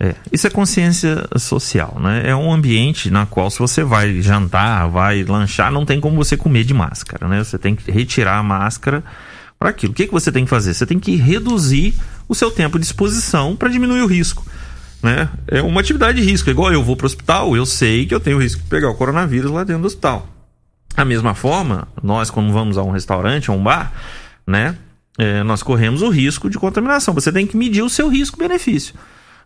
É, 0.01 0.15
isso 0.33 0.47
é 0.47 0.51
consciência 0.51 1.27
social, 1.37 1.99
né? 2.01 2.23
É 2.25 2.35
um 2.35 2.51
ambiente 2.51 3.11
na 3.11 3.27
qual 3.27 3.51
se 3.51 3.59
você 3.59 3.85
vai 3.85 4.23
jantar, 4.23 4.89
vai 4.89 5.23
lanchar, 5.23 5.71
não 5.71 5.85
tem 5.85 6.01
como 6.01 6.17
você 6.17 6.35
comer 6.35 6.65
de 6.65 6.73
máscara, 6.73 7.29
né? 7.29 7.45
Você 7.45 7.59
tem 7.59 7.77
que 7.77 7.91
retirar 7.93 8.39
a 8.39 8.43
máscara 8.43 9.05
para 9.59 9.69
aquilo. 9.69 9.93
O 9.93 9.95
que, 9.95 10.07
que 10.07 10.13
você 10.13 10.33
tem 10.33 10.45
que 10.45 10.51
fazer? 10.51 10.73
Você 10.73 10.87
tem 10.87 10.99
que 10.99 11.15
reduzir 11.17 11.95
o 12.29 12.35
seu 12.35 12.51
tempo 12.51 12.79
de 12.79 12.85
exposição 12.85 13.57
para 13.57 13.69
diminuir 13.69 14.03
o 14.03 14.07
risco. 14.07 14.45
Né? 15.03 15.29
É 15.47 15.61
uma 15.61 15.81
atividade 15.81 16.21
de 16.21 16.29
risco. 16.29 16.49
Igual 16.49 16.73
eu 16.73 16.83
vou 16.83 16.97
para 16.97 17.05
o 17.05 17.07
hospital, 17.07 17.57
eu 17.57 17.67
sei 17.67 18.07
que 18.07 18.15
eu 18.15 18.21
tenho 18.21 18.39
risco 18.39 18.63
de 18.63 18.69
pegar 18.69 18.89
o 18.91 18.95
coronavírus 18.95 19.51
lá 19.51 19.63
dentro 19.63 19.83
do 19.83 19.87
hospital. 19.87 20.27
Da 20.97 21.05
mesma 21.05 21.35
forma, 21.35 21.89
nós 22.03 22.31
quando 22.31 22.53
vamos 22.53 22.79
a 22.79 22.83
um 22.83 22.91
restaurante, 22.91 23.51
a 23.51 23.53
um 23.53 23.63
bar, 23.63 23.93
né? 24.47 24.77
É, 25.19 25.43
nós 25.43 25.63
corremos 25.63 26.03
o 26.03 26.09
risco 26.09 26.49
de 26.49 26.59
contaminação. 26.59 27.15
Você 27.15 27.31
tem 27.31 27.47
que 27.47 27.57
medir 27.57 27.83
o 27.83 27.91
seu 27.91 28.09
risco-benefício. 28.09 28.95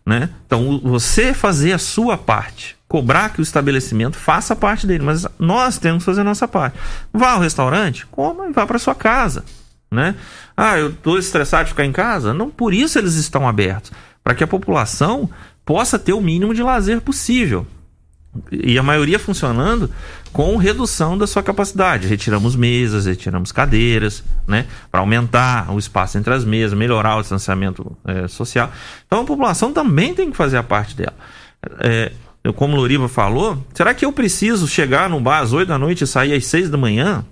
Né? 0.05 0.29
Então, 0.45 0.79
você 0.83 1.33
fazer 1.33 1.73
a 1.73 1.77
sua 1.77 2.17
parte, 2.17 2.75
cobrar 2.87 3.29
que 3.29 3.39
o 3.39 3.43
estabelecimento 3.43 4.17
faça 4.17 4.53
a 4.53 4.55
parte 4.55 4.87
dele, 4.87 5.03
mas 5.03 5.27
nós 5.37 5.77
temos 5.77 6.01
que 6.01 6.05
fazer 6.05 6.21
a 6.21 6.23
nossa 6.23 6.47
parte. 6.47 6.77
Vá 7.13 7.33
ao 7.33 7.41
restaurante, 7.41 8.07
coma 8.07 8.47
e 8.47 8.51
vá 8.51 8.65
para 8.65 8.79
sua 8.79 8.95
casa. 8.95 9.43
Né? 9.91 10.15
Ah, 10.55 10.77
eu 10.77 10.89
estou 10.89 11.17
estressado 11.17 11.65
de 11.65 11.69
ficar 11.71 11.85
em 11.85 11.91
casa? 11.91 12.33
Não, 12.33 12.49
por 12.49 12.73
isso 12.73 12.99
eles 12.99 13.15
estão 13.15 13.47
abertos 13.47 13.91
para 14.23 14.35
que 14.35 14.43
a 14.43 14.47
população 14.47 15.29
possa 15.65 15.97
ter 15.97 16.13
o 16.13 16.21
mínimo 16.21 16.53
de 16.53 16.61
lazer 16.61 17.01
possível. 17.01 17.65
E 18.51 18.77
a 18.77 18.83
maioria 18.83 19.17
funcionando 19.17 19.89
com 20.31 20.55
redução 20.55 21.17
da 21.17 21.25
sua 21.25 21.41
capacidade. 21.41 22.07
Retiramos 22.07 22.55
mesas, 22.55 23.07
retiramos 23.07 23.51
cadeiras, 23.51 24.23
né? 24.47 24.67
Para 24.91 24.99
aumentar 24.99 25.71
o 25.71 25.79
espaço 25.79 26.17
entre 26.17 26.31
as 26.31 26.45
mesas, 26.45 26.77
melhorar 26.77 27.17
o 27.17 27.21
distanciamento 27.21 27.97
é, 28.05 28.27
social. 28.27 28.71
Então 29.07 29.21
a 29.21 29.25
população 29.25 29.73
também 29.73 30.13
tem 30.13 30.29
que 30.29 30.37
fazer 30.37 30.57
a 30.57 30.63
parte 30.63 30.95
dela. 30.95 31.15
É, 31.79 32.11
como 32.55 32.77
o 32.77 32.79
Loriva 32.79 33.09
falou, 33.09 33.63
será 33.73 33.93
que 33.93 34.05
eu 34.05 34.13
preciso 34.13 34.67
chegar 34.67 35.09
no 35.09 35.19
bar 35.19 35.39
às 35.39 35.51
8 35.51 35.67
da 35.67 35.77
noite 35.77 36.03
e 36.03 36.07
sair 36.07 36.33
às 36.33 36.45
6 36.45 36.69
da 36.69 36.77
manhã? 36.77 37.25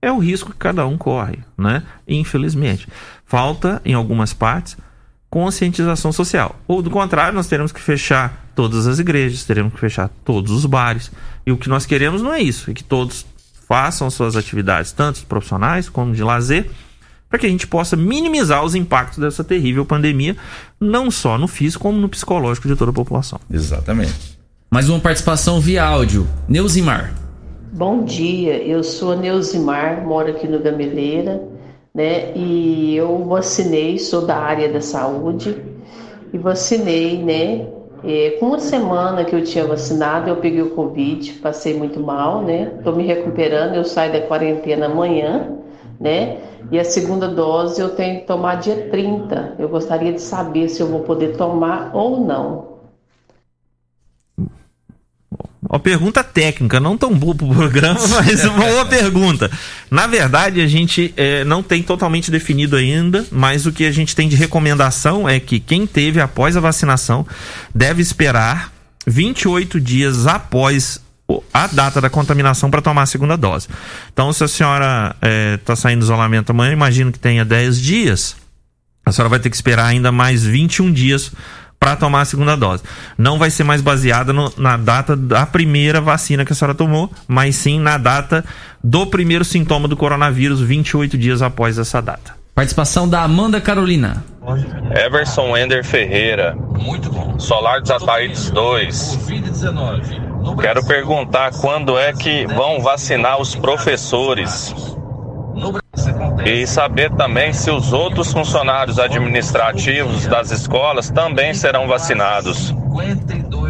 É 0.00 0.10
o 0.12 0.18
risco 0.18 0.50
que 0.50 0.58
cada 0.58 0.86
um 0.86 0.96
corre, 0.96 1.38
né? 1.56 1.82
Infelizmente. 2.06 2.88
Falta, 3.24 3.80
em 3.84 3.94
algumas 3.94 4.32
partes, 4.32 4.76
conscientização 5.28 6.12
social. 6.12 6.56
Ou 6.66 6.80
do 6.82 6.90
contrário, 6.90 7.34
nós 7.34 7.46
teremos 7.46 7.72
que 7.72 7.80
fechar 7.80 8.46
todas 8.54 8.86
as 8.86 8.98
igrejas, 8.98 9.44
teremos 9.44 9.72
que 9.72 9.80
fechar 9.80 10.08
todos 10.24 10.52
os 10.52 10.64
bares. 10.64 11.10
E 11.44 11.52
o 11.52 11.56
que 11.56 11.68
nós 11.68 11.84
queremos 11.84 12.22
não 12.22 12.32
é 12.32 12.40
isso, 12.40 12.70
é 12.70 12.74
que 12.74 12.84
todos 12.84 13.26
façam 13.68 14.08
suas 14.10 14.36
atividades, 14.36 14.92
tanto 14.92 15.26
profissionais 15.26 15.88
como 15.88 16.14
de 16.14 16.22
lazer, 16.22 16.70
para 17.28 17.38
que 17.38 17.46
a 17.46 17.48
gente 17.48 17.66
possa 17.66 17.96
minimizar 17.96 18.64
os 18.64 18.74
impactos 18.74 19.18
dessa 19.18 19.42
terrível 19.42 19.84
pandemia, 19.84 20.36
não 20.80 21.10
só 21.10 21.36
no 21.36 21.48
físico, 21.48 21.82
como 21.82 21.98
no 21.98 22.08
psicológico 22.08 22.68
de 22.68 22.76
toda 22.76 22.92
a 22.92 22.94
população. 22.94 23.40
Exatamente. 23.50 24.38
Mais 24.70 24.88
uma 24.88 25.00
participação 25.00 25.60
via 25.60 25.84
áudio. 25.84 26.28
Neuzimar. 26.48 27.25
Bom 27.76 28.04
dia, 28.04 28.56
eu 28.66 28.82
sou 28.82 29.12
a 29.12 29.16
Neuzimar, 29.16 30.02
moro 30.02 30.30
aqui 30.30 30.48
no 30.48 30.58
Gameleira, 30.58 31.46
né? 31.94 32.32
E 32.34 32.96
eu 32.96 33.22
vacinei, 33.24 33.98
sou 33.98 34.24
da 34.24 34.34
área 34.34 34.72
da 34.72 34.80
saúde 34.80 35.62
e 36.32 36.38
vacinei, 36.38 37.22
né? 37.22 37.66
É, 38.02 38.38
com 38.40 38.46
uma 38.46 38.58
semana 38.58 39.26
que 39.26 39.36
eu 39.36 39.44
tinha 39.44 39.66
vacinado, 39.66 40.30
eu 40.30 40.36
peguei 40.36 40.62
o 40.62 40.70
Covid, 40.70 41.34
passei 41.34 41.74
muito 41.76 42.00
mal, 42.00 42.40
né? 42.40 42.72
Tô 42.82 42.92
me 42.92 43.02
recuperando, 43.02 43.74
eu 43.74 43.84
saio 43.84 44.10
da 44.10 44.22
quarentena 44.22 44.86
amanhã, 44.86 45.58
né? 46.00 46.38
E 46.70 46.78
a 46.78 46.84
segunda 46.84 47.28
dose 47.28 47.78
eu 47.78 47.90
tenho 47.90 48.20
que 48.20 48.26
tomar 48.26 48.54
dia 48.54 48.88
30. 48.90 49.54
Eu 49.58 49.68
gostaria 49.68 50.14
de 50.14 50.22
saber 50.22 50.70
se 50.70 50.80
eu 50.80 50.86
vou 50.86 51.00
poder 51.00 51.36
tomar 51.36 51.90
ou 51.94 52.20
não. 52.20 52.75
Uma 55.68 55.80
pergunta 55.80 56.22
técnica, 56.22 56.78
não 56.78 56.96
tão 56.96 57.12
boa 57.14 57.34
pro 57.34 57.48
programa, 57.48 58.00
mas 58.08 58.44
uma 58.46 58.64
boa 58.64 58.86
pergunta. 58.86 59.50
Na 59.90 60.06
verdade, 60.06 60.60
a 60.60 60.66
gente 60.66 61.12
é, 61.16 61.44
não 61.44 61.62
tem 61.62 61.82
totalmente 61.82 62.30
definido 62.30 62.76
ainda, 62.76 63.26
mas 63.30 63.66
o 63.66 63.72
que 63.72 63.84
a 63.84 63.92
gente 63.92 64.14
tem 64.14 64.28
de 64.28 64.36
recomendação 64.36 65.28
é 65.28 65.40
que 65.40 65.58
quem 65.58 65.86
teve 65.86 66.20
após 66.20 66.56
a 66.56 66.60
vacinação 66.60 67.26
deve 67.74 68.00
esperar 68.00 68.72
28 69.06 69.80
dias 69.80 70.26
após 70.26 71.00
a 71.52 71.66
data 71.66 72.00
da 72.00 72.08
contaminação 72.08 72.70
para 72.70 72.80
tomar 72.80 73.02
a 73.02 73.06
segunda 73.06 73.36
dose. 73.36 73.68
Então, 74.12 74.32
se 74.32 74.44
a 74.44 74.48
senhora 74.48 75.16
está 75.58 75.74
saindo 75.74 76.00
do 76.00 76.04
isolamento 76.04 76.50
amanhã, 76.50 76.72
imagino 76.72 77.10
que 77.10 77.18
tenha 77.18 77.44
10 77.44 77.80
dias, 77.80 78.36
a 79.04 79.10
senhora 79.10 79.28
vai 79.28 79.40
ter 79.40 79.50
que 79.50 79.56
esperar 79.56 79.86
ainda 79.86 80.12
mais 80.12 80.44
21 80.44 80.92
dias 80.92 81.32
para 81.78 81.96
tomar 81.96 82.22
a 82.22 82.24
segunda 82.24 82.56
dose. 82.56 82.82
Não 83.16 83.38
vai 83.38 83.50
ser 83.50 83.64
mais 83.64 83.80
baseada 83.80 84.32
no- 84.32 84.52
na 84.56 84.76
data 84.76 85.14
da 85.16 85.44
primeira 85.46 86.00
vacina 86.00 86.44
que 86.44 86.52
a 86.52 86.56
senhora 86.56 86.74
tomou, 86.74 87.10
mas 87.28 87.54
sim 87.56 87.78
na 87.78 87.96
data 87.98 88.44
do 88.82 89.06
primeiro 89.06 89.44
sintoma 89.44 89.86
do 89.88 89.96
coronavírus, 89.96 90.60
28 90.60 91.16
dias 91.18 91.42
após 91.42 91.78
essa 91.78 92.00
data. 92.00 92.34
Participação 92.54 93.06
da 93.06 93.22
Amanda 93.22 93.60
Carolina. 93.60 94.24
Everson 95.04 95.50
Wender 95.52 95.84
Ferreira. 95.84 96.56
Muito 96.80 97.10
bom. 97.10 97.38
Solar 97.38 97.82
dos 97.82 97.90
Ataídes 97.90 98.50
2. 98.50 99.18
Quero 100.60 100.86
perguntar 100.86 101.50
quando 101.60 101.98
é 101.98 102.12
que 102.14 102.46
vão 102.46 102.80
vacinar 102.80 103.38
os 103.40 103.54
professores. 103.54 104.74
E 106.44 106.66
saber 106.66 107.10
também 107.12 107.52
se 107.52 107.70
os 107.70 107.92
outros 107.92 108.32
funcionários 108.32 108.98
administrativos 108.98 110.26
das 110.26 110.50
escolas 110.50 111.10
também 111.10 111.54
serão 111.54 111.88
vacinados. 111.88 112.74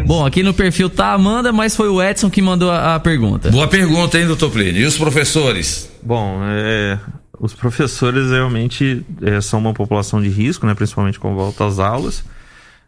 Bom, 0.05 0.25
aqui 0.25 0.43
no 0.43 0.53
perfil 0.53 0.89
tá 0.89 1.07
a 1.07 1.13
Amanda, 1.13 1.51
mas 1.51 1.75
foi 1.75 1.89
o 1.89 2.01
Edson 2.01 2.29
que 2.29 2.41
mandou 2.41 2.71
a, 2.71 2.95
a 2.95 2.99
pergunta. 2.99 3.49
Boa 3.51 3.67
pergunta, 3.67 4.17
hein, 4.17 4.25
doutor 4.25 4.51
Plínio? 4.51 4.81
E 4.81 4.85
os 4.85 4.97
professores? 4.97 5.91
Bom, 6.01 6.39
é, 6.43 6.97
os 7.39 7.53
professores 7.53 8.31
realmente 8.31 9.05
é, 9.21 9.41
são 9.41 9.59
uma 9.59 9.73
população 9.73 10.21
de 10.21 10.29
risco, 10.29 10.65
né, 10.65 10.73
principalmente 10.73 11.19
com 11.19 11.35
volta 11.35 11.65
às 11.65 11.79
aulas. 11.79 12.23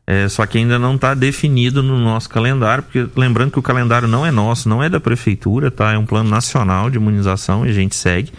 É, 0.07 0.27
só 0.27 0.43
que 0.47 0.57
ainda 0.57 0.79
não 0.79 0.95
está 0.95 1.13
definido 1.13 1.83
no 1.83 1.99
nosso 1.99 2.27
calendário, 2.29 2.83
porque 2.83 3.05
lembrando 3.15 3.51
que 3.51 3.59
o 3.59 3.61
calendário 3.61 4.07
não 4.07 4.25
é 4.25 4.31
nosso, 4.31 4.67
não 4.67 4.81
é 4.81 4.89
da 4.89 4.99
prefeitura, 4.99 5.69
tá? 5.69 5.93
É 5.93 5.97
um 5.99 6.05
plano 6.05 6.27
nacional 6.27 6.89
de 6.89 6.97
imunização 6.97 7.63
e 7.63 7.69
a 7.69 7.73
gente 7.73 7.95
segue. 7.95 8.31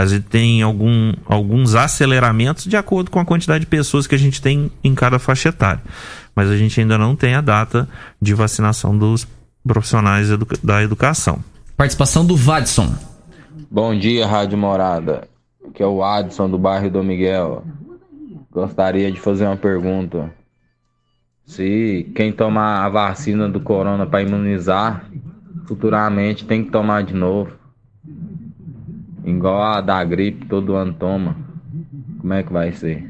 A 0.00 0.06
gente 0.06 0.24
tem 0.24 0.62
algum, 0.62 1.12
alguns 1.26 1.74
aceleramentos 1.74 2.64
de 2.64 2.74
acordo 2.74 3.10
com 3.10 3.20
a 3.20 3.24
quantidade 3.24 3.60
de 3.60 3.66
pessoas 3.66 4.06
que 4.06 4.14
a 4.14 4.18
gente 4.18 4.40
tem 4.40 4.72
em 4.82 4.94
cada 4.94 5.18
faixa 5.18 5.50
etária. 5.50 5.82
Mas 6.34 6.48
a 6.48 6.56
gente 6.56 6.80
ainda 6.80 6.96
não 6.96 7.14
tem 7.14 7.34
a 7.34 7.42
data 7.42 7.86
de 8.18 8.32
vacinação 8.32 8.96
dos 8.96 9.28
profissionais 9.62 10.30
edu- 10.30 10.46
da 10.64 10.82
educação. 10.82 11.40
Participação 11.76 12.24
do 12.24 12.34
Vadson. 12.34 12.94
Bom 13.70 13.94
dia, 13.94 14.26
Rádio 14.26 14.56
Morada. 14.56 15.28
Aqui 15.68 15.82
é 15.82 15.86
o 15.86 16.02
Adson 16.02 16.48
do 16.48 16.56
bairro 16.56 16.90
Dom 16.90 17.02
Miguel. 17.02 17.62
Gostaria 18.50 19.12
de 19.12 19.20
fazer 19.20 19.44
uma 19.44 19.56
pergunta. 19.58 20.32
Se 21.44 22.10
quem 22.14 22.32
tomar 22.32 22.86
a 22.86 22.88
vacina 22.88 23.50
do 23.50 23.60
corona 23.60 24.06
para 24.06 24.22
imunizar, 24.22 25.04
futuramente 25.66 26.46
tem 26.46 26.64
que 26.64 26.70
tomar 26.70 27.02
de 27.02 27.12
novo. 27.12 27.59
Igual 29.24 29.62
a 29.62 29.80
da 29.80 30.02
gripe, 30.04 30.46
todo 30.46 30.74
ano 30.74 30.92
toma. 30.92 31.36
Como 32.20 32.32
é 32.32 32.42
que 32.42 32.52
vai 32.52 32.72
ser? 32.72 33.08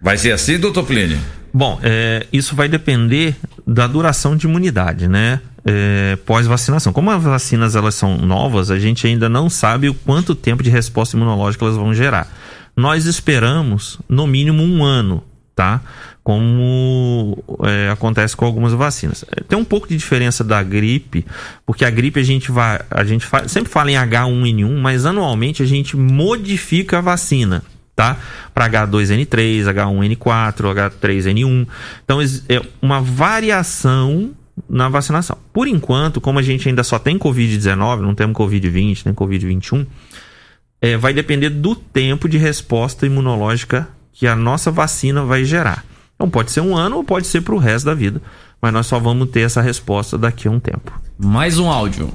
Vai 0.00 0.18
ser 0.18 0.32
assim, 0.32 0.58
doutor 0.58 0.84
Plínio? 0.84 1.18
Bom, 1.52 1.78
é, 1.82 2.26
isso 2.32 2.54
vai 2.56 2.68
depender 2.68 3.36
da 3.66 3.86
duração 3.86 4.36
de 4.36 4.46
imunidade, 4.46 5.08
né? 5.08 5.40
É, 5.64 6.16
Pós-vacinação. 6.26 6.92
Como 6.92 7.10
as 7.10 7.22
vacinas 7.22 7.74
elas 7.74 7.94
são 7.94 8.18
novas, 8.18 8.70
a 8.70 8.78
gente 8.78 9.06
ainda 9.06 9.28
não 9.28 9.48
sabe 9.48 9.88
o 9.88 9.94
quanto 9.94 10.34
tempo 10.34 10.62
de 10.62 10.68
resposta 10.68 11.16
imunológica 11.16 11.64
elas 11.64 11.76
vão 11.76 11.94
gerar. 11.94 12.28
Nós 12.76 13.06
esperamos 13.06 13.98
no 14.08 14.26
mínimo 14.26 14.62
um 14.62 14.84
ano, 14.84 15.22
tá? 15.54 15.80
Como 16.24 17.36
é, 17.62 17.90
acontece 17.90 18.34
com 18.34 18.46
algumas 18.46 18.72
vacinas. 18.72 19.24
É, 19.30 19.42
Tem 19.42 19.58
um 19.58 19.64
pouco 19.64 19.86
de 19.86 19.96
diferença 19.96 20.42
da 20.42 20.62
gripe, 20.62 21.24
porque 21.66 21.84
a 21.84 21.90
gripe 21.90 22.18
a 22.18 22.22
gente 22.22 22.50
vai, 22.50 22.80
a 22.90 23.04
gente 23.04 23.28
sempre 23.46 23.70
fala 23.70 23.92
em 23.92 23.94
H1N1, 23.94 24.80
mas 24.80 25.04
anualmente 25.04 25.62
a 25.62 25.66
gente 25.66 25.96
modifica 25.96 26.98
a 26.98 27.00
vacina 27.02 27.62
tá? 27.94 28.16
Para 28.52 28.68
H2N3, 28.68 29.66
H1N4, 29.72 30.90
H3N1. 31.00 31.68
Então 32.04 32.20
é 32.20 32.60
uma 32.82 33.00
variação 33.00 34.32
na 34.68 34.88
vacinação. 34.88 35.38
Por 35.52 35.68
enquanto, 35.68 36.20
como 36.20 36.40
a 36.40 36.42
gente 36.42 36.68
ainda 36.68 36.82
só 36.82 36.98
tem 36.98 37.18
Covid-19, 37.18 38.00
não 38.00 38.14
temos 38.14 38.36
Covid-20, 38.36 39.02
nem 39.04 39.14
Covid-21, 39.14 39.86
é, 40.80 40.96
vai 40.96 41.12
depender 41.12 41.50
do 41.50 41.76
tempo 41.76 42.28
de 42.28 42.36
resposta 42.36 43.06
imunológica 43.06 43.88
que 44.12 44.26
a 44.26 44.34
nossa 44.34 44.70
vacina 44.70 45.24
vai 45.24 45.44
gerar. 45.44 45.84
Então 46.14 46.30
pode 46.30 46.50
ser 46.50 46.60
um 46.60 46.76
ano 46.76 46.96
ou 46.96 47.04
pode 47.04 47.26
ser 47.26 47.40
para 47.40 47.54
o 47.54 47.58
resto 47.58 47.86
da 47.86 47.94
vida, 47.94 48.20
mas 48.60 48.72
nós 48.72 48.86
só 48.86 48.98
vamos 48.98 49.30
ter 49.30 49.40
essa 49.40 49.60
resposta 49.60 50.16
daqui 50.16 50.48
a 50.48 50.50
um 50.50 50.60
tempo. 50.60 50.92
Mais 51.18 51.58
um 51.58 51.70
áudio. 51.70 52.12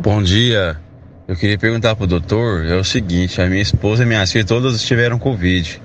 Bom 0.00 0.22
dia. 0.22 0.78
Eu 1.26 1.36
queria 1.36 1.56
perguntar 1.56 1.96
pro 1.96 2.06
doutor, 2.06 2.66
é 2.66 2.76
o 2.76 2.84
seguinte, 2.84 3.40
a 3.40 3.46
minha 3.46 3.62
esposa 3.62 4.02
e 4.02 4.06
minhas 4.06 4.30
filhas 4.30 4.46
todas 4.46 4.82
tiveram 4.82 5.18
Covid. 5.18 5.80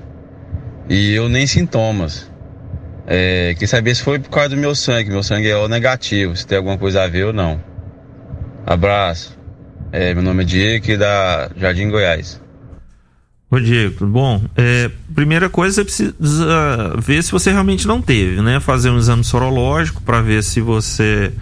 E 0.89 1.13
eu 1.13 1.29
nem 1.29 1.47
sintomas. 1.47 2.29
É, 3.07 3.53
queria 3.53 3.67
saber 3.67 3.95
se 3.95 4.03
foi 4.03 4.19
por 4.19 4.29
causa 4.29 4.49
do 4.49 4.57
meu 4.57 4.75
sangue. 4.75 5.09
Meu 5.09 5.23
sangue 5.23 5.49
é 5.49 5.55
O 5.55 5.67
negativo, 5.67 6.35
se 6.35 6.45
tem 6.45 6.57
alguma 6.57 6.77
coisa 6.77 7.03
a 7.03 7.07
ver 7.07 7.25
ou 7.25 7.33
não. 7.33 7.63
Abraço. 8.65 9.37
É, 9.91 10.13
meu 10.13 10.21
nome 10.21 10.43
é 10.43 10.45
Diego 10.45 10.83
aqui 10.83 10.97
da 10.97 11.49
Jardim 11.55 11.89
Goiás. 11.89 12.41
Ô 13.51 13.59
Diego, 13.59 14.05
bom? 14.05 14.43
É, 14.55 14.91
primeira 15.13 15.49
coisa, 15.49 15.83
você 15.83 15.83
precisa 15.83 16.95
ver 16.99 17.23
se 17.23 17.31
você 17.31 17.51
realmente 17.51 17.87
não 17.87 17.99
teve, 17.99 18.41
né? 18.43 18.59
Fazer 18.59 18.91
um 18.91 18.97
exame 18.99 19.23
sorológico 19.23 20.03
para 20.03 20.21
ver 20.21 20.43
se 20.43 20.61
você 20.61 21.33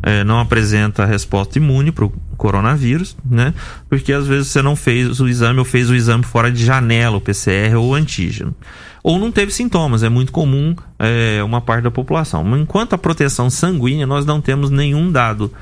é, 0.00 0.22
não 0.22 0.38
apresenta 0.38 1.04
resposta 1.04 1.58
imune 1.58 1.90
para 1.90 2.04
o 2.04 2.12
coronavírus, 2.36 3.16
né? 3.28 3.52
Porque 3.88 4.12
às 4.12 4.28
vezes 4.28 4.46
você 4.46 4.62
não 4.62 4.76
fez 4.76 5.18
o 5.18 5.26
exame 5.26 5.58
ou 5.58 5.64
fez 5.64 5.90
o 5.90 5.94
exame 5.94 6.22
fora 6.22 6.52
de 6.52 6.64
janela, 6.64 7.16
o 7.16 7.20
PCR 7.20 7.74
ou 7.76 7.88
o 7.88 7.94
antígeno. 7.94 8.54
Ou 9.02 9.18
não 9.18 9.32
teve 9.32 9.50
sintomas, 9.50 10.04
é 10.04 10.08
muito 10.08 10.30
comum 10.30 10.76
é, 11.00 11.42
uma 11.42 11.60
parte 11.60 11.82
da 11.82 11.90
população. 11.90 12.56
Enquanto 12.56 12.92
a 12.92 12.98
proteção 12.98 13.50
sanguínea, 13.50 14.06
nós 14.06 14.24
não 14.24 14.40
temos 14.40 14.70
nenhum 14.70 15.10
dado 15.10 15.52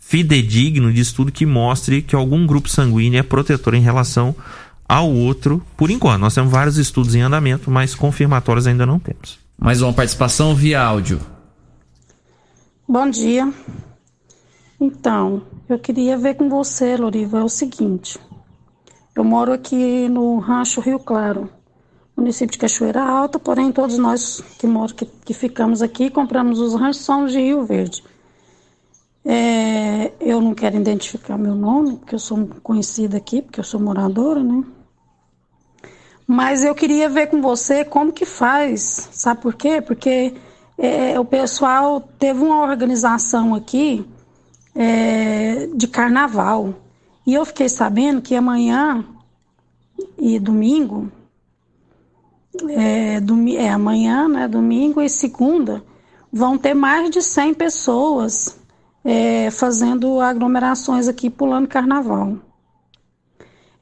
fidedigno 0.00 0.92
de 0.92 1.00
estudo 1.00 1.30
que 1.30 1.46
mostre 1.46 2.02
que 2.02 2.14
algum 2.14 2.46
grupo 2.46 2.68
sanguíneo 2.68 3.18
é 3.18 3.22
protetor 3.22 3.74
em 3.74 3.80
relação 3.80 4.34
ao 4.88 5.10
outro, 5.12 5.62
por 5.76 5.90
enquanto. 5.90 6.20
Nós 6.20 6.34
temos 6.34 6.50
vários 6.50 6.76
estudos 6.76 7.14
em 7.14 7.22
andamento, 7.22 7.70
mas 7.70 7.94
confirmatórios 7.94 8.66
ainda 8.66 8.86
não 8.86 8.98
temos. 8.98 9.38
Mais 9.58 9.82
uma 9.82 9.92
participação 9.92 10.54
via 10.54 10.82
áudio. 10.82 11.20
Bom 12.88 13.08
dia. 13.10 13.52
Então, 14.80 15.42
eu 15.68 15.78
queria 15.78 16.16
ver 16.16 16.34
com 16.34 16.48
você, 16.48 16.96
Loriva, 16.96 17.38
é 17.38 17.42
o 17.42 17.48
seguinte. 17.48 18.18
Eu 19.14 19.24
moro 19.24 19.52
aqui 19.52 20.08
no 20.08 20.38
Rancho 20.38 20.80
Rio 20.80 20.98
Claro, 20.98 21.48
município 22.16 22.52
de 22.52 22.58
Cachoeira 22.58 23.02
Alta, 23.02 23.38
porém 23.38 23.72
todos 23.72 23.96
nós 23.98 24.42
que, 24.58 24.66
moro, 24.66 24.94
que, 24.94 25.06
que 25.06 25.34
ficamos 25.34 25.82
aqui 25.82 26.10
compramos 26.10 26.60
os 26.60 26.74
ranchos 26.74 27.02
somos 27.02 27.32
de 27.32 27.40
Rio 27.40 27.64
Verde. 27.64 28.04
É, 29.24 30.12
eu 30.20 30.40
não 30.40 30.54
quero 30.54 30.76
identificar 30.76 31.36
meu 31.36 31.54
nome, 31.54 31.96
porque 31.96 32.14
eu 32.14 32.18
sou 32.18 32.46
conhecida 32.62 33.16
aqui, 33.16 33.42
porque 33.42 33.58
eu 33.58 33.64
sou 33.64 33.80
moradora, 33.80 34.42
né? 34.42 34.62
Mas 36.26 36.64
eu 36.64 36.74
queria 36.74 37.08
ver 37.08 37.28
com 37.28 37.40
você 37.40 37.84
como 37.84 38.12
que 38.12 38.24
faz, 38.24 39.08
sabe 39.12 39.40
por 39.40 39.54
quê? 39.54 39.80
Porque 39.80 40.34
é, 40.76 41.18
o 41.20 41.24
pessoal 41.24 42.00
teve 42.18 42.42
uma 42.42 42.62
organização 42.62 43.54
aqui 43.54 44.04
é, 44.74 45.68
de 45.74 45.86
carnaval. 45.86 46.74
E 47.26 47.34
eu 47.34 47.44
fiquei 47.44 47.68
sabendo 47.68 48.20
que 48.20 48.34
amanhã 48.34 49.04
e 50.18 50.38
domingo, 50.38 51.10
é, 52.68 53.18
é 53.56 53.70
amanhã, 53.70 54.28
né, 54.28 54.48
domingo 54.48 55.00
e 55.00 55.08
segunda, 55.08 55.82
vão 56.32 56.58
ter 56.58 56.74
mais 56.74 57.10
de 57.10 57.22
100 57.22 57.54
pessoas 57.54 58.58
é, 59.04 59.50
fazendo 59.50 60.20
aglomerações 60.20 61.06
aqui, 61.06 61.30
pulando 61.30 61.68
carnaval. 61.68 62.36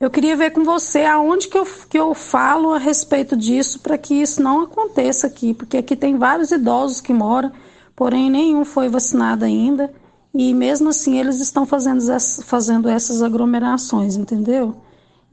Eu 0.00 0.10
queria 0.10 0.36
ver 0.36 0.50
com 0.50 0.64
você 0.64 1.04
aonde 1.04 1.48
que 1.48 1.56
eu, 1.56 1.66
que 1.88 1.98
eu 1.98 2.14
falo 2.14 2.72
a 2.72 2.78
respeito 2.78 3.36
disso 3.36 3.78
para 3.80 3.96
que 3.96 4.14
isso 4.14 4.42
não 4.42 4.62
aconteça 4.62 5.26
aqui, 5.26 5.54
porque 5.54 5.76
aqui 5.76 5.94
tem 5.94 6.18
vários 6.18 6.50
idosos 6.50 7.00
que 7.00 7.12
moram, 7.12 7.52
porém 7.94 8.30
nenhum 8.30 8.64
foi 8.64 8.88
vacinado 8.88 9.44
ainda, 9.44 9.92
e 10.34 10.52
mesmo 10.52 10.88
assim 10.88 11.18
eles 11.18 11.40
estão 11.40 11.64
fazendo, 11.64 12.02
fazendo 12.44 12.88
essas 12.88 13.22
aglomerações, 13.22 14.16
entendeu? 14.16 14.76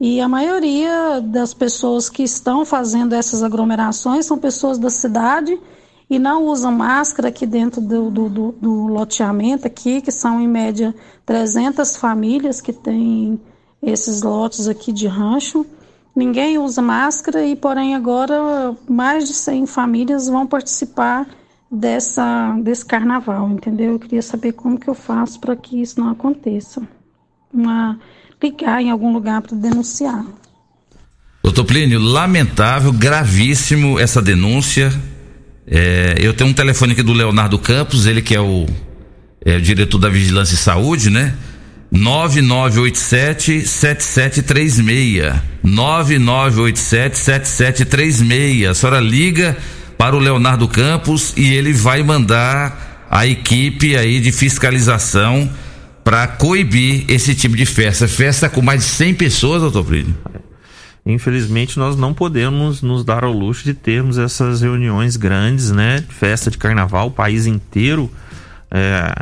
E 0.00 0.20
a 0.20 0.28
maioria 0.28 1.20
das 1.20 1.52
pessoas 1.52 2.08
que 2.08 2.22
estão 2.22 2.64
fazendo 2.64 3.14
essas 3.14 3.42
aglomerações 3.42 4.26
são 4.26 4.38
pessoas 4.38 4.78
da 4.78 4.90
cidade 4.90 5.58
e 6.08 6.18
não 6.18 6.44
usam 6.46 6.72
máscara 6.72 7.28
aqui 7.28 7.46
dentro 7.46 7.80
do, 7.80 8.10
do, 8.10 8.28
do, 8.28 8.52
do 8.52 8.86
loteamento 8.86 9.66
aqui, 9.66 10.00
que 10.00 10.10
são 10.10 10.40
em 10.40 10.48
média 10.48 10.94
300 11.24 11.96
famílias 11.96 12.60
que 12.60 12.72
têm 12.72 13.40
esses 13.82 14.22
lotes 14.22 14.68
aqui 14.68 14.92
de 14.92 15.06
rancho. 15.06 15.66
Ninguém 16.14 16.58
usa 16.58 16.80
máscara 16.82 17.44
e, 17.44 17.56
porém, 17.56 17.94
agora 17.94 18.76
mais 18.88 19.26
de 19.26 19.34
100 19.34 19.66
famílias 19.66 20.28
vão 20.28 20.46
participar 20.46 21.26
dessa, 21.70 22.54
desse 22.62 22.84
carnaval, 22.84 23.48
entendeu? 23.50 23.92
Eu 23.92 23.98
queria 23.98 24.20
saber 24.20 24.52
como 24.52 24.78
que 24.78 24.88
eu 24.88 24.94
faço 24.94 25.40
para 25.40 25.56
que 25.56 25.80
isso 25.80 25.98
não 25.98 26.10
aconteça. 26.10 26.82
Uma, 27.52 27.98
ligar 28.42 28.82
em 28.82 28.90
algum 28.90 29.12
lugar 29.12 29.40
para 29.40 29.56
denunciar. 29.56 30.24
Doutor 31.42 31.64
Plínio, 31.64 31.98
lamentável, 31.98 32.92
gravíssimo 32.92 33.98
essa 33.98 34.20
denúncia. 34.20 34.92
É, 35.66 36.14
eu 36.18 36.34
tenho 36.34 36.50
um 36.50 36.54
telefone 36.54 36.92
aqui 36.92 37.02
do 37.02 37.12
Leonardo 37.12 37.58
Campos, 37.58 38.06
ele 38.06 38.20
que 38.20 38.34
é 38.34 38.40
o, 38.40 38.66
é 39.44 39.56
o 39.56 39.60
diretor 39.60 39.98
da 39.98 40.08
Vigilância 40.08 40.54
e 40.54 40.58
Saúde, 40.58 41.10
né? 41.10 41.34
9987 41.92 43.66
7736. 43.66 45.34
9987 45.62 47.18
7736. 47.18 48.66
A 48.66 48.74
senhora 48.74 49.00
liga 49.00 49.56
para 49.98 50.16
o 50.16 50.18
Leonardo 50.18 50.66
Campos 50.66 51.34
e 51.36 51.52
ele 51.52 51.74
vai 51.74 52.02
mandar 52.02 53.06
a 53.10 53.26
equipe 53.26 53.94
aí 53.94 54.20
de 54.20 54.32
fiscalização 54.32 55.48
para 56.02 56.26
coibir 56.26 57.04
esse 57.08 57.34
tipo 57.34 57.54
de 57.54 57.66
festa. 57.66 58.08
Festa 58.08 58.48
com 58.48 58.62
mais 58.62 58.80
de 58.80 58.86
100 58.86 59.14
pessoas, 59.14 59.60
doutor 59.60 59.84
Plínio. 59.84 60.16
Infelizmente, 61.04 61.78
nós 61.78 61.94
não 61.94 62.14
podemos 62.14 62.80
nos 62.80 63.04
dar 63.04 63.22
ao 63.22 63.32
luxo 63.32 63.64
de 63.64 63.74
termos 63.74 64.16
essas 64.16 64.62
reuniões 64.62 65.16
grandes, 65.16 65.70
né? 65.70 66.02
Festa 66.08 66.50
de 66.50 66.56
carnaval, 66.56 67.08
o 67.08 67.10
país 67.10 67.44
inteiro 67.44 68.10
é, 68.72 69.12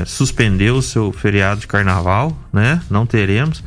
é, 0.00 0.04
suspendeu 0.04 0.76
o 0.76 0.82
seu 0.82 1.10
feriado 1.12 1.60
de 1.60 1.66
carnaval, 1.66 2.36
né? 2.52 2.82
Não 2.90 3.06
teremos. 3.06 3.64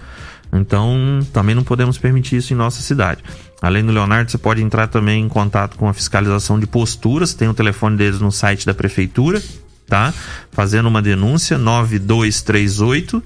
Então, 0.53 1.19
também 1.33 1.55
não 1.55 1.63
podemos 1.63 1.97
permitir 1.97 2.37
isso 2.37 2.53
em 2.53 2.55
nossa 2.55 2.81
cidade. 2.81 3.23
Além 3.61 3.83
do 3.83 3.91
Leonardo, 3.91 4.29
você 4.29 4.37
pode 4.37 4.61
entrar 4.61 4.87
também 4.87 5.23
em 5.23 5.29
contato 5.29 5.77
com 5.77 5.87
a 5.87 5.93
fiscalização 5.93 6.59
de 6.59 6.67
posturas, 6.67 7.33
tem 7.33 7.47
o 7.47 7.53
telefone 7.53 7.97
deles 7.97 8.19
no 8.19 8.31
site 8.31 8.65
da 8.65 8.73
prefeitura, 8.73 9.41
tá? 9.87 10.13
Fazendo 10.51 10.87
uma 10.87 11.01
denúncia 11.01 11.57
9238 11.57 13.23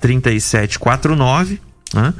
3749, 0.00 1.60
né? 1.94 2.14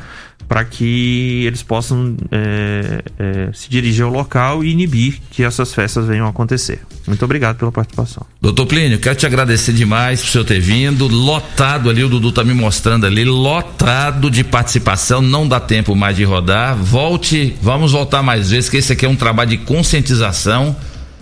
Para 0.48 0.64
que 0.64 1.44
eles 1.44 1.62
possam 1.62 2.16
é, 2.30 3.02
é, 3.18 3.50
se 3.52 3.68
dirigir 3.68 4.04
ao 4.04 4.10
local 4.10 4.64
e 4.64 4.70
inibir 4.70 5.20
que 5.30 5.42
essas 5.42 5.74
festas 5.74 6.06
venham 6.06 6.26
a 6.26 6.30
acontecer. 6.30 6.80
Muito 7.06 7.24
obrigado 7.24 7.56
pela 7.56 7.70
participação. 7.70 8.24
Doutor 8.40 8.66
Plínio, 8.66 8.98
quero 8.98 9.14
te 9.14 9.26
agradecer 9.26 9.72
demais 9.72 10.20
por 10.22 10.30
senhor 10.30 10.44
ter 10.44 10.60
vindo, 10.60 11.06
lotado 11.06 11.88
ali, 11.88 12.02
o 12.02 12.08
Dudu 12.08 12.32
tá 12.32 12.42
me 12.42 12.54
mostrando 12.54 13.06
ali, 13.06 13.24
lotado 13.24 14.30
de 14.30 14.42
participação, 14.42 15.20
não 15.22 15.46
dá 15.46 15.60
tempo 15.60 15.94
mais 15.94 16.16
de 16.16 16.24
rodar, 16.24 16.76
volte, 16.76 17.56
vamos 17.62 17.92
voltar 17.92 18.22
mais 18.22 18.50
vezes, 18.50 18.68
que 18.68 18.76
esse 18.76 18.92
aqui 18.92 19.06
é 19.06 19.08
um 19.08 19.16
trabalho 19.16 19.50
de 19.50 19.58
conscientização, 19.58 20.76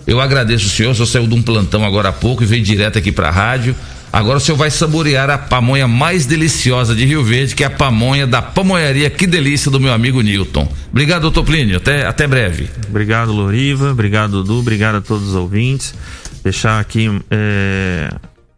eu 0.07 0.21
agradeço 0.21 0.67
o 0.67 0.69
senhor, 0.69 0.91
o 0.91 0.95
senhor 0.95 1.07
saiu 1.07 1.27
de 1.27 1.33
um 1.33 1.41
plantão 1.41 1.83
agora 1.83 2.09
há 2.09 2.13
pouco 2.13 2.43
e 2.43 2.45
veio 2.45 2.63
direto 2.63 2.97
aqui 2.97 3.11
para 3.11 3.29
a 3.29 3.31
rádio, 3.31 3.75
Agora 4.15 4.37
o 4.37 4.39
senhor 4.39 4.55
vai 4.55 4.71
saborear 4.71 5.29
a 5.29 5.37
pamonha 5.37 5.89
mais 5.89 6.25
deliciosa 6.25 6.95
de 6.95 7.03
Rio 7.03 7.21
Verde, 7.21 7.53
que 7.53 7.65
é 7.65 7.67
a 7.67 7.69
pamonha 7.69 8.25
da 8.25 8.41
pamonharia 8.41 9.09
Que 9.09 9.27
Delícia 9.27 9.69
do 9.69 9.77
meu 9.77 9.91
amigo 9.91 10.21
Newton. 10.21 10.71
Obrigado, 10.89 11.23
doutor 11.23 11.43
Plínio. 11.43 11.75
Até, 11.75 12.07
até 12.07 12.25
breve. 12.25 12.69
Obrigado, 12.87 13.33
Loriva. 13.33 13.91
Obrigado, 13.91 14.41
Dudu. 14.41 14.59
Obrigado 14.59 14.95
a 14.95 15.01
todos 15.01 15.27
os 15.27 15.35
ouvintes. 15.35 15.93
Deixar 16.41 16.79
aqui 16.79 17.09
é, 17.29 18.09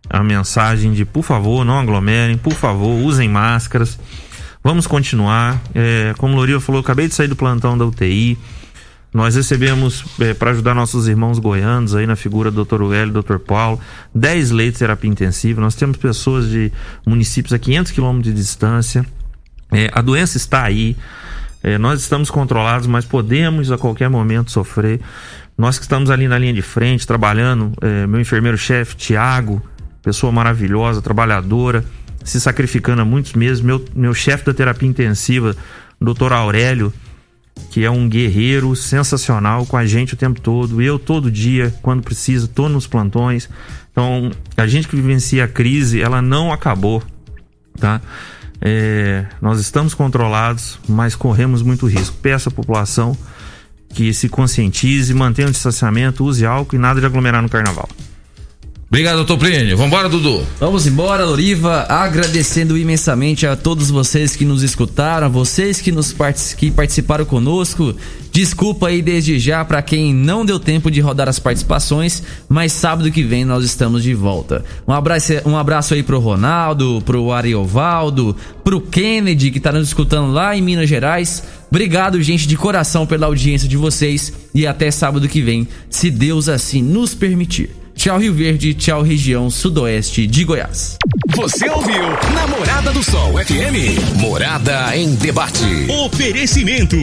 a 0.07 0.21
mensagem 0.21 0.93
de, 0.93 1.03
por 1.03 1.23
favor, 1.23 1.65
não 1.65 1.79
aglomerem, 1.79 2.37
por 2.37 2.53
favor, 2.53 2.93
usem 3.03 3.27
máscaras. 3.27 3.97
Vamos 4.63 4.85
continuar. 4.85 5.59
É, 5.73 6.13
como 6.19 6.35
Loriva 6.35 6.59
falou, 6.59 6.81
acabei 6.81 7.07
de 7.07 7.15
sair 7.15 7.29
do 7.29 7.35
plantão 7.35 7.75
da 7.75 7.83
UTI. 7.83 8.37
Nós 9.13 9.35
recebemos, 9.35 10.03
é, 10.19 10.33
para 10.33 10.51
ajudar 10.51 10.73
nossos 10.73 11.07
irmãos 11.07 11.39
goianos, 11.39 11.95
aí 11.95 12.05
na 12.05 12.15
figura 12.15 12.51
do 12.51 12.65
Dr. 12.65 12.81
E 12.93 13.11
Dr. 13.11 13.39
Paulo, 13.39 13.79
10 14.13 14.51
leitos 14.51 14.73
de 14.73 14.79
terapia 14.79 15.09
intensiva. 15.09 15.61
Nós 15.61 15.75
temos 15.75 15.97
pessoas 15.97 16.49
de 16.49 16.71
municípios 17.05 17.53
a 17.53 17.59
500 17.59 17.91
quilômetros 17.91 18.33
de 18.33 18.39
distância. 18.39 19.05
É, 19.71 19.89
a 19.93 20.01
doença 20.01 20.37
está 20.37 20.63
aí. 20.63 20.95
É, 21.63 21.77
nós 21.77 22.01
estamos 22.01 22.29
controlados, 22.29 22.85
mas 22.85 23.05
podemos 23.05 23.71
a 23.71 23.77
qualquer 23.77 24.09
momento 24.09 24.51
sofrer. 24.51 24.99
Nós 25.57 25.77
que 25.77 25.85
estamos 25.85 26.09
ali 26.11 26.27
na 26.27 26.37
linha 26.37 26.53
de 26.53 26.61
frente, 26.61 27.07
trabalhando, 27.07 27.73
é, 27.81 28.05
meu 28.05 28.21
enfermeiro-chefe, 28.21 28.95
Tiago, 28.95 29.61
pessoa 30.03 30.31
maravilhosa, 30.31 31.01
trabalhadora, 31.01 31.83
se 32.23 32.39
sacrificando 32.39 33.01
há 33.01 33.05
muitos 33.05 33.33
meses. 33.33 33.61
Meu, 33.61 33.83
meu 33.95 34.13
chefe 34.13 34.45
da 34.45 34.53
terapia 34.53 34.87
intensiva, 34.87 35.55
Dr. 35.99 36.33
Aurélio, 36.33 36.93
que 37.69 37.83
é 37.83 37.91
um 37.91 38.07
guerreiro 38.07 38.75
sensacional 38.75 39.65
com 39.65 39.77
a 39.77 39.85
gente 39.85 40.13
o 40.13 40.17
tempo 40.17 40.41
todo. 40.41 40.81
Eu 40.81 40.97
todo 40.97 41.31
dia, 41.31 41.73
quando 41.81 42.03
preciso, 42.03 42.47
tô 42.47 42.67
nos 42.69 42.87
plantões. 42.87 43.49
Então, 43.91 44.31
a 44.55 44.67
gente 44.67 44.87
que 44.87 44.95
vivencia 44.95 45.45
a 45.45 45.47
crise, 45.47 46.01
ela 46.01 46.21
não 46.21 46.51
acabou, 46.51 47.01
tá? 47.79 48.01
É, 48.59 49.25
nós 49.41 49.59
estamos 49.59 49.93
controlados, 49.93 50.79
mas 50.87 51.15
corremos 51.15 51.61
muito 51.61 51.85
risco. 51.87 52.15
Peço 52.21 52.49
à 52.49 52.51
população 52.51 53.17
que 53.93 54.13
se 54.13 54.29
conscientize, 54.29 55.13
mantenha 55.13 55.47
o 55.47 55.51
distanciamento, 55.51 56.23
use 56.23 56.45
álcool 56.45 56.75
e 56.75 56.79
nada 56.79 56.99
de 56.99 57.05
aglomerar 57.05 57.41
no 57.41 57.49
carnaval. 57.49 57.87
Obrigado, 58.89 59.17
doutor 59.17 59.37
Plínio. 59.37 59.75
Vambora, 59.75 60.07
Dudu. 60.07 60.41
Vamos 60.61 60.87
embora, 60.87 61.25
Loriva. 61.25 61.85
Agradecendo 61.89 62.77
imensamente 62.77 63.45
a 63.45 63.53
todos 63.53 63.89
vocês 63.89 64.33
que 64.33 64.45
nos 64.45 64.63
escutaram, 64.63 65.29
vocês 65.29 65.81
que 65.81 65.91
nos 65.91 66.15
que 66.57 66.71
participaram 66.71 67.25
conosco. 67.25 67.93
Desculpa 68.31 68.87
aí 68.87 69.01
desde 69.01 69.39
já 69.39 69.65
para 69.65 69.81
quem 69.81 70.13
não 70.13 70.45
deu 70.45 70.57
tempo 70.57 70.89
de 70.89 71.01
rodar 71.01 71.27
as 71.27 71.37
participações, 71.37 72.23
mas 72.47 72.71
sábado 72.71 73.11
que 73.11 73.23
vem 73.23 73.43
nós 73.43 73.65
estamos 73.65 74.03
de 74.03 74.13
volta. 74.13 74.63
Um 74.87 74.93
abraço, 74.93 75.33
um 75.45 75.57
abraço 75.57 75.93
aí 75.93 76.01
pro 76.01 76.19
Ronaldo, 76.19 77.03
pro 77.05 77.33
Ariovaldo, 77.33 78.37
pro 78.63 78.79
Kennedy 78.79 79.51
que 79.51 79.59
tá 79.59 79.73
nos 79.73 79.89
escutando 79.89 80.31
lá 80.31 80.55
em 80.55 80.61
Minas 80.61 80.87
Gerais. 80.87 81.43
Obrigado, 81.69 82.21
gente, 82.21 82.47
de 82.47 82.55
coração 82.55 83.05
pela 83.05 83.25
audiência 83.25 83.67
de 83.67 83.75
vocês 83.75 84.31
e 84.55 84.65
até 84.65 84.89
sábado 84.91 85.27
que 85.27 85.41
vem, 85.41 85.67
se 85.89 86.09
Deus 86.09 86.47
assim 86.47 86.81
nos 86.81 87.13
permitir. 87.13 87.86
Tchau 87.97 88.17
Rio 88.19 88.33
Verde, 88.33 88.73
tchau 88.75 89.01
região 89.01 89.49
sudoeste 89.49 90.27
de 90.27 90.43
Goiás. 90.43 90.97
Você 91.35 91.67
ouviu 91.67 92.03
Namorada 92.31 92.91
do 92.91 93.03
Sol 93.03 93.33
FM. 93.43 94.21
Morada 94.21 94.95
em 94.95 95.15
debate. 95.15 95.63
Oferecimento: 96.05 96.95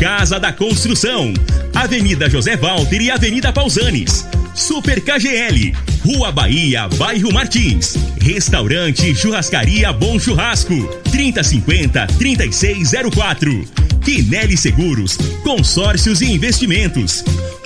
Casa 0.00 0.40
da 0.40 0.50
Construção, 0.50 1.34
Avenida 1.74 2.30
José 2.30 2.56
Walter 2.56 3.02
e 3.02 3.10
Avenida 3.10 3.52
Pausanes. 3.52 4.26
Super 4.54 5.02
KGL, 5.02 5.74
Rua 6.02 6.32
Bahia, 6.32 6.88
Bairro 6.96 7.30
Martins. 7.30 7.96
Restaurante 8.18 9.14
Churrascaria 9.14 9.92
Bom 9.92 10.18
Churrasco, 10.18 10.74
3050-3604. 11.12 13.68
Quinelli 14.02 14.56
Seguros, 14.56 15.18
Consórcios 15.44 16.22
e 16.22 16.32
Investimentos. 16.32 17.22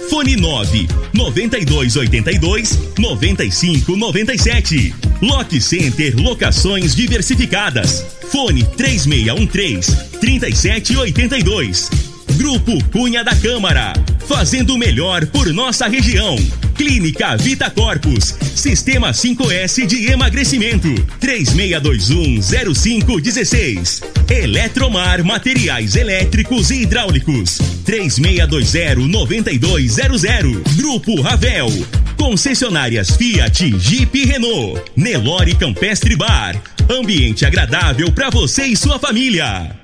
Fone 0.09 0.37
9 0.37 0.89
9282 1.13 2.79
9597. 2.99 4.95
Lock 5.21 5.61
Center 5.61 6.17
Locações 6.17 6.95
Diversificadas. 6.95 8.05
Fone 8.31 8.65
3613 8.65 10.19
3782. 10.21 12.12
Grupo 12.37 12.83
Cunha 12.91 13.23
da 13.23 13.37
Câmara. 13.37 13.93
fazendo 14.27 14.75
o 14.75 14.79
melhor 14.79 15.27
por 15.27 15.53
nossa 15.53 15.87
região. 15.89 16.37
Clínica 16.75 17.37
Vita 17.37 17.71
Corpus, 17.71 18.35
Sistema 18.55 19.11
5S 19.11 19.85
de 19.87 20.11
emagrecimento, 20.11 20.89
36210516. 21.21 24.03
Eletromar 24.31 25.23
Materiais 25.25 25.97
Elétricos 25.97 26.71
e 26.71 26.83
Hidráulicos, 26.83 27.59
36209200. 27.85 30.63
Grupo 30.77 31.21
Ravel, 31.21 31.69
concessionárias 32.17 33.11
Fiat, 33.17 33.79
Jeep 33.79 34.19
e 34.19 34.25
Renault, 34.25 34.81
Nelore 34.97 35.55
Campestre 35.55 36.17
Bar, 36.17 36.57
ambiente 36.89 37.45
agradável 37.45 38.11
para 38.13 38.31
você 38.31 38.65
e 38.65 38.75
sua 38.77 38.99
família. 38.99 39.77